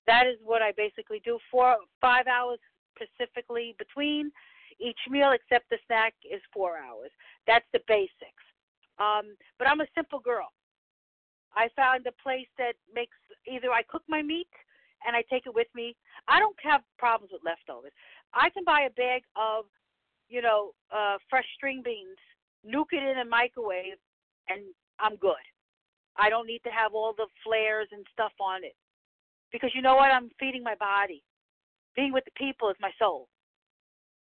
That 0.07 0.25
is 0.25 0.41
what 0.43 0.63
I 0.63 0.71
basically 0.75 1.21
do. 1.23 1.37
Four 1.51 1.77
five 2.01 2.25
hours 2.25 2.57
specifically 2.97 3.75
between 3.77 4.31
each 4.79 4.99
meal, 5.07 5.31
except 5.33 5.69
the 5.69 5.77
snack 5.85 6.15
is 6.25 6.41
four 6.51 6.79
hours. 6.79 7.11
That's 7.45 7.69
the 7.71 7.81
basics. 7.87 8.45
Um, 8.97 9.37
but 9.59 9.67
I'm 9.67 9.81
a 9.81 9.93
simple 9.95 10.19
girl. 10.19 10.49
I 11.55 11.67
found 11.75 12.07
a 12.07 12.23
place 12.23 12.47
that 12.57 12.73
makes 12.93 13.17
either 13.47 13.71
I 13.71 13.83
cook 13.83 14.03
my 14.07 14.21
meat 14.21 14.49
and 15.05 15.15
I 15.15 15.23
take 15.29 15.45
it 15.45 15.53
with 15.53 15.67
me. 15.75 15.95
I 16.27 16.39
don't 16.39 16.55
have 16.63 16.81
problems 16.97 17.31
with 17.33 17.41
leftovers. 17.43 17.91
I 18.33 18.49
can 18.49 18.63
buy 18.63 18.81
a 18.87 18.91
bag 18.91 19.23
of, 19.35 19.65
you 20.29 20.41
know, 20.41 20.71
uh, 20.95 21.17
fresh 21.29 21.45
string 21.55 21.81
beans, 21.83 22.17
nuke 22.65 22.93
it 22.93 23.03
in 23.03 23.19
a 23.19 23.25
microwave, 23.25 23.99
and 24.49 24.61
I'm 24.99 25.15
good. 25.17 25.43
I 26.17 26.29
don't 26.29 26.47
need 26.47 26.61
to 26.63 26.69
have 26.69 26.93
all 26.93 27.13
the 27.15 27.27
flares 27.43 27.87
and 27.91 28.05
stuff 28.13 28.33
on 28.39 28.63
it. 28.63 28.75
Because 29.51 29.71
you 29.73 29.81
know 29.81 29.95
what? 29.95 30.11
I'm 30.11 30.29
feeding 30.39 30.63
my 30.63 30.75
body. 30.75 31.23
Being 31.95 32.13
with 32.13 32.23
the 32.25 32.31
people 32.37 32.69
is 32.69 32.77
my 32.79 32.91
soul. 32.99 33.27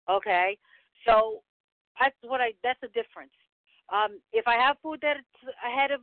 Okay? 0.10 0.58
So 1.06 1.42
that's 2.00 2.16
what 2.24 2.42
I 2.42 2.54
that's 2.64 2.80
the 2.82 2.88
difference. 2.88 3.34
Um, 3.92 4.20
if 4.34 4.48
I 4.48 4.56
have 4.56 4.78
food 4.84 5.00
that's 5.02 5.20
ahead 5.66 5.92
of 5.92 6.02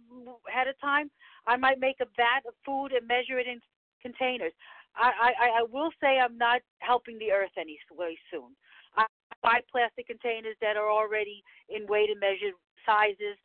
ahead 0.48 0.66
of 0.66 0.78
time, 0.80 1.10
I 1.46 1.56
might 1.56 1.78
make 1.78 1.96
a 2.00 2.10
vat 2.16 2.42
of 2.46 2.54
food 2.64 2.90
and 2.92 3.06
measure 3.06 3.38
it 3.38 3.46
in 3.46 3.60
containers. 4.02 4.52
I, 4.96 5.32
I, 5.38 5.46
I 5.60 5.62
will 5.70 5.90
say 6.00 6.18
I'm 6.18 6.38
not 6.38 6.62
helping 6.78 7.18
the 7.18 7.30
earth 7.30 7.52
any 7.58 7.78
way 7.92 8.16
soon. 8.30 8.56
I 8.96 9.04
buy 9.42 9.60
plastic 9.70 10.06
containers 10.06 10.56
that 10.60 10.76
are 10.76 10.90
already 10.90 11.44
in 11.68 11.86
weight 11.86 12.10
and 12.10 12.18
measured 12.18 12.56
sizes. 12.84 13.36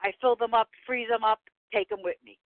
I 0.00 0.12
fill 0.20 0.36
them 0.36 0.54
up, 0.54 0.68
freeze 0.86 1.08
them 1.08 1.24
up, 1.24 1.40
take 1.74 1.88
them 1.88 2.00
with 2.02 2.16
me. 2.24 2.38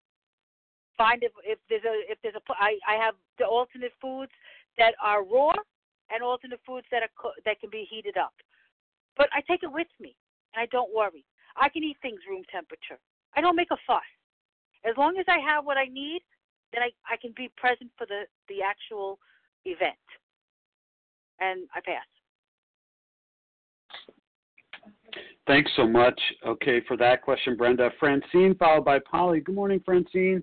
Find 0.97 1.23
if 1.23 1.33
if 1.45 1.59
there's 1.69 1.85
a 1.85 2.11
if 2.11 2.19
there's 2.23 2.37
a 2.37 2.43
I 2.55 2.79
I 2.87 2.95
have 2.95 3.15
the 3.39 3.45
alternate 3.45 3.93
foods 4.01 4.33
that 4.79 4.95
are 5.03 5.25
raw 5.25 5.53
and 6.11 6.23
alternate 6.23 6.61
foods 6.65 6.87
that 6.91 7.03
are 7.03 7.33
that 7.45 7.61
can 7.61 7.71
be 7.71 7.87
heated 7.91 8.17
up. 8.17 8.33
But 9.17 9.29
I 9.33 9.41
take 9.41 9.63
it 9.63 9.73
with 9.73 9.89
me 10.01 10.15
and 10.55 10.63
I 10.63 10.67
don't 10.67 10.95
worry. 10.95 11.25
I 11.57 11.69
can 11.69 11.85
eat 11.85 11.97
things 12.03 12.21
room 12.29 12.43
temperature. 12.51 12.99
I 13.37 13.41
don't 13.41 13.57
make 13.57 13.71
a 13.71 13.77
fuss. 13.87 14.03
As 14.85 14.97
long 14.97 15.17
as 15.19 15.25
I 15.29 15.39
have 15.39 15.65
what 15.65 15.77
I 15.77 15.87
need, 15.87 16.23
then 16.73 16.83
I, 16.83 16.91
I 17.13 17.17
can 17.17 17.33
be 17.37 17.51
present 17.57 17.91
for 17.97 18.07
the, 18.07 18.23
the 18.49 18.63
actual 18.63 19.19
event. 19.65 19.95
And 21.41 21.69
I 21.75 21.81
pass. 21.81 22.05
Thanks 25.47 25.71
so 25.77 25.87
much. 25.87 26.19
Okay, 26.47 26.81
for 26.89 26.97
that 26.97 27.23
question, 27.23 27.57
Brenda. 27.57 27.91
Francine, 28.01 28.55
followed 28.59 28.85
by 28.85 28.99
Polly. 28.99 29.41
Good 29.41 29.55
morning, 29.55 29.81
Francine. 29.85 30.43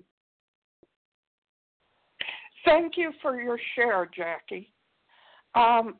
Thank 2.64 2.96
you 2.96 3.12
for 3.20 3.40
your 3.40 3.58
share, 3.74 4.08
Jackie. 4.16 4.72
Um, 5.54 5.96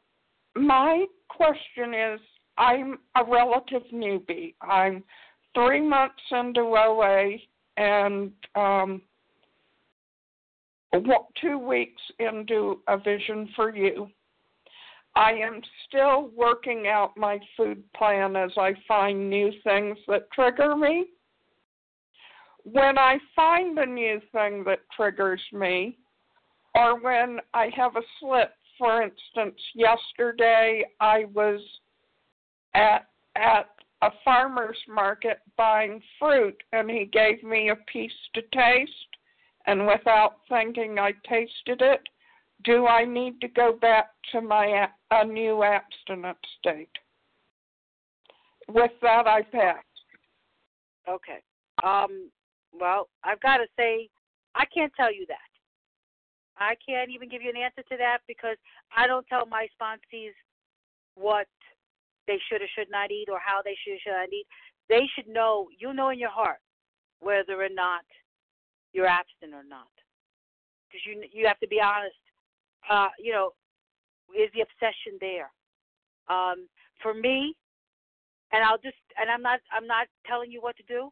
my 0.55 1.05
question 1.29 1.95
is 1.95 2.21
I'm 2.59 2.99
a 3.17 3.25
relative 3.25 3.83
newbie. 3.93 4.55
I'm 4.61 5.03
three 5.55 5.81
months 5.81 6.23
into 6.31 6.61
OA 6.61 7.37
and 7.77 8.33
um, 8.55 9.03
two 11.41 11.59
weeks 11.59 12.03
into 12.19 12.81
a 12.89 12.99
vision 12.99 13.49
for 13.57 13.75
you. 13.75 14.09
I 15.15 15.33
am 15.33 15.61
still 15.87 16.31
working 16.35 16.87
out 16.87 17.17
my 17.17 17.39
food 17.57 17.83
plan 17.95 18.35
as 18.37 18.51
I 18.57 18.73
find 18.89 19.29
new 19.29 19.51
things 19.63 19.99
that 20.09 20.31
trigger 20.33 20.75
me. 20.75 21.07
When 22.65 22.97
I 22.97 23.19
find 23.35 23.79
a 23.79 23.85
new 23.85 24.21
thing 24.33 24.65
that 24.65 24.81
triggers 24.97 25.41
me, 25.53 25.99
or 26.75 26.99
when 27.01 27.41
I 27.53 27.69
have 27.77 27.97
a 27.97 28.03
slip, 28.19 28.55
for 28.79 29.03
instance, 29.03 29.61
yesterday 29.75 30.85
I 31.01 31.27
was 31.35 31.61
at 32.75 33.07
at 33.37 33.69
a 34.03 34.11
farmer's 34.25 34.79
market 34.89 35.41
buying 35.57 36.03
fruit 36.19 36.61
and 36.73 36.91
he 36.91 37.05
gave 37.05 37.43
me 37.43 37.71
a 37.71 37.77
piece 37.91 38.13
to 38.35 38.43
taste 38.53 38.91
and 39.67 39.87
without 39.87 40.39
thinking 40.49 40.99
I 40.99 41.13
tasted 41.29 41.81
it. 41.81 42.01
Do 42.65 42.87
I 42.87 43.05
need 43.05 43.41
to 43.41 43.49
go 43.49 43.77
back 43.81 44.11
to 44.33 44.41
my 44.41 44.89
a 45.11 45.25
new 45.25 45.63
abstinent 45.63 46.39
state? 46.59 46.91
With 48.69 48.93
that, 49.03 49.27
I 49.27 49.43
pass. 49.43 49.85
Okay. 51.09 51.39
Um. 51.83 52.31
Well, 52.73 53.09
I've 53.23 53.41
got 53.41 53.59
to 53.59 53.67
say, 53.77 54.09
I 54.55 54.65
can't 54.73 54.93
tell 54.97 55.13
you 55.13 55.27
that. 55.29 55.37
I 56.57 56.75
can't 56.87 57.11
even 57.11 57.29
give 57.29 57.43
you 57.43 57.51
an 57.51 57.57
answer 57.57 57.83
to 57.83 57.97
that 57.99 58.19
because 58.27 58.57
I 58.97 59.07
don't 59.07 59.27
tell 59.27 59.45
my 59.47 59.67
sponsees 59.79 60.33
what 61.17 61.49
they 62.27 62.39
should 62.49 62.63
or 62.63 62.71
should 62.77 62.91
not 62.91 63.11
eat 63.11 63.29
or 63.31 63.39
how 63.45 63.61
they 63.65 63.77
should 63.83 63.95
or 63.95 64.01
should 64.03 64.19
not 64.19 64.33
eat. 64.33 64.47
They 64.89 65.09
should 65.15 65.29
know, 65.29 65.69
you 65.79 65.93
know 65.93 66.11
in 66.11 66.19
your 66.19 66.31
heart, 66.31 66.59
whether 67.21 67.63
or 67.63 67.69
not 67.71 68.05
you're 68.93 69.07
abstinent 69.07 69.55
or 69.55 69.69
not. 69.69 69.91
Because 70.89 71.03
you 71.07 71.25
you 71.33 71.47
have 71.47 71.59
to 71.61 71.69
be 71.69 71.81
honest. 71.81 72.17
Uh, 72.89 73.09
you 73.19 73.33
know, 73.33 73.53
is 74.37 74.51
the 74.55 74.61
obsession 74.61 75.17
there? 75.21 75.49
Um, 76.29 76.69
for 77.01 77.15
me, 77.15 77.57
and 78.53 78.63
I'll 78.63 78.79
just 78.79 79.01
and 79.19 79.31
I'm 79.31 79.43
not 79.43 79.61
I'm 79.73 79.87
not 79.87 80.07
telling 80.27 80.51
you 80.51 80.61
what 80.61 80.77
to 80.77 80.85
do, 80.85 81.09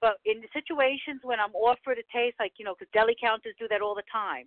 but 0.00 0.22
in 0.24 0.40
the 0.40 0.48
situations 0.54 1.20
when 1.22 1.40
I'm 1.40 1.54
offered 1.54 1.98
a 1.98 2.06
taste, 2.14 2.36
like 2.38 2.52
you 2.56 2.64
know, 2.64 2.74
because 2.78 2.90
deli 2.92 3.16
counters 3.18 3.54
do 3.58 3.66
that 3.68 3.82
all 3.82 3.94
the 3.94 4.06
time. 4.10 4.46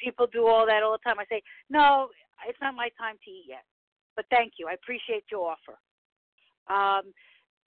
People 0.00 0.26
do 0.32 0.46
all 0.46 0.66
that 0.66 0.82
all 0.82 0.92
the 0.92 1.04
time. 1.04 1.18
I 1.18 1.24
say, 1.28 1.42
no, 1.70 2.08
it's 2.48 2.60
not 2.60 2.74
my 2.74 2.88
time 2.98 3.16
to 3.24 3.30
eat 3.30 3.46
yet. 3.48 3.64
But 4.16 4.26
thank 4.30 4.54
you. 4.58 4.66
I 4.68 4.74
appreciate 4.74 5.24
your 5.30 5.52
offer. 5.52 5.78
Um, 6.68 7.12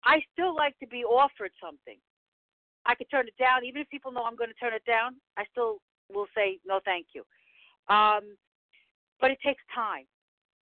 I 0.04 0.20
still 0.34 0.56
like 0.56 0.78
to 0.80 0.88
be 0.88 1.04
offered 1.04 1.52
something. 1.62 1.98
I 2.86 2.96
could 2.96 3.08
turn 3.12 3.28
it 3.28 3.38
down, 3.40 3.64
even 3.66 3.82
if 3.82 3.90
people 3.90 4.12
know 4.12 4.24
I'm 4.24 4.36
going 4.36 4.50
to 4.50 4.60
turn 4.60 4.74
it 4.74 4.86
down. 4.86 5.16
I 5.38 5.44
still 5.52 5.78
will 6.12 6.28
say 6.36 6.60
no, 6.66 6.80
thank 6.86 7.08
you. 7.14 7.24
Um, 7.94 8.36
but 9.22 9.32
it 9.32 9.38
takes 9.46 9.62
time. 9.74 10.06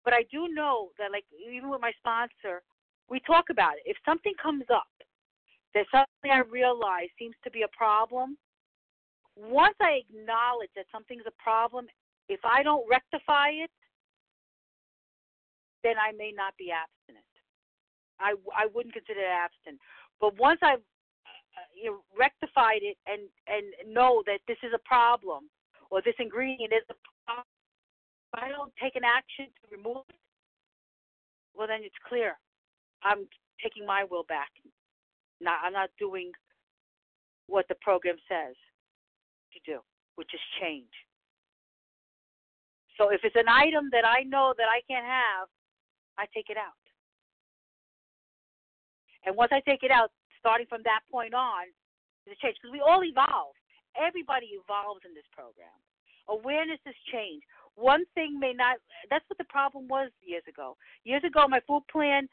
But 0.05 0.13
I 0.13 0.25
do 0.31 0.49
know 0.53 0.91
that, 0.99 1.13
like 1.13 1.25
even 1.49 1.71
with 1.71 1.81
my 1.81 1.93
sponsor, 1.99 2.63
we 3.09 3.21
talk 3.21 3.47
about 3.51 3.75
it. 3.75 3.83
If 3.87 3.97
something 4.05 4.33
comes 4.43 4.65
up, 4.73 4.91
there's 5.75 5.87
something 5.91 6.31
I 6.31 6.43
realize 6.51 7.09
seems 7.19 7.37
to 7.45 7.51
be 7.51 7.63
a 7.63 7.77
problem. 7.77 8.37
Once 9.37 9.77
I 9.81 10.03
acknowledge 10.05 10.71
that 10.77 10.87
something's 10.93 11.25
a 11.27 11.43
problem, 11.43 11.87
if 12.29 12.41
I 12.45 12.63
don't 12.63 12.85
rectify 12.91 13.49
it, 13.51 13.71
then 15.83 15.95
I 15.99 16.13
may 16.13 16.33
not 16.35 16.55
be 16.57 16.71
abstinent. 16.71 17.27
I, 18.21 18.35
I 18.55 18.67
wouldn't 18.73 18.95
consider 18.95 19.21
it 19.21 19.31
abstinent. 19.31 19.81
But 20.21 20.39
once 20.39 20.61
I've 20.63 20.85
uh, 21.59 21.69
you 21.75 21.91
know, 21.91 21.99
rectified 22.17 22.81
it 22.81 22.97
and 23.07 23.29
and 23.47 23.93
know 23.93 24.23
that 24.27 24.41
this 24.49 24.57
is 24.63 24.73
a 24.75 24.81
problem 24.89 25.51
or 25.91 26.01
this 26.01 26.17
ingredient 26.19 26.73
is 26.73 26.87
a 26.89 26.97
problem, 27.27 27.45
if 28.33 28.43
I 28.43 28.49
don't 28.49 28.73
take 28.81 28.97
an 28.97 29.05
action 29.05 29.53
to 29.53 29.65
remove 29.69 30.09
it, 30.09 30.23
well 31.55 31.67
then 31.67 31.81
it's 31.83 31.99
clear. 32.09 32.39
I'm 33.03 33.29
taking 33.63 33.85
my 33.85 34.05
will 34.09 34.25
back. 34.25 34.49
Not 35.41 35.61
I'm 35.65 35.75
not 35.75 35.91
doing 35.99 36.33
what 37.49 37.67
the 37.69 37.77
program 37.83 38.17
says 38.29 38.57
to 39.53 39.59
do, 39.67 39.81
which 40.17 40.33
is 40.33 40.41
change. 40.61 40.95
So 42.97 43.11
if 43.11 43.21
it's 43.25 43.37
an 43.37 43.49
item 43.49 43.89
that 43.93 44.07
I 44.07 44.23
know 44.23 44.55
that 44.57 44.69
I 44.71 44.81
can't 44.89 45.05
have, 45.05 45.49
I 46.19 46.27
take 46.35 46.51
it 46.51 46.57
out. 46.57 46.77
And 49.25 49.37
once 49.37 49.53
I 49.53 49.61
take 49.61 49.83
it 49.83 49.91
out, 49.91 50.11
starting 50.39 50.67
from 50.67 50.83
that 50.85 51.01
point 51.11 51.35
on, 51.35 51.71
there's 52.25 52.37
a 52.37 52.43
change 52.43 52.57
because 52.61 52.73
we 52.73 52.83
all 52.83 53.03
evolve. 53.05 53.55
Everybody 53.95 54.59
evolves 54.59 55.03
in 55.07 55.15
this 55.15 55.27
program. 55.33 55.75
Awareness 56.29 56.81
has 56.87 56.95
changed. 57.13 57.47
One 57.75 58.05
thing 58.15 58.39
may 58.39 58.53
not. 58.53 58.77
That's 59.11 59.25
what 59.29 59.39
the 59.39 59.49
problem 59.49 59.89
was 59.89 60.11
years 60.23 60.43
ago. 60.49 60.77
Years 61.05 61.23
ago, 61.25 61.47
my 61.49 61.61
food 61.67 61.83
plan, 61.91 62.29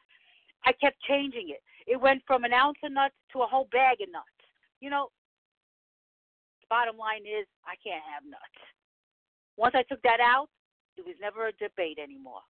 I 0.65 0.73
kept 0.73 0.97
changing 1.07 1.49
it. 1.49 1.61
It 1.87 1.99
went 1.99 2.21
from 2.27 2.43
an 2.43 2.53
ounce 2.53 2.77
of 2.83 2.91
nuts 2.91 3.15
to 3.33 3.41
a 3.41 3.47
whole 3.47 3.67
bag 3.71 4.01
of 4.01 4.11
nuts. 4.11 4.39
You 4.81 4.89
know, 4.89 5.09
the 6.61 6.67
bottom 6.69 6.97
line 6.97 7.25
is 7.25 7.47
I 7.65 7.75
can't 7.81 8.03
have 8.13 8.23
nuts. 8.25 8.61
Once 9.57 9.75
I 9.75 9.83
took 9.83 10.01
that 10.03 10.19
out, 10.19 10.49
it 10.97 11.05
was 11.05 11.15
never 11.21 11.47
a 11.47 11.53
debate 11.53 11.97
anymore 12.01 12.43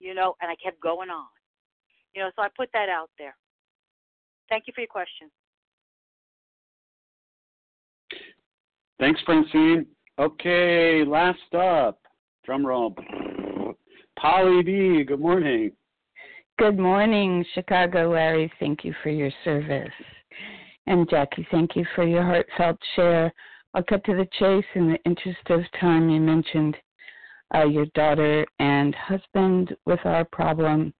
you 0.00 0.14
know, 0.14 0.34
and 0.40 0.50
I 0.50 0.56
kept 0.62 0.80
going 0.80 1.10
on. 1.10 1.26
You 2.14 2.22
know, 2.22 2.30
so 2.34 2.42
I 2.42 2.48
put 2.56 2.70
that 2.72 2.88
out 2.88 3.10
there. 3.18 3.36
Thank 4.48 4.64
you 4.66 4.72
for 4.74 4.80
your 4.80 4.88
question. 4.88 5.30
Thanks, 8.98 9.20
Francine. 9.24 9.86
Okay, 10.18 11.04
last 11.06 11.54
up, 11.54 12.00
drum 12.44 12.66
roll. 12.66 12.94
Polly 14.18 14.62
D, 14.62 15.04
good 15.04 15.20
morning. 15.20 15.72
Good 16.58 16.78
morning, 16.78 17.42
Chicago 17.54 18.10
Larry. 18.10 18.52
Thank 18.60 18.84
you 18.84 18.94
for 19.02 19.08
your 19.08 19.30
service. 19.44 19.88
And 20.86 21.08
Jackie, 21.08 21.46
thank 21.50 21.74
you 21.74 21.86
for 21.94 22.06
your 22.06 22.22
heartfelt 22.22 22.76
share. 22.96 23.32
I'll 23.72 23.82
cut 23.82 24.04
to 24.04 24.14
the 24.14 24.28
chase 24.38 24.66
in 24.74 24.88
the 24.88 24.98
interest 25.06 25.48
of 25.48 25.60
time. 25.80 26.10
You 26.10 26.20
mentioned 26.20 26.76
uh, 27.54 27.64
your 27.64 27.86
daughter 27.94 28.46
and 28.58 28.94
husband 28.94 29.74
with 29.86 30.00
our 30.04 30.24
problem, 30.24 30.92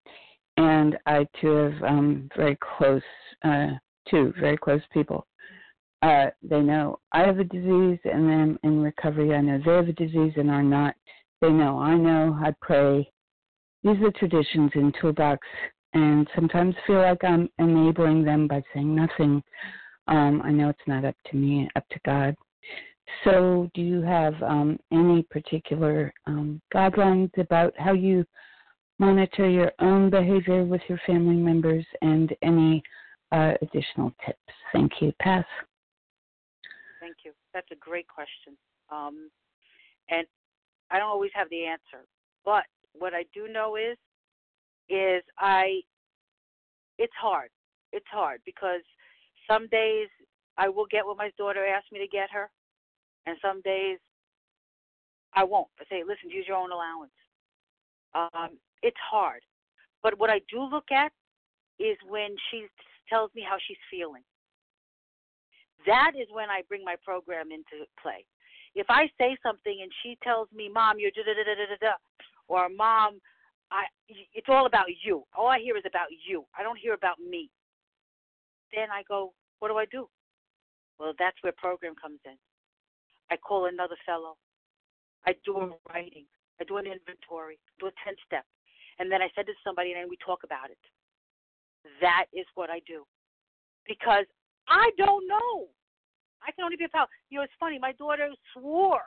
and 0.56 0.98
I 1.06 1.26
too 1.40 1.54
have 1.54 1.82
um, 1.82 2.28
very 2.36 2.58
close, 2.76 3.02
uh, 3.44 3.68
two 4.08 4.32
very 4.38 4.56
close 4.56 4.82
people. 4.92 5.26
Uh, 6.02 6.26
they 6.42 6.60
know 6.60 6.98
I 7.12 7.20
have 7.20 7.38
a 7.38 7.44
disease 7.44 7.98
and 8.04 8.28
them 8.28 8.58
in 8.62 8.82
recovery. 8.82 9.34
I 9.34 9.40
know 9.40 9.60
they 9.64 9.70
have 9.70 9.88
a 9.88 9.92
disease 9.92 10.32
and 10.36 10.50
are 10.50 10.62
not. 10.62 10.94
They 11.40 11.50
know 11.50 11.78
I 11.78 11.96
know. 11.96 12.38
I 12.40 12.54
pray. 12.60 13.10
These 13.82 14.02
are 14.02 14.10
traditions 14.12 14.70
in 14.74 14.92
Toolbox, 15.00 15.46
and 15.94 16.28
sometimes 16.34 16.74
feel 16.86 16.98
like 17.00 17.22
I'm 17.24 17.48
enabling 17.58 18.24
them 18.24 18.46
by 18.46 18.62
saying 18.74 18.94
nothing. 18.94 19.42
Um, 20.08 20.42
I 20.42 20.50
know 20.50 20.68
it's 20.68 20.78
not 20.86 21.04
up 21.04 21.16
to 21.30 21.36
me, 21.36 21.68
up 21.76 21.88
to 21.90 22.00
God. 22.04 22.34
So, 23.24 23.70
do 23.74 23.82
you 23.82 24.02
have 24.02 24.34
um, 24.42 24.78
any 24.92 25.22
particular 25.24 26.12
um, 26.26 26.60
guidelines 26.74 27.30
about 27.38 27.74
how 27.78 27.92
you 27.92 28.24
monitor 28.98 29.48
your 29.48 29.72
own 29.80 30.10
behavior 30.10 30.64
with 30.64 30.82
your 30.88 31.00
family 31.06 31.36
members 31.36 31.84
and 32.02 32.34
any 32.42 32.82
uh, 33.32 33.54
additional 33.62 34.12
tips? 34.24 34.38
Thank 34.72 34.92
you. 35.00 35.12
Pass. 35.20 35.44
Thank 37.00 37.16
you. 37.24 37.32
That's 37.54 37.70
a 37.72 37.76
great 37.76 38.06
question. 38.08 38.56
Um, 38.90 39.30
and 40.10 40.26
I 40.90 40.98
don't 40.98 41.08
always 41.08 41.30
have 41.34 41.48
the 41.50 41.64
answer. 41.64 42.06
But 42.44 42.64
what 42.92 43.14
I 43.14 43.24
do 43.34 43.48
know 43.48 43.76
is, 43.76 43.96
is 44.88 45.22
I, 45.38 45.80
it's 46.98 47.12
hard. 47.20 47.50
It's 47.92 48.06
hard 48.10 48.40
because 48.44 48.82
some 49.48 49.66
days 49.68 50.08
I 50.58 50.68
will 50.68 50.86
get 50.90 51.06
what 51.06 51.16
my 51.16 51.30
daughter 51.38 51.66
asked 51.66 51.92
me 51.92 51.98
to 52.00 52.06
get 52.06 52.30
her, 52.30 52.50
and 53.30 53.38
some 53.40 53.60
days 53.62 53.98
I 55.34 55.44
won't. 55.44 55.68
I 55.78 55.84
say, 55.88 56.02
listen, 56.02 56.30
use 56.30 56.46
your 56.46 56.56
own 56.56 56.72
allowance. 56.72 57.14
Um, 58.14 58.58
it's 58.82 58.98
hard. 59.10 59.42
But 60.02 60.18
what 60.18 60.30
I 60.30 60.40
do 60.50 60.62
look 60.62 60.90
at 60.90 61.12
is 61.78 61.96
when 62.08 62.34
she 62.50 62.66
tells 63.08 63.30
me 63.34 63.42
how 63.48 63.56
she's 63.66 63.78
feeling. 63.90 64.22
That 65.86 66.12
is 66.18 66.26
when 66.32 66.50
I 66.50 66.62
bring 66.68 66.84
my 66.84 66.96
program 67.04 67.52
into 67.52 67.86
play. 68.02 68.24
If 68.74 68.86
I 68.88 69.06
say 69.18 69.36
something 69.42 69.78
and 69.82 69.90
she 70.02 70.18
tells 70.22 70.48
me, 70.52 70.68
"Mom, 70.68 70.98
you're 70.98 71.10
da 71.10 71.22
da 71.22 71.32
da 71.32 71.54
da 71.54 71.66
da 71.66 71.76
da," 71.80 71.94
or 72.48 72.68
"Mom, 72.68 73.20
I," 73.70 73.86
it's 74.08 74.48
all 74.48 74.66
about 74.66 74.88
you. 75.02 75.24
All 75.34 75.48
I 75.48 75.58
hear 75.58 75.76
is 75.76 75.84
about 75.86 76.08
you. 76.26 76.44
I 76.56 76.62
don't 76.62 76.78
hear 76.78 76.94
about 76.94 77.18
me. 77.18 77.50
Then 78.74 78.90
I 78.90 79.02
go, 79.08 79.32
"What 79.58 79.68
do 79.68 79.78
I 79.78 79.86
do?" 79.86 80.08
Well, 80.98 81.14
that's 81.18 81.36
where 81.42 81.52
program 81.56 81.94
comes 81.96 82.20
in. 82.24 82.36
I 83.30 83.36
call 83.36 83.66
another 83.66 83.96
fellow. 84.04 84.36
I 85.26 85.34
do 85.44 85.56
a 85.56 85.70
writing. 85.88 86.26
I 86.60 86.64
do 86.64 86.76
an 86.78 86.86
inventory. 86.86 87.58
Do 87.78 87.86
a 87.86 87.92
ten 88.04 88.14
step, 88.26 88.44
and 88.98 89.10
then 89.10 89.22
I 89.22 89.28
it 89.48 89.56
to 89.56 89.64
somebody, 89.64 89.92
and 89.92 90.00
then 90.00 90.08
we 90.08 90.16
talk 90.24 90.40
about 90.44 90.70
it. 90.70 90.78
That 92.00 92.26
is 92.32 92.46
what 92.54 92.70
I 92.70 92.80
do, 92.86 93.06
because 93.86 94.26
I 94.68 94.90
don't 94.98 95.26
know. 95.26 95.68
I 96.42 96.52
can 96.52 96.64
only 96.64 96.76
be 96.76 96.84
a 96.84 96.88
pal. 96.88 97.08
You 97.28 97.38
know, 97.38 97.44
it's 97.44 97.52
funny. 97.60 97.78
My 97.78 97.92
daughter 97.92 98.28
swore 98.52 99.04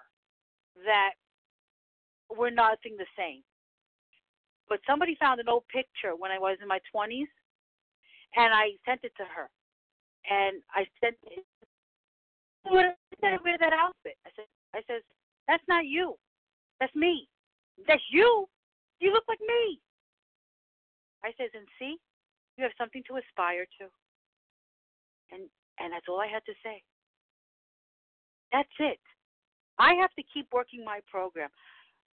that 0.85 1.13
we're 2.29 2.49
nothing 2.49 2.95
the 2.97 3.05
same. 3.17 3.43
But 4.69 4.79
somebody 4.87 5.15
found 5.19 5.39
an 5.39 5.49
old 5.49 5.67
picture 5.67 6.15
when 6.17 6.31
I 6.31 6.39
was 6.39 6.57
in 6.61 6.67
my 6.67 6.79
20s, 6.95 7.29
and 8.35 8.53
I 8.53 8.71
sent 8.85 9.03
it 9.03 9.13
to 9.17 9.25
her. 9.25 9.49
And 10.29 10.63
I 10.73 10.87
sent 11.01 11.17
"What 11.23 11.43
did 12.65 13.23
I 13.23 13.37
wear 13.43 13.57
that 13.59 13.73
outfit?" 13.73 14.17
I 14.25 14.29
said, 14.35 14.45
"I 14.73 14.81
says 14.87 15.03
that's 15.47 15.63
not 15.67 15.85
you. 15.85 16.17
That's 16.79 16.95
me. 16.95 17.27
That's 17.87 18.03
you. 18.11 18.47
You 18.99 19.13
look 19.13 19.25
like 19.27 19.41
me." 19.41 19.81
I 21.23 21.33
says, 21.37 21.49
"And 21.53 21.67
see, 21.79 21.97
you 22.57 22.63
have 22.63 22.73
something 22.77 23.03
to 23.07 23.17
aspire 23.17 23.65
to." 23.79 23.89
And 25.31 25.49
and 25.79 25.93
that's 25.93 26.07
all 26.07 26.21
I 26.21 26.27
had 26.27 26.45
to 26.45 26.53
say. 26.63 26.83
That's 28.51 28.69
it. 28.79 28.99
I 29.79 29.95
have 29.95 30.13
to 30.13 30.23
keep 30.33 30.47
working 30.53 30.85
my 30.85 31.01
program. 31.09 31.49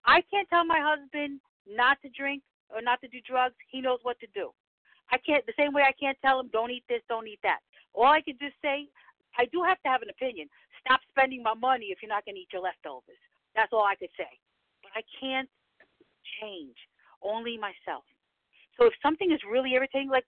I 0.06 0.22
can't 0.30 0.50
tell 0.50 0.66
my 0.66 0.80
husband 0.80 1.40
not 1.66 2.02
to 2.02 2.10
drink 2.10 2.44
or 2.70 2.82
not 2.82 3.02
to 3.02 3.08
do 3.08 3.20
drugs. 3.22 3.56
He 3.70 3.82
knows 3.82 4.00
what 4.04 4.20
to 4.20 4.28
do. 4.36 4.52
I 5.12 5.18
can't 5.18 5.46
the 5.46 5.54
same 5.58 5.74
way 5.74 5.84
I 5.84 5.94
can't 5.94 6.18
tell 6.22 6.40
him 6.40 6.50
don't 6.52 6.72
eat 6.72 6.84
this, 6.90 7.02
don't 7.08 7.28
eat 7.28 7.40
that. 7.44 7.60
All 7.94 8.12
I 8.12 8.22
can 8.22 8.38
just 8.40 8.56
say, 8.62 8.88
I 9.38 9.46
do 9.52 9.64
have 9.64 9.82
to 9.84 9.90
have 9.90 10.02
an 10.02 10.10
opinion. 10.10 10.48
Stop 10.82 11.02
spending 11.12 11.44
my 11.44 11.54
money 11.54 11.88
if 11.90 12.00
you're 12.02 12.10
not 12.10 12.26
going 12.26 12.36
to 12.36 12.42
eat 12.42 12.54
your 12.54 12.62
leftovers. 12.62 13.20
That's 13.56 13.74
all 13.74 13.84
I 13.84 13.96
could 13.96 14.14
say. 14.18 14.30
But 14.84 14.92
I 14.96 15.04
can't 15.20 15.50
change. 16.42 16.76
Only 17.24 17.58
myself. 17.58 18.04
So 18.78 18.86
if 18.86 18.94
something 19.02 19.32
is 19.32 19.40
really 19.50 19.74
irritating, 19.74 20.10
like 20.10 20.26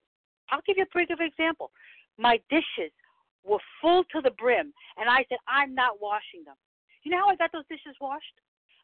I'll 0.49 0.65
give 0.65 0.77
you 0.77 0.83
a 0.83 0.91
pretty 0.93 1.13
good 1.13 1.23
example. 1.23 1.71
My 2.17 2.39
dishes 2.49 2.91
were 3.43 3.59
full 3.81 4.03
to 4.15 4.21
the 4.21 4.31
brim, 4.31 4.73
and 4.97 5.09
I 5.09 5.25
said, 5.29 5.37
I'm 5.47 5.75
not 5.75 6.01
washing 6.01 6.43
them. 6.45 6.55
You 7.03 7.11
know 7.11 7.19
how 7.19 7.29
I 7.29 7.35
got 7.35 7.51
those 7.51 7.67
dishes 7.69 7.95
washed? 8.01 8.35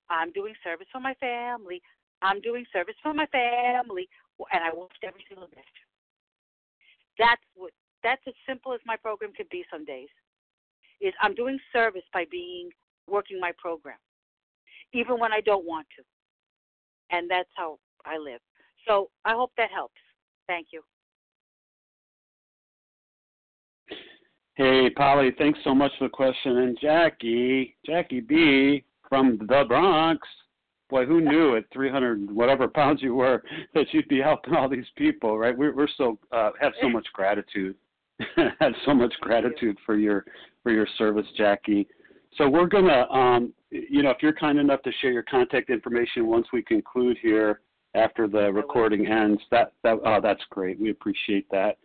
I'm 0.09 0.31
doing 0.31 0.53
service 0.63 0.87
for 0.91 0.99
my 0.99 1.13
family. 1.15 1.81
I'm 2.21 2.39
doing 2.39 2.65
service 2.71 2.95
for 3.01 3.13
my 3.13 3.25
family, 3.27 4.07
and 4.51 4.63
I 4.63 4.71
washed 4.73 5.03
every 5.03 5.23
single 5.27 5.47
dish. 5.47 5.75
That's 7.17 7.41
what. 7.55 7.71
That's 8.03 8.21
as 8.27 8.33
simple 8.47 8.73
as 8.73 8.79
my 8.85 8.97
program 8.97 9.31
could 9.35 9.49
be. 9.49 9.63
Some 9.71 9.85
days, 9.85 10.09
is 11.01 11.13
I'm 11.21 11.35
doing 11.35 11.59
service 11.71 12.03
by 12.13 12.25
being 12.29 12.69
working 13.07 13.39
my 13.39 13.51
program, 13.57 13.97
even 14.93 15.19
when 15.19 15.31
I 15.31 15.41
don't 15.41 15.65
want 15.65 15.87
to, 15.97 17.15
and 17.15 17.29
that's 17.29 17.49
how 17.55 17.77
I 18.05 18.17
live. 18.17 18.39
So 18.87 19.09
I 19.25 19.33
hope 19.33 19.51
that 19.57 19.71
helps. 19.71 19.99
Thank 20.47 20.67
you. 20.71 20.81
Hey, 24.55 24.89
Polly, 24.91 25.31
thanks 25.37 25.57
so 25.63 25.73
much 25.73 25.91
for 25.97 26.05
the 26.05 26.11
question. 26.11 26.57
And 26.57 26.77
Jackie, 26.79 27.75
Jackie 27.85 28.19
B 28.19 28.83
from 29.09 29.39
the 29.39 29.63
Bronx. 29.67 30.27
Boy, 30.89 31.05
who 31.05 31.21
knew 31.21 31.55
at 31.55 31.63
300 31.73 32.29
whatever 32.29 32.67
pounds 32.67 33.01
you 33.01 33.15
were 33.15 33.41
that 33.73 33.87
you'd 33.91 34.07
be 34.09 34.19
helping 34.19 34.53
all 34.53 34.69
these 34.69 34.85
people, 34.95 35.39
right? 35.39 35.57
We're, 35.57 35.75
we're 35.75 35.87
so 35.97 36.19
uh, 36.31 36.51
have 36.61 36.73
so 36.81 36.89
much 36.89 37.07
gratitude, 37.13 37.75
have 38.59 38.73
so 38.85 38.93
much 38.93 39.13
gratitude 39.21 39.77
for 39.85 39.95
your 39.95 40.25
for 40.63 40.71
your 40.71 40.87
service, 40.97 41.27
Jackie. 41.37 41.87
So 42.37 42.49
we're 42.49 42.67
gonna, 42.67 43.07
um, 43.11 43.53
you 43.69 44.01
know, 44.01 44.09
if 44.09 44.17
you're 44.21 44.33
kind 44.33 44.59
enough 44.59 44.81
to 44.83 44.91
share 45.01 45.11
your 45.11 45.23
contact 45.23 45.69
information 45.69 46.27
once 46.27 46.47
we 46.51 46.63
conclude 46.63 47.17
here 47.21 47.61
after 47.93 48.27
the 48.27 48.51
recording 48.51 49.07
ends, 49.07 49.41
that 49.51 49.73
that 49.83 49.99
oh, 50.05 50.19
that's 50.21 50.43
great. 50.49 50.79
We 50.79 50.89
appreciate 50.89 51.47
that. 51.51 51.77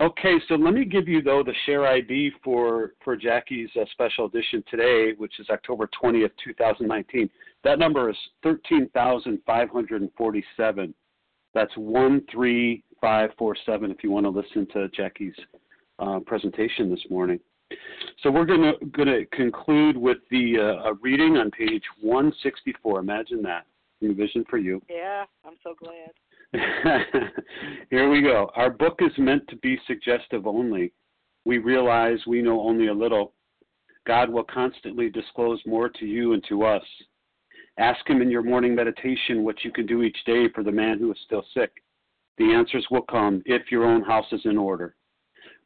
Okay, 0.00 0.36
so 0.48 0.54
let 0.54 0.72
me 0.74 0.84
give 0.84 1.06
you 1.06 1.22
though 1.22 1.44
the 1.44 1.54
share 1.66 1.86
ID 1.86 2.32
for 2.42 2.94
for 3.04 3.16
Jackie's 3.16 3.70
uh, 3.80 3.84
special 3.92 4.26
edition 4.26 4.64
today, 4.70 5.12
which 5.16 5.38
is 5.38 5.48
October 5.50 5.88
20th, 6.02 6.32
2019. 6.44 7.30
That 7.64 7.78
number 7.78 8.10
is 8.10 8.16
13,547. 8.42 10.94
That's 11.54 11.72
13547 11.74 13.90
if 13.90 14.02
you 14.02 14.10
want 14.10 14.24
to 14.24 14.30
listen 14.30 14.66
to 14.72 14.88
Jackie's 14.88 15.34
uh, 16.02 16.20
presentation 16.20 16.90
this 16.90 17.04
morning. 17.10 17.38
So 18.22 18.30
we're 18.30 18.44
going 18.44 18.74
to 19.06 19.26
conclude 19.32 19.96
with 19.96 20.18
the 20.30 20.80
uh, 20.84 20.94
reading 21.00 21.36
on 21.36 21.50
page 21.50 21.82
164. 22.00 23.00
Imagine 23.00 23.42
that. 23.42 23.66
New 24.00 24.14
vision 24.14 24.44
for 24.50 24.58
you. 24.58 24.82
Yeah, 24.90 25.24
I'm 25.44 25.54
so 25.62 25.74
glad. 25.78 26.10
Here 27.90 28.10
we 28.10 28.20
go. 28.20 28.50
Our 28.56 28.70
book 28.70 28.98
is 29.00 29.12
meant 29.16 29.46
to 29.48 29.56
be 29.56 29.78
suggestive 29.86 30.46
only. 30.46 30.92
We 31.44 31.58
realize 31.58 32.18
we 32.26 32.42
know 32.42 32.60
only 32.60 32.88
a 32.88 32.94
little. 32.94 33.32
God 34.06 34.28
will 34.28 34.44
constantly 34.44 35.08
disclose 35.08 35.60
more 35.66 35.88
to 35.88 36.04
you 36.04 36.32
and 36.32 36.44
to 36.48 36.64
us. 36.64 36.82
Ask 37.78 38.06
Him 38.08 38.20
in 38.20 38.30
your 38.30 38.42
morning 38.42 38.74
meditation 38.74 39.44
what 39.44 39.64
you 39.64 39.70
can 39.70 39.86
do 39.86 40.02
each 40.02 40.18
day 40.26 40.48
for 40.54 40.62
the 40.62 40.72
man 40.72 40.98
who 40.98 41.10
is 41.12 41.18
still 41.24 41.44
sick. 41.54 41.70
The 42.38 42.52
answers 42.52 42.86
will 42.90 43.02
come 43.02 43.42
if 43.46 43.70
your 43.70 43.84
own 43.84 44.02
house 44.02 44.26
is 44.32 44.42
in 44.44 44.58
order. 44.58 44.96